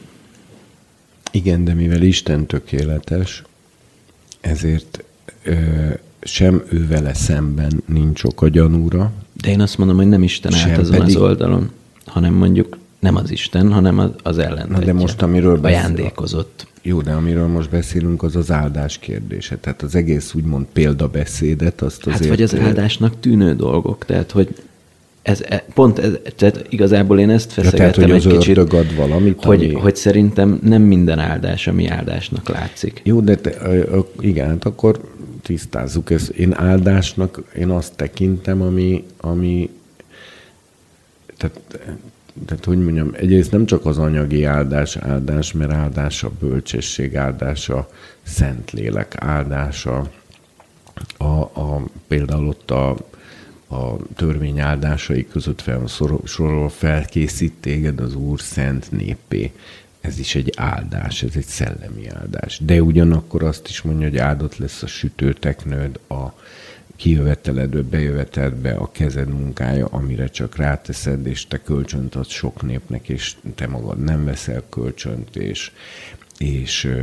Igen, 1.31 1.63
de 1.63 1.73
mivel 1.73 2.01
Isten 2.01 2.45
tökéletes, 2.45 3.43
ezért 4.39 5.03
ö, 5.43 5.53
sem 6.21 6.63
ő 6.69 6.87
vele 6.87 7.13
szemben 7.13 7.83
nincs 7.85 8.23
ok 8.23 8.41
a 8.41 8.47
gyanúra. 8.47 9.11
De 9.41 9.49
én 9.49 9.61
azt 9.61 9.77
mondom, 9.77 9.97
hogy 9.97 10.07
nem 10.07 10.23
Isten 10.23 10.53
állt 10.53 10.77
azon 10.77 10.97
pedig... 10.97 11.15
az 11.15 11.21
oldalon, 11.21 11.69
hanem 12.05 12.33
mondjuk 12.33 12.77
nem 12.99 13.15
az 13.15 13.31
Isten, 13.31 13.71
hanem 13.71 14.13
az, 14.23 14.37
ellentetje. 14.37 14.85
De 14.85 14.93
most 14.93 15.21
amiről 15.21 15.59
ajándékozott. 15.61 16.67
Jó, 16.81 17.01
de 17.01 17.11
amiről 17.11 17.47
most 17.47 17.69
beszélünk, 17.69 18.23
az 18.23 18.35
az 18.35 18.51
áldás 18.51 18.97
kérdése. 18.97 19.57
Tehát 19.57 19.81
az 19.81 19.95
egész 19.95 20.33
úgymond 20.33 20.65
példabeszédet, 20.73 21.81
azt 21.81 22.03
hát 22.03 22.13
azért... 22.13 22.29
Hát 22.29 22.37
vagy 22.37 22.41
az 22.41 22.67
áldásnak 22.67 23.19
tűnő 23.19 23.55
dolgok, 23.55 24.05
tehát 24.05 24.31
hogy 24.31 24.55
ez, 25.21 25.41
e, 25.41 25.65
pont 25.73 25.99
ez, 25.99 26.11
tehát 26.35 26.65
igazából 26.69 27.19
én 27.19 27.29
ezt 27.29 27.51
feszegettem 27.51 27.85
ja, 27.85 27.91
tehát, 27.91 28.23
hogy 28.23 28.31
egy 28.31 28.37
kicsit, 28.37 28.57
ad 28.57 28.95
valamit, 28.95 29.43
hogy, 29.43 29.63
ami... 29.63 29.73
hogy 29.73 29.95
szerintem 29.95 30.59
nem 30.63 30.81
minden 30.81 31.19
áldás, 31.19 31.67
ami 31.67 31.87
áldásnak 31.87 32.49
látszik. 32.49 33.01
Jó, 33.03 33.19
de 33.19 33.35
te, 33.35 33.51
igen, 34.19 34.47
hát 34.47 34.65
akkor 34.65 34.99
tisztázzuk 35.41 36.11
ezt. 36.11 36.29
Én 36.29 36.53
áldásnak, 36.53 37.41
én 37.57 37.69
azt 37.69 37.95
tekintem, 37.95 38.61
ami, 38.61 39.03
ami 39.17 39.69
tehát 41.37 41.61
tehát 42.45 42.65
hogy 42.65 42.83
mondjam, 42.83 43.09
egyrészt 43.13 43.51
nem 43.51 43.65
csak 43.65 43.85
az 43.85 43.97
anyagi 43.97 44.43
áldás 44.43 44.95
áldás, 44.95 45.51
mert 45.51 45.71
áldás 45.71 46.23
a 46.23 46.31
bölcsesség 46.39 47.15
áldása, 47.15 47.89
Szentlélek 48.23 49.15
áldása, 49.17 50.09
a, 51.17 51.23
a, 51.41 51.83
például 52.07 52.47
ott 52.47 52.71
a, 52.71 52.95
a 53.69 53.95
törvény 54.15 54.59
áldásai 54.59 55.27
között 55.27 55.61
fel, 55.61 55.87
sorol 56.23 56.69
felkészít 56.69 57.53
téged 57.59 57.99
az 57.99 58.15
Úr 58.15 58.41
szent 58.41 58.91
népé. 58.91 59.51
Ez 60.01 60.19
is 60.19 60.35
egy 60.35 60.53
áldás, 60.55 61.23
ez 61.23 61.35
egy 61.35 61.45
szellemi 61.45 62.07
áldás. 62.07 62.59
De 62.65 62.81
ugyanakkor 62.81 63.43
azt 63.43 63.67
is 63.67 63.81
mondja, 63.81 64.07
hogy 64.07 64.17
áldott 64.17 64.57
lesz 64.57 64.83
a 64.83 64.87
sütőteknőd, 64.87 65.99
a, 66.07 66.33
kijöveteledbe, 66.99 67.81
bejöveteledbe 67.81 68.73
a 68.73 68.91
kezed 68.91 69.29
munkája, 69.29 69.85
amire 69.85 70.27
csak 70.27 70.55
ráteszed, 70.55 71.25
és 71.25 71.47
te 71.47 71.61
kölcsönt 71.61 72.15
adsz 72.15 72.31
sok 72.31 72.61
népnek, 72.61 73.09
és 73.09 73.35
te 73.55 73.67
magad 73.67 74.03
nem 74.03 74.25
veszel 74.25 74.63
kölcsönt, 74.69 75.35
és, 75.35 75.71
és 76.37 76.95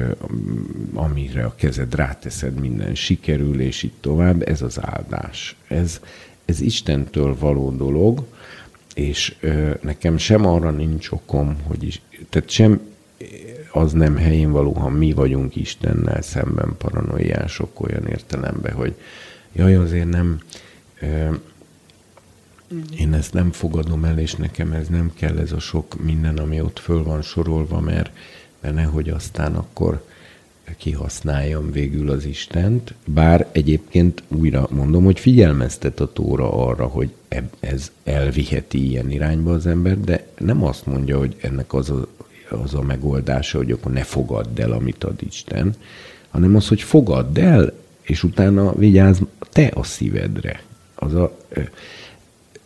amire 0.94 1.44
a 1.44 1.54
kezed 1.54 1.94
ráteszed, 1.94 2.60
minden 2.60 2.94
sikerül, 2.94 3.60
és 3.60 3.82
így 3.82 3.92
tovább, 4.00 4.48
ez 4.48 4.62
az 4.62 4.78
áldás. 4.80 5.56
Ez, 5.68 6.00
ez 6.46 6.60
Istentől 6.60 7.36
való 7.38 7.70
dolog, 7.70 8.24
és 8.94 9.36
ö, 9.40 9.70
nekem 9.80 10.16
sem 10.16 10.46
arra 10.46 10.70
nincs 10.70 11.10
okom, 11.10 11.56
hogy 11.66 11.82
is, 11.82 12.00
tehát 12.28 12.50
sem 12.50 12.80
az 13.72 13.92
nem 13.92 14.16
helyén 14.16 14.52
való, 14.52 14.72
ha 14.72 14.88
mi 14.88 15.12
vagyunk 15.12 15.56
Istennel 15.56 16.22
szemben 16.22 16.74
paranoiások 16.78 17.80
olyan 17.80 18.06
értelemben, 18.06 18.72
hogy 18.72 18.94
jaj, 19.52 19.74
azért 19.74 20.08
nem, 20.08 20.40
én 22.98 23.12
ezt 23.12 23.32
nem 23.32 23.52
fogadom 23.52 24.04
el, 24.04 24.18
és 24.18 24.34
nekem 24.34 24.72
ez 24.72 24.88
nem 24.88 25.12
kell, 25.14 25.38
ez 25.38 25.52
a 25.52 25.58
sok 25.58 26.02
minden, 26.04 26.38
ami 26.38 26.60
ott 26.60 26.78
föl 26.78 27.02
van 27.02 27.22
sorolva, 27.22 27.80
mert, 27.80 28.10
nehogy 28.60 29.08
aztán 29.08 29.54
akkor 29.54 30.04
kihasználjam 30.78 31.70
végül 31.70 32.10
az 32.10 32.24
Istent, 32.24 32.94
bár 33.04 33.48
egyébként 33.52 34.22
újra 34.28 34.68
mondom, 34.70 35.04
hogy 35.04 35.20
figyelmeztet 35.20 36.00
a 36.00 36.12
Tóra 36.12 36.66
arra, 36.66 36.86
hogy 36.86 37.10
ez 37.60 37.92
elviheti 38.04 38.88
ilyen 38.88 39.10
irányba 39.10 39.52
az 39.52 39.66
ember, 39.66 40.00
de 40.00 40.26
nem 40.38 40.64
azt 40.64 40.86
mondja, 40.86 41.18
hogy 41.18 41.36
ennek 41.40 41.74
az 41.74 41.90
a, 41.90 42.06
az 42.50 42.74
a 42.74 42.82
megoldása, 42.82 43.58
hogy 43.58 43.70
akkor 43.70 43.92
ne 43.92 44.02
fogadd 44.02 44.60
el, 44.60 44.72
amit 44.72 45.04
ad 45.04 45.22
Isten, 45.26 45.74
hanem 46.30 46.56
az, 46.56 46.68
hogy 46.68 46.82
fogadd 46.82 47.38
el, 47.38 47.72
és 48.02 48.22
utána 48.22 48.74
vigyázz 48.74 49.20
te 49.50 49.70
a 49.74 49.82
szívedre. 49.82 50.62
Az 50.94 51.14
a, 51.14 51.38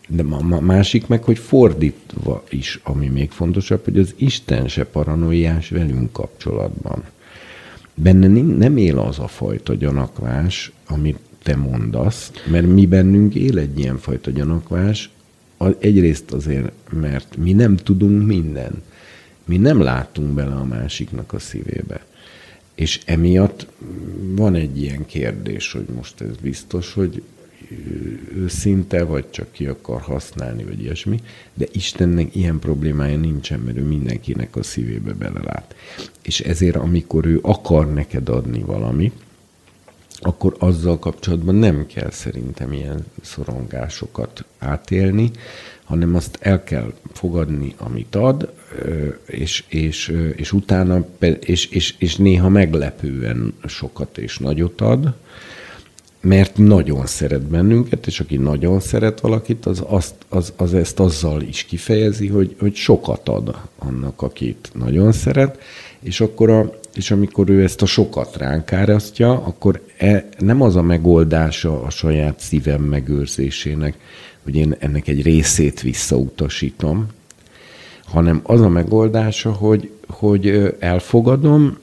de 0.09 0.22
a 0.22 0.60
másik 0.60 1.06
meg, 1.06 1.24
hogy 1.24 1.39
fordítva 1.39 2.44
is, 2.48 2.81
ami 2.82 3.06
még 3.06 3.31
fontosabb, 3.31 3.85
hogy 3.85 3.98
az 3.98 4.14
Isten 4.16 4.68
se 4.68 4.85
paranoiás 4.85 5.68
velünk 5.68 6.12
kapcsolatban. 6.12 7.05
Benne 8.02 8.27
nem 8.43 8.77
él 8.77 8.98
az 8.98 9.18
a 9.18 9.27
fajta 9.27 9.74
gyanakvás, 9.74 10.72
amit 10.86 11.18
te 11.43 11.56
mondasz, 11.56 12.32
mert 12.51 12.66
mi 12.66 12.86
bennünk 12.86 13.35
él 13.35 13.59
egy 13.59 13.78
ilyen 13.78 13.98
fajta 13.98 14.31
gyanakvás, 14.31 15.10
egyrészt 15.78 16.32
azért, 16.32 16.72
mert 16.90 17.36
mi 17.36 17.52
nem 17.52 17.77
tudunk 17.77 18.27
minden. 18.27 18.82
Mi 19.44 19.56
nem 19.56 19.81
látunk 19.81 20.35
bele 20.35 20.55
a 20.55 20.64
másiknak 20.64 21.32
a 21.32 21.39
szívébe. 21.39 22.05
És 22.74 23.01
emiatt 23.05 23.66
van 24.35 24.55
egy 24.55 24.81
ilyen 24.81 25.06
kérdés, 25.06 25.72
hogy 25.72 25.86
most 25.94 26.20
ez 26.20 26.36
biztos, 26.43 26.93
hogy 26.93 27.22
őszinte, 28.35 29.05
vagy 29.05 29.31
csak 29.31 29.53
ki 29.53 29.67
akar 29.67 30.01
használni, 30.01 30.65
vagy 30.65 30.81
ilyesmi, 30.81 31.21
de 31.55 31.67
Istennek 31.73 32.37
ilyen 32.37 32.59
problémája 32.59 33.17
nincsen, 33.17 33.61
mert 33.61 33.77
ő 33.77 33.83
mindenkinek 33.83 34.57
a 34.57 34.63
szívébe 34.63 35.13
belelát. 35.13 35.75
És 36.23 36.41
ezért, 36.41 36.77
amikor 36.77 37.27
ő 37.27 37.39
akar 37.43 37.93
neked 37.93 38.29
adni 38.29 38.63
valamit, 38.63 39.13
akkor 40.21 40.57
azzal 40.59 40.99
kapcsolatban 40.99 41.55
nem 41.55 41.87
kell 41.87 42.11
szerintem 42.11 42.73
ilyen 42.73 43.05
szorongásokat 43.23 44.45
átélni, 44.59 45.31
hanem 45.85 46.15
azt 46.15 46.39
el 46.41 46.65
kell 46.65 46.93
fogadni, 47.13 47.75
amit 47.79 48.15
ad, 48.15 48.53
és, 49.27 49.65
és, 49.69 50.13
és 50.37 50.53
utána, 50.53 51.07
és, 51.41 51.67
és, 51.67 51.95
és 51.99 52.17
néha 52.17 52.49
meglepően 52.49 53.55
sokat 53.67 54.19
és 54.19 54.39
nagyot 54.39 54.81
ad, 54.81 55.15
mert 56.21 56.57
nagyon 56.57 57.07
szeret 57.07 57.43
bennünket, 57.43 58.07
és 58.07 58.21
aki 58.21 58.37
nagyon 58.37 58.81
szeret 58.81 59.21
valakit, 59.21 59.67
az, 59.67 59.83
azt, 59.87 60.15
az, 60.29 60.53
az 60.57 60.75
ezt 60.75 61.01
azzal 61.01 61.43
is 61.43 61.65
kifejezi, 61.65 62.29
hogy, 62.29 62.57
hogy 62.59 62.75
sokat 62.75 63.29
ad 63.29 63.57
annak, 63.79 64.23
akit 64.23 64.71
nagyon 64.75 65.13
szeret, 65.13 65.59
és 66.01 66.21
akkor 66.21 66.51
a, 66.51 66.73
és 66.95 67.11
amikor 67.11 67.49
ő 67.49 67.63
ezt 67.63 67.83
a 67.83 67.87
sokat 67.87 68.37
ránk 68.37 68.73
árasztja, 68.73 69.33
akkor 69.33 69.83
e, 69.97 70.29
nem 70.39 70.63
az 70.63 70.77
a 70.77 70.83
megoldása 70.83 71.83
a 71.83 71.91
saját 71.91 72.41
szívem 72.41 72.83
megőrzésének, 72.83 73.95
hogy 74.43 74.57
én 74.57 74.77
ennek 74.79 75.09
egy 75.09 75.23
részét 75.23 75.81
visszautasítom, 75.81 77.07
hanem 78.05 78.41
az 78.43 78.61
a 78.61 78.69
megoldása, 78.69 79.53
hogy, 79.53 79.91
hogy 80.07 80.75
elfogadom, 80.79 81.79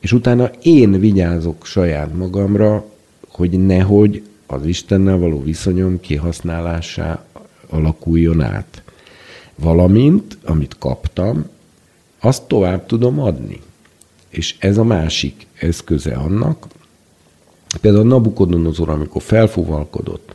és 0.00 0.12
utána 0.12 0.50
én 0.62 1.00
vigyázok 1.00 1.66
saját 1.66 2.14
magamra, 2.14 2.84
hogy 3.36 3.66
nehogy 3.66 4.22
az 4.46 4.66
Istennel 4.66 5.16
való 5.16 5.42
viszonyom 5.42 6.00
kihasználásá 6.00 7.24
alakuljon 7.68 8.42
át. 8.42 8.82
Valamint, 9.54 10.38
amit 10.44 10.78
kaptam, 10.78 11.46
azt 12.20 12.42
tovább 12.42 12.86
tudom 12.86 13.20
adni. 13.20 13.60
És 14.28 14.56
ez 14.58 14.78
a 14.78 14.84
másik 14.84 15.46
eszköze 15.58 16.14
annak, 16.14 16.66
például 17.80 18.04
Nabukodonozor, 18.04 18.88
amikor 18.88 19.22
felfúvalkodott, 19.22 20.34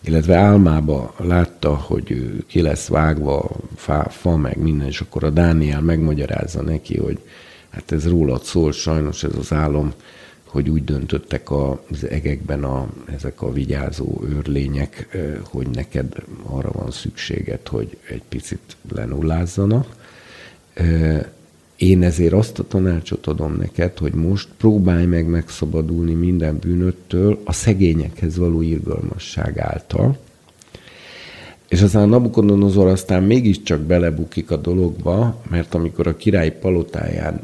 illetve 0.00 0.36
álmába 0.36 1.14
látta, 1.16 1.74
hogy 1.74 2.34
ki 2.46 2.60
lesz 2.60 2.86
vágva 2.86 3.50
fa, 3.76 4.06
fa, 4.08 4.36
meg 4.36 4.56
minden, 4.56 4.86
és 4.86 5.00
akkor 5.00 5.24
a 5.24 5.30
Dániel 5.30 5.80
megmagyarázza 5.80 6.62
neki, 6.62 6.98
hogy 6.98 7.18
hát 7.70 7.92
ez 7.92 8.08
rólad 8.08 8.42
szól, 8.42 8.72
sajnos 8.72 9.24
ez 9.24 9.36
az 9.38 9.52
álom, 9.52 9.92
hogy 10.52 10.68
úgy 10.68 10.84
döntöttek 10.84 11.50
az 11.50 12.08
egekben 12.08 12.64
a, 12.64 12.88
ezek 13.14 13.42
a 13.42 13.52
vigyázó 13.52 14.22
őrlények, 14.28 15.18
hogy 15.42 15.68
neked 15.68 16.14
arra 16.42 16.70
van 16.72 16.90
szükséged, 16.90 17.68
hogy 17.68 17.96
egy 18.08 18.22
picit 18.28 18.76
lenullázzanak. 18.94 19.86
Én 21.76 22.02
ezért 22.02 22.32
azt 22.32 22.58
a 22.58 22.66
tanácsot 22.68 23.26
adom 23.26 23.56
neked, 23.56 23.98
hogy 23.98 24.14
most 24.14 24.48
próbálj 24.56 25.06
meg 25.06 25.26
megszabadulni 25.26 26.14
minden 26.14 26.58
bűnöttől 26.58 27.40
a 27.44 27.52
szegényekhez 27.52 28.36
való 28.36 28.60
irgalmasság 28.60 29.58
által. 29.58 30.18
És 31.68 31.82
aztán 31.82 32.08
Nabukodonozor 32.08 32.86
aztán 32.86 33.22
mégiscsak 33.22 33.80
belebukik 33.80 34.50
a 34.50 34.56
dologba, 34.56 35.42
mert 35.50 35.74
amikor 35.74 36.06
a 36.06 36.16
király 36.16 36.58
palotáján 36.58 37.40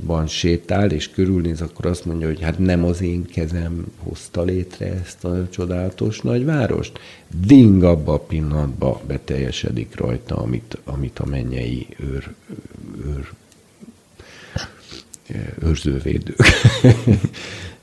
van 0.00 0.26
sétál, 0.26 0.90
és 0.90 1.10
körülnéz, 1.10 1.60
akkor 1.60 1.86
azt 1.86 2.04
mondja, 2.04 2.26
hogy 2.26 2.40
hát 2.40 2.58
nem 2.58 2.84
az 2.84 3.00
én 3.00 3.24
kezem 3.24 3.86
hozta 3.98 4.42
létre 4.42 4.86
ezt 4.86 5.24
a 5.24 5.48
csodálatos 5.50 6.20
nagyvárost. 6.20 6.98
Ding 7.46 7.82
abba 7.82 8.12
a 8.12 8.18
pillanatban 8.18 8.98
beteljesedik 9.06 9.96
rajta, 9.96 10.36
amit, 10.36 10.78
amit 10.84 11.18
a 11.18 11.26
mennyei 11.26 11.86
őr, 11.98 12.34
őr 13.06 13.32
őrzővédők, 15.62 16.36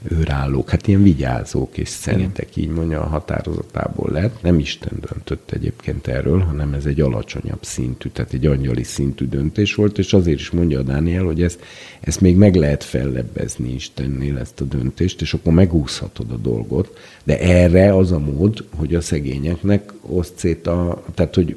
őrállók, 0.09 0.69
hát 0.69 0.87
ilyen 0.87 1.03
vigyázók 1.03 1.77
és 1.77 1.89
szentek, 1.89 2.55
így 2.55 2.69
mondja 2.69 3.01
a 3.01 3.07
határozatából 3.07 4.11
lett. 4.11 4.41
Nem 4.41 4.59
Isten 4.59 4.93
döntött 5.09 5.51
egyébként 5.51 6.07
erről, 6.07 6.39
hanem 6.39 6.73
ez 6.73 6.85
egy 6.85 7.01
alacsonyabb 7.01 7.63
szintű, 7.63 8.09
tehát 8.09 8.33
egy 8.33 8.45
angyali 8.45 8.83
szintű 8.83 9.27
döntés 9.27 9.75
volt, 9.75 9.97
és 9.97 10.13
azért 10.13 10.39
is 10.39 10.49
mondja 10.49 10.79
a 10.79 10.83
Dániel, 10.83 11.23
hogy 11.23 11.43
ezt, 11.43 11.59
ezt 11.99 12.21
még 12.21 12.35
meg 12.35 12.55
lehet 12.55 12.83
fellebbezni 12.83 13.73
Istennél 13.73 14.37
ezt 14.37 14.61
a 14.61 14.65
döntést, 14.65 15.21
és 15.21 15.33
akkor 15.33 15.53
megúszhatod 15.53 16.31
a 16.31 16.37
dolgot, 16.37 16.97
de 17.23 17.39
erre 17.39 17.95
az 17.95 18.11
a 18.11 18.19
mód, 18.19 18.65
hogy 18.75 18.95
a 18.95 19.01
szegényeknek 19.01 19.93
oszd 20.01 20.33
szét 20.37 20.67
a, 20.67 21.03
tehát 21.13 21.35
hogy 21.35 21.55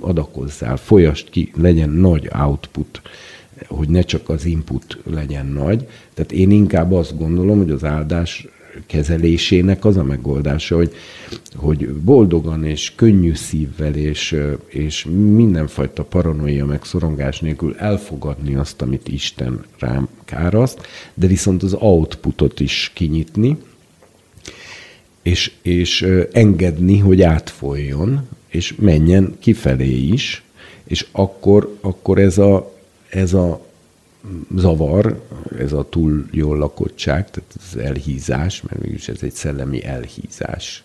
adakozzál, 0.00 0.76
folyast 0.76 1.30
ki, 1.30 1.52
legyen 1.56 1.90
nagy 1.90 2.28
output 2.32 3.00
hogy 3.66 3.88
ne 3.88 4.02
csak 4.02 4.28
az 4.28 4.44
input 4.44 4.98
legyen 5.04 5.46
nagy. 5.46 5.88
Tehát 6.14 6.32
én 6.32 6.50
inkább 6.50 6.92
azt 6.92 7.18
gondolom, 7.18 7.58
hogy 7.58 7.70
az 7.70 7.84
áldás 7.84 8.46
kezelésének 8.86 9.84
az 9.84 9.96
a 9.96 10.04
megoldása, 10.04 10.76
hogy, 10.76 10.94
hogy 11.54 11.88
boldogan 11.88 12.64
és 12.64 12.92
könnyű 12.94 13.34
szívvel 13.34 13.94
és, 13.94 14.36
és 14.66 15.04
mindenfajta 15.34 16.04
paranoia 16.04 16.66
meg 16.66 16.84
szorongás 16.84 17.40
nélkül 17.40 17.74
elfogadni 17.78 18.54
azt, 18.54 18.82
amit 18.82 19.08
Isten 19.08 19.64
rám 19.78 20.08
káraszt, 20.24 20.86
de 21.14 21.26
viszont 21.26 21.62
az 21.62 21.74
outputot 21.74 22.60
is 22.60 22.90
kinyitni, 22.94 23.56
és, 25.22 25.52
és 25.62 26.06
engedni, 26.32 26.98
hogy 26.98 27.22
átfoljon, 27.22 28.28
és 28.48 28.74
menjen 28.78 29.36
kifelé 29.38 29.96
is, 29.96 30.42
és 30.84 31.06
akkor, 31.12 31.76
akkor 31.80 32.18
ez 32.18 32.38
a, 32.38 32.77
ez 33.08 33.32
a 33.32 33.66
zavar, 34.56 35.24
ez 35.58 35.72
a 35.72 35.88
túl 35.88 36.26
jól 36.30 36.58
lakottság, 36.58 37.30
tehát 37.30 37.54
az 37.56 37.76
elhízás, 37.76 38.62
mert 38.62 38.80
mégis 38.80 39.08
ez 39.08 39.22
egy 39.22 39.32
szellemi 39.32 39.84
elhízás. 39.84 40.84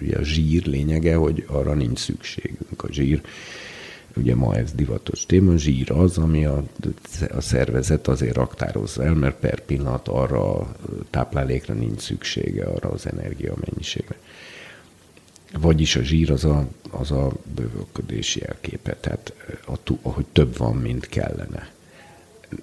Ugye 0.00 0.18
a 0.18 0.22
zsír 0.22 0.66
lényege, 0.66 1.14
hogy 1.14 1.44
arra 1.46 1.74
nincs 1.74 1.98
szükségünk. 1.98 2.82
A 2.82 2.92
zsír, 2.92 3.20
ugye 4.16 4.34
ma 4.34 4.56
ez 4.56 4.72
divatos 4.72 5.26
téma, 5.26 5.56
zsír 5.56 5.90
az, 5.90 6.18
ami 6.18 6.44
a, 6.44 6.64
a 7.30 7.40
szervezet 7.40 8.08
azért 8.08 8.36
raktározza 8.36 9.04
el, 9.04 9.14
mert 9.14 9.36
per 9.36 9.60
pillanat 9.60 10.08
arra 10.08 10.76
táplálékra 11.10 11.74
nincs 11.74 12.00
szüksége, 12.00 12.64
arra 12.64 12.90
az 12.90 13.06
energia 13.06 13.54
mennyiségre. 13.64 14.16
Vagyis 15.60 15.96
a 15.96 16.02
zsír 16.02 16.30
az 16.30 16.44
a, 16.44 16.68
az 16.90 17.10
a 17.10 17.32
bővölködési 17.54 18.42
elképe, 18.46 18.96
tehát 19.00 19.32
a, 19.66 19.92
ahogy 20.02 20.26
több 20.32 20.56
van, 20.56 20.76
mint 20.76 21.08
kellene. 21.08 21.70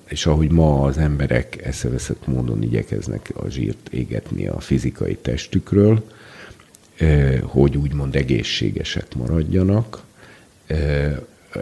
És 0.07 0.25
ahogy 0.25 0.51
ma 0.51 0.81
az 0.81 0.97
emberek 0.97 1.65
eszeveszett 1.65 2.27
módon 2.27 2.63
igyekeznek 2.63 3.31
a 3.35 3.49
zsírt 3.49 3.89
égetni 3.89 4.47
a 4.47 4.59
fizikai 4.59 5.15
testükről, 5.15 6.09
hogy 7.41 7.77
úgymond 7.77 8.15
egészségesek 8.15 9.15
maradjanak, 9.15 10.03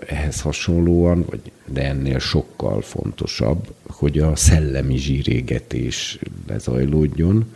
ehhez 0.07 0.41
hasonlóan, 0.41 1.25
vagy 1.29 1.51
de 1.65 1.83
ennél 1.83 2.19
sokkal 2.19 2.81
fontosabb, 2.81 3.73
hogy 3.87 4.19
a 4.19 4.35
szellemi 4.35 4.97
zsírégetés 4.97 6.19
lezajlódjon, 6.47 7.53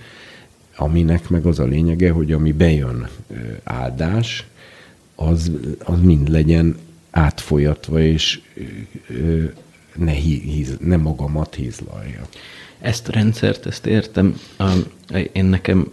aminek 0.76 1.30
meg 1.30 1.45
az 1.45 1.60
a 1.60 1.65
lényege, 1.65 2.11
hogy 2.11 2.31
ami 2.31 2.52
bejön 2.52 3.07
áldás, 3.64 4.45
az, 5.15 5.52
az 5.84 6.02
mind 6.02 6.30
legyen 6.30 6.76
átfolyatva 7.11 7.99
és 8.02 8.41
ne, 9.95 10.11
híz, 10.11 10.77
ne 10.80 10.97
magamat 10.97 11.56
hízlalja. 11.56 12.27
Ezt 12.80 13.07
a 13.07 13.11
rendszert, 13.11 13.65
ezt 13.65 13.85
értem. 13.85 14.39
Én 15.31 15.45
nekem 15.45 15.91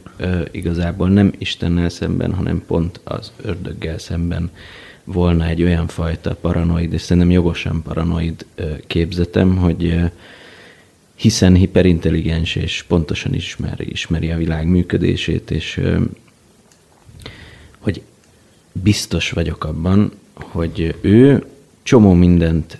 igazából 0.50 1.08
nem 1.08 1.32
Istennel 1.38 1.88
szemben, 1.88 2.34
hanem 2.34 2.62
pont 2.66 3.00
az 3.04 3.32
ördöggel 3.42 3.98
szemben 3.98 4.50
volna 5.04 5.46
egy 5.46 5.62
olyan 5.62 5.86
fajta 5.86 6.34
paranoid, 6.34 6.92
és 6.92 7.00
szerintem 7.00 7.32
jogosan 7.32 7.82
paranoid 7.82 8.46
képzetem, 8.86 9.56
hogy 9.56 10.00
hiszen 11.22 11.54
hiperintelligens 11.54 12.54
és 12.54 12.84
pontosan 12.88 13.34
ismeri, 13.34 13.90
ismeri 13.90 14.30
a 14.30 14.36
világ 14.36 14.66
működését, 14.66 15.50
és 15.50 15.80
hogy 17.78 18.02
biztos 18.72 19.30
vagyok 19.30 19.64
abban, 19.64 20.12
hogy 20.34 20.94
ő 21.00 21.44
csomó 21.82 22.12
mindent, 22.12 22.78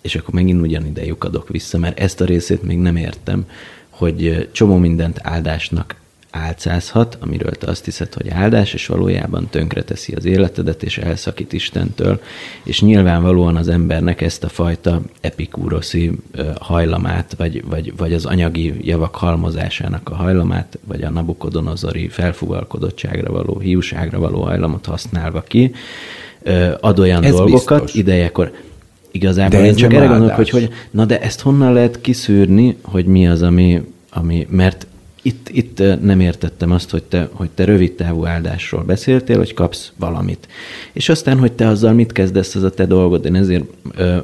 és 0.00 0.14
akkor 0.14 0.34
megint 0.34 0.60
ugyanide 0.60 1.04
lyukadok 1.04 1.48
vissza, 1.48 1.78
mert 1.78 1.98
ezt 1.98 2.20
a 2.20 2.24
részét 2.24 2.62
még 2.62 2.78
nem 2.78 2.96
értem, 2.96 3.48
hogy 3.88 4.48
csomó 4.52 4.76
mindent 4.76 5.18
áldásnak 5.22 5.96
álcázhat, 6.34 7.18
amiről 7.20 7.50
te 7.50 7.66
azt 7.66 7.84
hiszed, 7.84 8.14
hogy 8.14 8.28
áldás, 8.28 8.74
és 8.74 8.86
valójában 8.86 9.48
tönkreteszi 9.50 10.12
az 10.12 10.24
életedet, 10.24 10.82
és 10.82 10.98
elszakít 10.98 11.52
Istentől, 11.52 12.20
és 12.62 12.80
nyilvánvalóan 12.80 13.56
az 13.56 13.68
embernek 13.68 14.20
ezt 14.20 14.44
a 14.44 14.48
fajta 14.48 15.00
epikúroszi 15.20 16.10
hajlamát, 16.60 17.34
vagy, 17.36 17.64
vagy, 17.64 17.96
vagy 17.96 18.12
az 18.12 18.24
anyagi 18.24 18.74
javak 18.80 19.14
halmozásának 19.14 20.08
a 20.08 20.14
hajlamát, 20.14 20.78
vagy 20.84 21.02
a 21.02 21.10
nabukodonozori 21.10 22.08
felfugalkodottságra 22.08 23.32
való, 23.32 23.58
hiúságra 23.58 24.18
való 24.18 24.42
hajlamot 24.42 24.86
használva 24.86 25.40
ki, 25.40 25.74
ad 26.80 26.98
olyan 26.98 27.22
ez 27.22 27.34
dolgokat 27.34 27.80
biztos. 27.80 28.00
idejekor. 28.00 28.52
Igazából 29.10 29.60
de 29.60 29.66
én 29.66 29.74
csak 29.74 29.92
erre 29.92 30.06
gondolok, 30.06 30.34
hogy, 30.34 30.50
hogy 30.50 30.68
na 30.90 31.04
de 31.04 31.20
ezt 31.20 31.40
honnan 31.40 31.72
lehet 31.72 32.00
kiszűrni, 32.00 32.76
hogy 32.82 33.06
mi 33.06 33.28
az, 33.28 33.42
ami, 33.42 33.82
ami 34.10 34.46
mert 34.50 34.86
itt, 35.24 35.48
itt 35.48 35.82
nem 36.00 36.20
értettem 36.20 36.70
azt, 36.70 36.90
hogy 36.90 37.02
te, 37.02 37.28
hogy 37.32 37.50
te 37.50 37.64
rövid 37.64 37.92
távú 37.92 38.26
áldásról 38.26 38.82
beszéltél, 38.82 39.36
hogy 39.36 39.54
kapsz 39.54 39.92
valamit. 39.96 40.48
És 40.92 41.08
aztán, 41.08 41.38
hogy 41.38 41.52
te 41.52 41.66
azzal 41.66 41.92
mit 41.92 42.12
kezdesz, 42.12 42.54
az 42.54 42.62
a 42.62 42.70
te 42.70 42.86
dolgod. 42.86 43.24
Én 43.24 43.34
ezért 43.34 43.64
ö, 43.96 44.16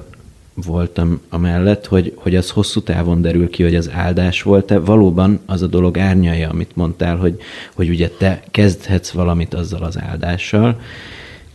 voltam 0.55 1.21
amellett, 1.29 1.87
hogy, 1.87 2.13
hogy 2.17 2.37
az 2.37 2.51
hosszú 2.51 2.81
távon 2.81 3.23
derül 3.23 3.51
ki, 3.51 3.63
hogy 3.63 3.75
az 3.75 3.91
áldás 3.93 4.43
volt-e. 4.43 4.79
Valóban 4.79 5.41
az 5.47 5.63
a 5.63 5.67
dolog 5.67 5.99
árnyalja, 5.99 6.49
amit 6.49 6.77
mondtál, 6.77 7.17
hogy, 7.17 7.41
hogy 7.75 7.89
ugye 7.89 8.09
te 8.09 8.43
kezdhetsz 8.51 9.11
valamit 9.11 9.55
azzal 9.55 9.83
az 9.83 9.99
áldással, 9.99 10.81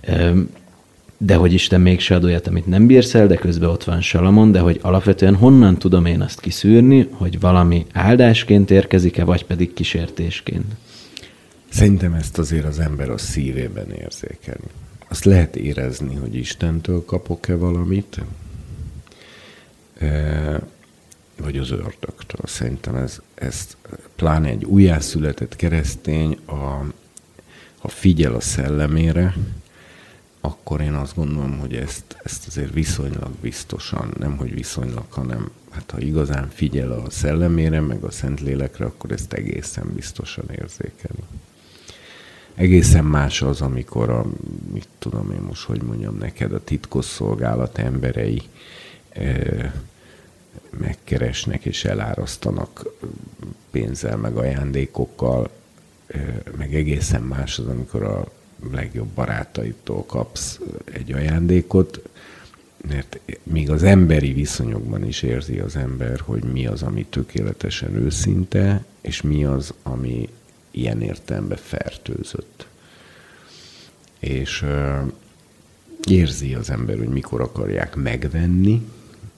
ö, 0.08 0.40
de 1.18 1.36
hogy 1.36 1.54
Isten 1.54 1.82
mégse 1.82 2.16
ad 2.16 2.24
olyat, 2.24 2.48
amit 2.48 2.66
nem 2.66 2.88
bírsz 2.88 3.14
el, 3.14 3.28
de 3.28 3.36
közben 3.36 3.70
ott 3.70 3.84
van 3.84 4.02
Salamon, 4.02 4.52
de 4.52 4.60
hogy 4.60 4.80
alapvetően 4.82 5.36
honnan 5.36 5.78
tudom 5.78 6.06
én 6.06 6.22
azt 6.22 6.40
kiszűrni, 6.40 7.08
hogy 7.12 7.40
valami 7.40 7.86
áldásként 7.94 8.72
érkezik-e, 8.72 9.24
vagy 9.24 9.46
pedig 9.46 9.74
kísértésként? 9.74 10.74
Szerintem 11.70 12.14
ezt 12.14 12.38
azért 12.38 12.66
az 12.66 12.80
ember 12.80 13.10
a 13.10 13.18
szívében 13.18 13.92
érzékeli. 13.92 14.68
Azt 15.08 15.26
lehet 15.26 15.56
érezni, 15.56 16.16
hogy 16.16 16.36
Istentől 16.36 17.06
kapok-e 17.06 17.56
valamit, 17.56 18.22
e, 20.00 20.60
vagy 21.42 21.58
az 21.58 21.72
ördögtől. 21.72 22.42
Szerintem 22.44 22.96
ez, 22.96 23.22
ez 23.36 23.68
pláne 24.16 24.48
egy 24.48 24.64
újjászületett 24.64 25.56
keresztény, 25.56 26.38
a, 26.46 26.86
ha 27.78 27.88
figyel 27.88 28.34
a 28.34 28.40
szellemére, 28.40 29.36
akkor 30.46 30.82
én 30.82 30.94
azt 30.94 31.16
gondolom, 31.16 31.60
hogy 31.60 31.76
ezt, 31.76 32.18
ezt 32.24 32.48
azért 32.48 32.74
viszonylag 32.74 33.30
biztosan, 33.42 34.14
nem 34.18 34.38
hogy 34.38 34.54
viszonylag, 34.54 35.06
hanem 35.10 35.50
hát 35.70 35.92
ha 35.92 36.00
igazán 36.00 36.50
figyel 36.50 36.92
a 36.92 37.10
szellemére, 37.10 37.82
meg 37.82 38.04
a 38.04 38.12
Szentlélekre, 38.12 38.86
akkor 38.86 39.12
ezt 39.12 39.34
egészen 39.34 39.92
biztosan 39.94 40.46
érzékeli. 40.50 41.20
Egészen 42.56 43.06
más 43.06 43.42
az, 43.42 43.62
amikor 43.62 44.10
a, 44.10 44.26
mit 44.74 44.88
tudom 45.00 45.32
én 45.32 45.42
most, 45.42 45.64
hogy 45.64 45.82
mondjam 45.82 46.18
neked, 46.18 46.54
a 46.54 46.64
titkosszolgálat 46.64 47.78
emberei 47.78 48.42
e, 49.10 49.74
megkeresnek 50.78 51.66
és 51.66 51.86
elárasztanak 51.86 52.86
pénzzel, 53.72 54.18
meg 54.18 54.38
ajándékokkal, 54.38 55.50
e, 56.08 56.42
meg 56.58 56.76
egészen 56.76 57.22
más 57.22 57.60
az, 57.60 57.68
amikor 57.68 58.04
a 58.04 58.32
legjobb 58.72 59.08
barátaitól 59.08 60.06
kapsz 60.06 60.60
egy 60.86 61.12
ajándékot, 61.12 62.02
mert 62.90 63.20
még 63.44 63.70
az 63.70 63.84
emberi 63.84 64.34
viszonyokban 64.34 65.04
is 65.04 65.22
érzi 65.22 65.60
az 65.60 65.76
ember, 65.76 66.20
hogy 66.20 66.44
mi 66.44 66.68
az, 66.68 66.84
ami 66.84 67.06
tökéletesen 67.06 67.96
őszinte, 67.96 68.86
és 69.02 69.22
mi 69.22 69.46
az, 69.46 69.74
ami 69.84 70.30
ilyen 70.72 71.02
értelemben 71.02 71.58
fertőzött. 71.58 72.68
És 74.20 74.62
uh, 74.62 75.12
érzi 76.10 76.54
az 76.54 76.70
ember, 76.70 76.98
hogy 76.98 77.08
mikor 77.08 77.42
akarják 77.42 77.96
megvenni, 77.96 78.90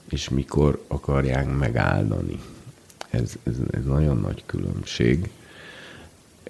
és 0.08 0.28
mikor 0.28 0.84
akarják 0.86 1.56
megáldani. 1.58 2.40
Ez, 3.10 3.36
ez, 3.42 3.54
ez 3.70 3.84
nagyon 3.84 4.18
nagy 4.20 4.42
különbség. 4.46 5.30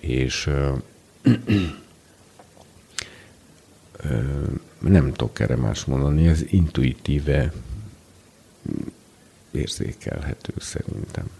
És 0.01 0.47
uh, 0.47 0.79
nem 4.79 5.13
tudok 5.13 5.41
erre 5.41 5.57
más 5.57 5.85
mondani, 5.85 6.27
ez 6.27 6.43
intuitíve 6.47 7.53
érzékelhető 9.51 10.53
szerintem. 10.59 11.31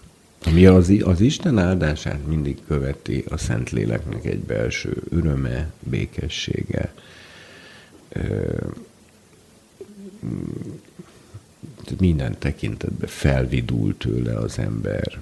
Ami 0.45 0.67
az, 0.67 0.93
az 1.03 1.21
Isten 1.21 1.59
áldását 1.59 2.27
mindig 2.27 2.59
követi 2.67 3.25
a 3.29 3.37
Szentléleknek 3.37 4.25
egy 4.25 4.41
belső 4.41 5.03
öröme, 5.11 5.71
békessége, 5.81 6.93
minden 11.99 12.39
tekintetben 12.39 13.09
felvidul 13.09 13.97
tőle 13.97 14.39
az 14.39 14.59
ember, 14.59 15.21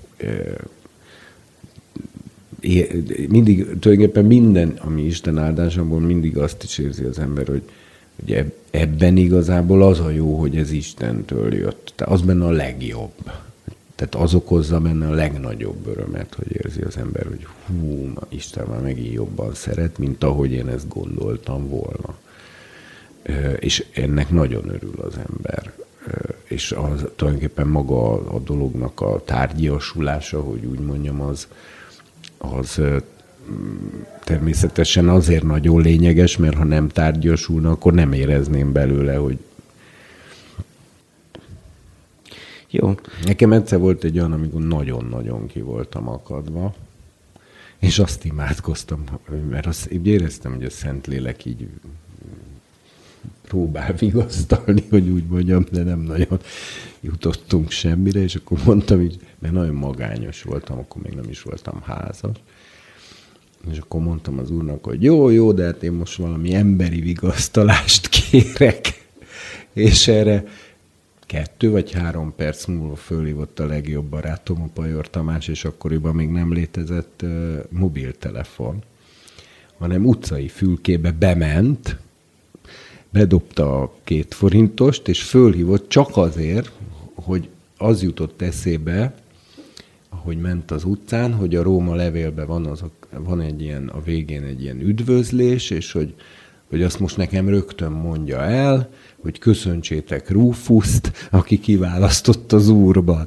mindig, 3.28 3.78
tulajdonképpen 3.78 4.24
minden, 4.24 4.78
ami 4.78 5.02
Isten 5.02 5.38
áldásából, 5.38 6.00
mindig 6.00 6.38
azt 6.38 6.62
is 6.62 6.78
érzi 6.78 7.04
az 7.04 7.18
ember, 7.18 7.46
hogy, 7.46 7.62
hogy 8.16 8.52
ebben 8.70 9.16
igazából 9.16 9.82
az 9.82 10.00
a 10.00 10.10
jó, 10.10 10.38
hogy 10.38 10.56
ez 10.56 10.70
Istentől 10.70 11.54
jött. 11.54 11.92
Tehát 11.94 12.12
az 12.12 12.20
benne 12.20 12.44
a 12.44 12.50
legjobb. 12.50 13.30
Tehát 13.94 14.14
az 14.14 14.34
okozza 14.34 14.80
benne 14.80 15.06
a 15.06 15.14
legnagyobb 15.14 15.86
örömet, 15.86 16.34
hogy 16.34 16.56
érzi 16.64 16.80
az 16.80 16.96
ember, 16.96 17.26
hogy 17.26 17.46
hú, 17.66 18.12
Isten 18.28 18.66
már 18.66 18.80
megint 18.80 19.14
jobban 19.14 19.54
szeret, 19.54 19.98
mint 19.98 20.24
ahogy 20.24 20.52
én 20.52 20.68
ezt 20.68 20.88
gondoltam 20.88 21.68
volna. 21.68 22.18
És 23.58 23.84
ennek 23.92 24.30
nagyon 24.30 24.68
örül 24.68 24.94
az 25.02 25.14
ember. 25.28 25.72
És 26.44 26.72
az, 26.72 27.04
tulajdonképpen 27.16 27.66
maga 27.66 28.12
a 28.12 28.38
dolognak 28.38 29.00
a 29.00 29.22
tárgyiasulása, 29.24 30.40
hogy 30.40 30.64
úgy 30.64 30.78
mondjam, 30.78 31.20
az, 31.20 31.48
az 32.38 32.80
természetesen 34.24 35.08
azért 35.08 35.42
nagyon 35.42 35.80
lényeges, 35.80 36.36
mert 36.36 36.56
ha 36.56 36.64
nem 36.64 36.88
tárgyasulna, 36.88 37.70
akkor 37.70 37.92
nem 37.92 38.12
érezném 38.12 38.72
belőle, 38.72 39.14
hogy 39.14 39.38
jó. 42.70 42.94
Nekem 43.24 43.52
egyszer 43.52 43.78
volt 43.78 44.04
egy 44.04 44.18
olyan, 44.18 44.32
amikor 44.32 44.60
nagyon-nagyon 44.60 45.46
ki 45.46 45.60
voltam 45.60 46.08
akadva, 46.08 46.74
és 47.78 47.98
azt 47.98 48.24
imádkoztam, 48.24 49.04
mert 49.50 49.66
azt 49.66 49.86
éreztem, 49.86 50.54
hogy 50.54 50.64
a 50.64 50.70
Szentlélek 50.70 51.44
így 51.44 51.68
próbál 53.42 53.94
vigasztalni, 53.98 54.84
hogy 54.90 55.08
úgy 55.08 55.26
mondjam, 55.26 55.64
de 55.72 55.82
nem 55.82 56.00
nagyon 56.00 56.40
jutottunk 57.00 57.70
semmire, 57.70 58.20
és 58.20 58.34
akkor 58.34 58.58
mondtam 58.64 59.00
így, 59.00 59.18
mert 59.38 59.54
nagyon 59.54 59.74
magányos 59.74 60.42
voltam, 60.42 60.78
akkor 60.78 61.02
még 61.02 61.12
nem 61.12 61.28
is 61.28 61.42
voltam 61.42 61.82
házas, 61.82 62.36
és 63.70 63.78
akkor 63.78 64.00
mondtam 64.00 64.38
az 64.38 64.50
úrnak, 64.50 64.84
hogy 64.84 65.02
jó, 65.02 65.28
jó, 65.28 65.52
de 65.52 65.64
hát 65.64 65.82
én 65.82 65.92
most 65.92 66.16
valami 66.16 66.54
emberi 66.54 67.00
vigasztalást 67.00 68.08
kérek. 68.08 69.04
És 69.72 70.08
erre 70.08 70.44
kettő 71.26 71.70
vagy 71.70 71.92
három 71.92 72.34
perc 72.36 72.66
múlva 72.66 72.96
fölhívott 72.96 73.60
a 73.60 73.66
legjobb 73.66 74.04
barátom, 74.04 74.62
a 74.62 74.68
Pajor 74.74 75.10
Tamás, 75.10 75.48
és 75.48 75.64
akkoriban 75.64 76.14
még 76.14 76.28
nem 76.28 76.52
létezett 76.52 77.20
uh, 77.22 77.56
mobiltelefon, 77.70 78.82
hanem 79.78 80.06
utcai 80.06 80.48
fülkébe 80.48 81.12
bement, 81.12 81.96
bedobta 83.16 83.82
a 83.82 83.92
két 84.04 84.34
forintost, 84.34 85.08
és 85.08 85.22
fölhívott 85.22 85.88
csak 85.88 86.16
azért, 86.16 86.72
hogy 87.14 87.48
az 87.78 88.02
jutott 88.02 88.42
eszébe, 88.42 89.14
ahogy 90.08 90.40
ment 90.40 90.70
az 90.70 90.84
utcán, 90.84 91.34
hogy 91.34 91.54
a 91.54 91.62
Róma 91.62 91.94
levélben 91.94 92.46
van, 92.46 92.66
az, 92.66 92.84
van 93.10 93.40
egy 93.40 93.62
ilyen, 93.62 93.88
a 93.88 94.02
végén 94.02 94.42
egy 94.42 94.62
ilyen 94.62 94.80
üdvözlés, 94.80 95.70
és 95.70 95.92
hogy 95.92 96.14
hogy 96.68 96.82
azt 96.82 97.00
most 97.00 97.16
nekem 97.16 97.48
rögtön 97.48 97.92
mondja 97.92 98.40
el, 98.42 98.88
hogy 99.20 99.38
köszöntsétek 99.38 100.30
Rufuszt, 100.30 101.28
aki 101.30 101.58
kiválasztott 101.58 102.52
az 102.52 102.68
úrban. 102.68 103.26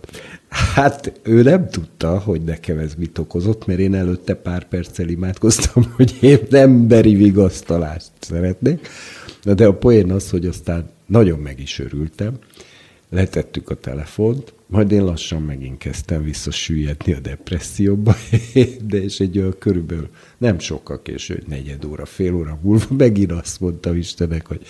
Hát 0.49 1.19
ő 1.23 1.41
nem 1.41 1.69
tudta, 1.69 2.19
hogy 2.19 2.41
nekem 2.41 2.77
ez 2.77 2.93
mit 2.97 3.17
okozott, 3.17 3.65
mert 3.65 3.79
én 3.79 3.95
előtte 3.95 4.33
pár 4.33 4.67
perccel 4.67 5.07
imádkoztam, 5.07 5.83
hogy 5.95 6.17
én 6.21 6.39
emberi 6.51 7.15
vigasztalást 7.15 8.11
szeretnék. 8.19 8.87
Na 9.43 9.53
de 9.53 9.65
a 9.65 9.73
poén 9.73 10.11
az, 10.11 10.29
hogy 10.29 10.45
aztán 10.45 10.89
nagyon 11.05 11.39
meg 11.39 11.59
is 11.59 11.79
örültem, 11.79 12.33
letettük 13.09 13.69
a 13.69 13.75
telefont, 13.75 14.53
majd 14.65 14.91
én 14.91 15.03
lassan 15.03 15.41
megint 15.41 15.77
kezdtem 15.77 16.23
visszasüllyedni 16.23 17.13
a 17.13 17.19
depresszióba, 17.19 18.15
de 18.89 19.03
és 19.03 19.19
egy 19.19 19.37
olyan 19.37 19.55
körülbelül 19.59 20.09
nem 20.37 20.59
sokkal 20.59 21.01
késő, 21.01 21.43
negyed 21.47 21.85
óra, 21.85 22.05
fél 22.05 22.33
óra 22.33 22.59
múlva 22.61 22.95
megint 22.97 23.31
azt 23.31 23.59
mondtam 23.59 23.95
Istenek, 23.95 24.47
hogy 24.47 24.61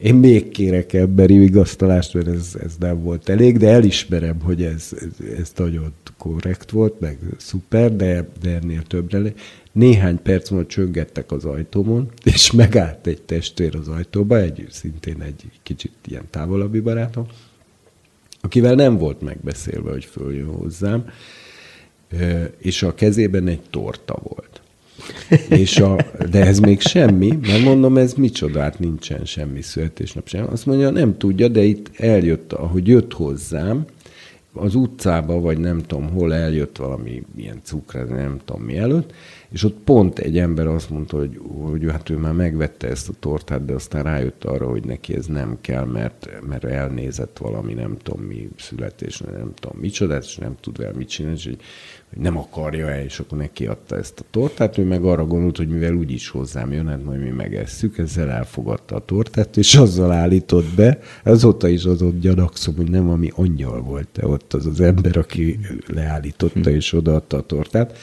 én 0.00 0.14
még 0.14 0.48
kérek 0.48 0.92
emberi 0.92 1.38
vigasztalást, 1.38 2.14
mert 2.14 2.28
ez, 2.28 2.54
ez 2.64 2.72
nem 2.78 3.02
volt 3.02 3.28
elég, 3.28 3.58
de 3.58 3.68
elismerem, 3.68 4.40
hogy 4.40 4.62
ez, 4.62 4.88
ez, 4.92 5.26
ez 5.38 5.52
nagyon 5.56 5.92
korrekt 6.18 6.70
volt, 6.70 7.00
meg 7.00 7.18
szuper, 7.36 7.96
de, 7.96 8.28
de 8.42 8.50
ennél 8.50 8.82
többre. 8.82 9.32
Néhány 9.72 10.22
perc 10.22 10.50
múlva 10.50 10.66
csöngettek 10.66 11.32
az 11.32 11.44
ajtómon, 11.44 12.10
és 12.24 12.52
megállt 12.52 13.06
egy 13.06 13.22
testvér 13.22 13.76
az 13.76 13.88
ajtóba, 13.88 14.38
egy, 14.38 14.66
szintén 14.70 15.22
egy 15.22 15.44
kicsit 15.62 15.92
ilyen 16.06 16.24
távolabbi 16.30 16.80
barátom, 16.80 17.26
akivel 18.40 18.74
nem 18.74 18.96
volt 18.96 19.20
megbeszélve, 19.20 19.90
hogy 19.90 20.04
följön 20.04 20.48
hozzám, 20.48 21.04
és 22.58 22.82
a 22.82 22.94
kezében 22.94 23.46
egy 23.46 23.60
torta 23.70 24.18
volt. 24.22 24.60
És 25.48 25.78
a, 25.78 25.96
de 26.30 26.46
ez 26.46 26.58
még 26.58 26.80
semmi, 26.80 27.38
mert 27.40 27.62
mondom, 27.62 27.96
ez 27.96 28.14
micsoda, 28.14 28.60
hát 28.60 28.78
nincsen 28.78 29.24
semmi 29.24 29.62
születésnap 29.62 30.28
sem. 30.28 30.46
Azt 30.50 30.66
mondja, 30.66 30.90
nem 30.90 31.18
tudja, 31.18 31.48
de 31.48 31.62
itt 31.62 31.90
eljött, 31.96 32.52
ahogy 32.52 32.88
jött 32.88 33.12
hozzám, 33.12 33.84
az 34.52 34.74
utcába, 34.74 35.40
vagy 35.40 35.58
nem 35.58 35.78
tudom 35.78 36.08
hol 36.08 36.34
eljött 36.34 36.76
valami 36.76 37.22
ilyen 37.36 37.60
cukra, 37.62 38.04
nem 38.04 38.40
tudom 38.44 38.62
mi 38.62 38.76
előtt, 38.76 39.12
és 39.52 39.64
ott 39.64 39.76
pont 39.84 40.18
egy 40.18 40.38
ember 40.38 40.66
azt 40.66 40.90
mondta, 40.90 41.16
hogy, 41.16 41.40
hogy 41.60 41.90
hát 41.90 42.10
ő 42.10 42.16
már 42.16 42.32
megvette 42.32 42.88
ezt 42.88 43.08
a 43.08 43.12
tortát, 43.20 43.64
de 43.64 43.72
aztán 43.72 44.02
rájött 44.02 44.44
arra, 44.44 44.68
hogy 44.68 44.84
neki 44.84 45.14
ez 45.14 45.26
nem 45.26 45.58
kell, 45.60 45.84
mert, 45.84 46.28
mert 46.48 46.64
elnézett 46.64 47.38
valami, 47.38 47.72
nem 47.72 47.96
tudom 48.02 48.22
mi 48.22 48.48
születés, 48.58 49.18
nem 49.18 49.52
tudom 49.54 49.80
micsoda, 49.80 50.16
és 50.16 50.36
nem 50.36 50.54
tud 50.60 50.76
vele 50.76 50.92
mit 50.96 51.08
csinálni, 51.08 51.36
és 51.38 51.44
hogy, 51.44 51.60
hogy 52.08 52.22
nem 52.22 52.36
akarja 52.36 52.88
el, 52.88 53.02
és 53.02 53.18
akkor 53.18 53.38
neki 53.38 53.66
adta 53.66 53.96
ezt 53.96 54.20
a 54.20 54.24
tortát, 54.30 54.78
ő 54.78 54.84
meg 54.84 55.04
arra 55.04 55.26
gondolt, 55.26 55.56
hogy 55.56 55.68
mivel 55.68 55.94
úgyis 55.94 56.28
hozzám 56.28 56.72
jön, 56.72 56.88
hát 56.88 57.04
majd 57.04 57.20
mi 57.20 57.30
megesszük, 57.30 57.98
ezzel 57.98 58.30
elfogadta 58.30 58.94
a 58.94 59.04
tortát, 59.04 59.56
és 59.56 59.74
azzal 59.74 60.12
állított 60.12 60.74
be, 60.76 60.98
azóta 61.24 61.68
is 61.68 61.84
azon 61.84 62.20
gyanakszom, 62.20 62.76
hogy 62.76 62.90
nem 62.90 63.08
ami 63.08 63.30
angyal 63.34 63.80
volt 63.80 64.18
-e 64.18 64.26
ott 64.26 64.54
az 64.54 64.66
az 64.66 64.80
ember, 64.80 65.16
aki 65.16 65.58
leállította 65.86 66.70
és 66.70 66.92
odaadta 66.92 67.36
a 67.36 67.42
tortát, 67.42 67.98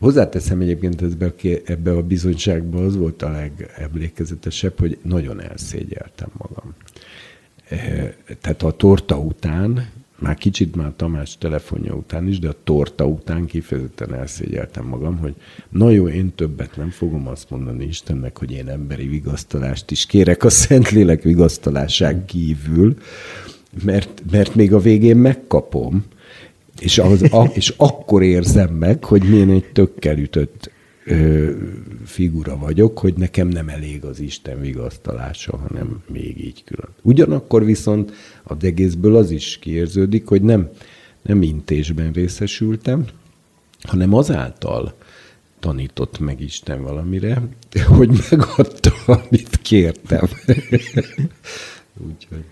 Hozzáteszem 0.00 0.60
egyébként 0.60 1.02
ebbe, 1.02 1.32
ebbe 1.64 1.90
a 1.90 2.02
bizonyságban 2.02 2.84
az 2.84 2.96
volt 2.96 3.22
a 3.22 3.30
legemlékezetesebb, 3.30 4.78
hogy 4.78 4.98
nagyon 5.02 5.42
elszégyeltem 5.42 6.28
magam. 6.38 6.74
E, 7.68 7.76
tehát 8.40 8.62
a 8.62 8.70
torta 8.70 9.18
után, 9.18 9.88
már 10.18 10.34
kicsit 10.34 10.76
már 10.76 10.92
Tamás 10.96 11.38
telefonja 11.38 11.94
után 11.94 12.28
is, 12.28 12.38
de 12.38 12.48
a 12.48 12.56
torta 12.64 13.06
után 13.06 13.46
kifejezetten 13.46 14.14
elszégyeltem 14.14 14.84
magam, 14.84 15.18
hogy 15.18 15.34
na 15.68 15.90
jó, 15.90 16.08
én 16.08 16.34
többet 16.34 16.76
nem 16.76 16.90
fogom 16.90 17.28
azt 17.28 17.50
mondani 17.50 17.84
Istennek, 17.84 18.38
hogy 18.38 18.50
én 18.52 18.68
emberi 18.68 19.06
vigasztalást 19.06 19.90
is 19.90 20.06
kérek 20.06 20.44
a 20.44 20.50
Szentlélek 20.50 21.22
vigasztalásán 21.22 22.24
kívül, 22.24 22.96
mert, 23.84 24.22
mert 24.30 24.54
még 24.54 24.72
a 24.72 24.78
végén 24.78 25.16
megkapom, 25.16 26.04
és, 26.80 26.98
az, 26.98 27.22
a, 27.22 27.50
és 27.52 27.74
akkor 27.76 28.22
érzem 28.22 28.74
meg, 28.74 29.04
hogy 29.04 29.22
milyen 29.22 29.50
egy 29.50 29.72
tökkel 29.72 30.18
ütött 30.18 30.70
ö, 31.04 31.50
figura 32.04 32.56
vagyok, 32.56 32.98
hogy 32.98 33.14
nekem 33.14 33.48
nem 33.48 33.68
elég 33.68 34.04
az 34.04 34.20
Isten 34.20 34.60
vigasztalása, 34.60 35.56
hanem 35.56 36.02
még 36.12 36.44
így 36.44 36.64
külön. 36.64 36.90
Ugyanakkor 37.02 37.64
viszont 37.64 38.12
az 38.42 38.56
egészből 38.60 39.16
az 39.16 39.30
is 39.30 39.58
kiérződik, 39.60 40.26
hogy 40.26 40.42
nem, 40.42 40.68
nem 41.22 41.42
intésben 41.42 42.12
részesültem, 42.12 43.04
hanem 43.82 44.14
azáltal 44.14 44.94
tanított 45.60 46.18
meg 46.18 46.40
Isten 46.40 46.82
valamire, 46.82 47.42
hogy 47.86 48.10
megadta, 48.30 48.92
amit 49.06 49.56
kértem. 49.62 50.28
Úgyhogy. 52.06 52.44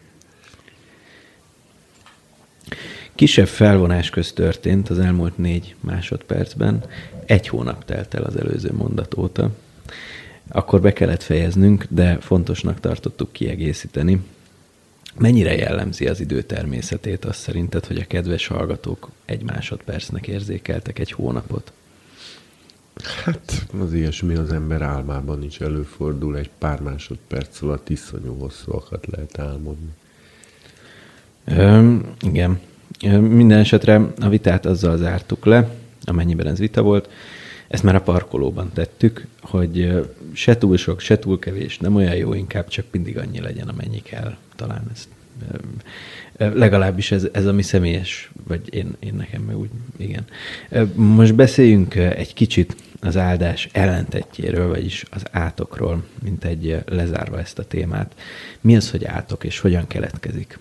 Kisebb 3.18 3.48
felvonás 3.48 4.10
közt 4.10 4.34
történt 4.34 4.88
az 4.88 4.98
elmúlt 4.98 5.38
négy 5.38 5.74
másodpercben. 5.80 6.84
Egy 7.26 7.48
hónap 7.48 7.84
telt 7.84 8.14
el 8.14 8.22
az 8.22 8.36
előző 8.36 8.72
mondat 8.72 9.16
óta. 9.16 9.50
Akkor 10.48 10.80
be 10.80 10.92
kellett 10.92 11.22
fejeznünk, 11.22 11.86
de 11.88 12.18
fontosnak 12.20 12.80
tartottuk 12.80 13.32
kiegészíteni. 13.32 14.20
Mennyire 15.16 15.56
jellemzi 15.56 16.06
az 16.06 16.20
idő 16.20 16.42
természetét 16.42 17.24
azt 17.24 17.40
szerinted, 17.40 17.86
hogy 17.86 17.98
a 17.98 18.06
kedves 18.06 18.46
hallgatók 18.46 19.10
egy 19.24 19.42
másodpercnek 19.42 20.26
érzékeltek 20.26 20.98
egy 20.98 21.12
hónapot? 21.12 21.72
Hát 23.24 23.66
az 23.80 23.92
ilyesmi 23.92 24.34
az 24.34 24.52
ember 24.52 24.82
álmában 24.82 25.42
is 25.44 25.60
előfordul, 25.60 26.36
egy 26.36 26.50
pár 26.58 26.80
másodperc 26.80 27.62
alatt 27.62 27.88
iszonyú 27.88 28.38
hosszúakat 28.38 29.06
lehet 29.06 29.38
álmodni. 29.38 29.90
Öm, 31.44 32.14
igen. 32.20 32.60
Minden 33.20 33.58
esetre 33.58 34.00
a 34.20 34.28
vitát 34.28 34.66
azzal 34.66 34.96
zártuk 34.96 35.44
le, 35.44 35.68
amennyiben 36.04 36.46
ez 36.46 36.58
vita 36.58 36.82
volt. 36.82 37.10
Ezt 37.68 37.82
már 37.82 37.94
a 37.94 38.00
parkolóban 38.00 38.70
tettük, 38.74 39.26
hogy 39.40 40.02
se 40.32 40.58
túl 40.58 40.76
sok, 40.76 41.00
se 41.00 41.18
túl 41.18 41.38
kevés, 41.38 41.78
nem 41.78 41.94
olyan 41.94 42.14
jó, 42.14 42.34
inkább 42.34 42.68
csak 42.68 42.84
mindig 42.90 43.18
annyi 43.18 43.40
legyen, 43.40 43.68
amennyi 43.68 44.02
kell. 44.02 44.36
Talán 44.56 44.82
ezt 44.92 45.08
legalábbis 46.38 47.10
ez, 47.10 47.28
ez 47.32 47.46
a 47.46 47.52
mi 47.52 47.62
személyes, 47.62 48.30
vagy 48.46 48.74
én, 48.74 48.96
én 48.98 49.14
nekem 49.14 49.42
meg 49.42 49.58
úgy, 49.58 49.70
igen. 49.96 50.24
Most 50.94 51.34
beszéljünk 51.34 51.94
egy 51.94 52.34
kicsit 52.34 52.76
az 53.00 53.16
áldás 53.16 53.68
ellentetjéről, 53.72 54.68
vagyis 54.68 55.04
az 55.10 55.22
átokról, 55.30 56.04
mint 56.22 56.44
egy 56.44 56.78
lezárva 56.86 57.38
ezt 57.38 57.58
a 57.58 57.64
témát. 57.64 58.14
Mi 58.60 58.76
az, 58.76 58.90
hogy 58.90 59.04
átok, 59.04 59.44
és 59.44 59.58
hogyan 59.58 59.86
keletkezik? 59.86 60.58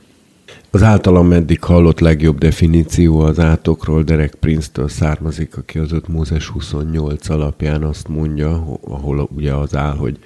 Az 0.78 0.84
általam 0.84 1.32
eddig 1.32 1.64
hallott 1.64 2.00
legjobb 2.00 2.38
definíció 2.38 3.20
az 3.20 3.40
átokról 3.40 4.04
Derek 4.04 4.36
Prince-től 4.36 4.88
származik, 4.88 5.58
aki 5.58 5.80
az 5.80 5.92
5 5.92 6.08
Mózes 6.08 6.48
28 6.48 7.30
alapján 7.30 7.84
azt 7.84 8.08
mondja, 8.08 8.78
ahol 8.82 9.30
ugye 9.36 9.54
az 9.54 9.76
áll, 9.76 9.96
hogy 9.96 10.20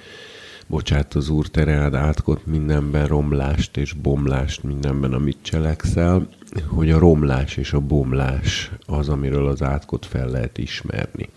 bocsát 0.66 1.14
az 1.14 1.28
Úr 1.28 1.46
tereád 1.46 1.94
átkot 1.94 2.46
mindenben 2.46 3.06
romlást 3.06 3.76
és 3.76 3.92
bomlást 3.92 4.62
mindenben, 4.62 5.12
amit 5.12 5.38
cselekszel, 5.42 6.28
hogy 6.66 6.90
a 6.90 6.98
romlás 6.98 7.56
és 7.56 7.72
a 7.72 7.80
bomlás 7.80 8.70
az, 8.86 9.08
amiről 9.08 9.46
az 9.46 9.62
átkot 9.62 10.06
fel 10.06 10.28
lehet 10.28 10.58
ismerni. 10.58 11.28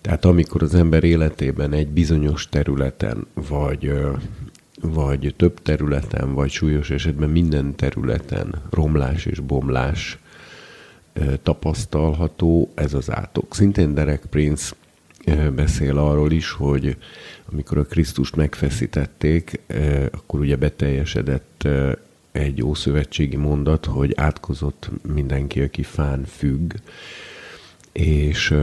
Tehát 0.00 0.24
amikor 0.24 0.62
az 0.62 0.74
ember 0.74 1.04
életében 1.04 1.72
egy 1.72 1.88
bizonyos 1.88 2.48
területen, 2.48 3.26
vagy 3.48 3.92
vagy 4.80 5.34
több 5.36 5.62
területen, 5.62 6.34
vagy 6.34 6.50
súlyos 6.50 6.90
esetben 6.90 7.30
minden 7.30 7.74
területen 7.74 8.62
romlás 8.70 9.26
és 9.26 9.40
bomlás 9.40 10.18
tapasztalható, 11.42 12.70
ez 12.74 12.94
az 12.94 13.10
átok. 13.10 13.54
Szintén 13.54 13.94
Derek 13.94 14.26
Prince 14.30 14.74
beszél 15.54 15.98
arról 15.98 16.32
is, 16.32 16.50
hogy 16.50 16.96
amikor 17.52 17.78
a 17.78 17.84
Krisztust 17.84 18.36
megfeszítették, 18.36 19.60
akkor 20.10 20.40
ugye 20.40 20.56
beteljesedett 20.56 21.68
egy 22.32 22.62
ószövetségi 22.62 23.36
mondat, 23.36 23.84
hogy 23.84 24.12
átkozott 24.16 24.90
mindenki, 25.14 25.60
aki 25.60 25.82
fán 25.82 26.24
függ, 26.24 26.72
és 27.92 28.54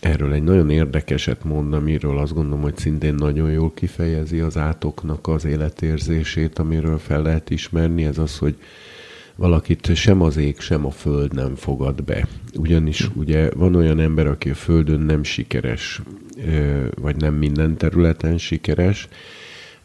erről 0.00 0.32
egy 0.32 0.42
nagyon 0.42 0.70
érdekeset 0.70 1.44
mond, 1.44 1.72
amiről 1.74 2.18
azt 2.18 2.34
gondolom, 2.34 2.60
hogy 2.60 2.76
szintén 2.76 3.14
nagyon 3.14 3.50
jól 3.50 3.72
kifejezi 3.74 4.40
az 4.40 4.56
átoknak 4.56 5.26
az 5.26 5.44
életérzését, 5.44 6.58
amiről 6.58 6.98
fel 6.98 7.22
lehet 7.22 7.50
ismerni, 7.50 8.04
ez 8.04 8.18
az, 8.18 8.38
hogy 8.38 8.56
valakit 9.36 9.94
sem 9.94 10.22
az 10.22 10.36
ég, 10.36 10.60
sem 10.60 10.86
a 10.86 10.90
föld 10.90 11.34
nem 11.34 11.54
fogad 11.54 12.04
be. 12.04 12.28
Ugyanis 12.56 13.10
ugye 13.14 13.50
van 13.54 13.74
olyan 13.74 14.00
ember, 14.00 14.26
aki 14.26 14.50
a 14.50 14.54
földön 14.54 15.00
nem 15.00 15.22
sikeres, 15.22 16.02
vagy 17.00 17.16
nem 17.16 17.34
minden 17.34 17.76
területen 17.76 18.38
sikeres, 18.38 19.08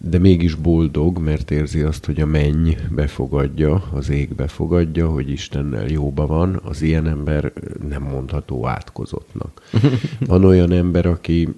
de 0.09 0.17
mégis 0.17 0.55
boldog, 0.55 1.17
mert 1.17 1.51
érzi 1.51 1.81
azt, 1.81 2.05
hogy 2.05 2.21
a 2.21 2.25
menny 2.25 2.75
befogadja, 2.89 3.83
az 3.93 4.09
ég 4.09 4.35
befogadja, 4.35 5.09
hogy 5.09 5.29
Istennel 5.29 5.87
jóba 5.87 6.27
van, 6.27 6.59
az 6.63 6.81
ilyen 6.81 7.07
ember 7.07 7.53
nem 7.87 8.01
mondható 8.03 8.67
átkozottnak. 8.67 9.61
Van 10.27 10.45
olyan 10.45 10.71
ember, 10.71 11.05
aki 11.05 11.49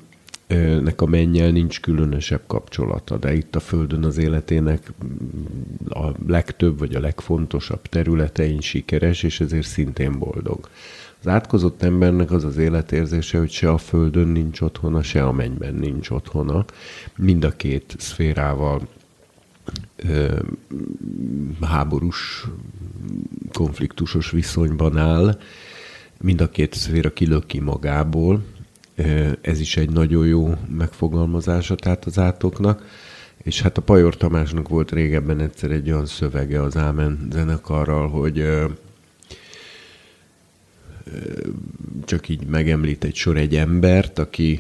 nek 0.82 1.02
a 1.02 1.06
mennyel 1.06 1.52
nincs 1.52 1.82
különösebb 1.82 2.42
kapcsolata, 2.48 3.18
de 3.18 3.34
itt 3.34 3.56
a 3.56 3.60
Földön 3.60 4.04
az 4.04 4.18
életének 4.18 4.92
a 5.90 6.08
legtöbb 6.28 6.80
vagy 6.80 6.96
a 6.96 7.00
legfontosabb 7.00 7.82
területein 7.82 8.60
sikeres, 8.60 9.24
és 9.24 9.40
ezért 9.40 9.68
szintén 9.68 10.20
boldog. 10.20 10.70
Az 11.26 11.32
átkozott 11.32 11.84
embernek 11.84 12.32
az 12.32 12.44
az 12.44 12.58
életérzése, 12.58 13.38
hogy 13.38 13.52
se 13.52 13.70
a 13.70 13.78
Földön 13.78 14.28
nincs 14.28 14.62
otthona, 14.62 15.04
se 15.04 15.24
a 15.24 15.32
mennyben 15.32 15.74
nincs 15.74 16.10
otthona. 16.10 16.66
Mind 17.18 17.44
a 17.44 17.52
két 17.52 17.96
szférával 17.98 18.88
ö, 19.96 20.40
háborús, 21.62 22.46
konfliktusos 23.54 24.32
viszonyban 24.32 24.98
áll, 24.98 25.40
mind 26.22 26.42
a 26.42 26.50
két 26.50 26.74
szféra 26.74 27.14
kilöki 27.14 27.60
magából, 27.60 28.44
ez 29.42 29.60
is 29.60 29.78
egy 29.78 29.90
nagyon 29.90 30.26
jó 30.26 30.54
megfogalmazása 30.70 31.76
tehát 31.76 32.06
az 32.06 32.20
átoknak. 32.20 32.86
És 33.38 33.62
hát 33.62 33.78
a 33.78 33.82
Pajor 33.82 34.18
Tamásnak 34.18 34.68
volt 34.68 34.92
régebben 34.92 35.40
egyszer 35.40 35.72
egy 35.72 35.92
olyan 35.92 36.06
szövege 36.06 36.62
az 36.62 36.78
Ámen 36.78 37.28
zenekarral, 37.32 38.10
hogy 38.10 38.48
csak 42.06 42.30
így 42.30 42.46
megemlít 42.46 43.04
egy 43.04 43.16
sor 43.16 43.38
egy 43.38 43.56
embert, 43.56 44.20
aki, 44.20 44.60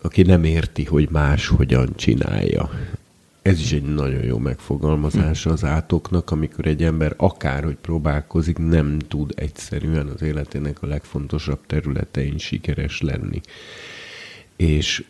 aki 0.00 0.22
nem 0.22 0.44
érti, 0.44 0.84
hogy 0.84 1.08
más 1.10 1.46
hogyan 1.46 1.92
csinálja. 1.96 2.70
Ez 3.42 3.60
is 3.60 3.72
egy 3.72 3.82
nagyon 3.82 4.22
jó 4.22 4.38
megfogalmazása 4.38 5.50
az 5.50 5.64
átoknak, 5.64 6.30
amikor 6.30 6.66
egy 6.66 6.82
ember 6.82 7.14
akárhogy 7.16 7.76
próbálkozik, 7.80 8.58
nem 8.58 8.98
tud 8.98 9.32
egyszerűen 9.36 10.06
az 10.06 10.22
életének 10.22 10.82
a 10.82 10.86
legfontosabb 10.86 11.58
területein 11.66 12.38
sikeres 12.38 13.00
lenni. 13.00 13.40
És, 14.56 15.04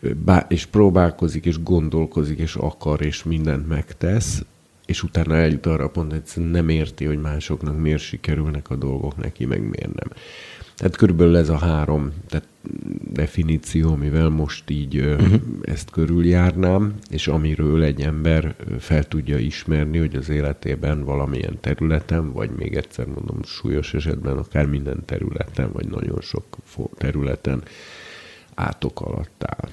és 0.47 0.65
próbálkozik, 0.65 1.45
és 1.45 1.63
gondolkozik, 1.63 2.39
és 2.39 2.55
akar, 2.55 3.01
és 3.01 3.23
mindent 3.23 3.67
megtesz, 3.67 4.43
és 4.85 5.03
utána 5.03 5.35
eljut 5.35 5.65
arra 5.65 5.83
a 5.83 5.89
pontra, 5.89 6.17
hogy 6.33 6.49
nem 6.49 6.69
érti, 6.69 7.05
hogy 7.05 7.21
másoknak 7.21 7.81
miért 7.81 8.01
sikerülnek 8.01 8.69
a 8.69 8.75
dolgok, 8.75 9.17
neki 9.17 9.45
meg 9.45 9.61
miért 9.61 9.93
nem. 9.93 10.09
Tehát 10.81 10.95
körülbelül 10.95 11.37
ez 11.37 11.49
a 11.49 11.57
három 11.57 12.13
tehát 12.27 12.47
definíció, 13.11 13.91
amivel 13.91 14.29
most 14.29 14.69
így 14.69 14.97
uh-huh. 14.97 15.33
ezt 15.61 15.89
körüljárnám, 15.89 16.93
és 17.09 17.27
amiről 17.27 17.83
egy 17.83 18.01
ember 18.01 18.55
fel 18.79 19.03
tudja 19.03 19.37
ismerni, 19.37 19.97
hogy 19.97 20.15
az 20.15 20.29
életében 20.29 21.03
valamilyen 21.03 21.57
területen, 21.59 22.31
vagy 22.31 22.49
még 22.49 22.75
egyszer 22.75 23.05
mondom, 23.05 23.43
súlyos 23.43 23.93
esetben 23.93 24.37
akár 24.37 24.65
minden 24.65 25.05
területen, 25.05 25.71
vagy 25.71 25.87
nagyon 25.87 26.21
sok 26.21 26.43
területen 26.97 27.63
átok 28.53 29.01
alatt 29.01 29.43
áll. 29.45 29.69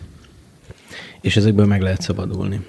És 1.20 1.36
ezekből 1.36 1.66
meg 1.66 1.82
lehet 1.82 2.00
szabadulni 2.00 2.60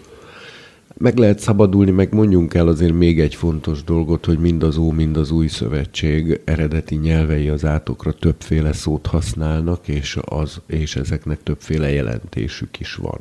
meg 0.99 1.17
lehet 1.17 1.39
szabadulni, 1.39 1.91
meg 1.91 2.13
mondjunk 2.13 2.53
el 2.53 2.67
azért 2.67 2.93
még 2.93 3.19
egy 3.19 3.35
fontos 3.35 3.83
dolgot, 3.83 4.25
hogy 4.25 4.39
mind 4.39 4.63
az 4.63 4.77
Ó, 4.77 4.91
mind 4.91 5.17
az 5.17 5.31
Új 5.31 5.47
Szövetség 5.47 6.41
eredeti 6.45 6.95
nyelvei 6.95 7.49
az 7.49 7.65
átokra 7.65 8.13
többféle 8.13 8.73
szót 8.73 9.05
használnak, 9.05 9.87
és, 9.87 10.17
az, 10.25 10.61
és 10.65 10.95
ezeknek 10.95 11.43
többféle 11.43 11.89
jelentésük 11.89 12.79
is 12.79 12.95
van. 12.95 13.19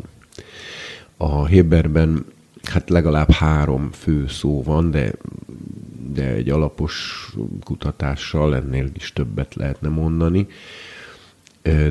A 1.17 1.47
Héberben 1.47 2.25
hát 2.63 2.91
legalább 2.91 3.31
három 3.31 3.91
fő 3.93 4.27
szó 4.29 4.63
van, 4.63 4.91
de, 4.91 5.13
de 6.13 6.33
egy 6.33 6.51
alapos 6.51 7.27
kutatással 7.65 8.57
ennél 8.57 8.91
is 8.95 9.13
többet 9.13 9.55
lehetne 9.55 9.89
mondani. 9.89 10.47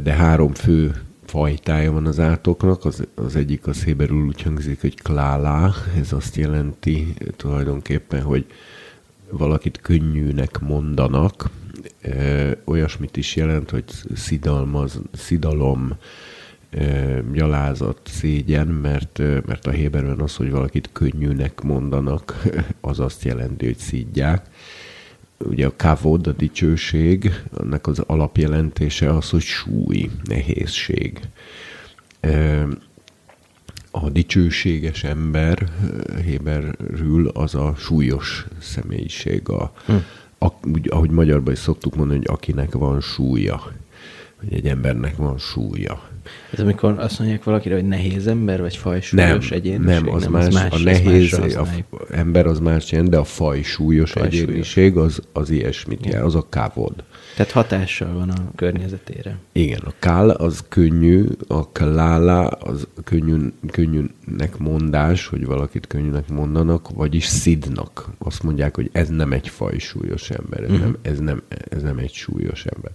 De 0.03 0.13
három 0.13 0.53
fő 0.53 1.06
fajtája 1.27 1.91
van 1.91 2.05
az 2.05 2.19
átoknak, 2.19 2.85
az, 2.85 3.07
az 3.15 3.35
egyik 3.35 3.67
az 3.67 3.83
héberül 3.83 4.25
úgy 4.25 4.41
hangzik, 4.41 4.81
hogy 4.81 5.01
klálá, 5.01 5.71
ez 5.99 6.13
azt 6.13 6.35
jelenti 6.35 7.13
tulajdonképpen, 7.35 8.21
hogy 8.21 8.45
valakit 9.29 9.81
könnyűnek 9.81 10.59
mondanak, 10.59 11.49
olyasmit 12.65 13.17
is 13.17 13.35
jelent, 13.35 13.69
hogy 13.69 13.83
szidalmaz, 14.15 15.01
szidalom, 15.13 15.97
gyalázat, 17.33 17.99
szégyen, 18.03 18.67
mert, 18.67 19.17
mert 19.45 19.67
a 19.67 19.71
héberben 19.71 20.19
az, 20.19 20.35
hogy 20.35 20.51
valakit 20.51 20.89
könnyűnek 20.91 21.61
mondanak, 21.61 22.43
az 22.81 22.99
azt 22.99 23.23
jelenti, 23.23 23.65
hogy 23.65 23.77
szídják 23.77 24.45
ugye 25.37 25.65
a 25.65 25.73
kavod, 25.75 26.27
a 26.27 26.31
dicsőség, 26.31 27.31
annak 27.53 27.87
az 27.87 27.99
alapjelentése 27.99 29.13
az, 29.13 29.29
hogy 29.29 29.41
súly, 29.41 30.09
nehézség. 30.23 31.19
A 33.91 34.09
dicsőséges 34.09 35.03
ember 35.03 35.69
Héberül 36.25 37.27
az 37.27 37.55
a 37.55 37.73
súlyos 37.77 38.45
személyiség, 38.59 39.49
a, 39.49 39.73
hm. 39.85 39.93
a, 40.37 40.47
úgy, 40.63 40.89
ahogy 40.89 41.09
magyarban 41.09 41.53
is 41.53 41.59
szoktuk 41.59 41.95
mondani, 41.95 42.19
hogy 42.19 42.27
akinek 42.35 42.73
van 42.73 43.01
súlya, 43.01 43.61
hogy 44.39 44.53
egy 44.53 44.67
embernek 44.67 45.15
van 45.15 45.37
súlya. 45.37 46.09
Ez 46.51 46.59
amikor 46.59 46.95
azt 46.99 47.19
mondják 47.19 47.43
valakire, 47.43 47.75
hogy 47.75 47.87
nehéz 47.87 48.27
ember, 48.27 48.61
vagy 48.61 48.77
fajsúlyos 48.77 49.49
nem, 49.49 49.57
egyéniség? 49.57 49.85
Nem, 49.85 50.09
az, 50.13 50.21
nem, 50.21 50.31
más, 50.31 50.45
az 50.45 50.53
más. 50.53 50.71
A 50.71 50.77
nehéz 50.83 51.37
más 51.37 51.55
a 51.55 51.67
ember 52.11 52.45
az 52.45 52.59
más 52.59 52.91
jelent, 52.91 53.09
de 53.09 53.17
a 53.17 53.23
fajsúlyos, 53.23 54.11
fajsúlyos. 54.11 54.43
egyéniség 54.43 54.97
az, 54.97 55.21
az 55.33 55.49
ilyesmit 55.49 56.05
jel, 56.05 56.25
az 56.25 56.35
a 56.35 56.45
kávod. 56.49 57.03
Tehát 57.35 57.51
hatással 57.51 58.13
van 58.13 58.29
a 58.29 58.51
környezetére. 58.55 59.37
Igen, 59.51 59.81
a 59.85 59.91
kál 59.99 60.29
az 60.29 60.63
könnyű, 60.69 61.25
a 61.47 61.71
klála 61.71 62.47
az 62.47 62.87
könnyű, 63.03 63.53
könnyűnek 63.71 64.57
mondás, 64.57 65.27
hogy 65.27 65.45
valakit 65.45 65.87
könnyűnek 65.87 66.29
mondanak, 66.29 66.89
vagyis 66.89 67.25
szidnak. 67.25 68.09
Azt 68.17 68.43
mondják, 68.43 68.75
hogy 68.75 68.89
ez 68.91 69.09
nem 69.09 69.31
egy 69.31 69.49
fajsúlyos 69.49 70.29
ember, 70.29 70.63
ez, 70.63 70.69
uh-huh. 70.69 70.85
nem, 70.85 70.97
ez, 71.01 71.19
nem, 71.19 71.41
ez 71.69 71.81
nem 71.81 71.97
egy 71.97 72.13
súlyos 72.13 72.65
ember. 72.65 72.91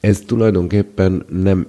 Ez 0.00 0.20
tulajdonképpen 0.26 1.24
nem 1.28 1.66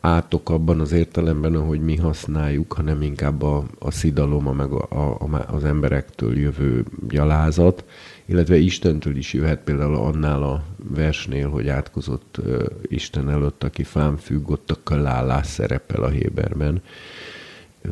átok 0.00 0.50
abban 0.50 0.80
az 0.80 0.92
értelemben, 0.92 1.66
hogy 1.66 1.80
mi 1.80 1.96
használjuk, 1.96 2.72
hanem 2.72 3.02
inkább 3.02 3.42
a, 3.42 3.64
a 3.78 3.90
szidalom, 3.90 4.46
a, 4.46 4.52
meg 4.52 4.72
a, 4.72 4.86
a, 5.18 5.44
az 5.46 5.64
emberektől 5.64 6.38
jövő 6.38 6.84
gyalázat, 7.08 7.84
illetve 8.24 8.56
Istentől 8.56 9.16
is 9.16 9.32
jöhet 9.32 9.60
például 9.60 9.94
annál 9.94 10.42
a 10.42 10.64
versnél, 10.94 11.48
hogy 11.48 11.68
átkozott 11.68 12.36
uh, 12.38 12.64
Isten 12.82 13.30
előtt, 13.30 13.64
aki 13.64 13.82
fán 13.82 14.18
ott 14.46 14.70
a 14.70 14.78
kalálás 14.82 15.46
szerepel 15.46 16.02
a 16.02 16.08
Héberben, 16.08 16.82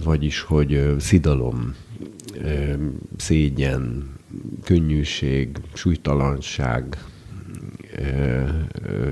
vagyis, 0.04 0.40
hogy 0.40 0.74
uh, 0.74 0.98
szidalom, 0.98 1.74
uh, 2.34 2.74
szégyen, 3.16 4.12
könnyűség, 4.64 5.56
súlytalanság, 5.72 6.98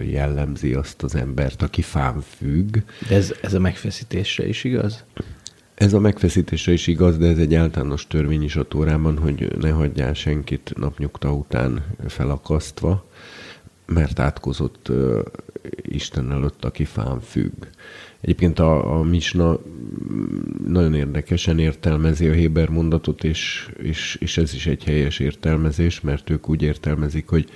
jellemzi 0.03 0.75
azt 0.75 1.03
az 1.03 1.15
embert, 1.15 1.63
aki 1.63 1.83
fán 1.83 2.21
függ. 2.21 2.77
De 3.09 3.15
ez, 3.15 3.35
ez 3.43 3.55
a 3.55 3.61
megfeszítésre 3.61 4.49
is 4.49 4.65
igaz? 4.65 5.05
Ez 5.75 5.93
a 5.93 6.01
megfeszítésre 6.01 6.73
is 6.73 6.87
igaz, 6.87 7.19
de 7.19 7.27
ez 7.27 7.39
egy 7.39 7.55
általános 7.55 8.07
törvény 8.07 8.43
is 8.43 8.57
a 8.57 8.69
Tórában, 8.69 9.19
hogy 9.19 9.57
ne 9.59 9.71
hagyjál 9.71 10.15
senkit 10.15 10.73
napnyugta 10.77 11.33
után 11.33 11.85
felakasztva, 12.07 13.07
mert 13.87 14.19
átkozott 14.19 14.89
uh, 14.89 15.19
Isten 15.83 16.33
előtt, 16.33 16.65
aki 16.65 16.85
fán 16.85 17.21
függ. 17.21 17.53
Egyébként 18.21 18.59
a, 18.59 18.99
a 18.99 19.03
Misna 19.03 19.59
nagyon 20.67 20.95
érdekesen 20.95 21.59
értelmezi 21.59 22.29
a 22.29 22.33
Héber 22.33 22.69
mondatot, 22.69 23.25
és, 23.25 23.71
és, 23.83 24.17
és 24.21 24.39
ez 24.39 24.55
is 24.55 24.67
egy 24.67 24.85
helyes 24.85 25.19
értelmezés, 25.19 26.01
mert 26.01 26.31
ők 26.31 26.49
úgy 26.49 26.63
értelmezik, 26.63 27.29
hogy 27.29 27.51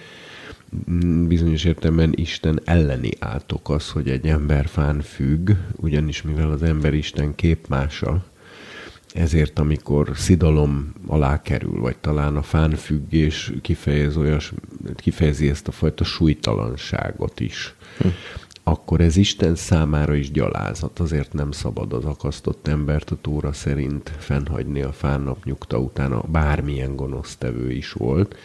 bizonyos 1.26 1.64
értelemben 1.64 2.12
Isten 2.14 2.60
elleni 2.64 3.10
átok 3.18 3.70
az, 3.70 3.90
hogy 3.90 4.08
egy 4.08 4.26
ember 4.26 4.66
fán 4.66 5.00
függ, 5.00 5.50
ugyanis 5.76 6.22
mivel 6.22 6.50
az 6.50 6.62
ember 6.62 6.94
Isten 6.94 7.34
képmása, 7.34 8.24
ezért 9.14 9.58
amikor 9.58 10.10
szidalom 10.14 10.92
alá 11.06 11.42
kerül, 11.42 11.80
vagy 11.80 11.96
talán 11.96 12.36
a 12.36 12.42
fán 12.42 12.70
függés 12.70 13.52
kifejez 13.62 14.16
olyas, 14.16 14.52
kifejezi 14.96 15.48
ezt 15.48 15.68
a 15.68 15.72
fajta 15.72 16.04
súlytalanságot 16.04 17.40
is, 17.40 17.74
hm. 17.98 18.08
akkor 18.62 19.00
ez 19.00 19.16
Isten 19.16 19.54
számára 19.54 20.14
is 20.14 20.30
gyalázat. 20.30 20.98
Azért 20.98 21.32
nem 21.32 21.50
szabad 21.50 21.92
az 21.92 22.04
akasztott 22.04 22.68
embert 22.68 23.10
a 23.10 23.16
tóra 23.20 23.52
szerint 23.52 24.12
fennhagyni 24.18 24.82
a 24.82 24.92
fán 24.92 25.20
nap 25.20 25.44
nyugta 25.44 25.78
utána, 25.78 26.22
bármilyen 26.22 26.96
gonosztevő 26.96 27.72
is 27.72 27.92
volt, 27.92 28.36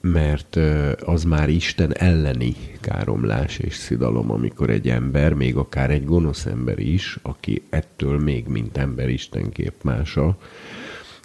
mert 0.00 0.56
az 1.04 1.24
már 1.24 1.48
Isten 1.48 1.94
elleni 1.94 2.56
káromlás 2.80 3.58
és 3.58 3.74
szidalom, 3.74 4.30
amikor 4.30 4.70
egy 4.70 4.88
ember, 4.88 5.32
még 5.32 5.56
akár 5.56 5.90
egy 5.90 6.04
gonosz 6.04 6.46
ember 6.46 6.78
is, 6.78 7.18
aki 7.22 7.62
ettől 7.68 8.18
még 8.18 8.46
mint 8.46 8.76
ember 8.76 9.08
Isten 9.08 9.50
képmása, 9.50 10.36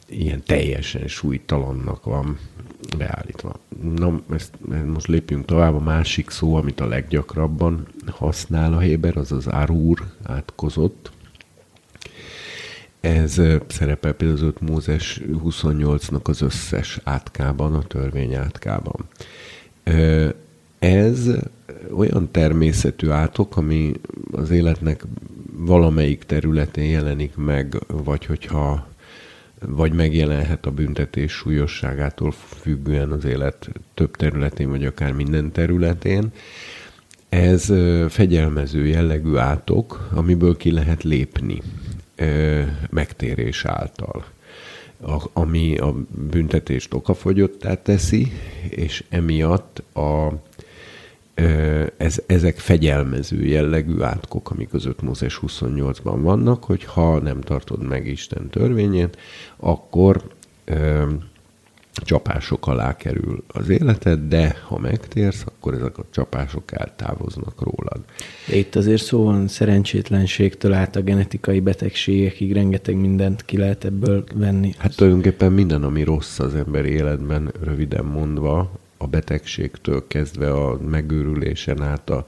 ilyen 0.08 0.44
teljesen 0.46 1.08
súlytalannak 1.08 2.04
van 2.04 2.38
beállítva. 2.98 3.60
Na, 3.96 4.22
ezt, 4.34 4.54
most 4.86 5.08
lépjünk 5.08 5.46
tovább. 5.46 5.76
A 5.76 5.80
másik 5.80 6.30
szó, 6.30 6.56
amit 6.56 6.80
a 6.80 6.88
leggyakrabban 6.88 7.88
használ 8.06 8.74
a 8.74 8.80
Héber, 8.80 9.18
az 9.18 9.32
az 9.32 9.52
árúr, 9.52 10.04
átkozott. 10.24 11.12
Ez 13.04 13.42
szerepel 13.68 14.14
például 14.14 14.40
az 14.40 14.46
5 14.46 14.62
Mózes 14.62 15.22
28-nak 15.46 16.24
az 16.24 16.42
összes 16.42 17.00
átkában, 17.04 17.76
a 17.76 17.84
törvény 17.84 18.34
átkában. 18.34 19.08
Ez 20.80 21.30
olyan 21.92 22.32
természetű 22.32 23.10
átok, 23.10 23.58
ami 23.58 23.92
az 24.32 24.50
életnek 24.50 25.06
valamelyik 25.58 26.24
területén 26.24 26.90
jelenik 26.90 27.36
meg, 27.36 27.78
vagy 27.88 28.26
hogyha 28.26 28.88
vagy 29.66 29.94
megjelenhet 29.94 30.66
a 30.66 30.72
büntetés 30.72 31.32
súlyosságától 31.32 32.32
függően 32.32 33.12
az 33.12 33.26
élet 33.26 33.70
több 33.94 34.16
területén, 34.16 34.70
vagy 34.70 34.86
akár 34.86 35.12
minden 35.12 35.52
területén. 35.52 36.32
Ez 37.30 37.74
fegyelmező 38.10 38.86
jellegű 38.86 39.36
átok, 39.36 40.10
amiből 40.14 40.58
ki 40.58 40.72
lehet 40.72 41.04
lépni 41.04 41.62
megtérés 42.90 43.66
által. 43.66 44.26
Ami 45.34 45.78
a 45.78 45.96
büntetést 46.30 46.94
okafogyottá 46.94 47.82
teszi, 47.82 48.32
és 48.70 49.04
emiatt 49.10 49.84
a, 49.94 50.34
ez, 51.98 52.22
ezek 52.26 52.58
fegyelmező 52.58 53.46
jellegű 53.46 54.02
átkok, 54.02 54.52
amik 54.52 54.70
között 54.70 55.02
Mózes 55.02 55.40
28-ban 55.48 56.18
vannak, 56.22 56.64
hogy 56.64 56.84
ha 56.84 57.20
nem 57.20 57.42
tartod 57.42 57.84
meg 57.84 58.08
Isten 58.08 58.50
törvényét, 58.50 59.18
akkor 59.58 60.24
csapások 62.02 62.68
alá 62.68 62.96
kerül 62.96 63.44
az 63.48 63.70
életed, 63.70 64.20
de 64.20 64.56
ha 64.68 64.80
megtérsz, 64.80 65.44
akkor 65.46 65.74
ezek 65.74 65.98
a 65.98 66.06
csapások 66.10 66.72
eltávoznak 66.72 67.62
rólad. 67.62 68.02
De 68.48 68.56
itt 68.56 68.76
azért 68.76 69.04
szó 69.04 69.24
van 69.24 69.48
szerencsétlenségtől 69.48 70.74
át 70.74 70.96
a 70.96 71.02
genetikai 71.02 71.60
betegségekig 71.60 72.54
rengeteg 72.54 72.96
mindent 72.96 73.46
ki 73.46 73.58
lehet 73.58 73.84
ebből 73.84 74.24
venni. 74.36 74.74
Hát 74.78 74.96
tulajdonképpen 74.96 75.52
minden, 75.52 75.84
ami 75.84 76.04
rossz 76.04 76.40
az 76.40 76.56
emberi 76.56 76.90
életben, 76.90 77.52
röviden 77.64 78.06
mondva, 78.06 78.72
a 78.98 79.08
betegségtől 79.08 80.08
kezdve 80.08 80.52
a 80.52 80.78
megőrülésen 80.90 81.82
át, 81.82 82.10
a 82.10 82.26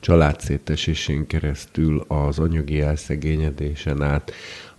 családszétesésén 0.00 1.26
keresztül, 1.26 2.04
az 2.08 2.38
anyagi 2.38 2.80
elszegényedésen 2.80 4.02
át, 4.02 4.32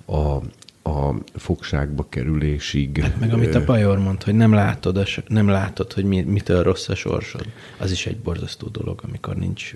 a 0.05 0.37
a 0.83 1.13
fogságba 1.35 2.05
kerülésig. 2.09 3.01
Hát 3.01 3.19
meg 3.19 3.33
amit 3.33 3.55
a 3.55 3.63
Bajor 3.65 3.99
mond, 3.99 4.23
hogy 4.23 4.35
nem 4.35 4.53
látod, 4.53 4.97
a, 4.97 5.05
nem 5.27 5.47
látod 5.47 5.93
hogy 5.93 6.03
mi, 6.03 6.21
mitől 6.21 6.63
rossz 6.63 6.89
a 6.89 6.95
sorsod, 6.95 7.45
az 7.77 7.91
is 7.91 8.05
egy 8.05 8.17
borzasztó 8.17 8.67
dolog, 8.67 9.01
amikor 9.03 9.35
nincs 9.35 9.73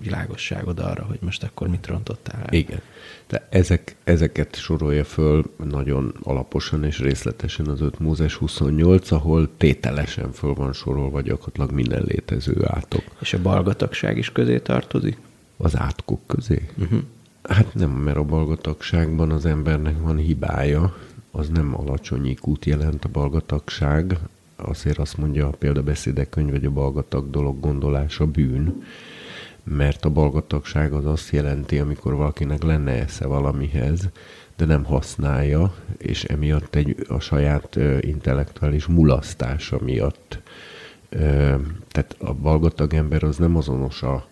világosságod 0.00 0.78
arra, 0.78 1.02
hogy 1.02 1.18
most 1.20 1.42
akkor 1.42 1.68
mit 1.68 1.86
rontottál 1.86 2.42
el. 2.42 2.52
Igen. 2.52 2.80
De 3.28 3.46
ezek, 3.50 3.96
ezeket 4.04 4.56
sorolja 4.56 5.04
föl 5.04 5.44
nagyon 5.64 6.14
alaposan 6.22 6.84
és 6.84 6.98
részletesen 6.98 7.66
az 7.66 7.80
5 7.80 7.98
Mózes 7.98 8.34
28, 8.34 9.10
ahol 9.10 9.50
tételesen 9.56 10.32
föl 10.32 10.54
van 10.54 10.72
sorolva 10.72 11.20
gyakorlatilag 11.20 11.70
minden 11.70 12.02
létező 12.06 12.64
átok. 12.66 13.02
És 13.20 13.32
a 13.32 13.42
balgatagság 13.42 14.18
is 14.18 14.32
közé 14.32 14.58
tartozik? 14.58 15.18
Az 15.56 15.76
átkok 15.76 16.20
közé? 16.26 16.68
Uh-huh. 16.78 17.00
Hát 17.48 17.74
nem, 17.74 17.90
mert 17.90 18.16
a 18.16 18.22
balgatagságban 18.22 19.30
az 19.30 19.46
embernek 19.46 20.00
van 20.00 20.16
hibája, 20.16 20.96
az 21.30 21.48
nem 21.48 21.74
alacsony 21.80 22.26
ikút 22.26 22.64
jelent 22.64 23.04
a 23.04 23.08
balgatagság, 23.08 24.18
azért 24.56 24.98
azt 24.98 25.16
mondja 25.16 25.46
a 25.46 25.50
példabeszédek 25.58 26.28
könyv, 26.28 26.50
hogy 26.50 26.64
a 26.64 26.70
balgatag 26.70 27.30
dolog 27.30 27.60
gondolása 27.60 28.26
bűn, 28.26 28.84
mert 29.64 30.04
a 30.04 30.10
balgatagság 30.10 30.92
az 30.92 31.06
azt 31.06 31.30
jelenti, 31.30 31.78
amikor 31.78 32.14
valakinek 32.14 32.62
lenne 32.62 32.92
esze 32.92 33.26
valamihez, 33.26 34.08
de 34.56 34.64
nem 34.64 34.84
használja, 34.84 35.74
és 35.98 36.24
emiatt 36.24 36.74
egy, 36.74 37.06
a 37.08 37.20
saját 37.20 37.76
ö, 37.76 37.98
intellektuális 38.00 38.86
mulasztása 38.86 39.78
miatt. 39.82 40.38
Ö, 41.08 41.54
tehát 41.88 42.16
a 42.18 42.32
balgatag 42.34 42.94
ember 42.94 43.22
az 43.22 43.36
nem 43.36 43.56
azonos 43.56 44.02
a 44.02 44.26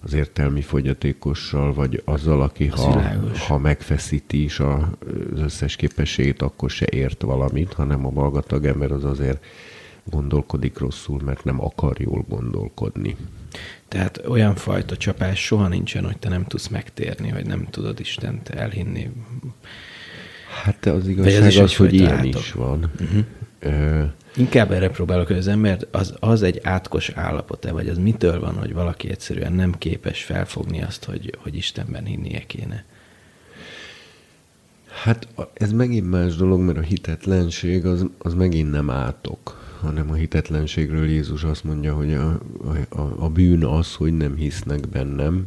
az 0.00 0.12
értelmi 0.12 0.60
fogyatékossal, 0.60 1.74
vagy 1.74 2.02
azzal, 2.04 2.42
aki 2.42 2.66
ha, 2.66 3.02
ha 3.46 3.58
megfeszíti 3.58 4.42
is 4.42 4.60
az 4.60 5.40
összes 5.40 5.76
képességét, 5.76 6.42
akkor 6.42 6.70
se 6.70 6.86
ért 6.86 7.22
valamit, 7.22 7.72
hanem 7.72 8.06
a 8.06 8.10
magatag 8.10 8.64
ember 8.64 8.92
az 8.92 9.04
azért 9.04 9.44
gondolkodik 10.04 10.78
rosszul, 10.78 11.20
mert 11.24 11.44
nem 11.44 11.64
akar 11.64 12.00
jól 12.00 12.24
gondolkodni. 12.28 13.16
Tehát 13.88 14.22
olyan 14.26 14.54
fajta 14.54 14.96
csapás 14.96 15.44
soha 15.44 15.68
nincsen, 15.68 16.04
hogy 16.04 16.18
te 16.18 16.28
nem 16.28 16.44
tudsz 16.44 16.68
megtérni, 16.68 17.32
vagy 17.32 17.46
nem 17.46 17.66
tudod 17.70 18.00
Istent 18.00 18.48
elhinni. 18.48 19.10
Hát 20.64 20.86
az 20.86 21.08
igazság 21.08 21.42
az, 21.42 21.56
az 21.56 21.76
hogy 21.76 21.94
ilyen 21.94 22.24
is 22.24 22.52
van. 22.52 22.90
Uh-huh. 23.00 23.24
Ö, 23.58 24.04
Inkább 24.36 24.72
erre 24.72 24.90
próbálok, 24.90 25.30
az 25.30 25.48
ember 25.48 25.86
az, 25.90 26.14
az 26.18 26.42
egy 26.42 26.60
átkos 26.62 27.08
állapot-e, 27.08 27.72
vagy 27.72 27.88
az 27.88 27.98
mitől 27.98 28.40
van, 28.40 28.54
hogy 28.54 28.72
valaki 28.72 29.10
egyszerűen 29.10 29.52
nem 29.52 29.74
képes 29.78 30.22
felfogni 30.22 30.82
azt, 30.82 31.04
hogy, 31.04 31.36
hogy 31.38 31.54
Istenben 31.54 32.04
hinnie 32.04 32.46
kéne? 32.46 32.84
Hát 35.02 35.28
ez 35.54 35.72
megint 35.72 36.10
más 36.10 36.36
dolog, 36.36 36.60
mert 36.60 36.78
a 36.78 36.82
hitetlenség 36.82 37.86
az, 37.86 38.06
az 38.18 38.34
megint 38.34 38.70
nem 38.70 38.90
átok, 38.90 39.76
hanem 39.80 40.10
a 40.10 40.14
hitetlenségről 40.14 41.08
Jézus 41.08 41.44
azt 41.44 41.64
mondja, 41.64 41.94
hogy 41.94 42.14
a, 42.14 42.40
a, 42.88 43.00
a 43.18 43.28
bűn 43.28 43.64
az, 43.64 43.94
hogy 43.94 44.16
nem 44.16 44.36
hisznek 44.36 44.88
bennem. 44.88 45.46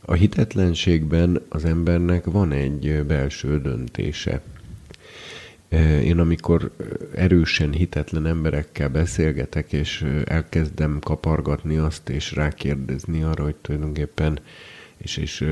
A 0.00 0.12
hitetlenségben 0.12 1.42
az 1.48 1.64
embernek 1.64 2.24
van 2.24 2.52
egy 2.52 3.04
belső 3.06 3.60
döntése. 3.60 4.40
Én 6.02 6.18
amikor 6.18 6.70
erősen 7.14 7.72
hitetlen 7.72 8.26
emberekkel 8.26 8.88
beszélgetek, 8.88 9.72
és 9.72 10.06
elkezdem 10.24 10.98
kapargatni 11.00 11.76
azt, 11.76 12.08
és 12.08 12.32
rákérdezni 12.32 13.22
arra, 13.22 13.44
hogy 13.44 13.54
tulajdonképpen 13.54 14.40
és, 14.98 15.16
és 15.16 15.44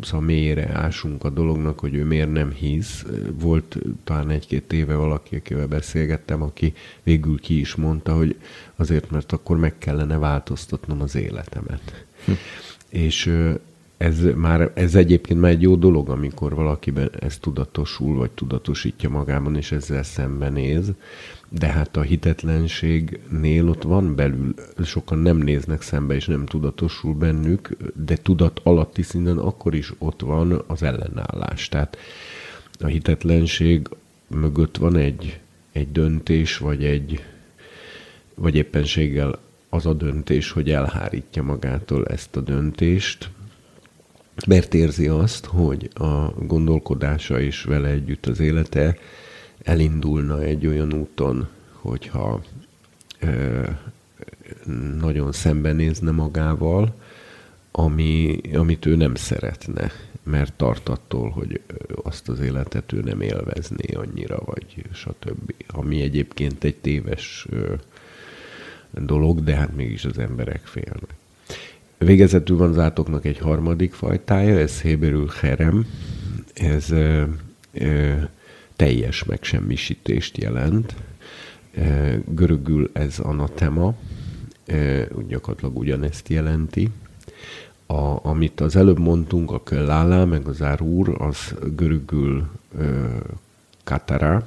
szóval 0.00 0.26
mélyre 0.26 0.68
ásunk 0.78 1.24
a 1.24 1.30
dolognak, 1.30 1.78
hogy 1.78 1.94
ő 1.94 2.04
miért 2.04 2.32
nem 2.32 2.50
hisz. 2.50 3.04
Volt 3.40 3.78
talán 4.04 4.30
egy-két 4.30 4.72
éve 4.72 4.94
valaki, 4.94 5.36
akivel 5.36 5.66
beszélgettem, 5.66 6.42
aki 6.42 6.72
végül 7.02 7.40
ki 7.40 7.60
is 7.60 7.74
mondta, 7.74 8.16
hogy 8.16 8.36
azért, 8.76 9.10
mert 9.10 9.32
akkor 9.32 9.56
meg 9.56 9.78
kellene 9.78 10.18
változtatnom 10.18 11.00
az 11.00 11.14
életemet. 11.14 12.06
Hm. 12.24 12.32
És 12.88 13.32
ez 13.98 14.20
már, 14.34 14.70
ez 14.74 14.94
egyébként 14.94 15.40
már 15.40 15.50
egy 15.50 15.62
jó 15.62 15.76
dolog, 15.76 16.08
amikor 16.08 16.54
valakiben 16.54 17.10
ez 17.20 17.38
tudatosul, 17.38 18.16
vagy 18.16 18.30
tudatosítja 18.30 19.08
magában, 19.08 19.56
és 19.56 19.72
ezzel 19.72 20.02
szembenéz, 20.02 20.92
de 21.48 21.66
hát 21.66 21.96
a 21.96 22.00
hitetlenségnél 22.00 23.68
ott 23.68 23.82
van 23.82 24.14
belül, 24.14 24.54
sokan 24.84 25.18
nem 25.18 25.36
néznek 25.36 25.82
szembe, 25.82 26.14
és 26.14 26.26
nem 26.26 26.46
tudatosul 26.46 27.14
bennük, 27.14 27.76
de 28.06 28.16
tudat 28.16 28.60
alatti 28.62 29.02
szinten 29.02 29.38
akkor 29.38 29.74
is 29.74 29.92
ott 29.98 30.20
van 30.20 30.62
az 30.66 30.82
ellenállás. 30.82 31.68
Tehát 31.68 31.96
a 32.80 32.86
hitetlenség 32.86 33.88
mögött 34.26 34.76
van 34.76 34.96
egy, 34.96 35.40
egy 35.72 35.92
döntés, 35.92 36.58
vagy 36.58 36.84
egy, 36.84 37.24
vagy 38.34 38.56
éppenséggel 38.56 39.38
az 39.68 39.86
a 39.86 39.92
döntés, 39.92 40.50
hogy 40.50 40.70
elhárítja 40.70 41.42
magától 41.42 42.06
ezt 42.06 42.36
a 42.36 42.40
döntést, 42.40 43.30
mert 44.46 44.74
érzi 44.74 45.08
azt, 45.08 45.44
hogy 45.44 45.90
a 45.94 46.30
gondolkodása 46.46 47.40
és 47.40 47.62
vele 47.62 47.88
együtt 47.88 48.26
az 48.26 48.40
élete 48.40 48.96
elindulna 49.62 50.42
egy 50.42 50.66
olyan 50.66 50.92
úton, 50.92 51.48
hogyha 51.72 52.42
ö, 53.20 53.62
nagyon 55.00 55.32
szembenézne 55.32 56.10
magával, 56.10 56.94
ami, 57.70 58.40
amit 58.54 58.86
ő 58.86 58.96
nem 58.96 59.14
szeretne, 59.14 59.90
mert 60.22 60.52
tart 60.52 60.88
attól, 60.88 61.30
hogy 61.30 61.60
azt 62.02 62.28
az 62.28 62.40
életet 62.40 62.92
ő 62.92 63.00
nem 63.00 63.20
élvezné 63.20 63.94
annyira, 63.94 64.38
vagy 64.44 64.84
stb. 64.92 65.54
Ami 65.66 66.00
egyébként 66.02 66.64
egy 66.64 66.76
téves 66.76 67.46
ö, 67.50 67.74
dolog, 68.90 69.44
de 69.44 69.54
hát 69.54 69.76
mégis 69.76 70.04
az 70.04 70.18
emberek 70.18 70.66
félnek. 70.66 71.17
Végezetül 71.98 72.56
van 72.56 72.68
az 72.68 72.78
átoknak 72.78 73.24
egy 73.24 73.38
harmadik 73.38 73.92
fajtája, 73.92 74.58
ez 74.58 74.80
héberül 74.80 75.28
herem, 75.40 75.86
ez 76.54 76.90
ö, 76.90 77.22
ö, 77.72 78.12
teljes 78.76 79.24
megsemmisítést 79.24 80.36
jelent. 80.36 80.94
Ö, 81.74 82.14
görögül 82.26 82.90
ez 82.92 83.18
anatema, 83.18 83.94
ö, 84.66 85.02
gyakorlatilag 85.28 85.78
ugyanezt 85.78 86.28
jelenti. 86.28 86.88
A, 87.86 88.26
amit 88.26 88.60
az 88.60 88.76
előbb 88.76 88.98
mondtunk, 88.98 89.50
a 89.52 89.62
köllálá, 89.62 90.24
meg 90.24 90.48
az 90.48 90.62
árúr, 90.62 91.14
az 91.18 91.54
görögül 91.76 92.48
ö, 92.78 93.06
katara, 93.84 94.46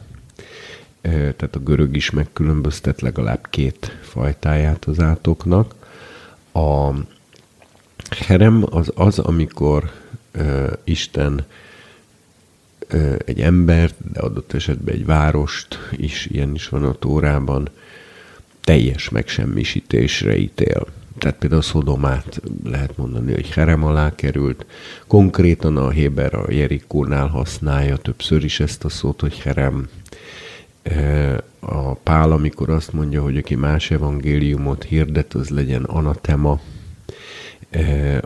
tehát 1.01 1.55
a 1.55 1.59
görög 1.59 1.95
is 1.95 2.09
megkülönböztet 2.09 3.01
legalább 3.01 3.47
két 3.49 3.97
fajtáját 4.01 4.85
az 4.85 4.99
átoknak. 4.99 5.75
A 6.51 6.91
Herem 8.19 8.65
az 8.69 8.91
az, 8.95 9.19
amikor 9.19 9.91
uh, 10.37 10.71
Isten 10.83 11.45
egy 13.25 13.41
embert, 13.41 13.95
de 14.11 14.19
adott 14.19 14.53
esetben 14.53 14.93
egy 14.93 15.05
várost 15.05 15.79
is, 15.91 16.25
ilyen 16.25 16.53
is 16.53 16.67
van 16.69 16.83
a 16.83 16.93
Tórában, 16.93 17.69
teljes 18.61 19.09
megsemmisítésre 19.09 20.37
ítél. 20.37 20.87
Tehát 21.17 21.37
például 21.37 21.61
Szodomát 21.61 22.41
lehet 22.63 22.97
mondani, 22.97 23.33
hogy 23.33 23.49
herem 23.49 23.83
alá 23.83 24.15
került. 24.15 24.65
Konkrétan 25.07 25.77
a 25.77 25.89
Héber 25.89 26.33
a 26.33 26.51
Jerikónál 26.51 27.27
használja 27.27 27.97
többször 27.97 28.43
is 28.43 28.59
ezt 28.59 28.83
a 28.83 28.89
szót, 28.89 29.21
hogy 29.21 29.39
herem. 29.39 29.89
A 31.59 31.93
Pál, 31.93 32.31
amikor 32.31 32.69
azt 32.69 32.93
mondja, 32.93 33.21
hogy 33.21 33.37
aki 33.37 33.55
más 33.55 33.91
evangéliumot 33.91 34.83
hirdet, 34.83 35.33
az 35.33 35.49
legyen 35.49 35.83
anatema, 35.83 36.59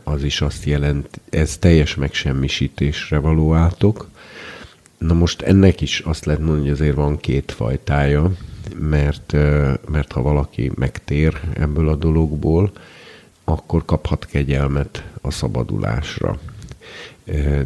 az 0.04 0.24
is 0.24 0.42
azt 0.42 0.66
jelent, 0.66 1.20
ez 1.30 1.58
teljes 1.58 1.96
megsemmisítésre 1.96 3.18
való 3.18 3.54
átok. 3.54 4.10
Na 4.98 5.14
most 5.14 5.42
ennek 5.42 5.82
is 5.82 6.00
azt 6.00 6.26
lehet 6.26 6.42
mondani, 6.42 6.62
hogy 6.62 6.72
azért 6.72 6.96
van 6.96 7.18
két 7.18 7.52
fajtája, 7.52 8.32
mert, 8.80 9.32
mert 9.92 10.12
ha 10.12 10.22
valaki 10.22 10.72
megtér 10.76 11.40
ebből 11.54 11.90
a 11.90 11.96
dologból, 11.96 12.72
akkor 13.44 13.86
kaphat 13.86 14.26
kegyelmet 14.26 15.04
a 15.22 15.32
szabadulásra. 15.32 16.40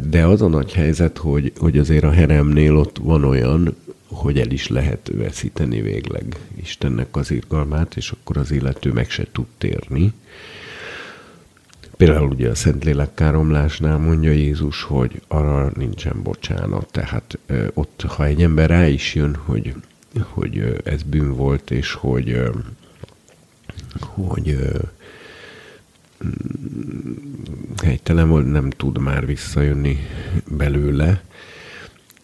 De 0.02 0.26
az 0.26 0.42
a 0.42 0.48
nagy 0.48 0.72
helyzet, 0.72 1.18
hogy, 1.18 1.52
hogy 1.56 1.78
azért 1.78 2.04
a 2.04 2.10
heremnél 2.10 2.76
ott 2.76 2.98
van 2.98 3.24
olyan, 3.24 3.76
hogy 4.06 4.38
el 4.38 4.50
is 4.50 4.68
lehet 4.68 5.10
veszíteni 5.14 5.80
végleg 5.80 6.36
Istennek 6.56 7.16
az 7.16 7.30
irgalmát, 7.30 7.96
és 7.96 8.10
akkor 8.10 8.36
az 8.36 8.50
illető 8.50 8.92
meg 8.92 9.10
se 9.10 9.26
tud 9.32 9.46
térni. 9.58 10.12
Például 12.00 12.28
ugye 12.28 12.48
a 12.48 12.54
Szentlélek 12.54 13.14
káromlásnál 13.14 13.98
mondja 13.98 14.30
Jézus, 14.30 14.82
hogy 14.82 15.22
arra 15.28 15.70
nincsen 15.74 16.22
bocsánat. 16.22 16.86
Tehát 16.90 17.38
ott, 17.74 18.02
ha 18.02 18.24
egy 18.24 18.42
ember 18.42 18.68
rá 18.68 18.86
is 18.86 19.14
jön, 19.14 19.34
hogy, 19.34 19.74
hogy 20.22 20.80
ez 20.84 21.02
bűn 21.02 21.32
volt, 21.32 21.70
és 21.70 21.92
hogy, 21.92 22.42
hogy 24.00 24.56
helytelen 27.82 28.28
volt, 28.28 28.50
nem 28.50 28.70
tud 28.70 28.98
már 28.98 29.26
visszajönni 29.26 29.98
belőle, 30.56 31.22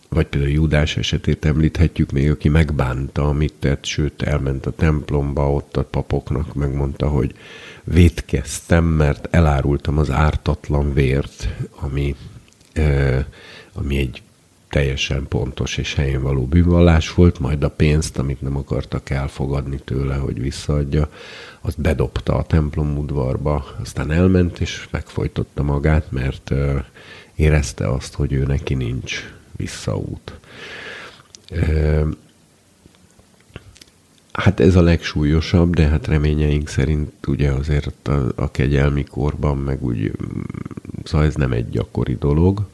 vagy 0.08 0.26
például 0.26 0.52
Júdás 0.52 0.96
esetét 0.96 1.44
említhetjük 1.44 2.12
még, 2.12 2.30
aki 2.30 2.48
megbánta, 2.48 3.28
amit 3.28 3.54
tett, 3.58 3.84
sőt 3.84 4.22
elment 4.22 4.66
a 4.66 4.70
templomba, 4.70 5.52
ott 5.52 5.76
a 5.76 5.84
papoknak 5.84 6.54
megmondta, 6.54 7.08
hogy 7.08 7.34
vétkeztem, 7.86 8.84
mert 8.84 9.28
elárultam 9.30 9.98
az 9.98 10.10
ártatlan 10.10 10.92
vért, 10.92 11.48
ami, 11.80 12.16
ami 13.72 13.96
egy 13.98 14.22
teljesen 14.68 15.28
pontos 15.28 15.76
és 15.76 15.94
helyén 15.94 16.22
való 16.22 16.46
bűnvallás 16.46 17.14
volt, 17.14 17.38
majd 17.38 17.62
a 17.62 17.70
pénzt, 17.70 18.18
amit 18.18 18.40
nem 18.40 18.56
akartak 18.56 19.10
elfogadni 19.10 19.80
tőle, 19.84 20.14
hogy 20.14 20.40
visszaadja, 20.40 21.10
azt 21.60 21.80
bedobta 21.80 22.34
a 22.34 22.44
templom 22.44 22.98
udvarba, 22.98 23.64
aztán 23.80 24.10
elment 24.10 24.60
és 24.60 24.88
megfojtotta 24.90 25.62
magát, 25.62 26.10
mert 26.10 26.52
érezte 27.34 27.92
azt, 27.92 28.14
hogy 28.14 28.32
ő 28.32 28.44
neki 28.44 28.74
nincs 28.74 29.32
visszaút. 29.56 30.38
Hát 34.36 34.60
ez 34.60 34.76
a 34.76 34.82
legsúlyosabb, 34.82 35.74
de 35.74 35.86
hát 35.86 36.06
reményeink 36.06 36.68
szerint 36.68 37.26
ugye 37.26 37.50
azért 37.50 38.08
a, 38.08 38.32
a 38.34 38.50
kegyelmi 38.50 39.04
korban 39.04 39.58
meg 39.58 39.82
úgy, 39.84 40.12
szóval 41.04 41.26
ez 41.26 41.34
nem 41.34 41.52
egy 41.52 41.70
gyakori 41.70 42.16
dolog, 42.20 42.66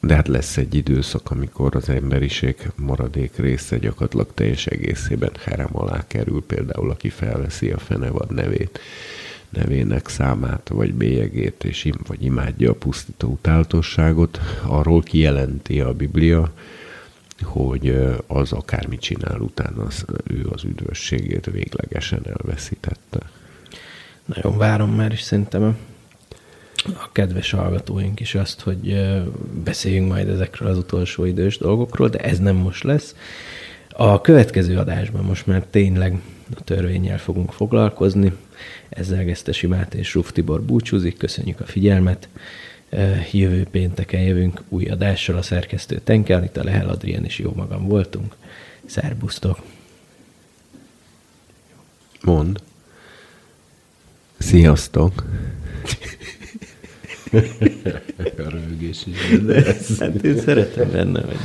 de 0.00 0.14
hát 0.14 0.28
lesz 0.28 0.56
egy 0.56 0.74
időszak, 0.74 1.30
amikor 1.30 1.76
az 1.76 1.88
emberiség 1.88 2.56
maradék 2.76 3.36
része 3.36 3.78
gyakorlatilag 3.78 4.26
teljes 4.34 4.66
egészében 4.66 5.30
herem 5.44 5.70
alá 5.72 6.06
kerül, 6.06 6.42
például 6.46 6.90
aki 6.90 7.08
felveszi 7.08 7.70
a 7.70 7.78
fenevad 7.78 8.30
nevét, 8.30 8.80
nevének 9.48 10.08
számát, 10.08 10.68
vagy 10.68 10.94
bélyegét, 10.94 11.64
és 11.64 11.84
im, 11.84 11.94
vagy 12.06 12.24
imádja 12.24 12.70
a 12.70 12.74
pusztító 12.74 13.28
utáltosságot, 13.28 14.40
arról 14.62 15.02
kijelenti 15.02 15.80
a 15.80 15.92
Biblia, 15.92 16.52
hogy 17.42 17.96
az 18.26 18.52
akármit 18.52 19.00
csinál 19.00 19.40
utána, 19.40 19.82
az, 19.84 20.04
ő 20.24 20.46
az 20.52 20.64
üdvösségét 20.64 21.46
véglegesen 21.46 22.20
elveszítette. 22.24 23.18
Nagyon 24.24 24.58
várom 24.58 24.90
már, 24.90 25.12
és 25.12 25.20
szerintem 25.20 25.76
a 26.84 27.12
kedves 27.12 27.50
hallgatóink 27.50 28.20
is 28.20 28.34
azt, 28.34 28.60
hogy 28.60 29.10
beszéljünk 29.64 30.08
majd 30.08 30.28
ezekről 30.28 30.68
az 30.68 30.78
utolsó 30.78 31.24
idős 31.24 31.58
dolgokról, 31.58 32.08
de 32.08 32.18
ez 32.18 32.38
nem 32.38 32.56
most 32.56 32.82
lesz. 32.82 33.14
A 33.90 34.20
következő 34.20 34.78
adásban 34.78 35.24
most 35.24 35.46
már 35.46 35.66
tényleg 35.70 36.20
a 36.56 36.64
törvényel 36.64 37.18
fogunk 37.18 37.52
foglalkozni. 37.52 38.32
Ezzel 38.88 39.24
Gesztesi 39.24 39.66
Máté 39.66 39.98
és 39.98 40.14
Ruf 40.14 40.32
Tibor 40.32 40.62
búcsúzik. 40.62 41.16
Köszönjük 41.16 41.60
a 41.60 41.66
figyelmet. 41.66 42.28
Jövő 43.32 43.66
pénteken 43.70 44.20
jövünk 44.20 44.62
új 44.68 44.84
adással. 44.84 45.36
A 45.36 45.42
szerkesztő 45.42 46.00
Tenke 46.04 46.36
Anita, 46.36 46.64
Lehel 46.64 46.88
Adrien 46.88 47.24
és 47.24 47.38
jó 47.38 47.52
magam 47.54 47.88
voltunk. 47.88 48.36
Szerbusztok! 48.84 49.62
Mond. 52.22 52.60
Sziasztok! 54.38 55.24
a 58.38 58.48
rögés 58.50 59.06
is. 59.06 59.40
De, 59.40 59.62
hát 59.98 60.24
én 60.24 60.38
szeretem 60.38 60.90
benne, 60.90 61.22
hogy 61.22 61.36